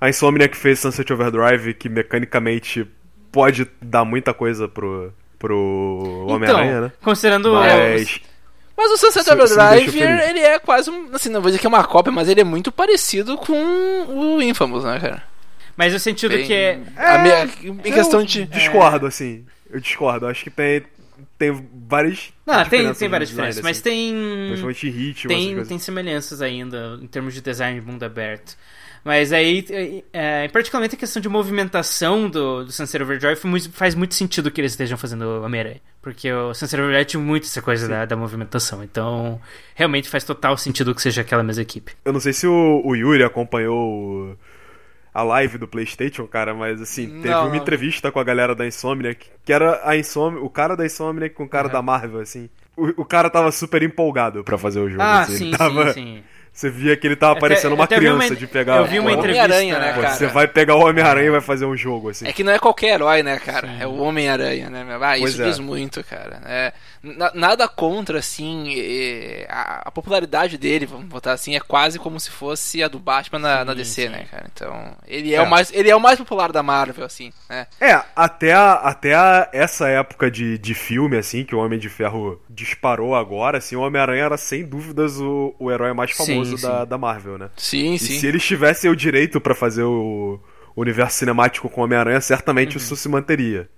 A 0.02 0.10
Insomniac 0.10 0.58
fez 0.58 0.80
Sunset 0.80 1.12
Overdrive, 1.14 1.74
que 1.76 1.88
mecanicamente 1.88 2.86
pode 3.32 3.68
dar 3.82 4.04
muita 4.04 4.34
coisa 4.34 4.68
pro, 4.68 5.14
pro 5.40 6.26
Homem-Aranha, 6.28 6.70
então, 6.72 6.82
né? 6.82 6.92
considerando... 7.02 7.54
Mas... 7.54 8.20
Mas 8.78 8.92
o 8.92 8.98
Sunset 8.98 9.28
Overdrive, 9.32 10.00
ele 10.00 10.40
é 10.40 10.60
quase 10.60 10.90
um. 10.92 11.10
Assim, 11.14 11.30
não 11.30 11.42
vou 11.42 11.50
dizer 11.50 11.60
que 11.60 11.66
é 11.66 11.70
uma 11.70 11.84
cópia, 11.84 12.12
mas 12.12 12.30
ele 12.30 12.42
é 12.42 12.44
muito 12.44 12.72
parecido 12.72 13.36
com 13.38 13.54
o 14.08 14.42
Infamous, 14.42 14.84
né, 14.84 15.00
cara? 15.00 15.24
Mas 15.76 15.94
no 15.94 16.00
sentido 16.00 16.36
Bem- 16.36 16.46
que 16.46 16.54
é... 16.54 16.80
a 16.96 17.18
minha- 17.18 17.50
em 17.64 17.92
questão 17.92 18.24
de. 18.24 18.46
discordo, 18.46 19.08
assim. 19.08 19.46
Eu 19.70 19.80
discordo. 19.80 20.28
Acho 20.28 20.44
que 20.44 20.50
tem, 20.52 20.84
tem 21.38 21.68
várias. 21.88 22.32
Não, 22.46 22.64
tem, 22.66 22.94
tem 22.94 23.10
várias 23.10 23.30
diferenças, 23.30 23.62
mas 23.64 23.78
assim. 23.78 23.84
tem... 23.84 24.14
Principalmente 24.48 24.90
ritmo, 24.90 25.28
Tem, 25.30 25.64
tem 25.66 25.80
semelhanças 25.80 26.42
ainda 26.42 27.00
em 27.02 27.08
termos 27.08 27.34
de 27.34 27.42
design 27.42 27.80
de 27.80 27.86
mundo 27.86 28.04
aberto. 28.04 28.56
Mas 29.04 29.32
aí, 29.32 29.66
é, 29.70 30.44
é, 30.44 30.48
particularmente 30.50 30.96
a 30.96 30.98
questão 30.98 31.22
de 31.22 31.30
movimentação 31.30 32.30
do, 32.30 32.66
do 32.66 32.72
Sunset 32.72 33.02
Overdrive 33.02 33.40
faz 33.72 33.96
muito 33.96 34.14
sentido 34.16 34.52
que 34.52 34.60
eles 34.60 34.74
estejam 34.74 34.98
fazendo 34.98 35.44
Homem-Aranha. 35.44 35.80
Porque 36.08 36.32
o 36.32 36.54
Sunset 36.54 36.80
Overdrive 36.82 37.06
tinha 37.06 37.22
muito 37.22 37.44
essa 37.44 37.62
coisa 37.62 37.86
da, 37.86 38.06
da 38.06 38.16
movimentação. 38.16 38.82
Então, 38.82 39.42
realmente 39.76 40.08
faz 40.08 40.24
total 40.24 40.58
sentido 40.58 40.96
que 40.96 41.02
seja 41.02 41.20
aquela 41.22 41.44
mesma 41.44 41.62
equipe. 41.62 41.92
Eu 42.06 42.14
não 42.14 42.20
sei 42.22 42.32
se 42.32 42.48
o, 42.48 42.82
o 42.86 42.96
Yuri 42.96 43.24
acompanhou 43.24 43.78
o- 44.32 44.38
a 45.14 45.22
live 45.24 45.58
do 45.58 45.68
PlayStation, 45.68 46.26
cara, 46.28 46.54
mas 46.54 46.80
assim, 46.82 47.10
teve 47.22 47.34
Não, 47.34 47.42
uma 47.42 47.50
não. 47.50 47.56
entrevista 47.58 48.10
com 48.12 48.20
a 48.20 48.24
galera 48.24 48.56
da 48.56 48.66
Insomniac, 48.66 49.28
que 49.44 49.52
era 49.52 49.82
a 49.84 49.98
Insomniac, 49.98 50.46
o 50.46 50.50
cara 50.50 50.78
da 50.78 50.86
Insomniac 50.86 51.36
com 51.36 51.44
o 51.44 51.50
cara 51.50 51.68
da 51.68 51.82
Marvel, 51.82 52.22
assim. 52.22 52.50
O, 52.78 53.02
o 53.02 53.06
cara 53.06 53.30
tava 53.30 53.52
super 53.52 53.84
empolgado 53.84 54.44
pra 54.46 54.58
fazer 54.58 54.80
o 54.80 54.88
jogo, 54.88 55.02
Ah, 55.04 55.24
assim. 55.24 55.38
sim, 55.38 55.48
ele 55.48 55.58
tava 55.58 55.88
sim, 55.94 55.94
sim. 55.94 56.24
Você 56.58 56.72
via 56.72 56.98
que 56.98 57.06
ele 57.06 57.16
tava 57.16 57.34
Até- 57.34 57.42
parecendo 57.42 57.76
uma 57.76 57.84
até 57.84 57.96
vi 58.00 58.02
criança 58.08 58.30
uma- 58.30 58.36
de 58.36 58.48
pegar. 58.48 58.78
eu 58.78 58.86
vi 58.88 58.98
uma 59.00 59.12
entrevista- 59.12 59.44
Homem-Aranha, 59.46 59.78
né, 59.78 59.94
cara? 59.94 60.16
Você 60.16 60.26
vai 60.26 60.48
pegar 60.48 60.74
o 60.74 60.80
Homem-Aranha 60.88 61.28
e 61.28 61.30
vai 61.30 61.40
fazer 61.42 61.66
um 61.66 61.78
jogo 61.78 62.10
assim. 62.10 62.28
É 62.28 62.34
que 62.34 62.44
não 62.44 62.52
é 62.52 62.58
qualquer 62.58 62.96
herói, 62.96 63.22
né, 63.22 63.38
cara? 63.38 63.70
É 63.80 63.86
o 63.86 63.98
Homem-Aranha, 63.98 64.68
né? 64.68 64.84
meu? 64.84 64.96
Ah, 65.04 65.14
Pois 65.20 65.34
isso 65.34 65.44
é. 65.44 65.46
diz 65.46 65.60
muito, 65.60 66.04
cara. 66.04 66.42
É, 66.48 66.74
na- 67.04 67.32
nada 67.36 67.68
contra, 67.68 68.18
assim, 68.18 68.74
é, 68.76 69.46
a, 69.48 69.92
popularidade 69.92 70.58
dele, 70.58 70.88
vamos 70.88 71.06
botar 71.06 71.34
assim, 71.34 71.56
é 71.56 71.60
quase 71.60 72.00
como 72.00 72.20
se 72.20 72.32
fosse 72.32 72.82
a 72.82 72.88
do 72.88 72.98
Batman 72.98 73.38
na, 73.38 73.64
na 73.64 73.74
DC, 73.76 74.10
né, 74.10 74.26
cara? 74.32 74.48
Então, 74.52 74.96
ele 75.08 75.34
é, 75.36 75.38
É. 75.38 75.42
O 75.44 75.48
mais, 75.48 75.72
ele 75.72 75.92
é 75.92 75.96
o 75.96 76.00
mais 76.00 76.18
popular 76.18 76.52
da 76.52 76.64
Marvel, 76.64 77.06
assim, 77.06 77.32
né? 77.48 77.68
É, 77.80 78.02
até, 78.16 78.54
a- 78.54 78.74
até 78.74 79.14
a- 79.14 79.48
essa 79.54 79.88
época 79.90 80.32
de, 80.32 80.58
de 80.58 80.74
filme, 80.74 81.18
assim, 81.18 81.44
que 81.44 81.54
o 81.54 81.60
Homem 81.60 81.78
de 81.78 81.88
Ferro 81.88 82.42
disparou 82.58 83.16
agora, 83.16 83.60
assim, 83.60 83.76
o 83.76 83.82
Homem-Aranha 83.82 84.24
era 84.26 84.38
sem 84.38 84.66
dúvidas 84.66 85.20
o, 85.20 85.54
o 85.60 85.72
herói 85.72 85.94
mais 85.94 86.16
Sim, 86.16 86.26
famoso 86.26 86.58
sim. 86.58 86.68
Da, 86.68 86.86
da 86.86 86.98
Marvel, 86.98 87.38
né? 87.38 87.50
Sim, 87.56 87.94
E 87.94 88.00
sim. 88.00 88.20
se 88.20 88.26
eles 88.26 88.44
tivessem 88.44 88.90
o 88.90 88.96
direito 88.96 89.40
pra 89.40 89.54
fazer 89.54 89.84
o 89.84 90.40
universo 90.76 91.20
cinemático 91.20 91.70
com 91.70 91.82
o 91.82 91.84
Homem-Aranha, 91.84 92.20
certamente 92.20 92.78
isso 92.78 92.96
se 92.96 93.08
manteria. 93.08 93.70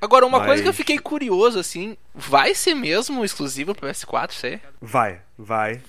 Agora, 0.00 0.26
uma 0.26 0.38
Mas- 0.38 0.46
coisa 0.48 0.62
que 0.62 0.68
eu 0.68 0.72
fiquei 0.74 0.98
curioso, 0.98 1.58
assim, 1.58 1.96
vai 2.14 2.54
ser 2.54 2.74
mesmo 2.74 3.22
exclusivo 3.24 3.74
pro 3.74 3.86
PS4, 3.88 4.30
isso 4.30 4.46
aí? 4.46 4.58
Vai, 4.80 5.20
vai. 5.38 5.80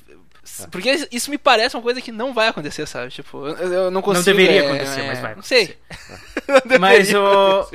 Porque 0.70 1.08
isso 1.12 1.32
me 1.32 1.38
parece 1.38 1.76
uma 1.78 1.82
coisa 1.82 2.02
que 2.02 2.12
não 2.12 2.34
vai 2.34 2.50
acontecer, 2.50 2.86
sabe? 2.86 3.10
Tipo, 3.10 3.48
eu, 3.48 3.90
não 3.90 4.02
consigo... 4.02 4.26
deveria 4.38 4.64
é, 4.64 4.68
acontecer, 4.68 5.00
é, 5.00 5.08
mas 5.08 5.20
vai 5.22 5.36
Não 5.36 5.42
sei. 5.42 5.78
Não 6.70 6.78
Mas 6.80 7.14
o. 7.14 7.70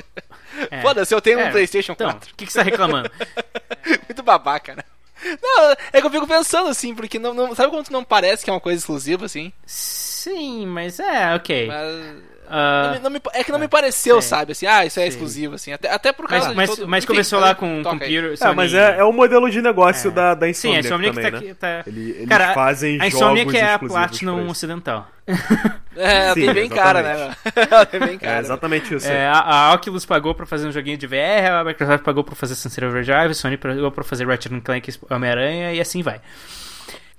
É. 0.71 0.83
Foda-se, 0.83 1.15
eu 1.15 1.21
tenho 1.21 1.41
É, 1.41 1.49
um 1.49 1.51
PlayStation 1.51 1.93
Então, 1.93 2.11
4. 2.11 2.31
o 2.33 2.35
que, 2.37 2.45
que 2.47 2.53
você 2.53 2.59
tá 2.59 2.65
reclamando? 2.65 3.11
Muito 4.19 4.23
babaca, 4.27 4.75
né? 4.75 4.83
Não, 5.43 5.71
é 5.93 6.01
que 6.01 6.07
eu 6.07 6.11
fico 6.11 6.27
pensando 6.27 6.69
assim, 6.69 6.95
porque 6.95 7.19
não, 7.19 7.35
não- 7.35 7.55
sabe 7.55 7.71
quando 7.71 7.89
não 7.91 8.05
parece 8.05 8.45
que 8.45 8.51
é 8.51 8.53
uma 8.53 8.61
coisa 8.61 8.79
exclusiva, 8.79 9.27
assim? 9.27 9.53
Sim, 9.67 10.67
mas 10.67 10.99
é, 11.01 11.35
ok. 11.35 11.67
Mas. 11.67 12.23
Ah, 12.51 12.93
não 12.97 13.03
não 13.05 13.11
me- 13.11 13.21
é 13.35 13.45
que 13.45 13.53
não 13.53 13.59
me 13.59 13.69
pareceu, 13.69 14.21
sei. 14.21 14.29
sabe? 14.31 14.53
Assim, 14.53 14.67
ah, 14.67 14.85
isso 14.87 14.99
é 14.99 15.03
Sei. 15.03 15.09
exclusivo, 15.09 15.55
assim. 15.55 15.73
Até, 15.73 15.91
até 15.91 16.13
por 16.13 16.25
mas 16.29 16.41
causa 16.43 16.55
mas, 16.55 16.71
de 16.71 16.77
todo... 16.77 16.89
mas 16.89 17.05
Enfim, 17.05 17.13
começou 17.13 17.41
mas 17.41 17.49
lá 17.49 17.55
com 17.55 17.67
aí. 17.79 17.83
Computer. 17.85 18.35
É, 18.41 18.53
mas 18.55 18.75
é, 18.75 18.99
é 18.99 19.05
o 19.05 19.13
modelo 19.13 19.51
de 19.51 19.61
negócio 19.63 20.09
É. 20.11 20.15
da, 20.15 20.35
da 20.35 20.53
Sim, 20.53 20.77
a 20.77 20.81
Insomniac 20.81 20.87
Insomniac 20.87 21.15
também, 21.15 21.55
tá 21.55 21.67
né? 21.69 21.79
aqui. 21.81 21.85
Tá... 21.85 21.91
Ele- 21.91 22.11
eles 22.11 22.29
Cara, 22.29 22.55
fazem 22.55 23.01
a 23.01 23.07
Insomniac 23.07 23.57
é 23.57 23.73
a 23.75 23.79
Platinum 23.79 24.49
ocidental. 24.49 25.09
É, 26.01 26.27
ela 26.27 26.35
Sim, 26.35 26.45
tem 26.45 26.55
bem 26.55 26.69
cara, 26.69 27.03
né? 27.03 27.37
Ela 27.69 27.85
tem 27.85 27.99
bem 27.99 28.15
É 28.15 28.19
cara. 28.19 28.39
exatamente 28.41 28.95
isso. 28.95 29.09
É, 29.09 29.27
a, 29.27 29.41
a 29.41 29.75
Oculus 29.75 30.07
pagou 30.07 30.33
pra 30.33 30.47
fazer 30.47 30.69
um 30.69 30.71
joguinho 30.71 30.97
de 30.97 31.09
VR, 31.09 31.51
a 31.61 31.65
Microsoft 31.65 32.05
pagou 32.05 32.23
pra 32.23 32.37
fazer 32.37 32.55
Sunset 32.55 32.85
Overdrive, 32.85 33.33
a 33.33 33.35
Sony 33.35 33.57
pagou 33.57 33.91
pra 33.91 34.05
fazer 34.05 34.25
Ratchet 34.25 34.61
Clank 34.61 34.95
Homem-Aranha 35.11 35.73
e 35.73 35.81
assim 35.81 36.01
vai. 36.01 36.21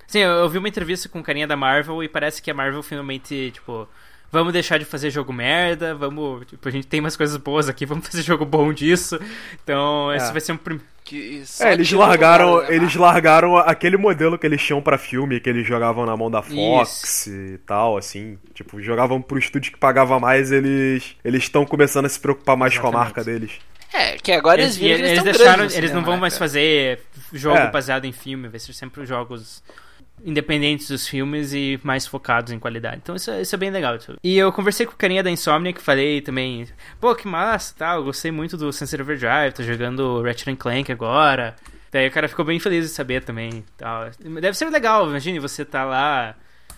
Sim, 0.08 0.20
eu, 0.20 0.32
eu 0.32 0.50
vi 0.50 0.58
uma 0.58 0.70
entrevista 0.70 1.10
com 1.10 1.20
o 1.20 1.24
carinha 1.24 1.46
da 1.46 1.58
Marvel 1.58 2.02
e 2.02 2.08
parece 2.08 2.42
que 2.42 2.50
a 2.50 2.54
Marvel 2.54 2.82
finalmente, 2.82 3.52
tipo, 3.52 3.86
vamos 4.32 4.54
deixar 4.54 4.78
de 4.78 4.86
fazer 4.86 5.10
jogo 5.10 5.32
merda, 5.34 5.94
vamos, 5.96 6.46
tipo, 6.48 6.68
a 6.68 6.72
gente 6.72 6.88
tem 6.88 7.00
umas 7.00 7.16
coisas 7.18 7.38
boas 7.38 7.68
aqui, 7.70 7.86
vamos 7.88 8.08
fazer 8.08 8.22
jogo 8.24 8.46
bom 8.46 8.72
disso. 8.74 9.20
Então, 9.64 10.14
esse 10.14 10.30
É. 10.30 10.32
vai 10.32 10.42
ser 10.42 10.52
um 10.54 10.58
prim... 10.58 10.80
Que 11.04 11.42
só 11.44 11.66
É, 11.66 11.74
eles 11.74 11.92
largaram, 11.92 12.56
lugar, 12.56 12.70
né? 12.70 12.76
eles 12.76 12.96
largaram 12.96 13.58
aquele 13.58 13.98
modelo 13.98 14.38
que 14.38 14.46
eles 14.46 14.62
tinham 14.62 14.80
pra 14.80 14.96
filme, 14.96 15.40
que 15.40 15.50
eles 15.50 15.66
jogavam 15.66 16.06
na 16.06 16.16
mão 16.16 16.30
da 16.30 16.44
Fox 16.44 17.26
e 17.26 17.58
tal, 17.66 17.98
assim, 17.98 18.38
tipo, 18.54 18.80
jogavam 18.80 19.20
pro 19.20 19.40
estúdio 19.40 19.72
que 19.72 19.80
pagava 19.80 20.20
mais, 20.20 20.52
eles 20.52 21.16
eles 21.26 21.44
estão 21.44 21.66
começando 21.66 22.06
a 22.06 22.10
se 22.10 22.20
preocupar 22.20 22.56
mais 22.56 22.78
com 22.78 22.86
a 22.86 22.90
Exatamente. 22.92 23.06
marca 23.16 23.24
deles. 23.24 23.52
É, 23.92 24.18
que 24.20 24.32
agora 24.32 24.62
eles, 24.62 24.78
Eles, 24.80 25.00
eles 25.00 25.12
eles, 25.14 25.24
deixaram, 25.24 25.64
eles 25.66 25.92
não 25.92 26.04
vão 26.04 26.14
né, 26.14 26.20
mais 26.22 26.34
cara? 26.34 26.48
fazer 26.48 27.00
jogo 27.34 27.58
É. 27.58 27.72
baseado 27.72 28.06
em 28.06 28.12
filme, 28.12 28.48
vai 28.48 28.60
ser 28.60 28.74
sempre 28.74 29.04
jogos 29.04 29.64
independentes 30.26 30.88
dos 30.90 31.08
filmes 31.08 31.54
e 31.54 31.80
mais 31.84 32.06
focados 32.08 32.52
em 32.52 32.60
qualidade. 32.60 32.98
Então 33.04 33.16
isso, 33.16 33.32
é- 33.32 33.42
isso 33.42 33.56
é 33.56 33.58
bem 33.58 33.70
legal. 33.72 33.98
E 34.24 34.38
eu 34.38 34.52
conversei 34.52 34.86
com 34.86 34.94
o 34.94 34.96
carinha 34.98 35.24
da 35.24 35.32
Insomnia 35.32 35.74
que 35.74 35.82
falei 35.82 36.22
também, 36.22 36.66
pô, 37.00 37.16
que 37.16 37.28
massa, 37.28 37.74
tal, 37.78 37.98
eu 38.00 38.04
gostei 38.06 38.32
muito 38.32 38.56
do 38.58 38.72
Sunset 38.72 39.02
Overdrive, 39.02 39.54
tô 39.56 39.64
jogando 39.64 40.22
Ratchet 40.22 40.56
Clank 40.58 40.92
agora. 40.92 41.56
Daí 41.92 42.08
o 42.08 42.12
cara 42.12 42.28
ficou 42.28 42.46
bem 42.46 42.60
feliz 42.60 42.86
de 42.86 42.92
saber 42.92 43.24
também. 43.24 43.64
Tal. 43.78 44.10
Deve 44.42 44.54
ser 44.56 44.70
legal, 44.70 45.08
imagine 45.10 45.40
você 45.40 45.66
tá 45.66 45.84
lá 45.84 46.36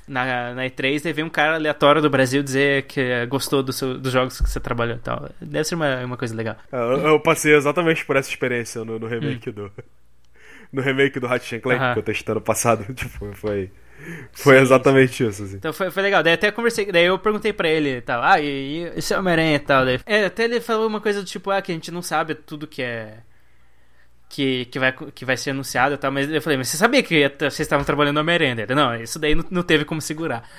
na, 0.08 0.54
na 0.54 0.66
E3 0.66 1.06
e 1.06 1.14
ver 1.14 1.24
um 1.24 1.30
cara 1.30 1.56
aleatório 1.56 2.02
do 2.02 2.10
Brasil 2.10 2.42
dizer 2.42 2.84
que 2.84 3.26
gostou 3.28 3.62
do 3.62 3.74
seu- 3.74 3.98
dos 3.98 4.12
jogos 4.12 4.40
que 4.40 4.50
você 4.50 4.60
trabalhou 4.60 4.96
e 4.96 5.00
tal. 5.00 5.30
Deve 5.42 5.66
ser 5.66 5.76
uma, 5.76 5.98
uma 6.06 6.16
coisa 6.18 6.34
legal. 6.34 6.56
É, 6.72 6.76
Eu, 6.78 6.98
eu 7.10 7.20
passei 7.20 7.54
exatamente 7.56 8.06
por 8.06 8.16
essa 8.16 8.30
experiência 8.30 8.84
no, 8.86 8.98
no 8.98 9.08
remake 9.08 9.52
do 9.52 9.70
no 10.72 10.82
remake 10.82 11.20
do 11.20 11.28
Ratchet 11.28 11.62
Clank 11.62 11.80
Hum. 11.80 11.84
Aham. 11.84 11.94
que 11.94 12.00
eu 12.00 12.04
testei 12.04 12.32
ano 12.32 12.42
passado, 12.42 12.86
tipo, 12.94 13.34
foi 13.36 13.72
foi 14.34 14.58
exatamente 14.60 15.24
isso, 15.28 15.44
assim. 15.44 15.58
Então 15.58 15.72
foi, 15.72 15.92
foi 15.92 16.02
legal. 16.02 16.24
Daí 16.24 16.34
até 16.34 16.50
conversei, 16.52 16.92
daí 16.92 17.06
eu 17.06 17.20
perguntei 17.20 17.54
pra 17.54 17.70
ele 17.70 17.98
e 17.98 18.02
tal, 18.02 18.24
ah, 18.24 18.40
e, 18.40 18.46
e 18.46 18.84
esse 18.98 19.14
Homem-Aranha 19.14 19.56
e 19.56 19.60
tal. 19.60 19.86
Daí, 19.86 20.00
é, 20.08 20.26
até 20.26 20.46
ele 20.46 20.60
falou 20.60 20.88
uma 20.88 21.00
coisa 21.00 21.22
do 21.22 21.26
tipo, 21.28 21.52
ah, 21.52 21.62
que 21.62 21.72
a 21.72 21.76
gente 21.76 21.92
não 21.92 22.02
sabe 22.02 22.34
tudo 22.34 22.66
que 22.66 22.82
é. 22.82 23.18
Que, 24.28 24.64
que, 24.66 24.80
vai, 24.80 24.94
que 24.94 25.26
vai 25.26 25.36
ser 25.36 25.50
anunciado 25.52 25.94
e 25.96 25.98
tal, 25.98 26.10
mas 26.10 26.32
eu 26.32 26.42
falei, 26.42 26.58
mas 26.58 26.70
você 26.70 26.78
sabia 26.78 27.04
que 27.04 27.30
vocês 27.38 27.60
estavam 27.60 27.84
trabalhando 27.86 28.16
no 28.16 28.22
Homem-Aranha? 28.22 28.56
Ele, 28.64 28.74
Não, 28.74 28.96
isso 28.96 29.20
daí 29.20 29.36
não, 29.36 29.44
não 29.52 29.62
teve 29.62 29.84
como 29.86 30.00
segurar. 30.02 30.50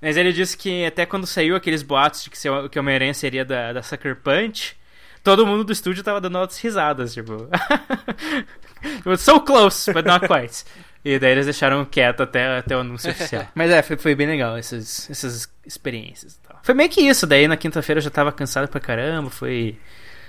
Mas 0.00 0.16
ele 0.16 0.32
disse 0.32 0.56
que 0.56 0.84
até 0.84 1.06
quando 1.06 1.24
saiu 1.26 1.54
aqueles 1.54 1.82
boatos 1.84 2.24
de 2.24 2.30
que, 2.30 2.36
seu- 2.36 2.68
que 2.68 2.76
o 2.78 2.82
Homem-Aranha 2.82 3.14
seria 3.14 3.44
da, 3.44 3.72
da 3.72 3.80
Sucker 3.82 4.16
Punch, 4.16 4.76
todo 5.22 5.46
mundo 5.46 5.62
do 5.62 5.72
estúdio 5.72 6.02
tava 6.02 6.20
dando 6.20 6.36
altas 6.36 6.58
risadas, 6.58 7.14
tipo. 7.14 7.48
Tipo, 8.96 9.16
so 9.16 9.40
close, 9.40 9.92
but 9.92 10.04
not 10.04 10.26
quite. 10.26 10.64
E 11.04 11.18
daí 11.18 11.32
eles 11.32 11.46
deixaram 11.46 11.84
quieto 11.84 12.22
até, 12.22 12.58
até 12.58 12.76
o 12.76 12.80
anúncio 12.80 13.10
oficial. 13.10 13.46
Mas 13.54 13.70
é, 13.70 13.82
foi, 13.82 13.96
foi 13.96 14.14
bem 14.14 14.26
legal 14.26 14.56
essas, 14.56 15.10
essas 15.10 15.48
experiências 15.66 16.34
e 16.34 16.48
tal. 16.48 16.60
Foi 16.62 16.74
meio 16.74 16.88
que 16.88 17.00
isso, 17.00 17.26
daí 17.26 17.48
na 17.48 17.56
quinta-feira 17.56 17.98
eu 17.98 18.02
já 18.02 18.10
tava 18.10 18.30
cansado 18.30 18.68
pra 18.68 18.80
caramba, 18.80 19.28
fui, 19.28 19.76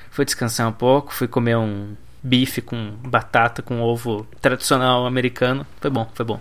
fui 0.10 0.26
descansar 0.26 0.68
um 0.68 0.72
pouco, 0.72 1.14
fui 1.14 1.28
comer 1.28 1.58
um 1.58 1.96
bife 2.24 2.62
com 2.62 2.92
batata 3.06 3.62
com 3.62 3.82
ovo 3.82 4.26
tradicional 4.42 5.06
americano. 5.06 5.68
Foi 5.80 5.92
bom, 5.92 6.10
foi 6.14 6.26
bom. 6.26 6.40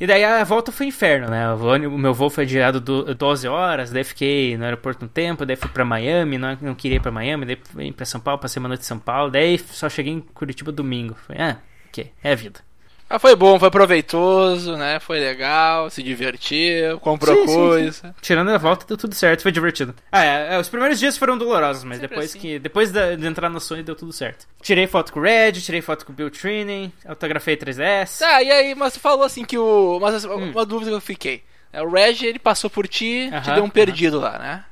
E 0.00 0.06
daí 0.06 0.24
a 0.24 0.42
volta 0.44 0.72
foi 0.72 0.86
inferno, 0.86 1.28
né? 1.28 1.52
O, 1.52 1.98
meu 1.98 2.12
voo 2.12 2.28
foi 2.28 2.44
adiado 2.44 2.80
do, 2.80 3.14
12 3.14 3.46
horas, 3.46 3.90
daí 3.90 4.02
fiquei 4.02 4.56
no 4.56 4.64
aeroporto 4.64 5.04
um 5.04 5.08
tempo, 5.08 5.46
daí 5.46 5.56
fui 5.56 5.70
pra 5.70 5.84
Miami, 5.84 6.38
não, 6.38 6.58
não 6.60 6.74
queria 6.74 6.96
ir 6.96 7.00
pra 7.00 7.12
Miami, 7.12 7.46
daí 7.46 7.58
vim 7.74 7.92
pra 7.92 8.04
São 8.04 8.20
Paulo, 8.20 8.40
passei 8.40 8.58
uma 8.58 8.68
noite 8.68 8.82
em 8.82 8.86
São 8.86 8.98
Paulo, 8.98 9.30
daí 9.30 9.58
só 9.58 9.88
cheguei 9.88 10.12
em 10.12 10.20
Curitiba 10.20 10.72
domingo. 10.72 11.14
Falei, 11.14 11.42
ah, 11.42 11.58
ok, 11.88 12.10
é 12.22 12.32
a 12.32 12.34
vida. 12.34 12.60
Ah, 13.14 13.18
foi 13.18 13.36
bom, 13.36 13.58
foi 13.58 13.70
proveitoso, 13.70 14.74
né? 14.76 14.98
Foi 14.98 15.18
legal, 15.20 15.90
se 15.90 16.02
divertiu, 16.02 16.98
comprou 17.00 17.36
Sim, 17.36 17.42
sim, 17.42 17.46
sim. 17.48 17.54
coisa. 17.56 18.14
Tirando 18.22 18.50
a 18.50 18.56
volta, 18.56 18.86
deu 18.86 18.96
tudo 18.96 19.14
certo, 19.14 19.42
foi 19.42 19.52
divertido. 19.52 19.94
Ah, 20.10 20.24
é, 20.24 20.54
é, 20.54 20.58
os 20.58 20.68
primeiros 20.70 20.98
dias 20.98 21.18
foram 21.18 21.36
dolorosos, 21.36 21.84
mas 21.84 21.98
Sempre 21.98 22.08
depois 22.08 22.30
assim. 22.30 22.38
que 22.38 22.58
depois 22.58 22.90
da- 22.90 23.14
de 23.14 23.26
entrar 23.26 23.50
no 23.50 23.60
sonho 23.60 23.84
deu 23.84 23.94
tudo 23.94 24.14
certo. 24.14 24.46
Tirei 24.62 24.86
foto 24.86 25.12
com 25.12 25.20
o 25.20 25.22
Red, 25.22 25.52
tirei 25.52 25.82
foto 25.82 26.06
com 26.06 26.12
o 26.12 26.14
Bill 26.14 26.30
Trining, 26.30 26.90
autografei 27.06 27.54
3DS. 27.54 28.18
Tá, 28.20 28.42
e 28.42 28.50
aí, 28.50 28.74
mas 28.74 28.94
tu 28.94 29.00
falou 29.00 29.24
assim 29.26 29.44
que 29.44 29.58
o. 29.58 29.98
Mas 30.00 30.24
Hum. 30.24 30.50
uma 30.52 30.64
dúvida 30.64 30.90
que 30.90 30.96
eu 30.96 31.00
fiquei. 31.00 31.42
É, 31.70 31.82
O 31.82 31.90
Reg, 31.90 32.24
ele 32.24 32.38
passou 32.38 32.70
por 32.70 32.88
ti, 32.88 33.28
te 33.30 33.34
Aham, 33.34 33.54
deu 33.56 33.64
um 33.64 33.70
perdido 33.70 34.18
lá, 34.20 34.38
né? 34.38 34.64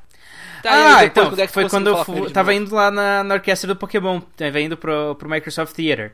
Tá, 0.63 0.99
ah, 0.99 1.05
então, 1.05 1.29
quando 1.29 1.41
é 1.41 1.47
foi 1.47 1.69
quando 1.69 1.87
eu 1.89 1.93
falar 1.95 2.05
com 2.07 2.13
fu- 2.13 2.19
ele 2.19 2.27
de 2.29 2.33
tava 2.35 2.53
indo 2.55 2.75
lá 2.75 2.91
na, 2.91 3.25
na 3.25 3.35
orquestra 3.35 3.69
do 3.69 3.77
Pokémon, 3.77 4.21
tava 4.37 4.61
indo 4.61 4.77
pro, 4.77 5.15
pro 5.17 5.29
Microsoft 5.29 5.75
Theater. 5.75 6.13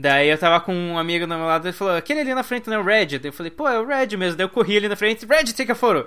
Daí 0.00 0.30
eu 0.30 0.38
tava 0.38 0.58
com 0.60 0.74
um 0.74 0.98
amigo 0.98 1.26
do 1.26 1.36
meu 1.36 1.44
lado, 1.46 1.68
ele 1.68 1.76
falou, 1.76 1.94
aquele 1.94 2.20
ali 2.20 2.34
na 2.34 2.42
frente 2.42 2.68
não 2.68 2.76
é 2.76 2.78
o 2.78 2.82
Red? 2.82 3.18
Daí 3.18 3.26
eu 3.26 3.32
falei, 3.32 3.50
pô, 3.50 3.68
é 3.68 3.78
o 3.78 3.86
Red 3.86 4.16
mesmo. 4.16 4.36
Daí 4.36 4.46
eu 4.46 4.48
corri 4.48 4.78
ali 4.78 4.88
na 4.88 4.96
frente, 4.96 5.26
Red, 5.26 5.52
take 5.52 5.70
a 5.70 5.74
photo. 5.74 6.06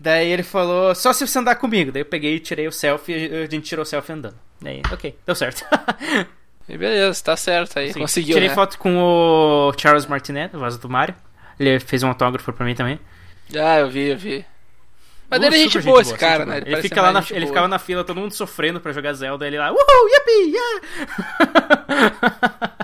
Daí 0.00 0.28
ele 0.28 0.42
falou, 0.42 0.94
só 0.94 1.12
se 1.12 1.26
você 1.26 1.38
andar 1.38 1.56
comigo. 1.56 1.92
Daí 1.92 2.00
eu 2.00 2.06
peguei 2.06 2.36
e 2.36 2.40
tirei 2.40 2.66
o 2.66 2.72
selfie, 2.72 3.12
e 3.12 3.42
a 3.42 3.46
gente 3.46 3.60
tirou 3.60 3.82
o 3.82 3.86
selfie 3.86 4.12
andando. 4.14 4.36
Daí, 4.62 4.80
ok, 4.90 5.14
deu 5.26 5.34
certo. 5.34 5.64
E 6.66 6.78
beleza, 6.78 7.22
tá 7.22 7.36
certo 7.36 7.78
aí, 7.78 7.92
Sim. 7.92 8.00
conseguiu, 8.00 8.36
Tirei 8.36 8.48
né? 8.48 8.54
foto 8.54 8.78
com 8.78 8.96
o 8.96 9.70
Charles 9.76 10.06
Martinet, 10.06 10.56
o 10.56 10.58
voz 10.58 10.78
do 10.78 10.88
Mario. 10.88 11.14
Ele 11.60 11.78
fez 11.78 12.02
um 12.02 12.08
autógrafo 12.08 12.50
pra 12.54 12.64
mim 12.64 12.74
também. 12.74 12.98
Ah, 13.54 13.80
eu 13.80 13.90
vi, 13.90 14.08
eu 14.08 14.16
vi. 14.16 14.46
Mas 15.28 15.42
ele 15.42 15.54
é 15.54 15.58
gente 15.58 15.78
boa, 15.82 16.00
esse 16.00 16.16
cara, 16.16 16.46
né? 16.46 16.56
Ele, 16.56 16.70
parece 16.70 16.88
fica 16.88 17.02
lá 17.02 17.12
na, 17.12 17.20
ele 17.20 17.40
boa. 17.40 17.46
ficava 17.48 17.68
na 17.68 17.78
fila, 17.78 18.02
todo 18.02 18.18
mundo 18.18 18.32
sofrendo 18.32 18.80
pra 18.80 18.92
jogar 18.92 19.12
Zelda. 19.12 19.46
Ele 19.46 19.58
lá, 19.58 19.70
uhul, 19.70 20.08
yippee, 20.08 20.54
yeah! 20.54 20.80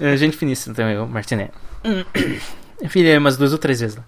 É 0.00 0.16
gente 0.16 0.36
finíssima 0.36 0.74
também, 0.74 0.98
o 0.98 1.06
Martinet. 1.06 1.50
Eu 2.80 2.88
filhei 2.90 3.16
umas 3.16 3.36
duas 3.36 3.52
ou 3.52 3.58
três 3.58 3.80
vezes 3.80 3.96
lá. 3.96 4.04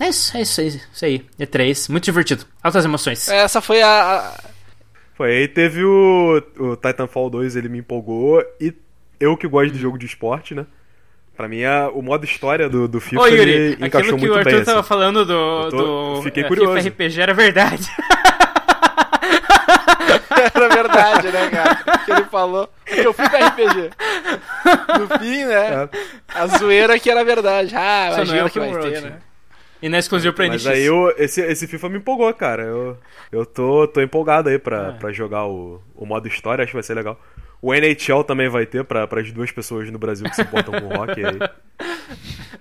É 0.00 0.08
isso, 0.08 0.36
é 0.36 0.40
isso, 0.42 0.60
é 0.60 0.64
isso 0.64 1.04
aí. 1.04 1.26
E3, 1.38 1.90
muito 1.90 2.04
divertido. 2.04 2.44
Altas 2.62 2.84
emoções. 2.84 3.28
Essa 3.28 3.60
foi 3.60 3.82
a. 3.82 4.32
Foi 5.14 5.30
aí 5.36 5.48
teve 5.48 5.84
o, 5.84 6.42
o 6.58 6.76
Titanfall 6.76 7.28
2, 7.28 7.54
ele 7.56 7.68
me 7.68 7.78
empolgou 7.78 8.42
e 8.60 8.72
eu 9.18 9.36
que 9.36 9.46
gosto 9.46 9.72
de 9.72 9.78
jogo 9.78 9.98
de 9.98 10.06
esporte, 10.06 10.54
né? 10.54 10.64
Pra 11.36 11.46
mim, 11.48 11.62
a- 11.64 11.90
o 11.92 12.00
modo 12.02 12.24
história 12.24 12.68
do, 12.68 12.88
do 12.88 13.00
FIFA 13.00 13.22
Ô 13.22 13.26
ele 13.26 13.36
Yuri, 13.52 13.72
encaixou 13.74 13.98
aquilo 14.00 14.16
que 14.18 14.20
muito 14.26 14.34
o 14.34 14.38
Arthur 14.38 14.52
bem. 14.56 14.64
tava 14.64 14.80
assim. 14.80 14.88
falando 14.88 15.24
do, 15.26 15.32
Eu 15.32 15.70
tô- 15.70 16.14
do 16.16 16.22
fiquei 16.22 16.42
eh, 16.44 16.48
curioso. 16.48 16.76
FIFA 16.82 16.88
RPG 17.04 17.20
era 17.20 17.34
verdade. 17.34 17.86
Era 20.54 20.68
verdade, 20.68 21.28
né, 21.28 21.50
cara? 21.50 21.98
que 22.04 22.10
ele 22.12 22.24
falou. 22.24 22.68
Que 22.86 23.00
eu 23.00 23.12
fui 23.12 23.28
pra 23.28 23.48
RPG. 23.48 23.90
No 24.98 25.18
fim, 25.18 25.44
né? 25.44 25.88
A 26.28 26.46
zoeira 26.46 26.98
que 26.98 27.10
era 27.10 27.24
verdade. 27.24 27.74
Ah, 27.76 28.08
Só 28.10 28.16
imagina 28.16 28.46
é 28.46 28.50
que 28.50 28.58
vai 28.60 28.68
World, 28.70 28.90
ter, 28.90 29.00
né? 29.02 29.10
né? 29.10 29.16
E 29.82 29.88
não 29.88 29.96
é 29.96 29.98
exclusivo 29.98 30.34
pra 30.34 30.46
Mas 30.46 30.66
aí 30.66 30.84
eu, 30.84 31.14
esse, 31.16 31.40
esse 31.40 31.66
FIFA 31.66 31.88
me 31.88 31.98
empolgou, 31.98 32.32
cara. 32.34 32.62
Eu, 32.64 32.98
eu 33.32 33.46
tô, 33.46 33.88
tô 33.88 34.00
empolgado 34.02 34.48
aí 34.50 34.58
pra, 34.58 34.88
É. 34.88 34.92
pra 34.92 35.12
jogar 35.12 35.46
o, 35.46 35.80
o 35.94 36.04
modo 36.04 36.28
história, 36.28 36.62
acho 36.62 36.70
que 36.72 36.76
vai 36.76 36.82
ser 36.82 36.94
legal. 36.94 37.18
O 37.62 37.74
NHL 37.74 38.22
também 38.24 38.48
vai 38.48 38.66
ter 38.66 38.84
pra, 38.84 39.04
as 39.10 39.32
duas 39.32 39.50
pessoas 39.50 39.90
no 39.90 39.98
Brasil 39.98 40.28
que 40.28 40.36
se 40.36 40.42
importam 40.42 40.80
com 40.80 40.88
hockey 41.00 41.24
aí. 41.24 41.38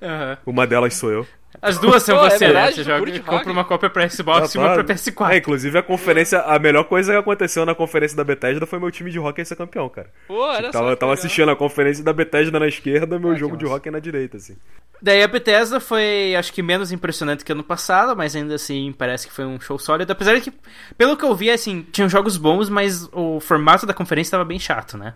Aham. 0.01 0.37
Uma 0.45 0.65
delas 0.67 0.93
sou 0.95 1.11
eu. 1.11 1.27
As 1.61 1.79
duas 1.79 2.03
são 2.03 2.17
Pô, 2.17 2.25
é 2.25 2.29
você, 2.29 2.47
né? 2.47 2.53
verdade, 2.53 2.75
Você 2.75 2.83
tu 2.83 2.85
joga, 2.85 3.19
compra 3.21 3.35
rock? 3.37 3.49
uma 3.49 3.65
cópia 3.65 3.89
pra 3.89 4.07
Xbox 4.07 4.53
e 4.53 4.57
Ah, 4.57 4.61
uma 4.61 4.67
tá. 4.69 4.83
pra 4.83 4.95
PS4. 4.95 5.31
É, 5.33 5.37
inclusive 5.37 5.77
a 5.79 5.81
conferência, 5.83 6.39
a 6.41 6.59
melhor 6.59 6.83
coisa 6.83 7.11
que 7.11 7.17
aconteceu 7.17 7.65
na 7.65 7.73
conferência 7.73 8.15
da 8.15 8.23
Bethesda 8.23 8.65
foi 8.67 8.77
meu 8.79 8.91
time 8.91 9.09
de 9.09 9.19
hockey 9.19 9.43
ser 9.43 9.55
campeão, 9.55 9.89
cara. 9.89 10.11
Pô, 10.27 10.37
Tava, 10.45 10.53
só. 10.53 10.59
eu 10.61 10.65
que 10.67 10.71
tava 10.71 10.91
legal. 10.93 11.11
assistindo 11.11 11.49
a 11.49 11.55
conferência 11.55 12.03
da 12.03 12.13
Bethesda 12.13 12.59
na 12.59 12.67
esquerda, 12.67 13.17
meu 13.17 13.31
Ah, 13.31 13.35
jogo 13.35 13.57
de 13.57 13.65
hockey 13.65 13.89
na 13.89 13.97
direita, 13.99 14.37
assim. 14.37 14.55
Daí 15.01 15.23
a 15.23 15.27
Bethesda 15.27 15.79
foi, 15.79 16.35
acho 16.35 16.53
que 16.53 16.61
menos 16.61 16.91
impressionante 16.91 17.43
que 17.43 17.51
ano 17.51 17.63
passado, 17.63 18.15
mas 18.15 18.35
ainda 18.35 18.53
assim 18.53 18.93
parece 18.95 19.27
que 19.27 19.33
foi 19.33 19.45
um 19.45 19.59
show 19.59 19.79
sólido. 19.79 20.11
Apesar 20.11 20.35
de 20.35 20.41
que, 20.41 20.53
pelo 20.97 21.17
que 21.17 21.25
eu 21.25 21.33
vi, 21.35 21.49
assim, 21.49 21.81
tinham 21.91 22.07
jogos 22.07 22.37
bons, 22.37 22.69
mas 22.69 23.09
o 23.11 23.39
formato 23.39 23.85
da 23.87 23.93
conferência 23.93 24.31
tava 24.31 24.45
bem 24.45 24.59
chato, 24.59 24.97
né? 24.99 25.15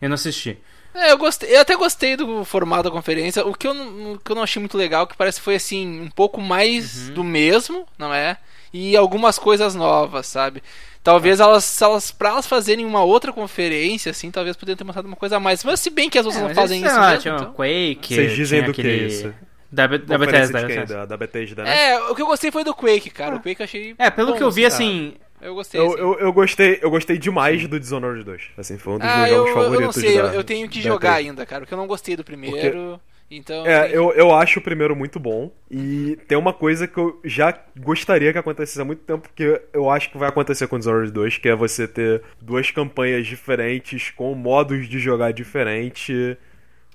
Eu 0.00 0.08
não 0.08 0.14
assisti. 0.14 0.56
É, 0.94 1.10
eu 1.12 1.18
gostei, 1.18 1.54
eu 1.56 1.60
até 1.60 1.74
gostei 1.76 2.16
do 2.16 2.44
formato 2.44 2.84
da 2.84 2.90
conferência. 2.90 3.44
O 3.46 3.52
que 3.54 3.66
eu, 3.66 3.74
não- 3.74 4.12
o 4.12 4.18
que 4.18 4.30
eu 4.30 4.36
não 4.36 4.42
achei 4.44 4.60
muito 4.60 4.76
legal, 4.78 5.06
que 5.06 5.16
parece 5.16 5.38
que 5.38 5.44
foi 5.44 5.56
assim, 5.56 6.00
um 6.02 6.08
pouco 6.10 6.40
mais 6.40 7.08
Uhum. 7.08 7.14
do 7.14 7.24
mesmo, 7.24 7.86
não 7.98 8.14
é? 8.14 8.36
E 8.72 8.96
algumas 8.96 9.38
coisas 9.38 9.74
novas, 9.74 10.26
sabe? 10.26 10.62
Talvez 11.02 11.38
elas, 11.40 11.64
se 11.64 11.84
elas, 11.84 12.10
pra 12.10 12.30
elas 12.30 12.46
fazerem 12.46 12.86
uma 12.86 13.02
outra 13.02 13.32
conferência, 13.32 14.10
assim, 14.10 14.30
talvez 14.30 14.56
poderiam 14.56 14.76
ter 14.76 14.84
mostrado 14.84 15.06
uma 15.06 15.16
coisa 15.16 15.36
a 15.36 15.40
mais. 15.40 15.62
Mas 15.62 15.80
se 15.80 15.90
bem 15.90 16.08
que 16.08 16.18
as 16.18 16.24
outras 16.26 16.42
É, 16.44 16.48
não 16.48 16.54
fazem 16.54 16.80
isso 16.84 16.94
lá, 16.94 17.08
mesmo, 17.10 17.22
tinha 17.22 17.34
então... 17.34 17.52
Quake. 17.52 18.14
Vocês 18.14 18.32
dizem 18.34 18.62
do 18.62 18.72
que 18.72 18.80
aquele- 18.80 19.06
isso? 19.06 19.34
Da, 19.70 19.88
Be- 19.88 19.98
da 19.98 20.16
Bethesda. 20.16 20.58
quem? 20.60 20.68
Bethesda. 20.68 20.94
Da, 20.98 21.04
da 21.06 21.16
Bethesda, 21.16 21.62
né? 21.64 21.90
É, 21.90 22.00
o 22.04 22.14
que 22.14 22.22
eu 22.22 22.26
gostei 22.26 22.50
foi 22.52 22.62
do 22.64 22.72
Quake, 22.72 23.10
cara. 23.10 23.34
O 23.36 23.40
Quake 23.40 23.60
eu 23.60 23.64
achei. 23.64 23.94
É, 23.98 24.08
pelo 24.08 24.30
bom, 24.32 24.36
que 24.38 24.42
eu 24.44 24.50
vi, 24.50 24.62
cara. 24.62 24.72
assim, 24.74 25.14
Eu 25.44 25.54
gostei. 25.54 25.78
Eu, 25.78 25.88
assim. 25.88 26.00
eu, 26.00 26.18
eu 26.18 26.32
gostei, 26.32 26.78
eu 26.80 26.90
gostei 26.90 27.18
demais 27.18 27.68
do 27.68 27.78
Dishonored 27.78 28.24
2. 28.24 28.42
Assim, 28.56 28.78
foi 28.78 28.94
um 28.94 28.98
dos 28.98 29.06
ah, 29.06 29.18
meus 29.18 29.28
eu, 29.28 29.36
jogos 29.36 29.50
eu 29.50 29.54
não 29.56 29.62
favoritos. 29.64 29.94
sei, 29.96 30.18
eu, 30.18 30.22
da- 30.22 30.34
eu 30.34 30.42
tenho 30.42 30.68
que 30.70 30.80
jogar 30.80 31.14
ainda, 31.14 31.44
cara, 31.44 31.60
porque 31.60 31.74
eu 31.74 31.78
não 31.78 31.86
gostei 31.86 32.16
do 32.16 32.24
primeiro. 32.24 32.98
Então. 33.30 33.66
É, 33.66 33.84
tem- 33.88 33.94
eu, 33.94 34.10
eu 34.12 34.34
acho 34.34 34.58
o 34.58 34.62
primeiro 34.62 34.96
muito 34.96 35.20
bom. 35.20 35.52
E 35.70 36.18
tem 36.26 36.38
uma 36.38 36.54
coisa 36.54 36.88
que 36.88 36.96
eu 36.96 37.20
já 37.22 37.54
gostaria 37.78 38.32
que 38.32 38.38
acontecesse 38.38 38.80
há 38.80 38.84
muito 38.86 39.02
tempo, 39.02 39.28
que 39.34 39.60
eu 39.74 39.90
acho 39.90 40.10
que 40.10 40.16
vai 40.16 40.30
acontecer 40.30 40.66
com 40.66 40.78
Dishonored 40.78 41.12
2, 41.12 41.36
que 41.36 41.48
é 41.50 41.54
você 41.54 41.86
ter 41.86 42.22
duas 42.40 42.70
campanhas 42.70 43.26
diferentes, 43.26 44.10
com 44.10 44.34
modos 44.34 44.88
de 44.88 44.98
jogar 44.98 45.30
diferente 45.32 46.38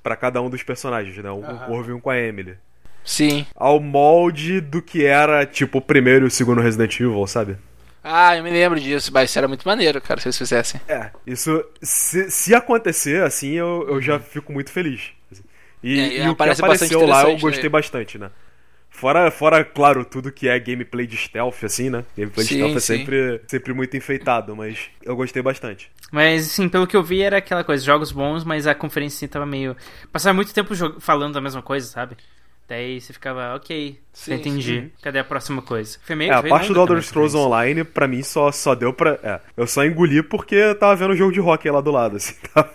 pra 0.02 0.16
cada 0.16 0.42
um 0.42 0.50
dos 0.50 0.64
personagens, 0.64 1.16
né? 1.18 1.30
Um 1.30 1.44
com 1.44 1.54
o 1.54 1.60
Corvo 1.68 1.92
e 1.92 1.94
um 1.94 2.00
com 2.00 2.10
a 2.10 2.18
Emily. 2.18 2.56
Sim. 3.04 3.46
Ao 3.56 3.80
molde 3.80 4.60
do 4.60 4.82
que 4.82 5.06
era, 5.06 5.46
tipo, 5.46 5.78
o 5.78 5.82
primeiro 5.82 6.26
e 6.26 6.28
o 6.28 6.32
segundo 6.32 6.62
Resident 6.62 7.00
Evil, 7.00 7.28
sabe? 7.28 7.58
Ah, 8.12 8.36
eu 8.38 8.44
me 8.44 8.50
lembro 8.50 8.80
disso, 8.80 9.12
mas 9.14 9.30
isso 9.30 9.38
era 9.38 9.48
muito 9.48 9.68
maneiro, 9.68 10.02
cara, 10.02 10.20
se 10.20 10.28
eles 10.28 10.38
fizessem. 10.38 10.82
É, 10.88 11.12
isso. 11.26 11.64
Se, 11.82 12.32
se 12.32 12.56
acontecer, 12.56 13.24
assim, 13.24 13.52
eu, 13.54 13.86
eu 13.88 14.02
já 14.02 14.20
fico 14.20 14.52
muito 14.52 14.72
feliz. 14.72 15.12
assim. 15.32 15.44
E, 15.84 15.90
É, 15.94 16.24
e 16.24 16.28
e 16.28 16.30
o 16.30 16.36
que 16.36 16.50
apareceu 16.50 17.06
lá 17.06 17.24
eu 17.24 17.38
interessante, 17.38 17.38
gostei 17.38 17.70
né? 17.70 17.70
bastante, 17.70 18.18
né? 18.18 18.32
Fora, 18.90 19.32
fora, 19.32 19.64
claro, 19.66 20.06
tudo 20.06 20.32
que 20.32 20.50
é 20.50 20.60
gameplay 20.60 21.08
de 21.08 21.18
stealth, 21.18 21.64
assim, 21.64 21.90
né? 21.90 22.06
Gameplay 22.18 22.46
de 22.46 22.54
Sim, 22.54 22.54
stealth 22.54 22.78
é 22.78 22.80
sim. 22.80 22.82
sempre, 22.82 23.42
sempre 23.48 23.74
muito 23.74 23.98
enfeitado, 23.98 24.56
mas 24.56 24.90
eu 25.04 25.16
gostei 25.16 25.42
bastante. 25.44 25.92
Mas, 26.12 26.48
assim, 26.48 26.68
pelo 26.68 26.88
que 26.88 26.96
eu 26.98 27.04
vi 27.04 27.22
era 27.22 27.38
aquela 27.38 27.64
coisa, 27.64 27.84
jogos 27.84 28.12
bons, 28.12 28.44
mas 28.44 28.66
a 28.66 28.74
conferência 28.74 29.18
assim, 29.18 29.28
tava 29.28 29.46
meio. 29.46 29.76
Passava 30.12 30.34
muito 30.34 30.54
tempo 30.54 30.74
falando 31.00 31.38
a 31.38 31.42
mesma 31.42 31.62
coisa, 31.62 31.88
sabe? 31.88 32.18
Daí 32.70 33.02
você 33.02 33.12
ficava, 33.12 33.56
ok, 33.56 34.00
Sim, 34.14 34.36
entendi. 34.36 34.92
Cadê 35.02 35.18
a 35.18 35.24
próxima 35.24 35.60
coisa? 35.60 35.98
Foi 36.04 36.16
meio 36.16 36.32
É, 36.32 36.36
a 36.36 36.44
parte 36.44 36.72
do 36.72 36.80
Elder 36.80 36.98
a 36.98 37.02
Scrolls. 37.02 37.36
Online, 37.36 37.84
pra 37.84 38.08
mim, 38.08 38.22
só, 38.22 38.52
só 38.52 38.76
deu 38.76 38.94
pra. 38.94 39.18
É, 39.24 39.40
eu 39.58 39.66
só 39.66 39.84
engoli 39.84 40.22
porque 40.22 40.54
eu 40.54 40.76
tava 40.76 40.96
vendo 40.96 41.12
o 41.12 41.16
jogo 41.16 41.32
de 41.32 41.42
hockey 41.42 41.72
lá 41.72 41.82
do 41.82 41.90
lado, 41.90 42.18
assim. 42.18 42.36
Tava... 42.54 42.72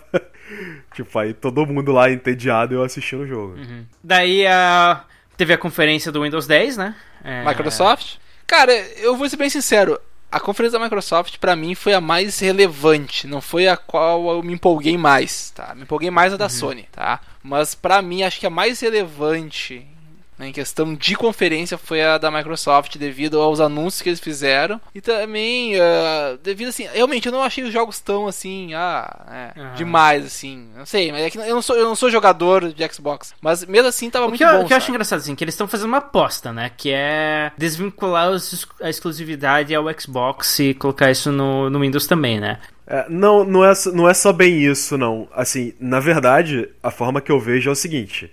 tipo, 0.93 1.17
aí 1.17 1.33
todo 1.33 1.65
mundo 1.65 1.93
lá 1.93 2.11
entediado 2.11 2.73
e 2.73 2.75
eu 2.75 2.83
assistindo 2.83 3.21
o 3.21 3.27
jogo. 3.27 3.53
Uhum. 3.53 3.85
Daí 4.03 4.45
a... 4.45 5.05
teve 5.37 5.53
a 5.53 5.57
conferência 5.57 6.11
do 6.11 6.23
Windows 6.23 6.45
10, 6.45 6.75
né? 6.75 6.93
É, 7.23 7.45
Microsoft? 7.45 8.17
Cara, 8.45 8.73
eu 8.97 9.15
vou 9.15 9.29
ser 9.29 9.37
bem 9.37 9.49
sincero. 9.49 9.97
A 10.31 10.39
conferência 10.39 10.77
da 10.77 10.83
Microsoft, 10.83 11.37
pra 11.37 11.55
mim, 11.55 11.75
foi 11.75 11.93
a 11.93 12.01
mais 12.01 12.39
relevante. 12.39 13.25
Não 13.25 13.39
foi 13.39 13.67
a 13.67 13.77
qual 13.77 14.29
eu 14.29 14.43
me 14.43 14.53
empolguei 14.53 14.97
mais, 14.97 15.51
tá? 15.51 15.73
Me 15.73 15.83
empolguei 15.83 16.11
mais 16.11 16.33
a 16.33 16.37
da 16.37 16.49
Sony, 16.49 16.87
tá? 16.91 17.21
Mas 17.41 17.73
pra 17.73 18.01
mim, 18.01 18.23
acho 18.23 18.39
que 18.39 18.45
a 18.45 18.49
mais 18.49 18.79
relevante 18.81 19.87
em 20.39 20.51
questão 20.51 20.93
de 20.93 21.15
conferência 21.15 21.77
foi 21.77 22.01
a 22.03 22.17
da 22.17 22.29
Microsoft, 22.29 22.97
devido 22.97 23.39
aos 23.39 23.59
anúncios 23.59 24.01
que 24.01 24.09
eles 24.09 24.19
fizeram. 24.19 24.79
E 24.93 24.99
também, 25.01 25.79
ah, 25.79 26.37
devido 26.43 26.69
assim, 26.69 26.87
realmente 26.93 27.25
eu 27.27 27.31
não 27.31 27.41
achei 27.43 27.63
os 27.63 27.71
jogos 27.71 27.99
tão 27.99 28.27
assim, 28.27 28.73
ah, 28.73 29.51
é, 29.55 29.59
Aham. 29.59 29.75
demais, 29.75 30.25
assim. 30.25 30.67
Não 30.75 30.85
sei, 30.85 31.11
mas 31.11 31.21
é 31.21 31.29
que 31.29 31.37
eu 31.37 31.55
não 31.55 31.61
sou, 31.61 31.75
eu 31.77 31.85
não 31.85 31.95
sou 31.95 32.09
jogador 32.09 32.73
de 32.73 32.93
Xbox. 32.93 33.33
Mas 33.41 33.63
mesmo 33.65 33.87
assim, 33.87 34.09
tava 34.09 34.25
O 34.25 34.29
muito 34.29 34.39
que, 34.39 34.43
eu, 34.43 34.49
bom. 34.49 34.63
o 34.63 34.67
que 34.67 34.73
eu 34.73 34.77
acho 34.77 34.85
sabe? 34.87 34.95
engraçado, 34.95 35.19
assim, 35.19 35.35
que 35.35 35.43
eles 35.43 35.53
estão 35.53 35.67
fazendo 35.67 35.87
uma 35.87 35.97
aposta, 35.99 36.51
né? 36.51 36.69
Que 36.75 36.91
é 36.91 37.51
desvincular 37.57 38.29
os- 38.31 38.67
a 38.81 38.89
exclusividade 38.89 39.73
ao 39.73 39.85
Xbox 39.99 40.59
e 40.59 40.73
colocar 40.73 41.09
isso 41.11 41.31
no, 41.31 41.69
no 41.69 41.79
Windows 41.79 42.07
também, 42.07 42.39
né? 42.39 42.59
É, 42.87 43.05
não, 43.09 43.43
não, 43.43 43.65
é, 43.65 43.73
só- 43.73 43.91
não 43.91 44.07
é 44.07 44.13
só 44.13 44.31
bem 44.31 44.61
isso, 44.63 44.97
não. 44.97 45.27
Assim, 45.33 45.73
na 45.79 45.99
verdade, 45.99 46.69
a 46.83 46.91
forma 46.91 47.19
que 47.21 47.31
eu 47.31 47.39
vejo 47.39 47.69
é 47.69 47.73
o 47.73 47.75
seguinte: 47.75 48.31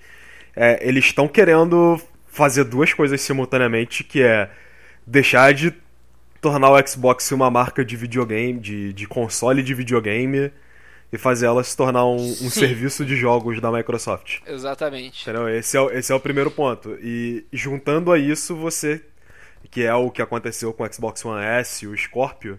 é, 0.56 0.86
eles 0.86 1.04
estão 1.06 1.26
querendo 1.28 2.00
fazer 2.26 2.64
duas 2.64 2.92
coisas 2.92 3.20
simultaneamente, 3.20 4.04
que 4.04 4.22
é 4.22 4.50
deixar 5.06 5.52
de 5.52 5.72
tornar 6.40 6.70
o 6.70 6.86
Xbox 6.88 7.30
uma 7.32 7.50
marca 7.50 7.84
de 7.84 7.96
videogame, 7.96 8.58
de, 8.58 8.92
de 8.92 9.06
console 9.06 9.62
de 9.62 9.74
videogame, 9.74 10.50
e 11.12 11.18
fazer 11.18 11.46
ela 11.46 11.62
se 11.62 11.76
tornar 11.76 12.06
um, 12.06 12.16
um 12.16 12.50
serviço 12.50 13.04
de 13.04 13.14
jogos 13.16 13.60
da 13.60 13.70
Microsoft. 13.70 14.38
Exatamente. 14.46 15.22
Entendeu? 15.22 15.48
Esse 15.48 15.76
é, 15.76 15.80
o- 15.80 15.90
esse 15.90 16.10
é 16.10 16.14
o 16.14 16.20
primeiro 16.20 16.50
ponto. 16.50 16.96
E 17.02 17.44
juntando 17.52 18.10
a 18.10 18.18
isso, 18.18 18.56
você. 18.56 19.02
Que 19.70 19.84
é 19.84 19.94
o 19.94 20.10
que 20.10 20.20
aconteceu 20.22 20.72
com 20.72 20.82
o 20.84 20.92
Xbox 20.92 21.24
One 21.24 21.44
S 21.44 21.84
e 21.84 21.88
o 21.88 21.96
Scorpio. 21.96 22.58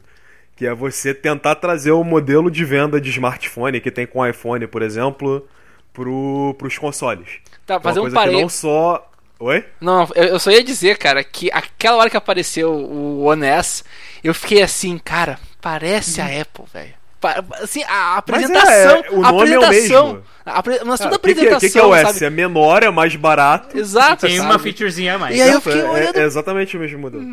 Que 0.55 0.67
é 0.67 0.73
você 0.73 1.13
tentar 1.15 1.55
trazer 1.55 1.91
o 1.91 2.03
modelo 2.03 2.49
de 2.51 2.63
venda 2.63 3.01
de 3.01 3.09
smartphone 3.09 3.81
que 3.81 3.89
tem 3.91 4.05
com 4.05 4.19
o 4.19 4.25
iPhone, 4.27 4.67
por 4.67 4.83
exemplo, 4.83 5.47
pro, 5.91 6.55
pros 6.59 6.77
consoles. 6.77 7.39
Tá, 7.65 7.75
É 7.75 7.77
uma 7.77 7.81
fazer 7.81 7.99
um 8.01 8.41
não 8.41 8.49
só. 8.49 9.09
Oi? 9.39 9.65
Não, 9.81 10.07
eu, 10.15 10.23
eu 10.25 10.39
só 10.39 10.51
ia 10.51 10.63
dizer, 10.63 10.97
cara, 10.97 11.23
que 11.23 11.49
aquela 11.51 11.97
hora 11.97 12.09
que 12.09 12.15
apareceu 12.17 12.71
o 12.71 13.23
One 13.23 13.45
S, 13.45 13.83
eu 14.23 14.33
fiquei 14.33 14.61
assim, 14.61 14.97
cara, 14.97 15.37
parece 15.61 16.21
a 16.21 16.25
Apple, 16.25 16.65
velho. 16.73 16.93
Assim, 17.61 17.83
a 17.83 18.15
é, 18.15 18.17
apresentação. 18.17 19.03
é, 19.05 19.09
o 19.11 19.23
a 19.25 19.31
nome 19.31 19.51
é 19.51 19.57
o 19.59 19.63
apresentação. 19.63 20.07
mesmo. 20.07 20.23
A, 20.45 20.59
apre- 20.59 20.81
mas 20.85 20.99
toda 20.99 21.15
Ah, 21.15 21.15
a 21.15 21.17
o 21.17 21.19
que, 21.21 21.33
que, 21.33 21.39
apresentação. 21.41 21.67
é- 21.67 21.71
que 21.71 21.79
é 21.79 21.83
o 21.83 21.95
S? 21.95 22.13
sabe? 22.13 22.25
É 22.25 22.29
menor, 22.29 22.83
é 22.83 22.89
mais 22.89 23.15
barato. 23.15 23.77
Exato. 23.77 24.27
Tem 24.27 24.37
sabe? 24.37 24.49
uma 24.49 24.59
featurezinha 24.59 25.15
a 25.15 25.17
mais. 25.17 25.35
E 25.37 25.41
aí 25.41 25.51
eu 25.51 25.61
fiquei 25.61 25.79
é- 25.81 25.89
olhando. 25.89 26.17
é 26.17 26.23
exatamente 26.23 26.75
o 26.75 26.79
mesmo 26.81 26.99
modelo. 26.99 27.23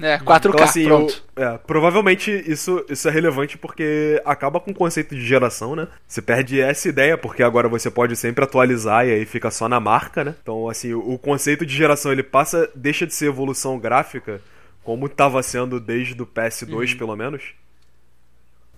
É, 0.00 0.18
4K, 0.18 0.48
Então, 0.54 0.64
assim, 0.64 0.84
pronto. 0.84 1.22
eu- 1.36 1.44
é, 1.44 1.58
provavelmente 1.58 2.30
isso, 2.50 2.84
isso 2.88 3.08
é 3.08 3.10
relevante 3.10 3.58
porque 3.58 4.20
acaba 4.24 4.58
com 4.60 4.70
o 4.70 4.74
conceito 4.74 5.14
de 5.14 5.24
geração, 5.24 5.76
né? 5.76 5.88
Você 6.06 6.22
perde 6.22 6.60
essa 6.60 6.88
ideia, 6.88 7.18
porque 7.18 7.42
agora 7.42 7.68
você 7.68 7.90
pode 7.90 8.16
sempre 8.16 8.44
atualizar 8.44 9.06
e 9.06 9.12
aí 9.12 9.24
fica 9.26 9.50
só 9.50 9.68
na 9.68 9.78
marca, 9.80 10.24
né? 10.24 10.34
Então, 10.42 10.68
assim, 10.68 10.92
o, 10.94 11.12
o 11.14 11.18
conceito 11.18 11.66
de 11.66 11.74
geração 11.74 12.10
ele 12.12 12.22
passa, 12.22 12.70
deixa 12.74 13.06
de 13.06 13.14
ser 13.14 13.26
evolução 13.26 13.78
gráfica, 13.78 14.40
como 14.82 15.06
estava 15.06 15.42
sendo 15.42 15.78
desde 15.78 16.20
o 16.22 16.26
PS2, 16.26 16.96
pelo 16.96 17.14
menos. 17.16 17.42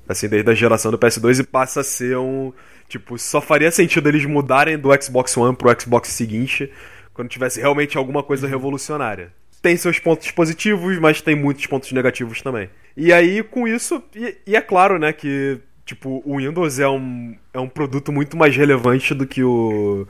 Assim, 0.09 0.29
desde 0.29 0.51
a 0.51 0.55
geração 0.55 0.91
do 0.91 0.99
PS2 0.99 1.39
e 1.39 1.45
passa 1.45 1.81
a 1.81 1.85
ser 1.85 2.17
um. 2.19 2.53
Tipo, 2.89 3.17
só 3.19 3.41
faria 3.41 3.71
sentido 3.71 4.09
eles 4.09 4.25
mudarem 4.27 4.77
do 4.77 4.91
Xbox 5.01 5.37
One 5.37 5.57
pro 5.57 5.75
Xbox 5.81 6.09
seguinte 6.09 6.71
quando 7.15 7.29
tivesse 7.29 7.61
realmente 7.61 7.97
alguma 7.97 8.23
coisa 8.23 8.47
revolucionária. 8.49 9.33
Tem 9.63 9.77
seus 9.77 9.99
pontos 9.99 10.31
positivos, 10.33 10.99
mas 10.99 11.23
tem 11.23 11.37
muitos 11.37 11.65
pontos 11.67 11.93
negativos 11.93 12.43
também. 12.43 12.69
E 12.97 13.13
aí, 13.13 13.43
com 13.43 13.67
isso, 13.67 14.03
e, 14.15 14.37
e 14.47 14.57
é 14.57 14.61
claro, 14.61 14.99
né, 14.99 15.13
que 15.13 15.61
tipo, 15.85 16.23
o 16.25 16.39
Windows 16.39 16.79
é 16.79 16.89
um, 16.89 17.37
é 17.53 17.61
um 17.61 17.69
produto 17.69 18.13
muito 18.13 18.37
mais 18.37 18.57
relevante 18.57 19.15
do 19.15 19.27
que 19.27 19.43
o 19.43 20.07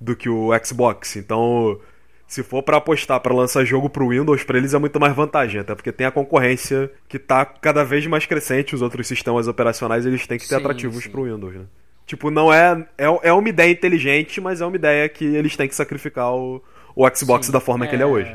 do 0.00 0.16
que 0.16 0.28
o 0.28 0.50
Xbox. 0.64 1.16
Então, 1.16 1.78
se 2.26 2.42
for 2.42 2.62
pra 2.62 2.78
apostar 2.78 3.20
pra 3.20 3.34
lançar 3.34 3.64
jogo 3.64 3.90
pro 3.90 4.08
Windows, 4.08 4.42
pra 4.44 4.56
eles 4.56 4.72
é 4.72 4.78
muito 4.78 4.98
mais 4.98 5.14
vantagem, 5.14 5.60
até 5.60 5.74
porque 5.74 5.92
tem 5.92 6.06
a 6.06 6.10
concorrência 6.10 6.90
que 7.06 7.18
tá 7.18 7.44
cada 7.44 7.84
vez 7.84 8.06
mais 8.06 8.24
crescente, 8.24 8.74
os 8.74 8.80
outros 8.80 9.06
sistemas 9.06 9.46
operacionais 9.46 10.06
eles 10.06 10.26
têm 10.26 10.38
que 10.38 10.46
ser 10.46 10.54
Sim, 10.54 10.60
atrativos 10.60 11.04
sim. 11.04 11.10
pro 11.10 11.24
Windows, 11.24 11.54
né? 11.54 11.64
Tipo, 12.06 12.30
não 12.30 12.52
é, 12.52 12.86
é 12.96 13.04
é 13.24 13.32
uma 13.32 13.48
ideia 13.48 13.70
inteligente, 13.70 14.40
mas 14.40 14.60
é 14.60 14.66
uma 14.66 14.74
ideia 14.74 15.08
que 15.08 15.24
eles 15.24 15.56
têm 15.56 15.68
que 15.68 15.74
sacrificar 15.74 16.32
o, 16.32 16.62
o 16.96 17.08
Xbox 17.14 17.50
da 17.50 17.60
forma 17.60 17.86
que 17.86 17.94
ele 17.94 18.02
é 18.02 18.06
hoje. 18.06 18.34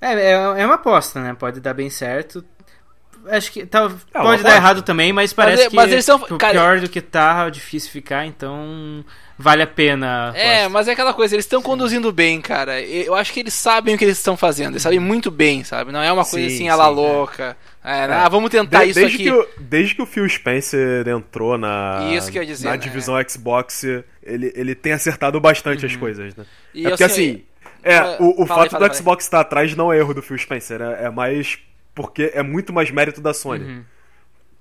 É, 0.00 0.12
é, 0.14 0.30
é 0.32 0.66
uma 0.66 0.74
aposta, 0.76 1.20
né? 1.20 1.34
Pode 1.38 1.60
dar 1.60 1.74
bem 1.74 1.90
certo. 1.90 2.44
acho 3.28 3.52
que 3.52 3.66
tá, 3.66 3.84
uma 3.86 3.98
pode 4.14 4.42
dar 4.42 4.56
errado 4.56 4.80
também, 4.82 5.12
mas 5.12 5.32
parece 5.32 5.64
é- 5.64 5.68
que 5.70 5.76
mas 5.76 5.92
eles 5.92 6.04
são- 6.04 6.18
tipo, 6.18 6.38
cara- 6.38 6.52
pior 6.54 6.80
do 6.80 6.88
que 6.88 7.00
tá, 7.02 7.44
é 7.46 7.50
difícil 7.50 7.90
ficar, 7.90 8.24
então 8.24 9.04
vale 9.38 9.62
a 9.62 9.66
pena. 9.66 10.32
É, 10.34 10.60
gosto. 10.60 10.72
mas 10.72 10.88
é 10.88 10.92
aquela 10.92 11.12
coisa, 11.12 11.34
eles 11.34 11.44
estão 11.44 11.60
conduzindo 11.60 12.10
bem, 12.12 12.40
cara. 12.40 12.80
Eu 12.80 13.14
acho 13.14 13.30
que 13.32 13.40
eles 13.40 13.52
sabem 13.52 13.94
o 13.94 13.98
que 13.98 14.04
eles 14.04 14.16
estão 14.16 14.38
fazendo, 14.38 14.72
eles 14.72 14.82
sabem 14.82 14.98
muito 14.98 15.30
bem, 15.30 15.62
sabe? 15.64 15.92
Não 15.92 16.02
é 16.02 16.10
uma 16.10 16.24
coisa 16.24 16.48
Sim, 16.48 16.54
assim, 16.54 16.68
a 16.70 16.76
la 16.76 16.84
sim, 16.86 16.90
é. 16.90 16.94
louca. 16.94 17.56
É, 17.84 18.04
Ah, 18.04 18.28
vamos 18.30 18.48
tentar 18.50 18.84
De- 18.84 18.90
isso 18.90 19.00
desde, 19.00 19.14
aqui. 19.16 19.24
Que 19.24 19.32
o, 19.32 19.48
desde 19.58 19.94
que 19.94 20.02
o 20.02 20.06
Phil 20.06 20.26
Spencer 20.28 21.06
entrou 21.08 21.58
na, 21.58 22.08
Isso 22.12 22.30
que 22.32 22.38
eu 22.38 22.42
ia 22.42 22.46
dizer, 22.48 22.66
na 22.66 22.72
né? 22.72 22.76
divisão 22.78 23.14
Xbox, 23.28 23.84
ele, 24.22 24.50
ele 24.54 24.74
tem 24.74 24.92
acertado 24.92 25.38
bastante 25.40 25.84
as 25.84 25.94
coisas, 25.94 26.34
né? 26.34 26.44
E 26.74 26.86
é 26.86 26.88
porque 26.90 27.04
assim, 27.04 27.30
assim, 27.32 27.42
é, 27.82 28.16
o, 28.20 28.42
o 28.42 28.46
fala 28.46 28.62
aí, 28.64 28.68
fato 28.68 28.70
fala 28.72 28.84
aí, 28.86 28.90
do 28.90 28.96
Xbox 28.96 29.24
estar 29.24 29.40
atrás 29.40 29.74
não 29.74 29.92
é 29.92 29.98
erro 29.98 30.14
do 30.14 30.22
Phil 30.22 30.38
Spencer, 30.38 30.80
é, 30.80 31.04
é 31.04 31.10
mais 31.10 31.58
porque 31.94 32.30
é 32.34 32.42
muito 32.42 32.72
mais 32.72 32.90
mérito 32.90 33.20
da 33.20 33.34
Sony. 33.34 33.64
Uhum. 33.64 33.84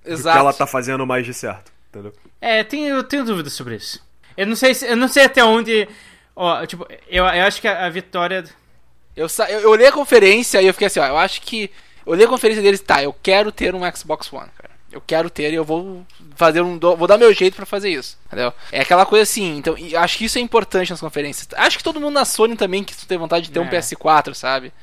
Do 0.04 0.12
Exato. 0.12 0.36
que 0.36 0.40
ela 0.40 0.54
tá 0.54 0.66
fazendo 0.66 1.06
mais 1.06 1.26
de 1.26 1.34
certo, 1.34 1.72
entendeu? 1.90 2.14
É, 2.42 2.64
tem, 2.64 2.88
eu 2.88 3.04
tenho 3.04 3.24
dúvidas 3.26 3.54
sobre 3.54 3.76
isso. 3.76 4.04
Eu 4.36 4.48
não 4.48 4.56
sei, 4.56 4.74
se- 4.74 4.88
eu 4.88 4.96
não 4.96 5.08
sei 5.08 5.26
até 5.26 5.44
onde. 5.44 5.88
Ó, 6.36 6.66
tipo, 6.66 6.88
eu, 7.10 7.26
eu 7.26 7.44
acho 7.46 7.60
que 7.62 7.68
a, 7.68 7.86
a 7.86 7.90
vitória. 7.90 8.44
Eu, 9.16 9.28
sa- 9.28 9.50
eu, 9.52 9.60
eu 9.60 9.70
olhei 9.70 9.88
a 9.88 9.92
conferência 9.92 10.62
e 10.62 10.68
eu 10.68 10.74
fiquei 10.74 10.88
assim, 10.88 11.00
ó, 11.02 11.06
eu 11.08 11.18
acho 11.18 11.42
que. 11.42 11.70
Eu 12.06 12.14
olhei 12.14 12.26
a 12.26 12.30
conferência 12.30 12.64
deles, 12.64 12.80
tá, 12.80 13.04
eu 13.04 13.14
quero 13.14 13.52
ter 13.52 13.76
um 13.76 13.82
Xbox 13.96 14.32
One, 14.32 14.50
cara. 14.58 14.69
Eu 14.92 15.02
quero 15.02 15.30
ter 15.30 15.52
e 15.52 15.56
eu 15.56 15.64
vou 15.64 16.04
fazer 16.36 16.62
um. 16.62 16.80
Vou 16.80 17.08
dar 17.08 17.18
meu 17.18 17.32
jeito 17.34 17.56
pra 17.56 17.66
fazer 17.66 17.90
isso. 17.90 18.18
Entendeu? 18.28 18.52
É 18.72 18.82
aquela 18.82 19.06
coisa 19.06 19.24
assim, 19.24 19.58
então, 19.58 19.76
acho 19.98 20.18
que 20.18 20.26
isso 20.26 20.38
é 20.38 20.42
importante 20.42 20.90
nas 20.90 21.00
conferências. 21.00 21.48
Acho 21.56 21.78
que 21.78 21.84
todo 21.84 22.00
mundo 22.00 22.14
na 22.14 22.26
Sony 22.26 22.56
também 22.56 22.84
que 22.84 22.96
tem 23.06 23.18
vontade 23.18 23.46
de 23.46 23.52
ter 23.52 23.60
um 23.60 23.66
É. 23.66 23.70
PS4, 23.70 24.34
sabe? 24.34 24.74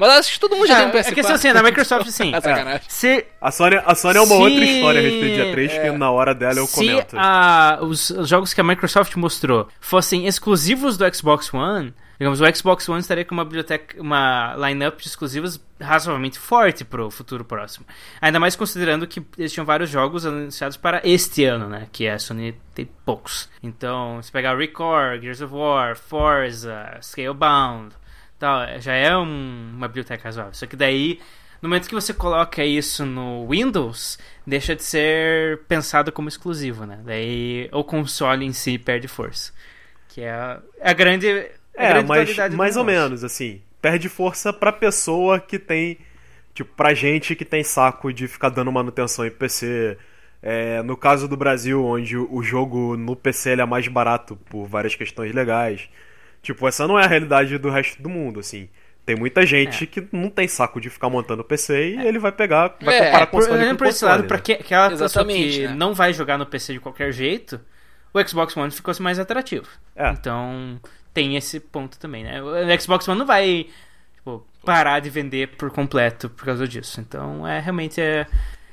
Mas 0.00 0.18
acho 0.18 0.32
que 0.32 0.40
todo 0.40 0.56
mundo 0.56 0.66
já 0.66 0.76
tem 0.76 0.86
um 0.86 0.90
PS4. 0.90 1.06
é 1.10 1.14
questão 1.14 1.34
assim, 1.36 1.52
na 1.52 1.62
Microsoft, 1.62 2.06
sim. 2.10 2.34
É 2.34 2.40
sacanagem. 2.40 2.82
Se, 2.88 3.26
A 3.40 3.50
Sony, 3.52 3.76
a 3.84 3.94
Sony 3.94 4.16
é 4.16 4.20
uma 4.20 4.26
Se- 4.34 4.42
outra 4.42 4.64
história 4.64 5.00
a 5.00 5.02
respeito 5.02 5.34
de 5.36 5.42
A3 5.42 5.70
é. 5.70 5.78
que 5.90 5.98
na 5.98 6.10
hora 6.10 6.34
dela 6.34 6.58
eu 6.58 6.66
se 6.66 6.74
comento. 6.74 7.16
a- 7.18 7.78
os, 7.82 8.10
os 8.10 8.28
jogos 8.28 8.52
que 8.54 8.60
a 8.60 8.64
Microsoft 8.64 9.14
mostrou 9.16 9.68
fossem 9.80 10.26
exclusivos 10.26 10.96
do 10.96 11.14
Xbox 11.14 11.52
One, 11.54 11.92
digamos, 12.18 12.40
o 12.40 12.54
Xbox 12.54 12.88
One 12.88 13.00
estaria 13.00 13.24
com 13.24 13.34
uma 13.34 13.44
biblioteca, 13.44 14.00
uma 14.00 14.54
lineup 14.56 14.98
de 15.00 15.08
exclusivos 15.08 15.60
razoavelmente 15.80 16.38
forte 16.38 16.84
pro 16.84 17.10
futuro 17.10 17.42
próximo. 17.46 17.86
Ainda 18.20 18.38
mais 18.38 18.54
considerando 18.54 19.06
que 19.06 19.22
eles 19.38 19.50
tinham 19.50 19.64
vários 19.64 19.88
jogos 19.88 20.26
anunciados 20.26 20.76
para 20.76 21.00
este 21.02 21.44
ano, 21.44 21.66
né? 21.68 21.86
Que 21.90 22.06
a 22.06 22.18
Sony 22.18 22.54
tem 22.74 22.86
poucos. 23.06 23.48
Então, 23.62 24.20
se 24.22 24.30
pegar 24.30 24.54
Record, 24.58 25.22
Gears 25.22 25.40
of 25.40 25.54
War, 25.54 25.96
Forza, 25.96 26.98
Scalebound, 27.00 27.94
tal, 28.40 28.80
já 28.80 28.94
é 28.94 29.16
um- 29.16 29.72
uma 29.76 29.88
biblioteca 29.88 30.24
razoável. 30.24 30.54
Só 30.54 30.66
que 30.66 30.76
daí 30.76 31.20
no 31.62 31.68
momento 31.68 31.88
que 31.88 31.94
você 31.94 32.14
coloca 32.14 32.64
isso 32.64 33.04
no 33.04 33.46
Windows, 33.48 34.18
deixa 34.46 34.74
de 34.74 34.82
ser 34.82 35.60
pensado 35.68 36.10
como 36.10 36.28
exclusivo, 36.28 36.86
né? 36.86 37.00
Daí 37.04 37.68
o 37.72 37.84
console 37.84 38.46
em 38.46 38.52
si 38.52 38.78
perde 38.78 39.06
força. 39.08 39.52
Que 40.08 40.22
é 40.22 40.30
a, 40.32 40.60
a 40.82 40.92
grande. 40.92 41.28
a 41.76 41.84
É, 41.84 41.88
grande 42.02 42.08
mas 42.08 42.54
mais 42.54 42.76
ou 42.76 42.84
menos, 42.84 43.22
assim. 43.24 43.60
Perde 43.80 44.08
força 44.08 44.52
pra 44.52 44.72
pessoa 44.72 45.38
que 45.40 45.58
tem. 45.58 45.98
Tipo, 46.54 46.74
pra 46.74 46.94
gente 46.94 47.36
que 47.36 47.44
tem 47.44 47.62
saco 47.62 48.12
de 48.12 48.26
ficar 48.26 48.48
dando 48.50 48.72
manutenção 48.72 49.26
em 49.26 49.30
PC. 49.30 49.96
É, 50.42 50.82
no 50.82 50.96
caso 50.96 51.28
do 51.28 51.36
Brasil, 51.36 51.84
onde 51.84 52.16
o 52.16 52.42
jogo 52.42 52.96
no 52.96 53.14
PC 53.14 53.50
ele 53.50 53.60
é 53.62 53.66
mais 53.66 53.86
barato 53.88 54.36
por 54.48 54.66
várias 54.66 54.94
questões 54.94 55.34
legais. 55.34 55.88
Tipo, 56.42 56.66
essa 56.68 56.86
não 56.86 56.98
é 56.98 57.04
a 57.04 57.08
realidade 57.08 57.56
do 57.58 57.70
resto 57.70 58.02
do 58.02 58.08
mundo, 58.08 58.40
assim. 58.40 58.68
Tem 59.04 59.16
muita 59.16 59.44
gente 59.44 59.84
É. 59.84 59.86
que 59.86 60.06
não 60.12 60.30
tem 60.30 60.46
saco 60.46 60.80
de 60.80 60.88
ficar 60.88 61.08
montando 61.10 61.42
PC 61.42 61.96
e 61.96 62.06
ele 62.06 62.18
vai 62.18 62.30
pegar, 62.32 62.76
vai 62.80 62.96
É, 62.96 63.04
comparar 63.06 63.26
Por, 63.26 63.40
console 63.40 63.58
olhando 63.58 63.70
com 63.72 63.76
por 63.78 63.86
esse 63.88 64.04
lado, 64.04 64.22
né? 64.22 64.28
pra 64.28 64.38
que, 64.38 64.52
aquela 64.52 64.90
pessoa 64.90 65.06
Exatamente, 65.06 65.58
que 65.58 65.66
né? 65.68 65.74
não 65.74 65.94
vai 65.94 66.12
jogar 66.12 66.38
no 66.38 66.46
PC 66.46 66.74
de 66.74 66.80
qualquer 66.80 67.12
jeito, 67.12 67.60
o 68.14 68.28
Xbox 68.28 68.56
One 68.56 68.70
ficou 68.70 68.94
mais 69.00 69.18
atrativo. 69.18 69.66
É. 69.96 70.10
Então 70.10 70.80
tem 71.12 71.36
esse 71.36 71.58
ponto 71.58 71.98
também, 71.98 72.22
né? 72.24 72.40
O 72.42 72.80
Xbox 72.80 73.08
One 73.08 73.18
não 73.18 73.26
vai 73.26 73.66
tipo, 74.14 74.46
parar 74.64 75.00
de 75.00 75.10
vender 75.10 75.48
por 75.56 75.70
completo 75.70 76.28
por 76.30 76.44
causa 76.44 76.68
disso. 76.68 77.00
Então 77.00 77.46
é 77.46 77.58
realmente 77.58 78.00
é, 78.00 78.26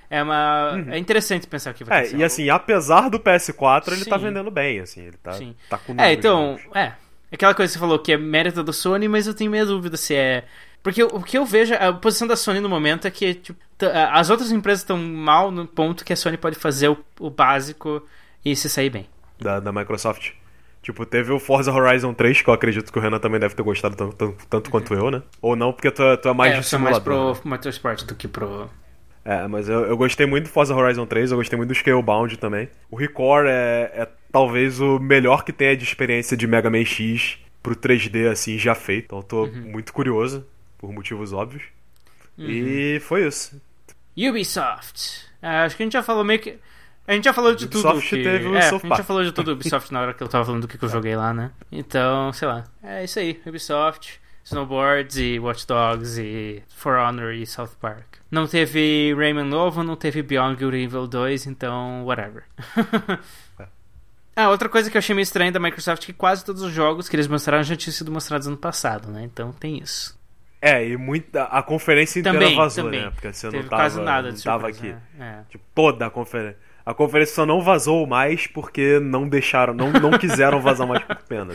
é 0.09 0.21
uma. 0.21 0.83
É 0.89 0.97
interessante 0.99 1.47
pensar 1.47 1.73
que 1.73 1.83
vai 1.83 2.05
É, 2.05 2.11
e 2.15 2.23
assim, 2.23 2.49
apesar 2.49 3.09
do 3.09 3.19
PS4, 3.19 3.91
ele 3.93 4.05
tá 4.05 4.17
vendendo 4.17 4.51
bem, 4.51 4.79
assim, 4.81 5.01
ele 5.07 5.17
tá, 5.17 5.33
Sim. 5.33 5.55
tá 5.69 5.77
com 5.79 5.95
É, 5.99 6.13
então, 6.13 6.59
é. 6.75 6.91
Aquela 7.31 7.53
coisa 7.53 7.71
que 7.71 7.73
você 7.73 7.79
falou 7.79 7.99
que 7.99 8.11
é 8.11 8.17
mérito 8.17 8.63
da 8.63 8.71
Sony, 8.73 9.07
mas 9.07 9.27
eu 9.27 9.33
tenho 9.33 9.51
minha 9.51 9.65
dúvida 9.65 9.97
se 9.97 10.15
é. 10.15 10.45
Porque 10.81 11.03
o 11.03 11.21
que 11.21 11.37
eu 11.37 11.45
vejo, 11.45 11.73
a 11.73 11.91
posição 11.91 12.27
da 12.27 12.35
Sony 12.35 12.59
no 12.59 12.69
momento 12.69 13.07
é 13.07 13.11
que 13.11 13.33
tipo, 13.33 13.59
as 14.11 14.29
outras 14.29 14.51
empresas 14.51 14.81
estão 14.81 14.97
mal 14.97 15.51
no 15.51 15.67
ponto 15.67 16.05
que 16.05 16.13
a 16.13 16.15
Sony 16.15 16.37
pode 16.37 16.55
fazer 16.57 16.87
o, 16.89 16.97
o 17.19 17.29
básico 17.29 18.01
e 18.45 18.55
se 18.55 18.69
sair 18.69 18.89
bem. 18.89 19.07
da, 19.39 19.59
da 19.59 19.71
Microsoft. 19.71 20.31
Tipo, 20.81 21.05
teve 21.05 21.33
o 21.33 21.39
Forza 21.39 21.71
Horizon 21.71 22.13
3, 22.13 22.41
que 22.41 22.49
eu 22.49 22.53
acredito 22.53 22.93
que 22.93 22.97
o 22.97 23.01
Renan 23.01 23.19
também 23.19 23.39
deve 23.39 23.53
ter 23.53 23.63
gostado 23.63 23.95
tanto, 23.95 24.37
tanto, 24.49 24.69
quanto 24.69 24.93
eu, 24.93 25.11
né? 25.11 25.21
Ou 25.41 25.53
não, 25.53 25.73
porque 25.73 25.91
tu 25.91 26.01
é, 26.01 26.15
tu 26.15 26.29
é 26.29 26.33
mais 26.33 26.53
é, 26.53 26.59
de 26.59 26.65
sou 26.65 26.79
mais 26.79 26.95
simulador. 26.95 27.35
pro 27.35 27.49
Motorsport 27.49 28.05
do 28.05 28.15
que 28.15 28.27
pro. 28.27 28.69
É, 29.29 29.45
mas 29.45 29.67
eu, 29.67 29.81
eu 29.85 29.97
gostei 29.97 30.25
muito 30.25 30.45
do 30.45 30.49
Forza 30.49 30.73
Horizon 30.73 31.05
3, 31.05 31.31
eu 31.31 31.37
gostei 31.37 31.57
muito 31.57 31.67
do 31.67 31.75
Scalebound 31.75 32.37
também. 32.37 32.69
O 32.89 32.95
Record 32.95 33.45
é, 33.47 33.91
é 33.93 34.07
talvez 34.31 34.79
o 34.79 34.99
melhor 34.99 35.43
que 35.43 35.51
tenha 35.51 35.75
de 35.75 35.83
experiência 35.83 36.37
de 36.37 36.47
Mega 36.47 36.69
Man 36.69 36.85
X 36.85 37.37
pro 37.61 37.75
3D, 37.75 38.31
assim, 38.31 38.57
já 38.57 38.73
feito. 38.73 39.07
Então 39.07 39.19
eu 39.19 39.23
tô 39.23 39.43
Uhum. 39.43 39.71
muito 39.73 39.91
curioso, 39.91 40.45
por 40.77 40.93
motivos 40.93 41.33
óbvios. 41.33 41.63
E 42.39 43.01
foi 43.01 43.27
isso. 43.27 43.59
Ubisoft. 44.17 45.25
É, 45.41 45.47
acho 45.59 45.75
que 45.75 45.83
a 45.83 45.85
gente 45.85 45.93
já 45.93 46.03
falou 46.03 46.23
meio 46.23 46.39
que. 46.39 46.57
A 47.05 47.13
gente 47.13 47.25
já 47.25 47.33
falou 47.33 47.53
de 47.53 47.67
tudo. 47.67 47.85
Ubisoft 47.87 48.15
Que... 48.15 48.23
teve 48.23 48.45
é, 48.55 48.57
a 48.59 48.61
gente 48.71 48.87
já 48.97 49.03
falou 49.03 49.23
de 49.25 49.31
tudo 49.33 49.51
Ubisoft 49.53 49.91
na 49.91 50.01
hora 50.01 50.13
que 50.13 50.23
eu 50.23 50.27
tava 50.27 50.45
falando 50.45 50.61
do 50.61 50.67
que, 50.69 50.77
que 50.77 50.85
eu 50.85 50.89
joguei 50.89 51.15
lá, 51.15 51.33
né? 51.33 51.51
Então, 51.71 52.31
sei 52.31 52.47
lá. 52.47 52.63
É 52.83 53.03
isso 53.03 53.19
aí. 53.19 53.41
Ubisoft, 53.45 54.19
Snowboards 54.45 55.17
e 55.17 55.37
Watch 55.39 55.67
Dogs 55.67 56.17
e 56.21 56.63
For 56.75 56.95
Honor 56.97 57.33
e 57.33 57.45
South 57.45 57.71
Park. 57.81 58.16
Não 58.29 58.45
teve 58.47 59.13
Rayman 59.15 59.45
novo, 59.45 59.83
não 59.83 59.95
teve 59.95 60.21
Beyond 60.21 60.61
Good 60.63 60.77
Evil 60.77 61.07
2, 61.07 61.47
então, 61.47 62.03
whatever. 62.05 62.43
ah, 64.35 64.49
outra 64.49 64.67
coisa 64.67 64.91
que 64.91 64.97
eu 64.97 64.99
achei 64.99 65.15
meio 65.15 65.23
estranha 65.23 65.51
da 65.51 65.59
Microsoft 65.59 66.03
é 66.03 66.05
que 66.07 66.13
quase 66.13 66.43
todos 66.43 66.61
os 66.61 66.71
jogos 66.73 67.07
que 67.07 67.15
eles 67.15 67.27
mostraram 67.27 67.63
já 67.63 67.75
tinham 67.75 67.93
sido 67.93 68.11
mostrados 68.11 68.47
ano 68.47 68.57
passado, 68.57 69.09
né? 69.09 69.23
Então 69.23 69.51
tem 69.53 69.77
isso. 69.77 70.17
É, 70.61 70.87
e 70.87 70.97
muita, 70.97 71.43
a 71.43 71.61
conferência 71.61 72.19
inteira 72.19 72.37
Também, 72.39 72.55
vazou, 72.55 72.83
também. 72.85 73.01
né? 73.03 73.11
Porque 73.11 73.31
você 73.31 73.49
Teve 73.49 73.63
não 73.63 73.69
tava, 73.69 73.81
quase 73.83 74.01
nada 74.01 74.27
não 74.29 74.35
de 74.35 74.43
tava 74.43 74.73
surpresa, 74.73 74.97
aqui. 74.97 75.17
né? 75.17 75.39
É. 75.45 75.51
Tipo, 75.51 75.63
toda 75.73 76.05
a 76.07 76.09
conferência. 76.09 76.57
A 76.87 76.93
conferência 76.93 77.35
só 77.35 77.45
não 77.45 77.61
vazou 77.61 78.07
mais 78.07 78.47
porque 78.47 78.97
não 78.97 79.27
deixaram, 79.27 79.73
não, 79.73 79.91
não 79.91 80.17
quiseram 80.17 80.61
vazar 80.61 80.87
mais 80.87 81.03
por 81.03 81.17
pena. 81.17 81.53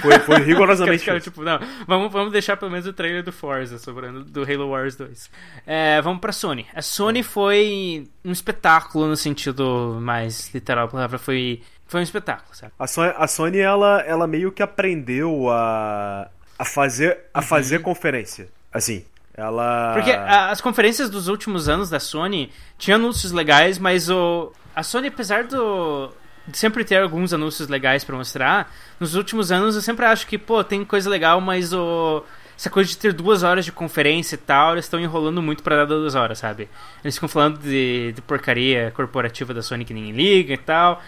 Foi, 0.00 0.18
foi 0.18 0.40
Os 0.40 0.46
rigorosamente 0.46 1.08
isso. 1.08 1.20
tipo, 1.20 1.44
não, 1.44 1.60
vamos, 1.86 2.12
vamos 2.12 2.32
deixar 2.32 2.56
pelo 2.56 2.72
menos 2.72 2.88
o 2.88 2.92
trailer 2.92 3.22
do 3.22 3.30
Forza 3.30 3.78
sobrando 3.78 4.24
do 4.24 4.42
Halo 4.42 4.68
Wars 4.70 4.96
2. 4.96 5.30
É, 5.64 6.02
vamos 6.02 6.20
pra 6.20 6.32
Sony. 6.32 6.66
A 6.74 6.82
Sony 6.82 7.22
foi 7.22 8.08
um 8.24 8.32
espetáculo 8.32 9.06
no 9.06 9.16
sentido 9.16 9.96
mais 10.02 10.52
literal 10.52 10.86
da 10.88 10.92
palavra. 10.92 11.18
Foi, 11.18 11.62
foi 11.86 12.00
um 12.00 12.02
espetáculo, 12.02 12.52
sabe? 12.52 12.72
A 12.76 12.86
Sony, 12.88 13.14
a 13.16 13.28
Sony 13.28 13.58
ela, 13.58 14.00
ela 14.00 14.26
meio 14.26 14.50
que 14.50 14.60
aprendeu 14.60 15.48
a, 15.50 16.28
a 16.58 16.64
fazer, 16.64 17.20
a 17.32 17.40
fazer 17.42 17.78
conferência. 17.78 18.48
Assim, 18.72 19.04
ela... 19.36 19.94
Porque 19.94 20.10
as 20.10 20.60
conferências 20.60 21.10
dos 21.10 21.28
últimos 21.28 21.68
anos 21.68 21.90
da 21.90 22.00
Sony 22.00 22.50
tinham 22.78 22.96
anúncios 22.98 23.32
legais, 23.32 23.78
mas 23.78 24.08
o 24.08 24.52
a 24.74 24.82
Sony, 24.82 25.08
apesar 25.08 25.44
do 25.44 26.10
de 26.46 26.56
sempre 26.56 26.84
ter 26.84 27.02
alguns 27.02 27.32
anúncios 27.32 27.68
legais 27.68 28.04
pra 28.04 28.14
mostrar, 28.14 28.72
nos 29.00 29.14
últimos 29.16 29.50
anos 29.50 29.74
eu 29.74 29.80
sempre 29.80 30.06
acho 30.06 30.26
que, 30.26 30.38
pô, 30.38 30.62
tem 30.62 30.84
coisa 30.84 31.10
legal, 31.10 31.40
mas 31.40 31.72
o 31.72 32.22
essa 32.56 32.70
coisa 32.70 32.88
de 32.88 32.96
ter 32.96 33.12
duas 33.12 33.42
horas 33.42 33.66
de 33.66 33.72
conferência 33.72 34.34
e 34.34 34.38
tal, 34.38 34.72
eles 34.72 34.86
estão 34.86 34.98
enrolando 34.98 35.42
muito 35.42 35.62
pra 35.62 35.76
dar 35.76 35.84
duas 35.84 36.14
horas, 36.14 36.38
sabe? 36.38 36.68
Eles 37.04 37.14
ficam 37.14 37.28
falando 37.28 37.58
de, 37.58 38.12
de 38.12 38.22
porcaria 38.22 38.90
corporativa 38.96 39.52
da 39.52 39.60
Sony 39.60 39.84
que 39.84 39.92
ninguém 39.92 40.12
liga 40.12 40.54
e 40.54 40.58
tal. 40.58 41.02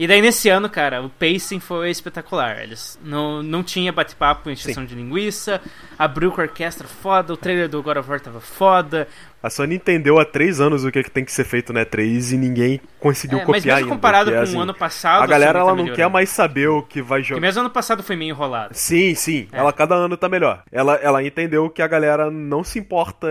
E 0.00 0.06
daí 0.06 0.22
nesse 0.22 0.48
ano, 0.48 0.66
cara, 0.70 1.02
o 1.02 1.10
pacing 1.10 1.60
foi 1.60 1.90
espetacular. 1.90 2.62
Eles 2.62 2.98
não, 3.04 3.42
não 3.42 3.62
tinha 3.62 3.92
bate-papo 3.92 4.48
em 4.48 4.54
extensão 4.54 4.86
de 4.86 4.94
linguiça, 4.94 5.60
abriu 5.98 6.32
com 6.32 6.40
a 6.40 6.44
orquestra 6.44 6.88
foda, 6.88 7.34
o 7.34 7.36
trailer 7.36 7.68
do 7.68 7.82
God 7.82 7.98
of 7.98 8.08
War 8.08 8.18
tava 8.18 8.40
foda. 8.40 9.06
A 9.42 9.48
Sony 9.48 9.76
entendeu 9.76 10.18
há 10.18 10.24
três 10.24 10.60
anos 10.60 10.84
o 10.84 10.90
que, 10.92 10.98
é 10.98 11.02
que 11.02 11.10
tem 11.10 11.24
que 11.24 11.32
ser 11.32 11.44
feito 11.44 11.72
na 11.72 11.84
E3 11.86 12.32
e 12.32 12.36
ninguém 12.36 12.80
conseguiu 12.98 13.38
É, 13.38 13.44
mas 13.46 13.46
copiar 13.46 13.76
mesmo 13.78 13.88
ainda. 13.90 13.96
comparado 13.96 14.30
porque, 14.30 14.36
com 14.36 14.42
assim, 14.42 14.56
o 14.58 14.60
ano 14.60 14.74
passado, 14.74 15.22
A 15.22 15.26
galera 15.26 15.60
Sony 15.60 15.60
ela 15.60 15.70
tá 15.70 15.76
não 15.76 15.76
melhorando. 15.84 15.96
quer 15.96 16.10
mais 16.10 16.28
saber 16.28 16.68
o 16.68 16.82
que 16.82 17.00
vai 17.00 17.20
Porque 17.20 17.28
jogar. 17.30 17.40
mesmo 17.40 17.60
ano 17.60 17.70
passado 17.70 18.02
foi 18.02 18.16
meio 18.16 18.30
enrolado. 18.34 18.74
Sim, 18.74 19.14
sim. 19.14 19.48
É. 19.50 19.58
Ela 19.58 19.72
cada 19.72 19.94
ano 19.94 20.14
tá 20.16 20.28
melhor. 20.28 20.62
Ela, 20.70 20.96
ela 20.96 21.24
entendeu 21.24 21.70
que 21.70 21.80
a 21.80 21.86
galera 21.88 22.30
não 22.30 22.62
se 22.62 22.78
importa. 22.78 23.26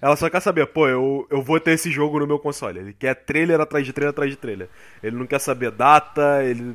Ela 0.00 0.16
só 0.16 0.30
quer 0.30 0.40
saber, 0.40 0.66
pô, 0.68 0.88
eu, 0.88 1.26
eu 1.30 1.42
vou 1.42 1.60
ter 1.60 1.72
esse 1.72 1.90
jogo 1.90 2.18
no 2.18 2.26
meu 2.26 2.38
console. 2.38 2.78
Ele 2.78 2.92
quer 2.98 3.14
trailer 3.14 3.60
atrás 3.60 3.84
de 3.84 3.92
trailer 3.92 4.10
atrás 4.12 4.30
de 4.30 4.36
trailer. 4.38 4.68
Ele 5.02 5.16
não 5.16 5.26
quer 5.26 5.40
saber 5.40 5.70
data, 5.70 6.42
ele. 6.42 6.74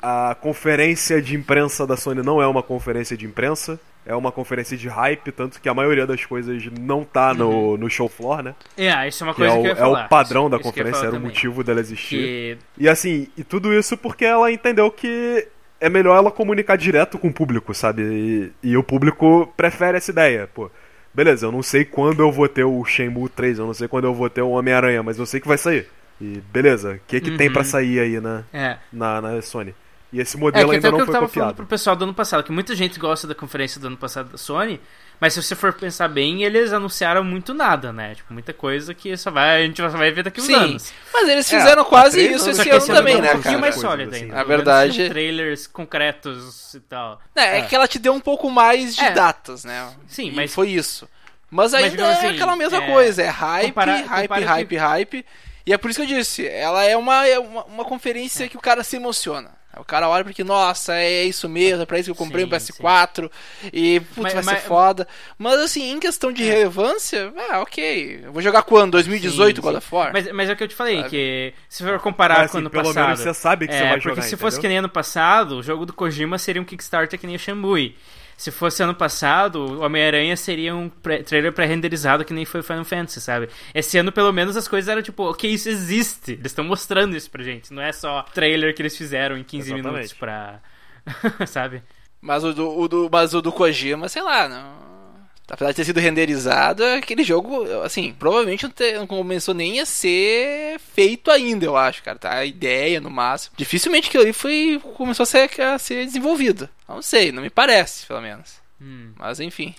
A 0.00 0.34
conferência 0.40 1.20
de 1.22 1.34
imprensa 1.36 1.86
da 1.86 1.96
Sony 1.96 2.22
não 2.22 2.42
é 2.42 2.46
uma 2.46 2.62
conferência 2.62 3.16
de 3.16 3.24
imprensa. 3.26 3.78
É 4.04 4.14
uma 4.14 4.32
conferência 4.32 4.76
de 4.76 4.88
hype, 4.88 5.30
tanto 5.32 5.60
que 5.60 5.68
a 5.68 5.74
maioria 5.74 6.06
das 6.06 6.24
coisas 6.24 6.64
não 6.80 7.04
tá 7.04 7.32
no, 7.32 7.76
no 7.76 7.88
show 7.88 8.08
floor, 8.08 8.42
né? 8.42 8.54
É, 8.76 9.06
isso 9.08 9.22
é 9.22 9.26
uma 9.26 9.34
Que 9.34 9.44
é 9.44 9.48
coisa 9.48 9.58
o, 9.58 9.62
que 9.62 9.68
eu 9.68 9.72
ia 9.72 9.72
é 9.72 9.76
falar. 9.76 10.06
o 10.06 10.08
padrão 10.08 10.50
da 10.50 10.56
Isso 10.56 10.66
ia 10.66 10.72
conferência, 10.72 10.98
era 11.00 11.08
o 11.08 11.12
também. 11.12 11.28
motivo 11.28 11.62
dela 11.64 11.80
existir. 11.80 12.58
Que 12.76 12.84
E 12.84 12.88
assim, 12.88 13.28
e 13.36 13.44
tudo 13.44 13.72
isso 13.72 13.96
porque 13.96 14.24
ela 14.24 14.50
entendeu 14.50 14.90
que 14.90 15.46
é 15.80 15.88
melhor 15.88 16.16
ela 16.16 16.30
comunicar 16.30 16.76
direto 16.76 17.18
com 17.18 17.28
o 17.28 17.32
público, 17.32 17.72
sabe? 17.74 18.02
E, 18.02 18.70
e 18.70 18.76
o 18.76 18.82
público 18.82 19.52
prefere 19.56 19.98
essa 19.98 20.10
ideia, 20.10 20.48
pô. 20.52 20.70
Beleza, 21.14 21.46
eu 21.46 21.52
não 21.52 21.62
sei 21.62 21.84
quando 21.84 22.20
eu 22.20 22.32
vou 22.32 22.48
ter 22.48 22.64
o 22.64 22.84
Shenmue 22.84 23.28
3, 23.28 23.58
eu 23.58 23.66
não 23.66 23.74
sei 23.74 23.86
quando 23.86 24.04
eu 24.04 24.14
vou 24.14 24.30
ter 24.30 24.40
o 24.42 24.50
Homem-Aranha, 24.50 25.02
mas 25.02 25.18
eu 25.18 25.26
sei 25.26 25.40
que 25.40 25.46
vai 25.48 25.58
sair. 25.58 25.86
E 26.20 26.40
beleza, 26.52 26.92
o 26.94 27.00
que 27.06 27.20
que 27.20 27.36
tem 27.36 27.48
Uhum. 27.48 27.52
pra 27.52 27.64
sair 27.64 27.98
aí 28.00 28.20
na, 28.20 28.44
É. 28.52 28.76
na, 28.92 29.20
na 29.20 29.42
Sony? 29.42 29.74
E 30.12 30.20
esse 30.20 30.36
É, 30.36 30.40
modelo 30.40 30.68
que 30.70 30.76
até 30.76 30.86
ainda 30.86 30.88
o 30.88 30.90
que 30.92 30.98
não 30.98 31.00
eu 31.00 31.06
foi 31.06 31.14
tava 31.14 31.28
falando 31.28 31.28
copiado. 31.48 31.54
pro 31.56 31.66
pessoal 31.66 31.96
do 31.96 32.04
ano 32.04 32.12
passado, 32.14 32.44
que 32.44 32.52
muita 32.52 32.74
gente 32.76 32.98
gosta 33.00 33.26
da 33.26 33.34
conferência 33.34 33.80
do 33.80 33.86
ano 33.86 33.96
passado 33.96 34.28
da 34.30 34.36
Sony, 34.36 34.78
mas 35.18 35.32
se 35.32 35.42
você 35.42 35.54
for 35.54 35.72
pensar 35.72 36.06
bem, 36.08 36.42
eles 36.44 36.70
anunciaram 36.72 37.24
muito 37.24 37.54
nada, 37.54 37.92
né? 37.94 38.14
Tipo, 38.14 38.32
muita 38.34 38.52
coisa 38.52 38.92
que 38.92 39.16
só 39.16 39.30
vai, 39.30 39.62
a 39.62 39.66
gente 39.66 39.78
só 39.80 39.88
vai 39.88 40.10
ver 40.10 40.22
daqui 40.24 40.40
uns 40.40 40.46
Sim, 40.46 40.54
anos. 40.54 40.92
mas 41.14 41.28
eles 41.30 41.50
É, 41.50 41.58
fizeram 41.58 41.82
há 41.82 41.84
quase 41.86 42.18
três 42.18 42.36
isso 42.36 42.50
esse 42.50 42.62
que 42.62 42.68
ano 42.68 42.78
esse 42.78 42.92
também, 42.92 43.14
né, 43.14 43.20
não 43.22 43.28
um 43.30 43.32
pouquinho 43.34 43.54
cara? 43.54 43.60
mais 43.60 43.74
sólida 43.76 44.10
assim. 44.14 44.24
ainda. 44.24 44.34
Na 44.36 44.44
verdade- 44.44 45.08
trailers 45.08 45.66
concretos 45.66 46.74
e 46.74 46.80
tal. 46.80 47.20
É, 47.34 47.58
é 47.58 47.62
que 47.62 47.74
ela 47.74 47.88
te 47.88 47.98
deu 47.98 48.12
um 48.12 48.20
pouco 48.20 48.50
mais 48.50 48.94
de 48.94 49.02
É. 49.04 49.12
datas, 49.12 49.64
né? 49.64 49.90
Sim, 50.08 50.28
E 50.28 50.32
mas- 50.34 50.52
foi 50.52 50.68
isso. 50.70 51.08
Mas 51.50 51.72
ainda 51.74 52.02
é 52.04 52.12
assim, 52.12 52.26
aquela 52.28 52.56
mesma 52.56 52.78
é, 52.82 52.86
coisa, 52.86 53.22
é 53.22 53.28
hype, 53.28 53.68
compara- 53.68 53.92
hype, 53.96 54.28
compara 54.28 54.46
hype, 54.46 54.68
que- 54.68 54.76
hype. 54.76 55.26
E 55.66 55.72
é 55.72 55.78
por 55.78 55.90
isso 55.90 56.00
que 56.04 56.12
eu 56.12 56.18
disse, 56.18 56.46
ela 56.46 56.82
é 56.84 56.96
uma, 56.96 57.26
é 57.26 57.38
uma, 57.38 57.64
uma 57.64 57.84
conferência 57.84 58.48
que 58.48 58.56
o 58.56 58.60
cara 58.60 58.82
se 58.82 58.96
emociona. 58.96 59.50
O 59.78 59.84
cara 59.84 60.08
olha 60.08 60.22
porque, 60.22 60.44
nossa, 60.44 60.94
é 60.94 61.24
isso 61.24 61.48
mesmo, 61.48 61.82
é 61.82 61.86
pra 61.86 61.98
isso 61.98 62.06
que 62.06 62.10
eu 62.10 62.14
comprei 62.26 62.44
Sim, 62.44 62.50
um 62.50 62.54
PS4 62.54 63.30
e, 63.72 64.00
putz, 64.00 64.16
Mas- 64.18 64.32
vai 64.34 64.42
mas- 64.42 64.62
ser 64.62 64.68
foda. 64.68 65.08
Mas 65.38 65.60
assim, 65.60 65.90
em 65.92 65.98
questão 65.98 66.30
de 66.30 66.42
relevância, 66.44 67.32
é, 67.50 67.56
ok. 67.58 68.20
Eu 68.24 68.32
vou 68.32 68.42
jogar 68.42 68.62
quando? 68.62 68.92
2018 68.92 69.56
Sim, 69.56 69.62
God 69.62 69.72
sim. 69.72 69.78
of 69.78 69.94
War? 69.94 70.10
Mas, 70.12 70.30
mas 70.32 70.50
é 70.50 70.52
o 70.52 70.56
que 70.56 70.64
eu 70.64 70.68
te 70.68 70.74
falei, 70.74 70.96
Sabe? 70.98 71.08
que 71.10 71.54
se 71.68 71.82
for 71.82 71.98
comparar 72.00 72.38
Mas, 72.40 72.50
com 72.50 72.58
o 72.58 72.58
assim, 72.58 72.62
ano 72.66 72.70
pelo 72.70 72.84
passado... 72.84 73.04
menos 73.06 73.20
você 73.20 73.34
sabe 73.34 73.66
que 73.66 73.72
é, 73.74 73.78
você 73.78 73.82
vai 73.84 73.92
porque 73.94 74.08
jogar, 74.10 74.22
se 74.22 74.36
fosse 74.36 74.56
entendeu? 74.56 74.60
que 74.60 74.68
nem 74.68 74.78
ano 74.78 74.88
passado, 74.88 75.56
o 75.56 75.62
jogo 75.62 75.86
do 75.86 75.92
Kojima 75.92 76.36
seria 76.38 76.60
um 76.60 76.64
Kickstarter 76.64 77.18
que 77.18 77.26
nem 77.26 77.36
o 77.36 77.38
Shenmue. 77.38 77.96
Se 78.42 78.50
fosse 78.50 78.82
ano 78.82 78.92
passado, 78.94 79.60
o 79.60 79.80
Homem-Aranha 79.82 80.36
seria 80.36 80.74
um 80.74 80.88
pré- 80.88 81.22
trailer 81.22 81.52
pré-renderizado 81.52 82.24
que 82.24 82.34
nem 82.34 82.44
foi 82.44 82.58
o 82.58 82.64
Final 82.64 82.84
Fantasy, 82.84 83.20
sabe? 83.20 83.48
Esse 83.72 83.96
ano, 83.98 84.10
pelo 84.10 84.32
menos, 84.32 84.56
as 84.56 84.66
coisas 84.66 84.88
eram 84.88 85.00
tipo, 85.00 85.22
ok, 85.30 85.48
isso 85.48 85.68
existe. 85.68 86.32
Eles 86.32 86.46
estão 86.46 86.64
mostrando 86.64 87.16
isso 87.16 87.30
pra 87.30 87.44
gente. 87.44 87.72
Não 87.72 87.80
é 87.80 87.92
só 87.92 88.22
trailer 88.34 88.74
que 88.74 88.82
eles 88.82 88.96
fizeram 88.96 89.38
em 89.38 89.44
15 89.44 89.68
Exatamente. 89.74 89.92
minutos 89.92 90.12
pra... 90.14 90.60
sabe? 91.46 91.84
Mas 92.20 92.42
o 92.42 92.52
do, 92.52 92.68
o 92.78 92.88
do, 92.88 93.08
mas 93.12 93.32
o 93.32 93.40
do 93.40 93.52
Kojima, 93.52 94.08
sei 94.08 94.22
lá, 94.22 94.48
não. 94.48 95.01
Apesar 95.50 95.70
de 95.70 95.76
ter 95.76 95.84
sido 95.84 96.00
renderizado, 96.00 96.82
aquele 96.84 97.22
jogo, 97.22 97.64
assim, 97.82 98.14
provavelmente 98.18 98.62
não, 98.64 98.70
te- 98.70 98.92
não 98.94 99.06
começou 99.06 99.52
nem 99.52 99.80
a 99.80 99.86
ser 99.86 100.78
feito 100.94 101.30
ainda, 101.30 101.64
eu 101.66 101.76
acho, 101.76 102.02
cara. 102.02 102.18
Tá? 102.18 102.34
A 102.36 102.44
ideia, 102.46 103.00
no 103.00 103.10
máximo. 103.10 103.54
Dificilmente 103.56 104.08
aquilo 104.08 104.22
ali 104.22 104.32
foi, 104.32 104.80
começou 104.96 105.24
a 105.24 105.26
ser, 105.26 105.50
a 105.60 105.78
ser 105.78 106.06
desenvolvido. 106.06 106.68
Não 106.88 107.02
sei, 107.02 107.32
não 107.32 107.42
me 107.42 107.50
parece, 107.50 108.06
pelo 108.06 108.20
menos. 108.22 108.60
Hum. 108.80 109.12
Mas 109.16 109.40
enfim. 109.40 109.74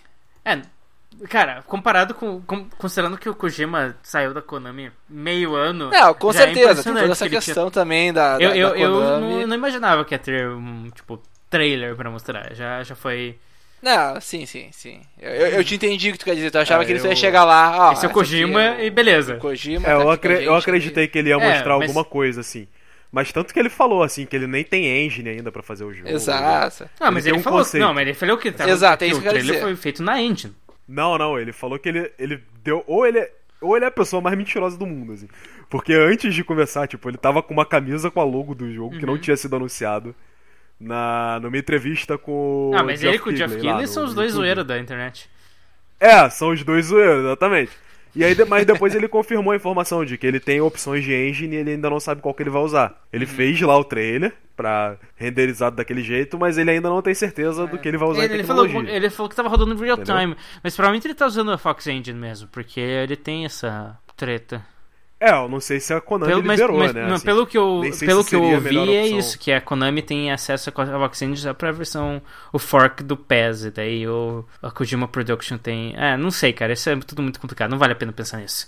É, 0.45 0.61
cara, 1.29 1.63
comparado 1.65 2.13
com, 2.13 2.41
com- 2.41 2.69
Considerando 2.77 3.17
que 3.17 3.29
o 3.29 3.33
Kojima 3.35 3.97
saiu 4.03 4.33
da 4.33 4.41
Konami 4.41 4.91
meio 5.09 5.55
ano. 5.55 5.89
Não, 5.89 6.13
com 6.13 6.31
já 6.31 6.41
é 6.41 6.43
certeza, 6.45 6.53
tem 6.53 6.71
impressionante 6.71 7.01
toda 7.01 7.11
essa 7.13 7.25
que 7.29 7.35
ele 7.35 7.41
tinha- 7.41 7.53
questão 7.55 7.71
também 7.71 8.13
da, 8.13 8.37
da, 8.37 8.43
Eu, 8.43 8.51
eu, 8.53 8.69
da 8.69 8.77
eu 8.79 8.91
não, 9.19 9.47
não 9.47 9.55
imaginava 9.55 10.05
que 10.05 10.13
ia 10.13 10.19
ter 10.19 10.47
um, 10.49 10.89
tipo, 10.91 11.21
trailer 11.49 11.95
pra 11.95 12.11
mostrar. 12.11 12.53
Já, 12.53 12.83
já 12.83 12.95
foi. 12.95 13.39
Não, 13.83 14.21
sim, 14.21 14.45
sim, 14.45 14.69
sim. 14.71 15.01
Eu, 15.21 15.29
eu, 15.31 15.47
eu 15.57 15.63
te 15.63 15.75
entendi 15.75 16.09
o 16.09 16.13
que 16.13 16.17
tu 16.19 16.23
quer 16.25 16.35
dizer. 16.35 16.49
Tu 16.49 16.57
achava 16.57 16.83
É, 16.83 16.85
que 16.85 16.91
eles 16.93 17.03
eu- 17.03 17.09
iam 17.11 17.15
chegar 17.17 17.43
lá. 17.43 17.89
Ó, 17.89 17.91
Esse 17.93 18.05
é 18.05 18.09
o 18.09 18.11
Kojima 18.11 18.63
é 18.79 18.85
e 18.85 18.89
beleza. 18.89 19.35
o 19.35 19.39
Kojima. 19.39 19.85
É, 19.85 19.93
tá 19.95 20.01
eu, 20.01 20.09
acre- 20.09 20.43
eu 20.45 20.55
acreditei 20.55 21.07
que 21.07 21.17
ele 21.19 21.29
ia 21.29 21.35
É, 21.35 21.37
mostrar 21.51 21.77
mas- 21.77 21.89
alguma 21.89 22.05
coisa, 22.05 22.39
assim. 22.39 22.65
Mas 23.11 23.31
tanto 23.33 23.53
que 23.53 23.59
ele 23.59 23.69
falou, 23.69 24.01
assim, 24.01 24.25
que 24.25 24.35
ele 24.35 24.47
nem 24.47 24.63
tem 24.63 24.87
engine 25.05 25.29
ainda 25.29 25.51
pra 25.51 25.61
fazer 25.61 25.83
o 25.83 25.93
jogo. 25.93 26.07
Exato. 26.09 26.89
Não, 26.99 27.11
mas 27.11 27.25
Ele 27.25 27.35
ele, 27.35 27.39
um 27.41 27.43
falou. 27.43 27.59
conceito. 27.59 27.83
Não, 27.83 27.93
mas 27.93 28.01
ele 28.07 28.13
falou 28.15 28.37
que 28.37 28.51
tava, 28.51 28.69
Exato, 28.71 29.03
é 29.03 29.07
que 29.07 29.11
isso 29.11 29.19
o 29.19 29.21
que 29.21 29.27
eu 29.27 29.33
quero 29.33 29.43
trailer 29.45 29.61
foi 29.63 29.75
feito 29.75 30.01
na 30.01 30.19
engine. 30.21 30.55
Não, 30.87 31.17
não, 31.17 31.37
ele 31.37 31.51
falou 31.53 31.77
que 31.77 31.89
ele, 31.89 32.11
ele 32.17 32.41
deu. 32.63 32.83
Ou 32.87 33.05
ele, 33.05 33.19
é- 33.19 33.31
ou 33.61 33.75
ele 33.75 33.85
é 33.85 33.89
a 33.89 33.91
pessoa 33.91 34.21
mais 34.21 34.35
mentirosa 34.37 34.77
do 34.77 34.85
mundo, 34.87 35.13
assim. 35.13 35.27
Porque 35.69 35.93
antes 35.93 36.33
de 36.33 36.43
começar, 36.43 36.87
tipo, 36.87 37.07
ele 37.09 37.17
tava 37.17 37.43
com 37.43 37.53
uma 37.53 37.65
camisa 37.65 38.09
com 38.09 38.19
a 38.19 38.23
logo 38.23 38.55
do 38.55 38.71
jogo 38.73 38.97
que 38.97 39.05
Uhum. 39.05 39.11
não 39.11 39.17
tinha 39.19 39.35
sido 39.37 39.55
anunciado. 39.57 40.15
Na, 40.79 41.39
numa 41.41 41.57
entrevista 41.57 42.17
com 42.17 42.71
Ah, 42.75 42.83
mas 42.83 43.01
ele 43.03 43.17
com 43.19 43.29
o 43.29 43.33
Jeff 43.33 43.55
Keighley 43.57 43.87
são 43.87 44.03
os 44.03 44.13
dois 44.13 44.31
YouTube. 44.31 44.41
zoeiros 44.43 44.65
da 44.65 44.77
internet. 44.79 45.29
É, 45.99 46.29
são 46.29 46.49
os 46.49 46.63
dois 46.63 46.87
zoeiros, 46.87 47.23
exatamente. 47.25 47.71
E 48.15 48.23
aí, 48.23 48.35
mas 48.47 48.65
depois 48.65 48.93
ele 48.93 49.07
confirmou 49.07 49.53
a 49.53 49.55
informação 49.55 50.05
de 50.05 50.17
que 50.17 50.27
ele 50.27 50.39
tem 50.39 50.61
opções 50.61 51.03
de 51.03 51.13
engine 51.15 51.55
e 51.55 51.59
ele 51.59 51.71
ainda 51.71 51.89
não 51.89 51.99
sabe 51.99 52.21
qual 52.21 52.33
que 52.33 52.43
ele 52.43 52.49
vai 52.49 52.61
usar. 52.61 53.01
Ele 53.11 53.25
Uhum. 53.25 53.31
fez 53.31 53.61
lá 53.61 53.75
o 53.77 53.83
trailer 53.83 54.33
pra 54.55 54.97
renderizado 55.15 55.75
daquele 55.77 56.03
jeito, 56.03 56.37
mas 56.37 56.57
ele 56.59 56.69
ainda 56.69 56.89
não 56.89 57.01
tem 57.01 57.13
certeza 57.15 57.65
do 57.65 57.79
que 57.79 57.87
ele 57.87 57.97
vai 57.97 58.09
usar 58.09 58.23
Ele, 58.25 58.33
em 58.33 58.35
ele 58.37 58.43
falou, 58.43 58.67
ele 58.67 59.09
falou 59.09 59.29
que 59.29 59.35
tava 59.35 59.49
rodando 59.49 59.73
real 59.81 59.97
Entendeu? 59.97 60.15
time. 60.19 60.35
Mas 60.63 60.75
provavelmente 60.75 61.07
ele 61.07 61.15
tá 61.15 61.25
usando 61.25 61.51
a 61.51 61.57
Fox 61.57 61.87
Engine 61.87 62.19
mesmo, 62.19 62.47
porque 62.49 62.79
ele 62.79 63.15
tem 63.15 63.45
essa 63.45 63.97
treta. 64.15 64.63
É, 65.23 65.31
eu 65.31 65.47
não 65.47 65.61
sei 65.61 65.79
se 65.79 65.93
a 65.93 66.01
Konami 66.01 66.29
Pelo, 66.29 66.43
mas, 66.43 66.59
liberou, 66.59 66.79
mas, 66.79 66.93
né? 66.93 67.07
não, 67.07 67.15
assim. 67.15 67.23
pelo 67.23 67.47
que 67.47 67.57
eu, 67.57 67.81
pelo 67.97 68.25
que 68.25 68.35
eu 68.35 68.43
ouvi 68.43 68.93
é 68.93 69.07
isso, 69.07 69.39
que 69.39 69.53
a 69.53 69.61
Konami 69.61 70.01
tem 70.01 70.29
acesso 70.29 70.69
a 70.69 70.85
Fox 70.85 71.21
Engine 71.21 71.37
só 71.37 71.53
pra 71.53 71.71
versão, 71.71 72.21
o 72.51 72.59
fork 72.59 73.01
do 73.01 73.15
PES, 73.15 73.63
e 73.63 73.71
daí 73.71 74.05
o, 74.05 74.43
a 74.61 74.69
Kojima 74.69 75.07
Production 75.07 75.57
tem... 75.57 75.95
É, 75.95 76.17
não 76.17 76.29
sei, 76.29 76.51
cara, 76.51 76.73
isso 76.73 76.89
é 76.89 76.95
tudo 76.97 77.21
muito 77.21 77.39
complicado, 77.39 77.71
não 77.71 77.77
vale 77.77 77.93
a 77.93 77.95
pena 77.95 78.11
pensar 78.11 78.39
nisso. 78.39 78.67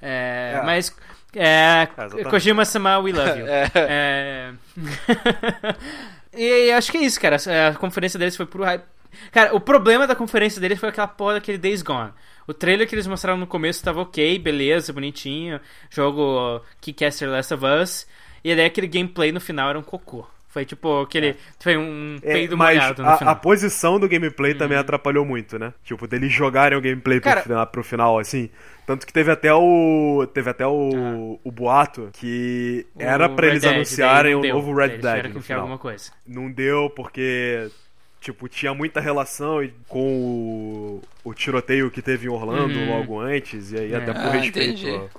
É, 0.00 0.58
É. 0.58 0.62
Mas, 0.64 0.94
é, 1.34 1.88
exatamente. 1.98 2.30
Kojima-sama, 2.30 2.98
we 3.00 3.10
love 3.10 3.40
you. 3.40 3.46
É. 3.74 4.52
e 6.32 6.70
acho 6.70 6.92
que 6.92 6.98
é 6.98 7.00
isso, 7.02 7.20
cara, 7.20 7.36
a 7.68 7.74
conferência 7.74 8.16
deles 8.16 8.36
foi 8.36 8.46
puro 8.46 8.62
hype. 8.62 8.84
Cara, 9.32 9.56
o 9.56 9.60
problema 9.60 10.06
da 10.06 10.14
conferência 10.14 10.60
deles 10.60 10.78
foi 10.78 10.90
aquela 10.90 11.08
porra 11.08 11.34
daquele 11.34 11.58
Days 11.58 11.82
Gone. 11.82 12.12
O 12.46 12.54
trailer 12.54 12.86
que 12.88 12.94
eles 12.94 13.06
mostraram 13.06 13.38
no 13.38 13.46
começo 13.46 13.82
tava 13.82 14.00
ok, 14.02 14.38
beleza, 14.38 14.92
bonitinho. 14.92 15.60
Jogo 15.90 16.60
Keycaster 16.80 17.28
Last 17.28 17.52
of 17.54 17.64
Us. 17.64 18.06
E 18.44 18.54
daí 18.54 18.66
aquele 18.66 18.86
gameplay 18.86 19.32
no 19.32 19.40
final 19.40 19.68
era 19.70 19.78
um 19.78 19.82
cocô. 19.82 20.26
Foi 20.48 20.64
tipo 20.64 21.02
aquele. 21.02 21.36
Foi 21.60 21.76
um 21.76 22.16
É, 22.22 22.32
peido 22.32 22.56
mas 22.56 22.76
molhado 22.78 23.02
no 23.02 23.08
a, 23.10 23.16
final. 23.18 23.32
a 23.32 23.36
posição 23.36 24.00
do 24.00 24.08
gameplay 24.08 24.54
também 24.54 24.78
atrapalhou 24.78 25.22
muito, 25.24 25.58
né? 25.58 25.74
Tipo, 25.84 26.06
deles 26.06 26.32
jogarem 26.32 26.78
o 26.78 26.80
gameplay 26.80 27.20
pro, 27.20 27.28
Cara- 27.28 27.42
final, 27.42 27.66
pro 27.66 27.84
final, 27.84 28.18
assim. 28.18 28.48
Tanto 28.86 29.06
que 29.06 29.12
teve 29.12 29.30
até 29.30 29.52
o. 29.52 30.26
Teve 30.32 30.48
até 30.48 30.66
o, 30.66 31.38
o 31.44 31.50
boato 31.52 32.08
que 32.14 32.86
era 32.98 33.26
O 33.26 33.34
pra 33.34 33.46
Red 33.46 33.50
eles 33.52 33.62
Dead, 33.64 33.74
anunciarem 33.74 34.34
o 34.34 34.40
deu. 34.40 34.54
novo 34.54 34.72
Red 34.74 34.96
Dead 34.98 35.22
que 35.24 35.28
no 35.28 35.38
enfiar 35.40 35.42
final. 35.42 35.60
alguma 35.62 35.78
coisa. 35.78 36.10
Não 36.26 36.50
deu 36.50 36.88
porque. 36.88 37.68
Tipo, 38.26 38.48
tinha 38.48 38.74
muita 38.74 39.00
relação 39.00 39.62
e- 39.62 39.72
com 39.88 41.00
o, 41.24 41.30
o 41.30 41.32
tiroteio 41.32 41.92
que 41.92 42.02
teve 42.02 42.26
em 42.26 42.28
Orlando 42.28 42.76
Uhum. 42.76 42.98
logo 42.98 43.20
antes, 43.20 43.70
e 43.70 43.78
aí 43.78 43.92
É. 43.92 43.96
até 43.98 44.12
por 44.12 44.20
Ah, 44.26 44.30
respeito. 44.30 44.84
ó, 45.14 45.18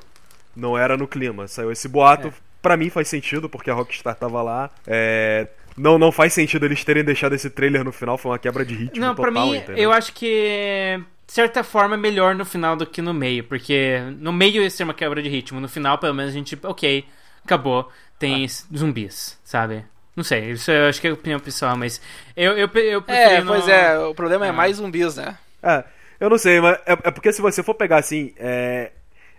não 0.53 0.77
era 0.77 0.97
no 0.97 1.07
clima. 1.07 1.47
Saiu 1.47 1.71
esse 1.71 1.88
boato. 1.88 2.27
É. 2.27 2.31
Pra 2.61 2.75
mim 2.75 2.89
faz 2.89 3.07
sentido, 3.07 3.47
porque 3.47 3.69
a 3.69 3.73
Rockstar 3.73 4.13
tava 4.15 4.41
lá. 4.41 4.69
É, 4.85 5.47
Não, 5.77 5.97
não 5.97 6.11
faz 6.11 6.34
sentido 6.34 6.65
eles 6.65 6.84
terem 6.84 7.01
deixado 7.03 7.34
esse 7.34 7.49
trailer 7.49 7.81
no 7.85 7.93
final, 7.93 8.17
foi 8.17 8.31
uma 8.31 8.39
quebra 8.39 8.65
de 8.65 8.73
ritmo 8.75 8.99
Não, 8.99 9.15
total, 9.15 9.31
pra 9.31 9.41
mim, 9.41 9.55
entendeu? 9.55 9.77
eu 9.84 9.91
acho 9.93 10.11
que. 10.11 10.99
De 11.25 11.31
certa 11.34 11.63
forma 11.63 11.93
é 11.95 11.97
melhor 11.97 12.35
no 12.35 12.43
final 12.43 12.75
do 12.75 12.85
que 12.85 13.01
no 13.01 13.13
meio. 13.13 13.43
Porque 13.45 13.99
no 14.19 14.34
meio 14.34 14.61
ia 14.63 14.69
ser 14.69 14.84
uma 14.84 14.93
quebra 14.93 15.21
de 15.21 15.29
ritmo. 15.29 15.59
No 15.61 15.69
final, 15.69 15.97
pelo 15.97 16.13
menos, 16.13 16.31
a 16.31 16.34
gente. 16.35 16.57
Ok, 16.63 17.05
acabou. 17.45 17.89
Tem 18.19 18.43
Ah. 18.45 18.75
zumbis, 18.77 19.39
sabe? 19.45 19.85
Não 20.18 20.23
sei, 20.23 20.49
isso 20.52 20.72
eu 20.72 20.89
acho 20.89 20.99
que 20.99 21.07
é 21.07 21.14
opinião 21.14 21.39
pessoal, 21.39 21.77
mas. 21.77 22.02
Eu, 22.35 22.53
eu, 22.57 22.68
eu 22.73 23.03
É, 23.07 23.39
pois 23.44 23.68
é, 23.69 23.99
o 23.99 24.15
problema 24.15 24.48
é 24.48 24.49
Ah. 24.49 24.53
mais 24.53 24.77
zumbis, 24.77 25.15
né? 25.15 25.38
É, 25.61 25.84
eu 26.19 26.27
não 26.27 26.39
sei, 26.39 26.60
mas 26.60 26.76
é, 26.88 26.94
é 27.03 27.11
porque 27.11 27.31
se 27.31 27.39
você 27.41 27.61
for 27.61 27.76
pegar 27.76 27.98
assim, 27.98 28.34
é, 28.38 28.91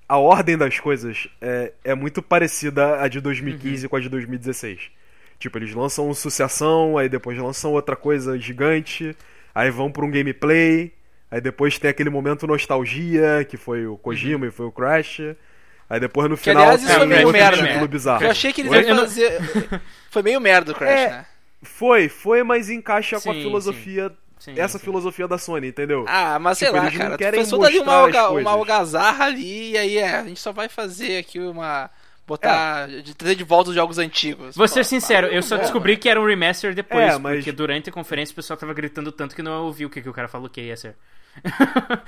a 0.09 0.17
ordem 0.19 0.57
das 0.57 0.79
coisas 0.79 1.27
é, 1.41 1.73
é 1.83 1.95
muito 1.97 2.23
parecida 2.23 3.01
a 3.03 3.09
de 3.09 3.21
2015 3.21 3.85
Uhum. 3.87 3.91
com 3.91 3.97
a 3.97 4.01
de 4.01 4.09
2016. 4.09 4.91
Tipo, 5.41 5.59
eles 5.59 5.75
lançam 5.75 6.09
um 6.09 6.15
sucessão, 6.15 6.97
aí 6.97 7.09
depois 7.09 7.37
lançam 7.37 7.73
outra 7.73 7.97
coisa 7.97 8.39
gigante, 8.39 9.17
aí 9.53 9.71
vão 9.73 9.91
pra 9.91 10.05
um 10.05 10.11
gameplay, 10.11 10.93
aí 11.29 11.41
depois 11.41 11.77
tem 11.77 11.91
aquele 11.91 12.11
momento 12.11 12.47
nostalgia, 12.47 13.45
que 13.49 13.57
foi 13.57 13.85
o 13.85 13.97
Kojima 13.97 14.47
e 14.47 14.51
foi 14.53 14.67
o 14.67 14.73
Crash. 14.73 15.21
Aí 15.91 15.99
depois 16.01 16.29
no 16.29 16.37
Que, 16.37 16.43
final 16.45 16.63
aliás, 16.65 16.81
isso 16.83 16.91
foi 16.91 16.99
tem 17.01 17.09
meio 17.09 17.27
outro 17.27 17.41
merda, 17.41 17.57
título 17.63 17.81
né? 17.81 17.87
bizarro. 17.89 18.25
Eu 18.25 18.31
achei 18.31 18.53
que 18.53 18.61
eles 18.61 18.87
iam 18.87 18.97
fazer. 18.99 19.41
Foi 20.11 20.23
meio 20.23 20.41
merda 20.41 20.73
o 20.73 20.75
Crash, 20.75 20.91
É. 21.01 21.09
né? 21.11 21.27
Foi, 21.63 22.09
foi, 22.09 22.43
mas 22.43 22.69
encaixa 22.71 23.21
com 23.21 23.31
a 23.31 23.35
Sim, 23.35 23.43
filosofia, 23.43 24.13
Sim, 24.39 24.55
essa 24.57 24.79
sim. 24.79 24.85
filosofia 24.85 25.27
da 25.27 25.39
Sony, 25.39 25.69
entendeu? 25.69 26.05
Ah, 26.07 26.39
mas 26.39 26.59
sei 26.59 26.69
Tipo, 26.69 26.79
lá, 26.79 26.85
eles 26.87 26.99
não 26.99 27.05
cara. 27.07 27.17
Tu 27.17 27.19
querem 27.19 27.47
toda 27.47 27.67
ali 27.67 27.79
uma, 27.81 27.93
alga- 27.95 28.31
uma 28.31 28.51
algazarra 28.53 29.25
ali, 29.25 29.71
e 29.73 29.79
aí 29.79 29.99
é, 29.99 30.17
a 30.17 30.25
gente 30.25 30.39
só 30.39 30.53
vai 30.53 30.69
fazer 30.69 31.19
aqui 31.19 31.41
uma 31.41 31.91
botar. 32.27 32.87
de 32.87 33.13
trazer 33.15 33.35
de 33.35 33.43
volta 33.43 33.71
os 33.71 33.75
jogos 33.75 33.99
antigos. 33.99 34.55
Vou 34.55 34.69
ser 34.69 34.85
sincero, 34.85 35.27
eu 35.29 35.43
só 35.43 35.57
descobri 35.57 35.97
que 35.97 36.09
era 36.09 36.21
um 36.21 36.27
remaster 36.27 36.75
depois, 36.75 37.15
É, 37.15 37.19
mas- 37.19 37.37
porque 37.39 37.51
durante 37.51 37.89
a 37.91 37.93
conferência 37.93 38.33
o 38.33 38.37
pessoal 38.37 38.57
tava 38.57 38.73
gritando 38.75 39.11
tanto 39.11 39.35
que 39.35 39.43
não 39.43 39.65
ouviu 39.65 39.89
o 39.89 39.91
que, 39.91 40.01
que 40.03 40.09
o 40.09 40.13
cara 40.13 40.29
falou 40.29 40.49
que 40.49 40.61
ia 40.61 40.77
ser. 40.77 40.95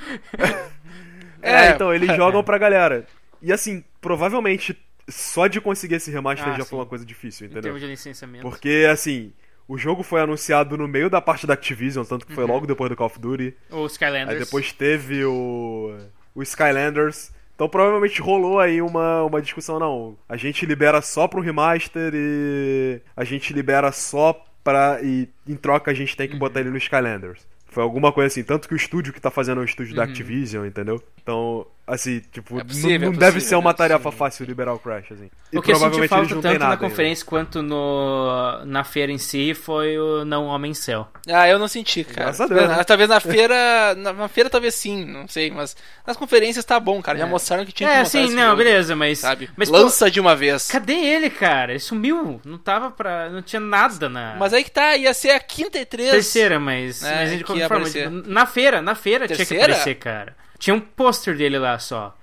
É, 1.42 1.68
É, 1.68 1.70
então, 1.70 1.92
eles 1.94 2.14
jogam 2.16 2.42
pra 2.44 2.58
galera. 2.58 3.06
E 3.42 3.52
assim, 3.52 3.82
provavelmente, 4.00 4.76
só 5.08 5.46
de 5.46 5.60
conseguir 5.60 5.96
esse 5.96 6.10
remaster 6.10 6.48
Ah, 6.48 6.56
já 6.56 6.64
sim. 6.64 6.70
foi 6.70 6.78
uma 6.78 6.86
coisa 6.86 7.04
difícil, 7.04 7.44
Em 7.44 7.46
entendeu? 7.46 7.62
termos 7.62 7.80
de 7.80 7.86
licenciamento. 7.86 8.48
Porque, 8.48 8.86
assim, 8.90 9.32
o 9.66 9.76
jogo 9.78 10.02
foi 10.02 10.20
anunciado 10.20 10.76
no 10.76 10.86
meio 10.86 11.08
da 11.10 11.20
parte 11.20 11.46
da 11.46 11.54
Activision, 11.54 12.04
tanto 12.04 12.26
que 12.26 12.32
foi 12.34 12.44
Uhum. 12.44 12.50
logo 12.52 12.66
depois 12.66 12.90
do 12.90 12.96
Call 12.96 13.06
of 13.06 13.18
Duty. 13.18 13.54
Ou 13.70 13.86
Skylanders. 13.86 14.30
Aí 14.30 14.38
depois 14.44 14.72
teve 14.72 15.24
o, 15.24 15.96
o 16.34 16.42
Skylanders. 16.42 17.32
Então 17.54 17.68
provavelmente 17.68 18.22
rolou 18.22 18.58
aí 18.58 18.80
uma, 18.80 19.22
uma 19.24 19.42
discussão, 19.42 19.78
não. 19.78 20.16
A 20.28 20.36
gente 20.36 20.64
libera 20.64 21.02
só 21.02 21.28
pro 21.28 21.42
remaster 21.42 22.10
e 22.14 23.00
a 23.14 23.22
gente 23.22 23.52
libera 23.52 23.92
só 23.92 24.32
pra. 24.64 24.98
E 25.02 25.28
em 25.46 25.56
troca 25.56 25.90
a 25.90 25.94
gente 25.94 26.16
tem 26.16 26.26
que 26.28 26.36
botar 26.36 26.60
ele 26.60 26.70
no 26.70 26.78
Skylanders. 26.78 27.46
Foi 27.66 27.82
alguma 27.82 28.12
coisa 28.12 28.28
assim, 28.28 28.42
tanto 28.42 28.66
que 28.66 28.72
o 28.74 28.76
estúdio 28.76 29.12
que 29.12 29.20
tá 29.20 29.30
fazendo 29.30 29.58
é 29.60 29.62
o 29.62 29.64
estúdio 29.64 29.94
da 29.94 30.04
Activision, 30.04 30.64
entendeu? 30.66 31.00
Então, 31.22 31.66
assim, 31.92 32.20
tipo, 32.32 32.58
É 32.60 32.64
possível, 32.64 33.00
não, 33.00 33.06
não 33.12 33.16
é 33.16 33.20
deve 33.20 33.32
possível, 33.34 33.48
ser 33.48 33.54
uma 33.56 33.70
é 33.70 33.74
tarefa 33.74 34.10
fácil 34.12 34.46
liberar 34.46 34.72
o 34.74 34.78
Crash, 34.78 35.12
assim. 35.12 35.30
E 35.52 35.58
O 35.58 35.62
que 35.62 35.72
eu 35.72 35.76
senti 35.76 36.00
provavelmente 36.00 36.08
falta 36.08 36.24
eles 36.24 36.34
não 36.34 36.42
têm 36.42 36.50
tanto 36.52 36.60
na 36.60 36.68
nada 36.68 36.74
ainda. 36.84 36.88
conferência 36.88 37.26
quanto 37.26 37.62
no, 37.62 38.64
na 38.64 38.84
feira 38.84 39.10
em 39.12 39.18
si 39.18 39.54
foi 39.54 39.98
o 39.98 40.24
Não 40.24 40.46
Homem 40.46 40.72
Céu. 40.74 41.08
Ah, 41.28 41.48
eu 41.48 41.58
não 41.58 41.68
senti, 41.68 42.04
cara. 42.04 42.32
Deus, 42.32 42.50
né? 42.50 42.84
Talvez 42.84 43.08
na 43.08 43.20
feira. 43.20 43.94
Na, 43.96 44.12
na 44.12 44.28
feira 44.28 44.48
talvez 44.48 44.74
sim, 44.74 45.04
não 45.04 45.26
sei, 45.28 45.50
mas 45.50 45.76
nas 46.06 46.16
conferências 46.16 46.64
tá 46.64 46.78
bom, 46.78 47.00
cara. 47.02 47.18
Já 47.18 47.26
mostraram 47.26 47.64
que 47.64 47.72
tinha 47.72 47.88
que 47.88 47.94
É, 47.96 48.04
sim, 48.04 48.30
não, 48.34 48.44
jogo, 48.50 48.56
beleza, 48.56 48.94
mas. 48.96 49.18
Sabe? 49.18 49.50
Mas, 49.56 49.68
pô, 49.70 49.76
Lança 49.76 50.10
de 50.10 50.20
uma 50.20 50.36
vez. 50.36 50.68
cadê 50.68 50.94
ele, 50.94 51.28
cara? 51.30 51.72
Ele 51.72 51.78
sumiu. 51.80 52.40
Não 52.44 52.58
tava 52.58 52.90
pra. 52.90 53.28
Não 53.28 53.42
tinha 53.42 53.60
nada 53.60 54.08
na. 54.08 54.36
Mas 54.38 54.52
aí 54.54 54.62
que 54.64 54.70
tá, 54.70 54.96
ia 54.96 55.12
ser 55.12 55.30
a 55.30 55.40
quinta 55.40 55.78
e 55.78 55.84
três. 55.84 56.10
Terceira, 56.10 56.58
mas, 56.60 57.02
É, 57.02 57.14
mas 57.16 57.30
de 57.30 57.38
que 57.38 57.44
qualquer 57.44 57.68
forma, 57.68 57.86
na 58.26 58.46
feira, 58.46 58.80
na 58.82 58.94
feira 58.94 59.26
tinha 59.26 59.36
que 59.38 59.44
Terceira? 59.44 59.64
aparecer, 59.72 59.94
cara. 59.96 60.34
Tinha 60.60 60.74
um 60.74 60.80
pôster 60.80 61.36
dele 61.36 61.58
lá 61.58 61.76
só. 61.80 62.16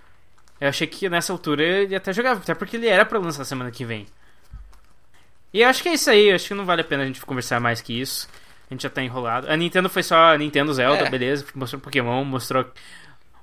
Eu 0.62 0.70
achei 0.70 0.88
que 0.88 1.10
nessa 1.10 1.34
altura 1.34 1.62
ele 1.64 1.96
até 1.96 2.14
jogava, 2.14 2.40
até 2.40 2.56
porque 2.56 2.78
ele 2.78 2.88
era 2.88 3.04
pra 3.06 3.20
lançar 3.20 3.44
semana 3.44 3.70
que 3.72 3.84
vem. 3.84 4.08
E 5.54 5.62
eu 5.62 5.68
acho 5.70 5.82
que 5.84 5.90
é 5.90 5.94
isso 5.94 6.10
aí, 6.10 6.30
eu 6.30 6.36
acho 6.36 6.48
que 6.48 6.54
não 6.54 6.66
vale 6.66 6.82
a 6.82 6.86
pena 6.86 7.04
a 7.04 7.06
gente 7.06 7.20
conversar 7.26 7.60
mais 7.60 7.82
que 7.82 8.00
isso. 8.00 8.30
A 8.70 8.74
gente 8.74 8.84
já 8.84 8.90
tá 8.90 9.02
enrolado. 9.02 9.50
A 9.50 9.56
Nintendo 9.58 9.90
foi 9.90 10.04
só 10.04 10.34
a 10.34 10.38
Nintendo 10.38 10.74
Zelda, 10.74 11.06
É. 11.06 11.10
beleza. 11.10 11.46
Mostrou 11.56 11.80
Pokémon, 11.82 12.24
mostrou 12.24 12.66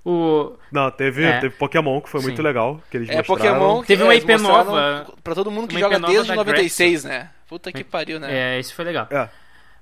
o. 0.04 0.52
Não, 0.70 0.90
teve, 0.90 1.24
É. 1.24 1.40
teve 1.40 1.54
Pokémon, 1.56 2.00
que 2.00 2.10
foi 2.10 2.20
Sim. 2.20 2.26
muito 2.26 2.42
legal. 2.42 2.80
Que 2.90 2.98
eles 2.98 3.08
É 3.08 3.16
mostraram. 3.16 3.58
Pokémon 3.58 3.80
que 3.80 3.86
Teve 3.86 4.02
uma 4.02 4.14
IP 4.14 4.36
nova. 4.36 5.06
Pra 5.24 5.34
todo 5.34 5.50
mundo 5.50 5.66
que 5.68 5.78
joga 5.78 5.98
desde 5.98 6.28
da 6.28 6.34
96, 6.36 7.04
né? 7.04 7.30
Puta 7.48 7.72
que 7.72 7.82
pariu, 7.82 8.20
né? 8.20 8.56
É, 8.56 8.60
isso 8.60 8.74
foi 8.74 8.84
legal. 8.84 9.08
É. 9.10 9.28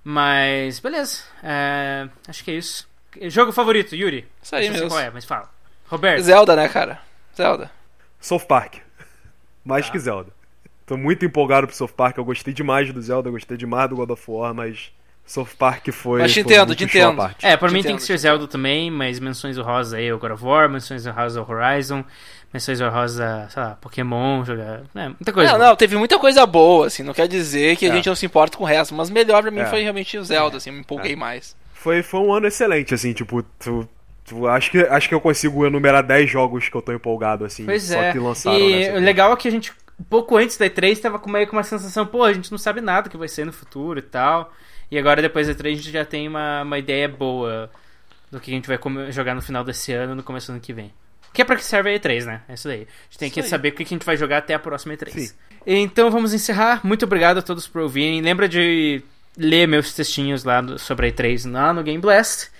Mas, 0.05 0.79
beleza. 0.79 1.25
É, 1.43 2.09
acho 2.29 2.45
que 2.45 2.51
é 2.51 2.55
isso. 2.55 2.89
Jogo 3.23 3.53
favorito, 3.53 3.95
Yuri? 3.95 4.27
Isso 4.43 4.55
aí 4.57 4.67
Não 4.69 4.73
sei 4.75 4.83
mesmo. 4.85 4.89
qual 4.97 5.01
é, 5.01 5.11
mas 5.11 5.25
fala. 5.25 5.51
Roberto. 5.89 6.23
Zelda, 6.23 6.57
né, 6.57 6.69
cara? 6.69 6.99
Zelda. 7.37 7.71
South 8.21 8.47
Park. 8.47 8.77
Mais 9.65 9.87
Tá. 9.87 9.93
que 9.93 9.99
Zelda. 9.99 10.31
Tô 10.87 10.97
muito 10.97 11.25
empolgado 11.25 11.67
pro 11.67 11.77
South 11.77 11.89
Park. 11.97 12.17
Eu 12.19 12.25
gostei 12.25 12.53
demais 12.53 12.93
do 12.93 13.01
Zelda, 13.01 13.29
eu 13.29 13.33
gostei 13.33 13.57
demais 13.57 13.89
do 13.89 13.97
God 13.97 14.11
of 14.11 14.23
War, 14.29 14.53
mas 14.55 14.91
South 15.25 15.49
Park 15.59 15.89
foi. 15.93 16.21
Mas 16.21 16.33
te 16.33 16.41
entendo, 16.41 16.75
te 16.75 16.85
entendo. 16.85 17.31
É, 17.41 17.57
pra 17.57 17.69
mim 17.69 17.79
Te 17.79 17.83
tem 17.85 17.91
entendo, 17.93 17.97
que 18.01 18.03
ser 18.07 18.19
Zelda 18.19 18.49
também, 18.49 18.91
mas 18.91 19.21
menções 19.21 19.57
honrosas 19.57 19.93
aí, 19.95 20.13
o 20.13 20.19
God 20.19 20.33
of 20.33 20.45
War, 20.45 20.69
menções 20.69 21.07
honrosas 21.07 21.37
ao 21.39 21.49
Horizon, 21.49 22.05
menções 22.53 22.81
honrosas, 22.81 23.53
sei 23.53 23.63
lá, 23.63 23.77
Pokémon, 23.81 24.45
jogar. 24.45 24.83
É, 24.95 25.09
muita 25.09 25.33
coisa. 25.33 25.53
Não, 25.53 25.59
não, 25.67 25.77
teve 25.77 25.97
muita 25.97 26.19
coisa 26.19 26.45
boa, 26.45 26.89
assim, 26.89 27.03
não 27.05 27.15
quer 27.15 27.29
dizer 27.29 27.77
que 27.77 27.87
a 27.87 27.91
É. 27.91 27.93
gente 27.93 28.09
não 28.09 28.17
se 28.17 28.27
importa 28.27 28.59
com 28.59 28.65
o 28.65 28.67
resto, 28.67 28.95
mas 28.95 29.09
melhor 29.09 29.43
pra 29.43 29.51
mim 29.51 29.61
É. 29.61 29.67
foi 29.67 29.83
realmente 29.83 30.19
o 30.19 30.25
Zelda, 30.25 30.57
assim, 30.57 30.71
eu 30.71 30.75
me 30.75 30.81
empolguei 30.81 31.15
mais. 31.15 31.57
Foi, 31.83 32.03
foi 32.03 32.21
um 32.21 32.33
ano 32.33 32.47
excelente, 32.47 32.95
assim, 32.95 33.13
tipo, 33.13 33.43
tu, 33.59 33.89
tu- 34.25 34.47
acho, 34.47 34.71
que, 34.71 34.79
acho 34.79 35.09
que 35.09 35.15
eu 35.15 35.21
consigo 35.21 35.67
enumerar 35.67 36.03
10 36.03 36.31
jogos 36.31 36.69
que 36.69 36.77
eu 36.77 36.83
tô 36.83 36.93
empolgado, 36.93 37.45
assim, 37.45 37.65
Pois 37.65 37.83
só 37.83 38.01
é. 38.01 38.13
que 38.13 38.19
lançaram 38.19 38.59
e 38.59 38.77
nessa 38.77 38.99
o 38.99 39.01
legal 39.01 39.33
é 39.33 39.37
que 39.37 39.49
a 39.49 39.51
gente, 39.51 39.73
um 39.99 40.05
pouco 40.05 40.37
antes 40.37 40.57
da 40.57 40.67
E3, 40.67 40.99
tava 41.01 41.19
com 41.19 41.31
meio 41.31 41.47
com 41.47 41.57
uma 41.57 41.63
sensação, 41.65 42.07
pô, 42.07 42.23
a 42.23 42.33
gente 42.33 42.51
não 42.51 42.59
sabe 42.59 42.81
nada 42.81 43.09
que 43.11 43.17
vai 43.17 43.29
ser 43.29 43.45
no 43.45 43.53
futuro 43.53 43.99
e 43.99 44.03
tal. 44.03 44.53
E 44.91 44.99
agora 44.99 45.21
depois 45.23 45.47
da 45.49 45.55
E3 45.55 45.73
a 45.73 45.75
gente 45.77 45.91
já 45.91 46.05
tem 46.05 46.29
uma, 46.29 46.63
uma 46.63 46.79
ideia 46.79 47.09
boa 47.09 47.71
do 48.31 48.39
que 48.39 48.51
a 48.51 48.55
gente 48.55 48.69
vai 48.69 48.79
jogar 49.11 49.35
no 49.35 49.43
final 49.43 49.65
desse 49.65 49.93
ano, 49.93 50.15
no 50.15 50.23
começo 50.23 50.47
do 50.49 50.53
ano 50.53 50.61
que 50.61 50.73
vem. 50.73 50.93
Que 51.33 51.41
é 51.41 51.45
pra 51.47 51.57
que 51.57 51.65
serve 51.65 51.89
a 51.95 51.99
E3, 51.99 52.27
né? 52.27 52.43
É 52.47 52.55
isso 52.55 52.69
daí. 52.69 52.81
A 52.83 53.05
gente 53.09 53.19
tem 53.19 53.29
Isso 53.29 53.35
que 53.35 53.41
aí. 53.41 53.47
saber 53.49 53.69
o 53.71 53.73
que 53.73 53.83
a 53.83 53.87
gente 53.87 54.05
vai 54.05 54.17
jogar 54.19 54.39
até 54.39 54.53
a 54.53 54.59
próxima 54.59 54.93
E3. 54.95 55.11
Sim. 55.11 55.35
Então 55.67 56.11
vamos 56.11 56.35
encerrar. 56.35 56.81
Muito 56.85 57.07
obrigado 57.07 57.39
a 57.39 57.43
todos 57.43 57.67
por 57.67 57.81
ouvirem. 57.83 58.21
Lembra 58.21 58.47
de 58.47 59.03
ler 59.37 59.67
meus 59.67 59.95
textinhos 59.95 60.45
lá 60.45 60.61
do- 60.61 60.79
sobre 60.79 61.07
a 61.07 61.11
E3 61.13 61.51
lá 61.51 61.73
no 61.73 61.83
Game 61.83 62.01
Blast. 62.01 62.51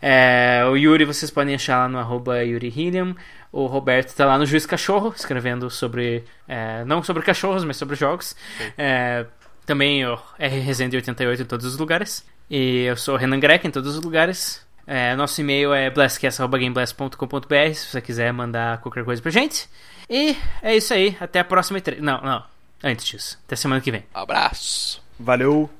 É, 0.00 0.62
o 0.68 0.76
Yuri 0.76 1.04
vocês 1.04 1.30
podem 1.30 1.54
achar 1.54 1.78
lá 1.78 1.88
no 1.88 1.98
arroba 1.98 2.42
Yuri 2.44 2.68
Hilliam. 2.74 3.14
O 3.52 3.66
Roberto 3.66 4.14
tá 4.14 4.24
lá 4.24 4.38
no 4.38 4.46
Juiz 4.46 4.64
Cachorro, 4.66 5.12
escrevendo 5.16 5.68
sobre. 5.70 6.24
é, 6.48 6.84
não 6.84 7.02
sobre 7.02 7.22
cachorros, 7.22 7.64
mas 7.64 7.76
sobre 7.76 7.94
jogos. 7.96 8.34
É, 8.78 9.26
também 9.66 10.04
o 10.06 10.18
R 10.38 10.58
Resende 10.60 10.96
88 10.96 11.42
em 11.42 11.44
todos 11.44 11.66
os 11.66 11.76
lugares. 11.78 12.26
E 12.50 12.84
eu 12.84 12.96
sou 12.96 13.14
o 13.14 13.18
Renan 13.18 13.38
Greco 13.38 13.66
em 13.66 13.70
todos 13.70 13.94
os 13.96 14.02
lugares. 14.02 14.64
É, 14.86 15.14
nosso 15.14 15.40
e-mail 15.40 15.72
é 15.72 15.88
blastcast.gameblast.com.br 15.90 17.74
se 17.74 17.86
você 17.86 18.00
quiser 18.00 18.32
mandar 18.32 18.78
qualquer 18.78 19.04
coisa 19.04 19.20
pra 19.22 19.30
gente. 19.30 19.68
E 20.08 20.36
é 20.62 20.74
isso 20.76 20.92
aí. 20.92 21.16
Até 21.20 21.40
a 21.40 21.44
próxima 21.44 21.78
E3. 21.80 21.98
Não, 22.00 22.20
não. 22.20 22.42
Antes 22.82 23.04
disso. 23.04 23.38
Até 23.46 23.54
semana 23.54 23.80
que 23.80 23.90
vem. 23.90 24.04
Abraço. 24.12 25.00
Valeu, 25.18 25.70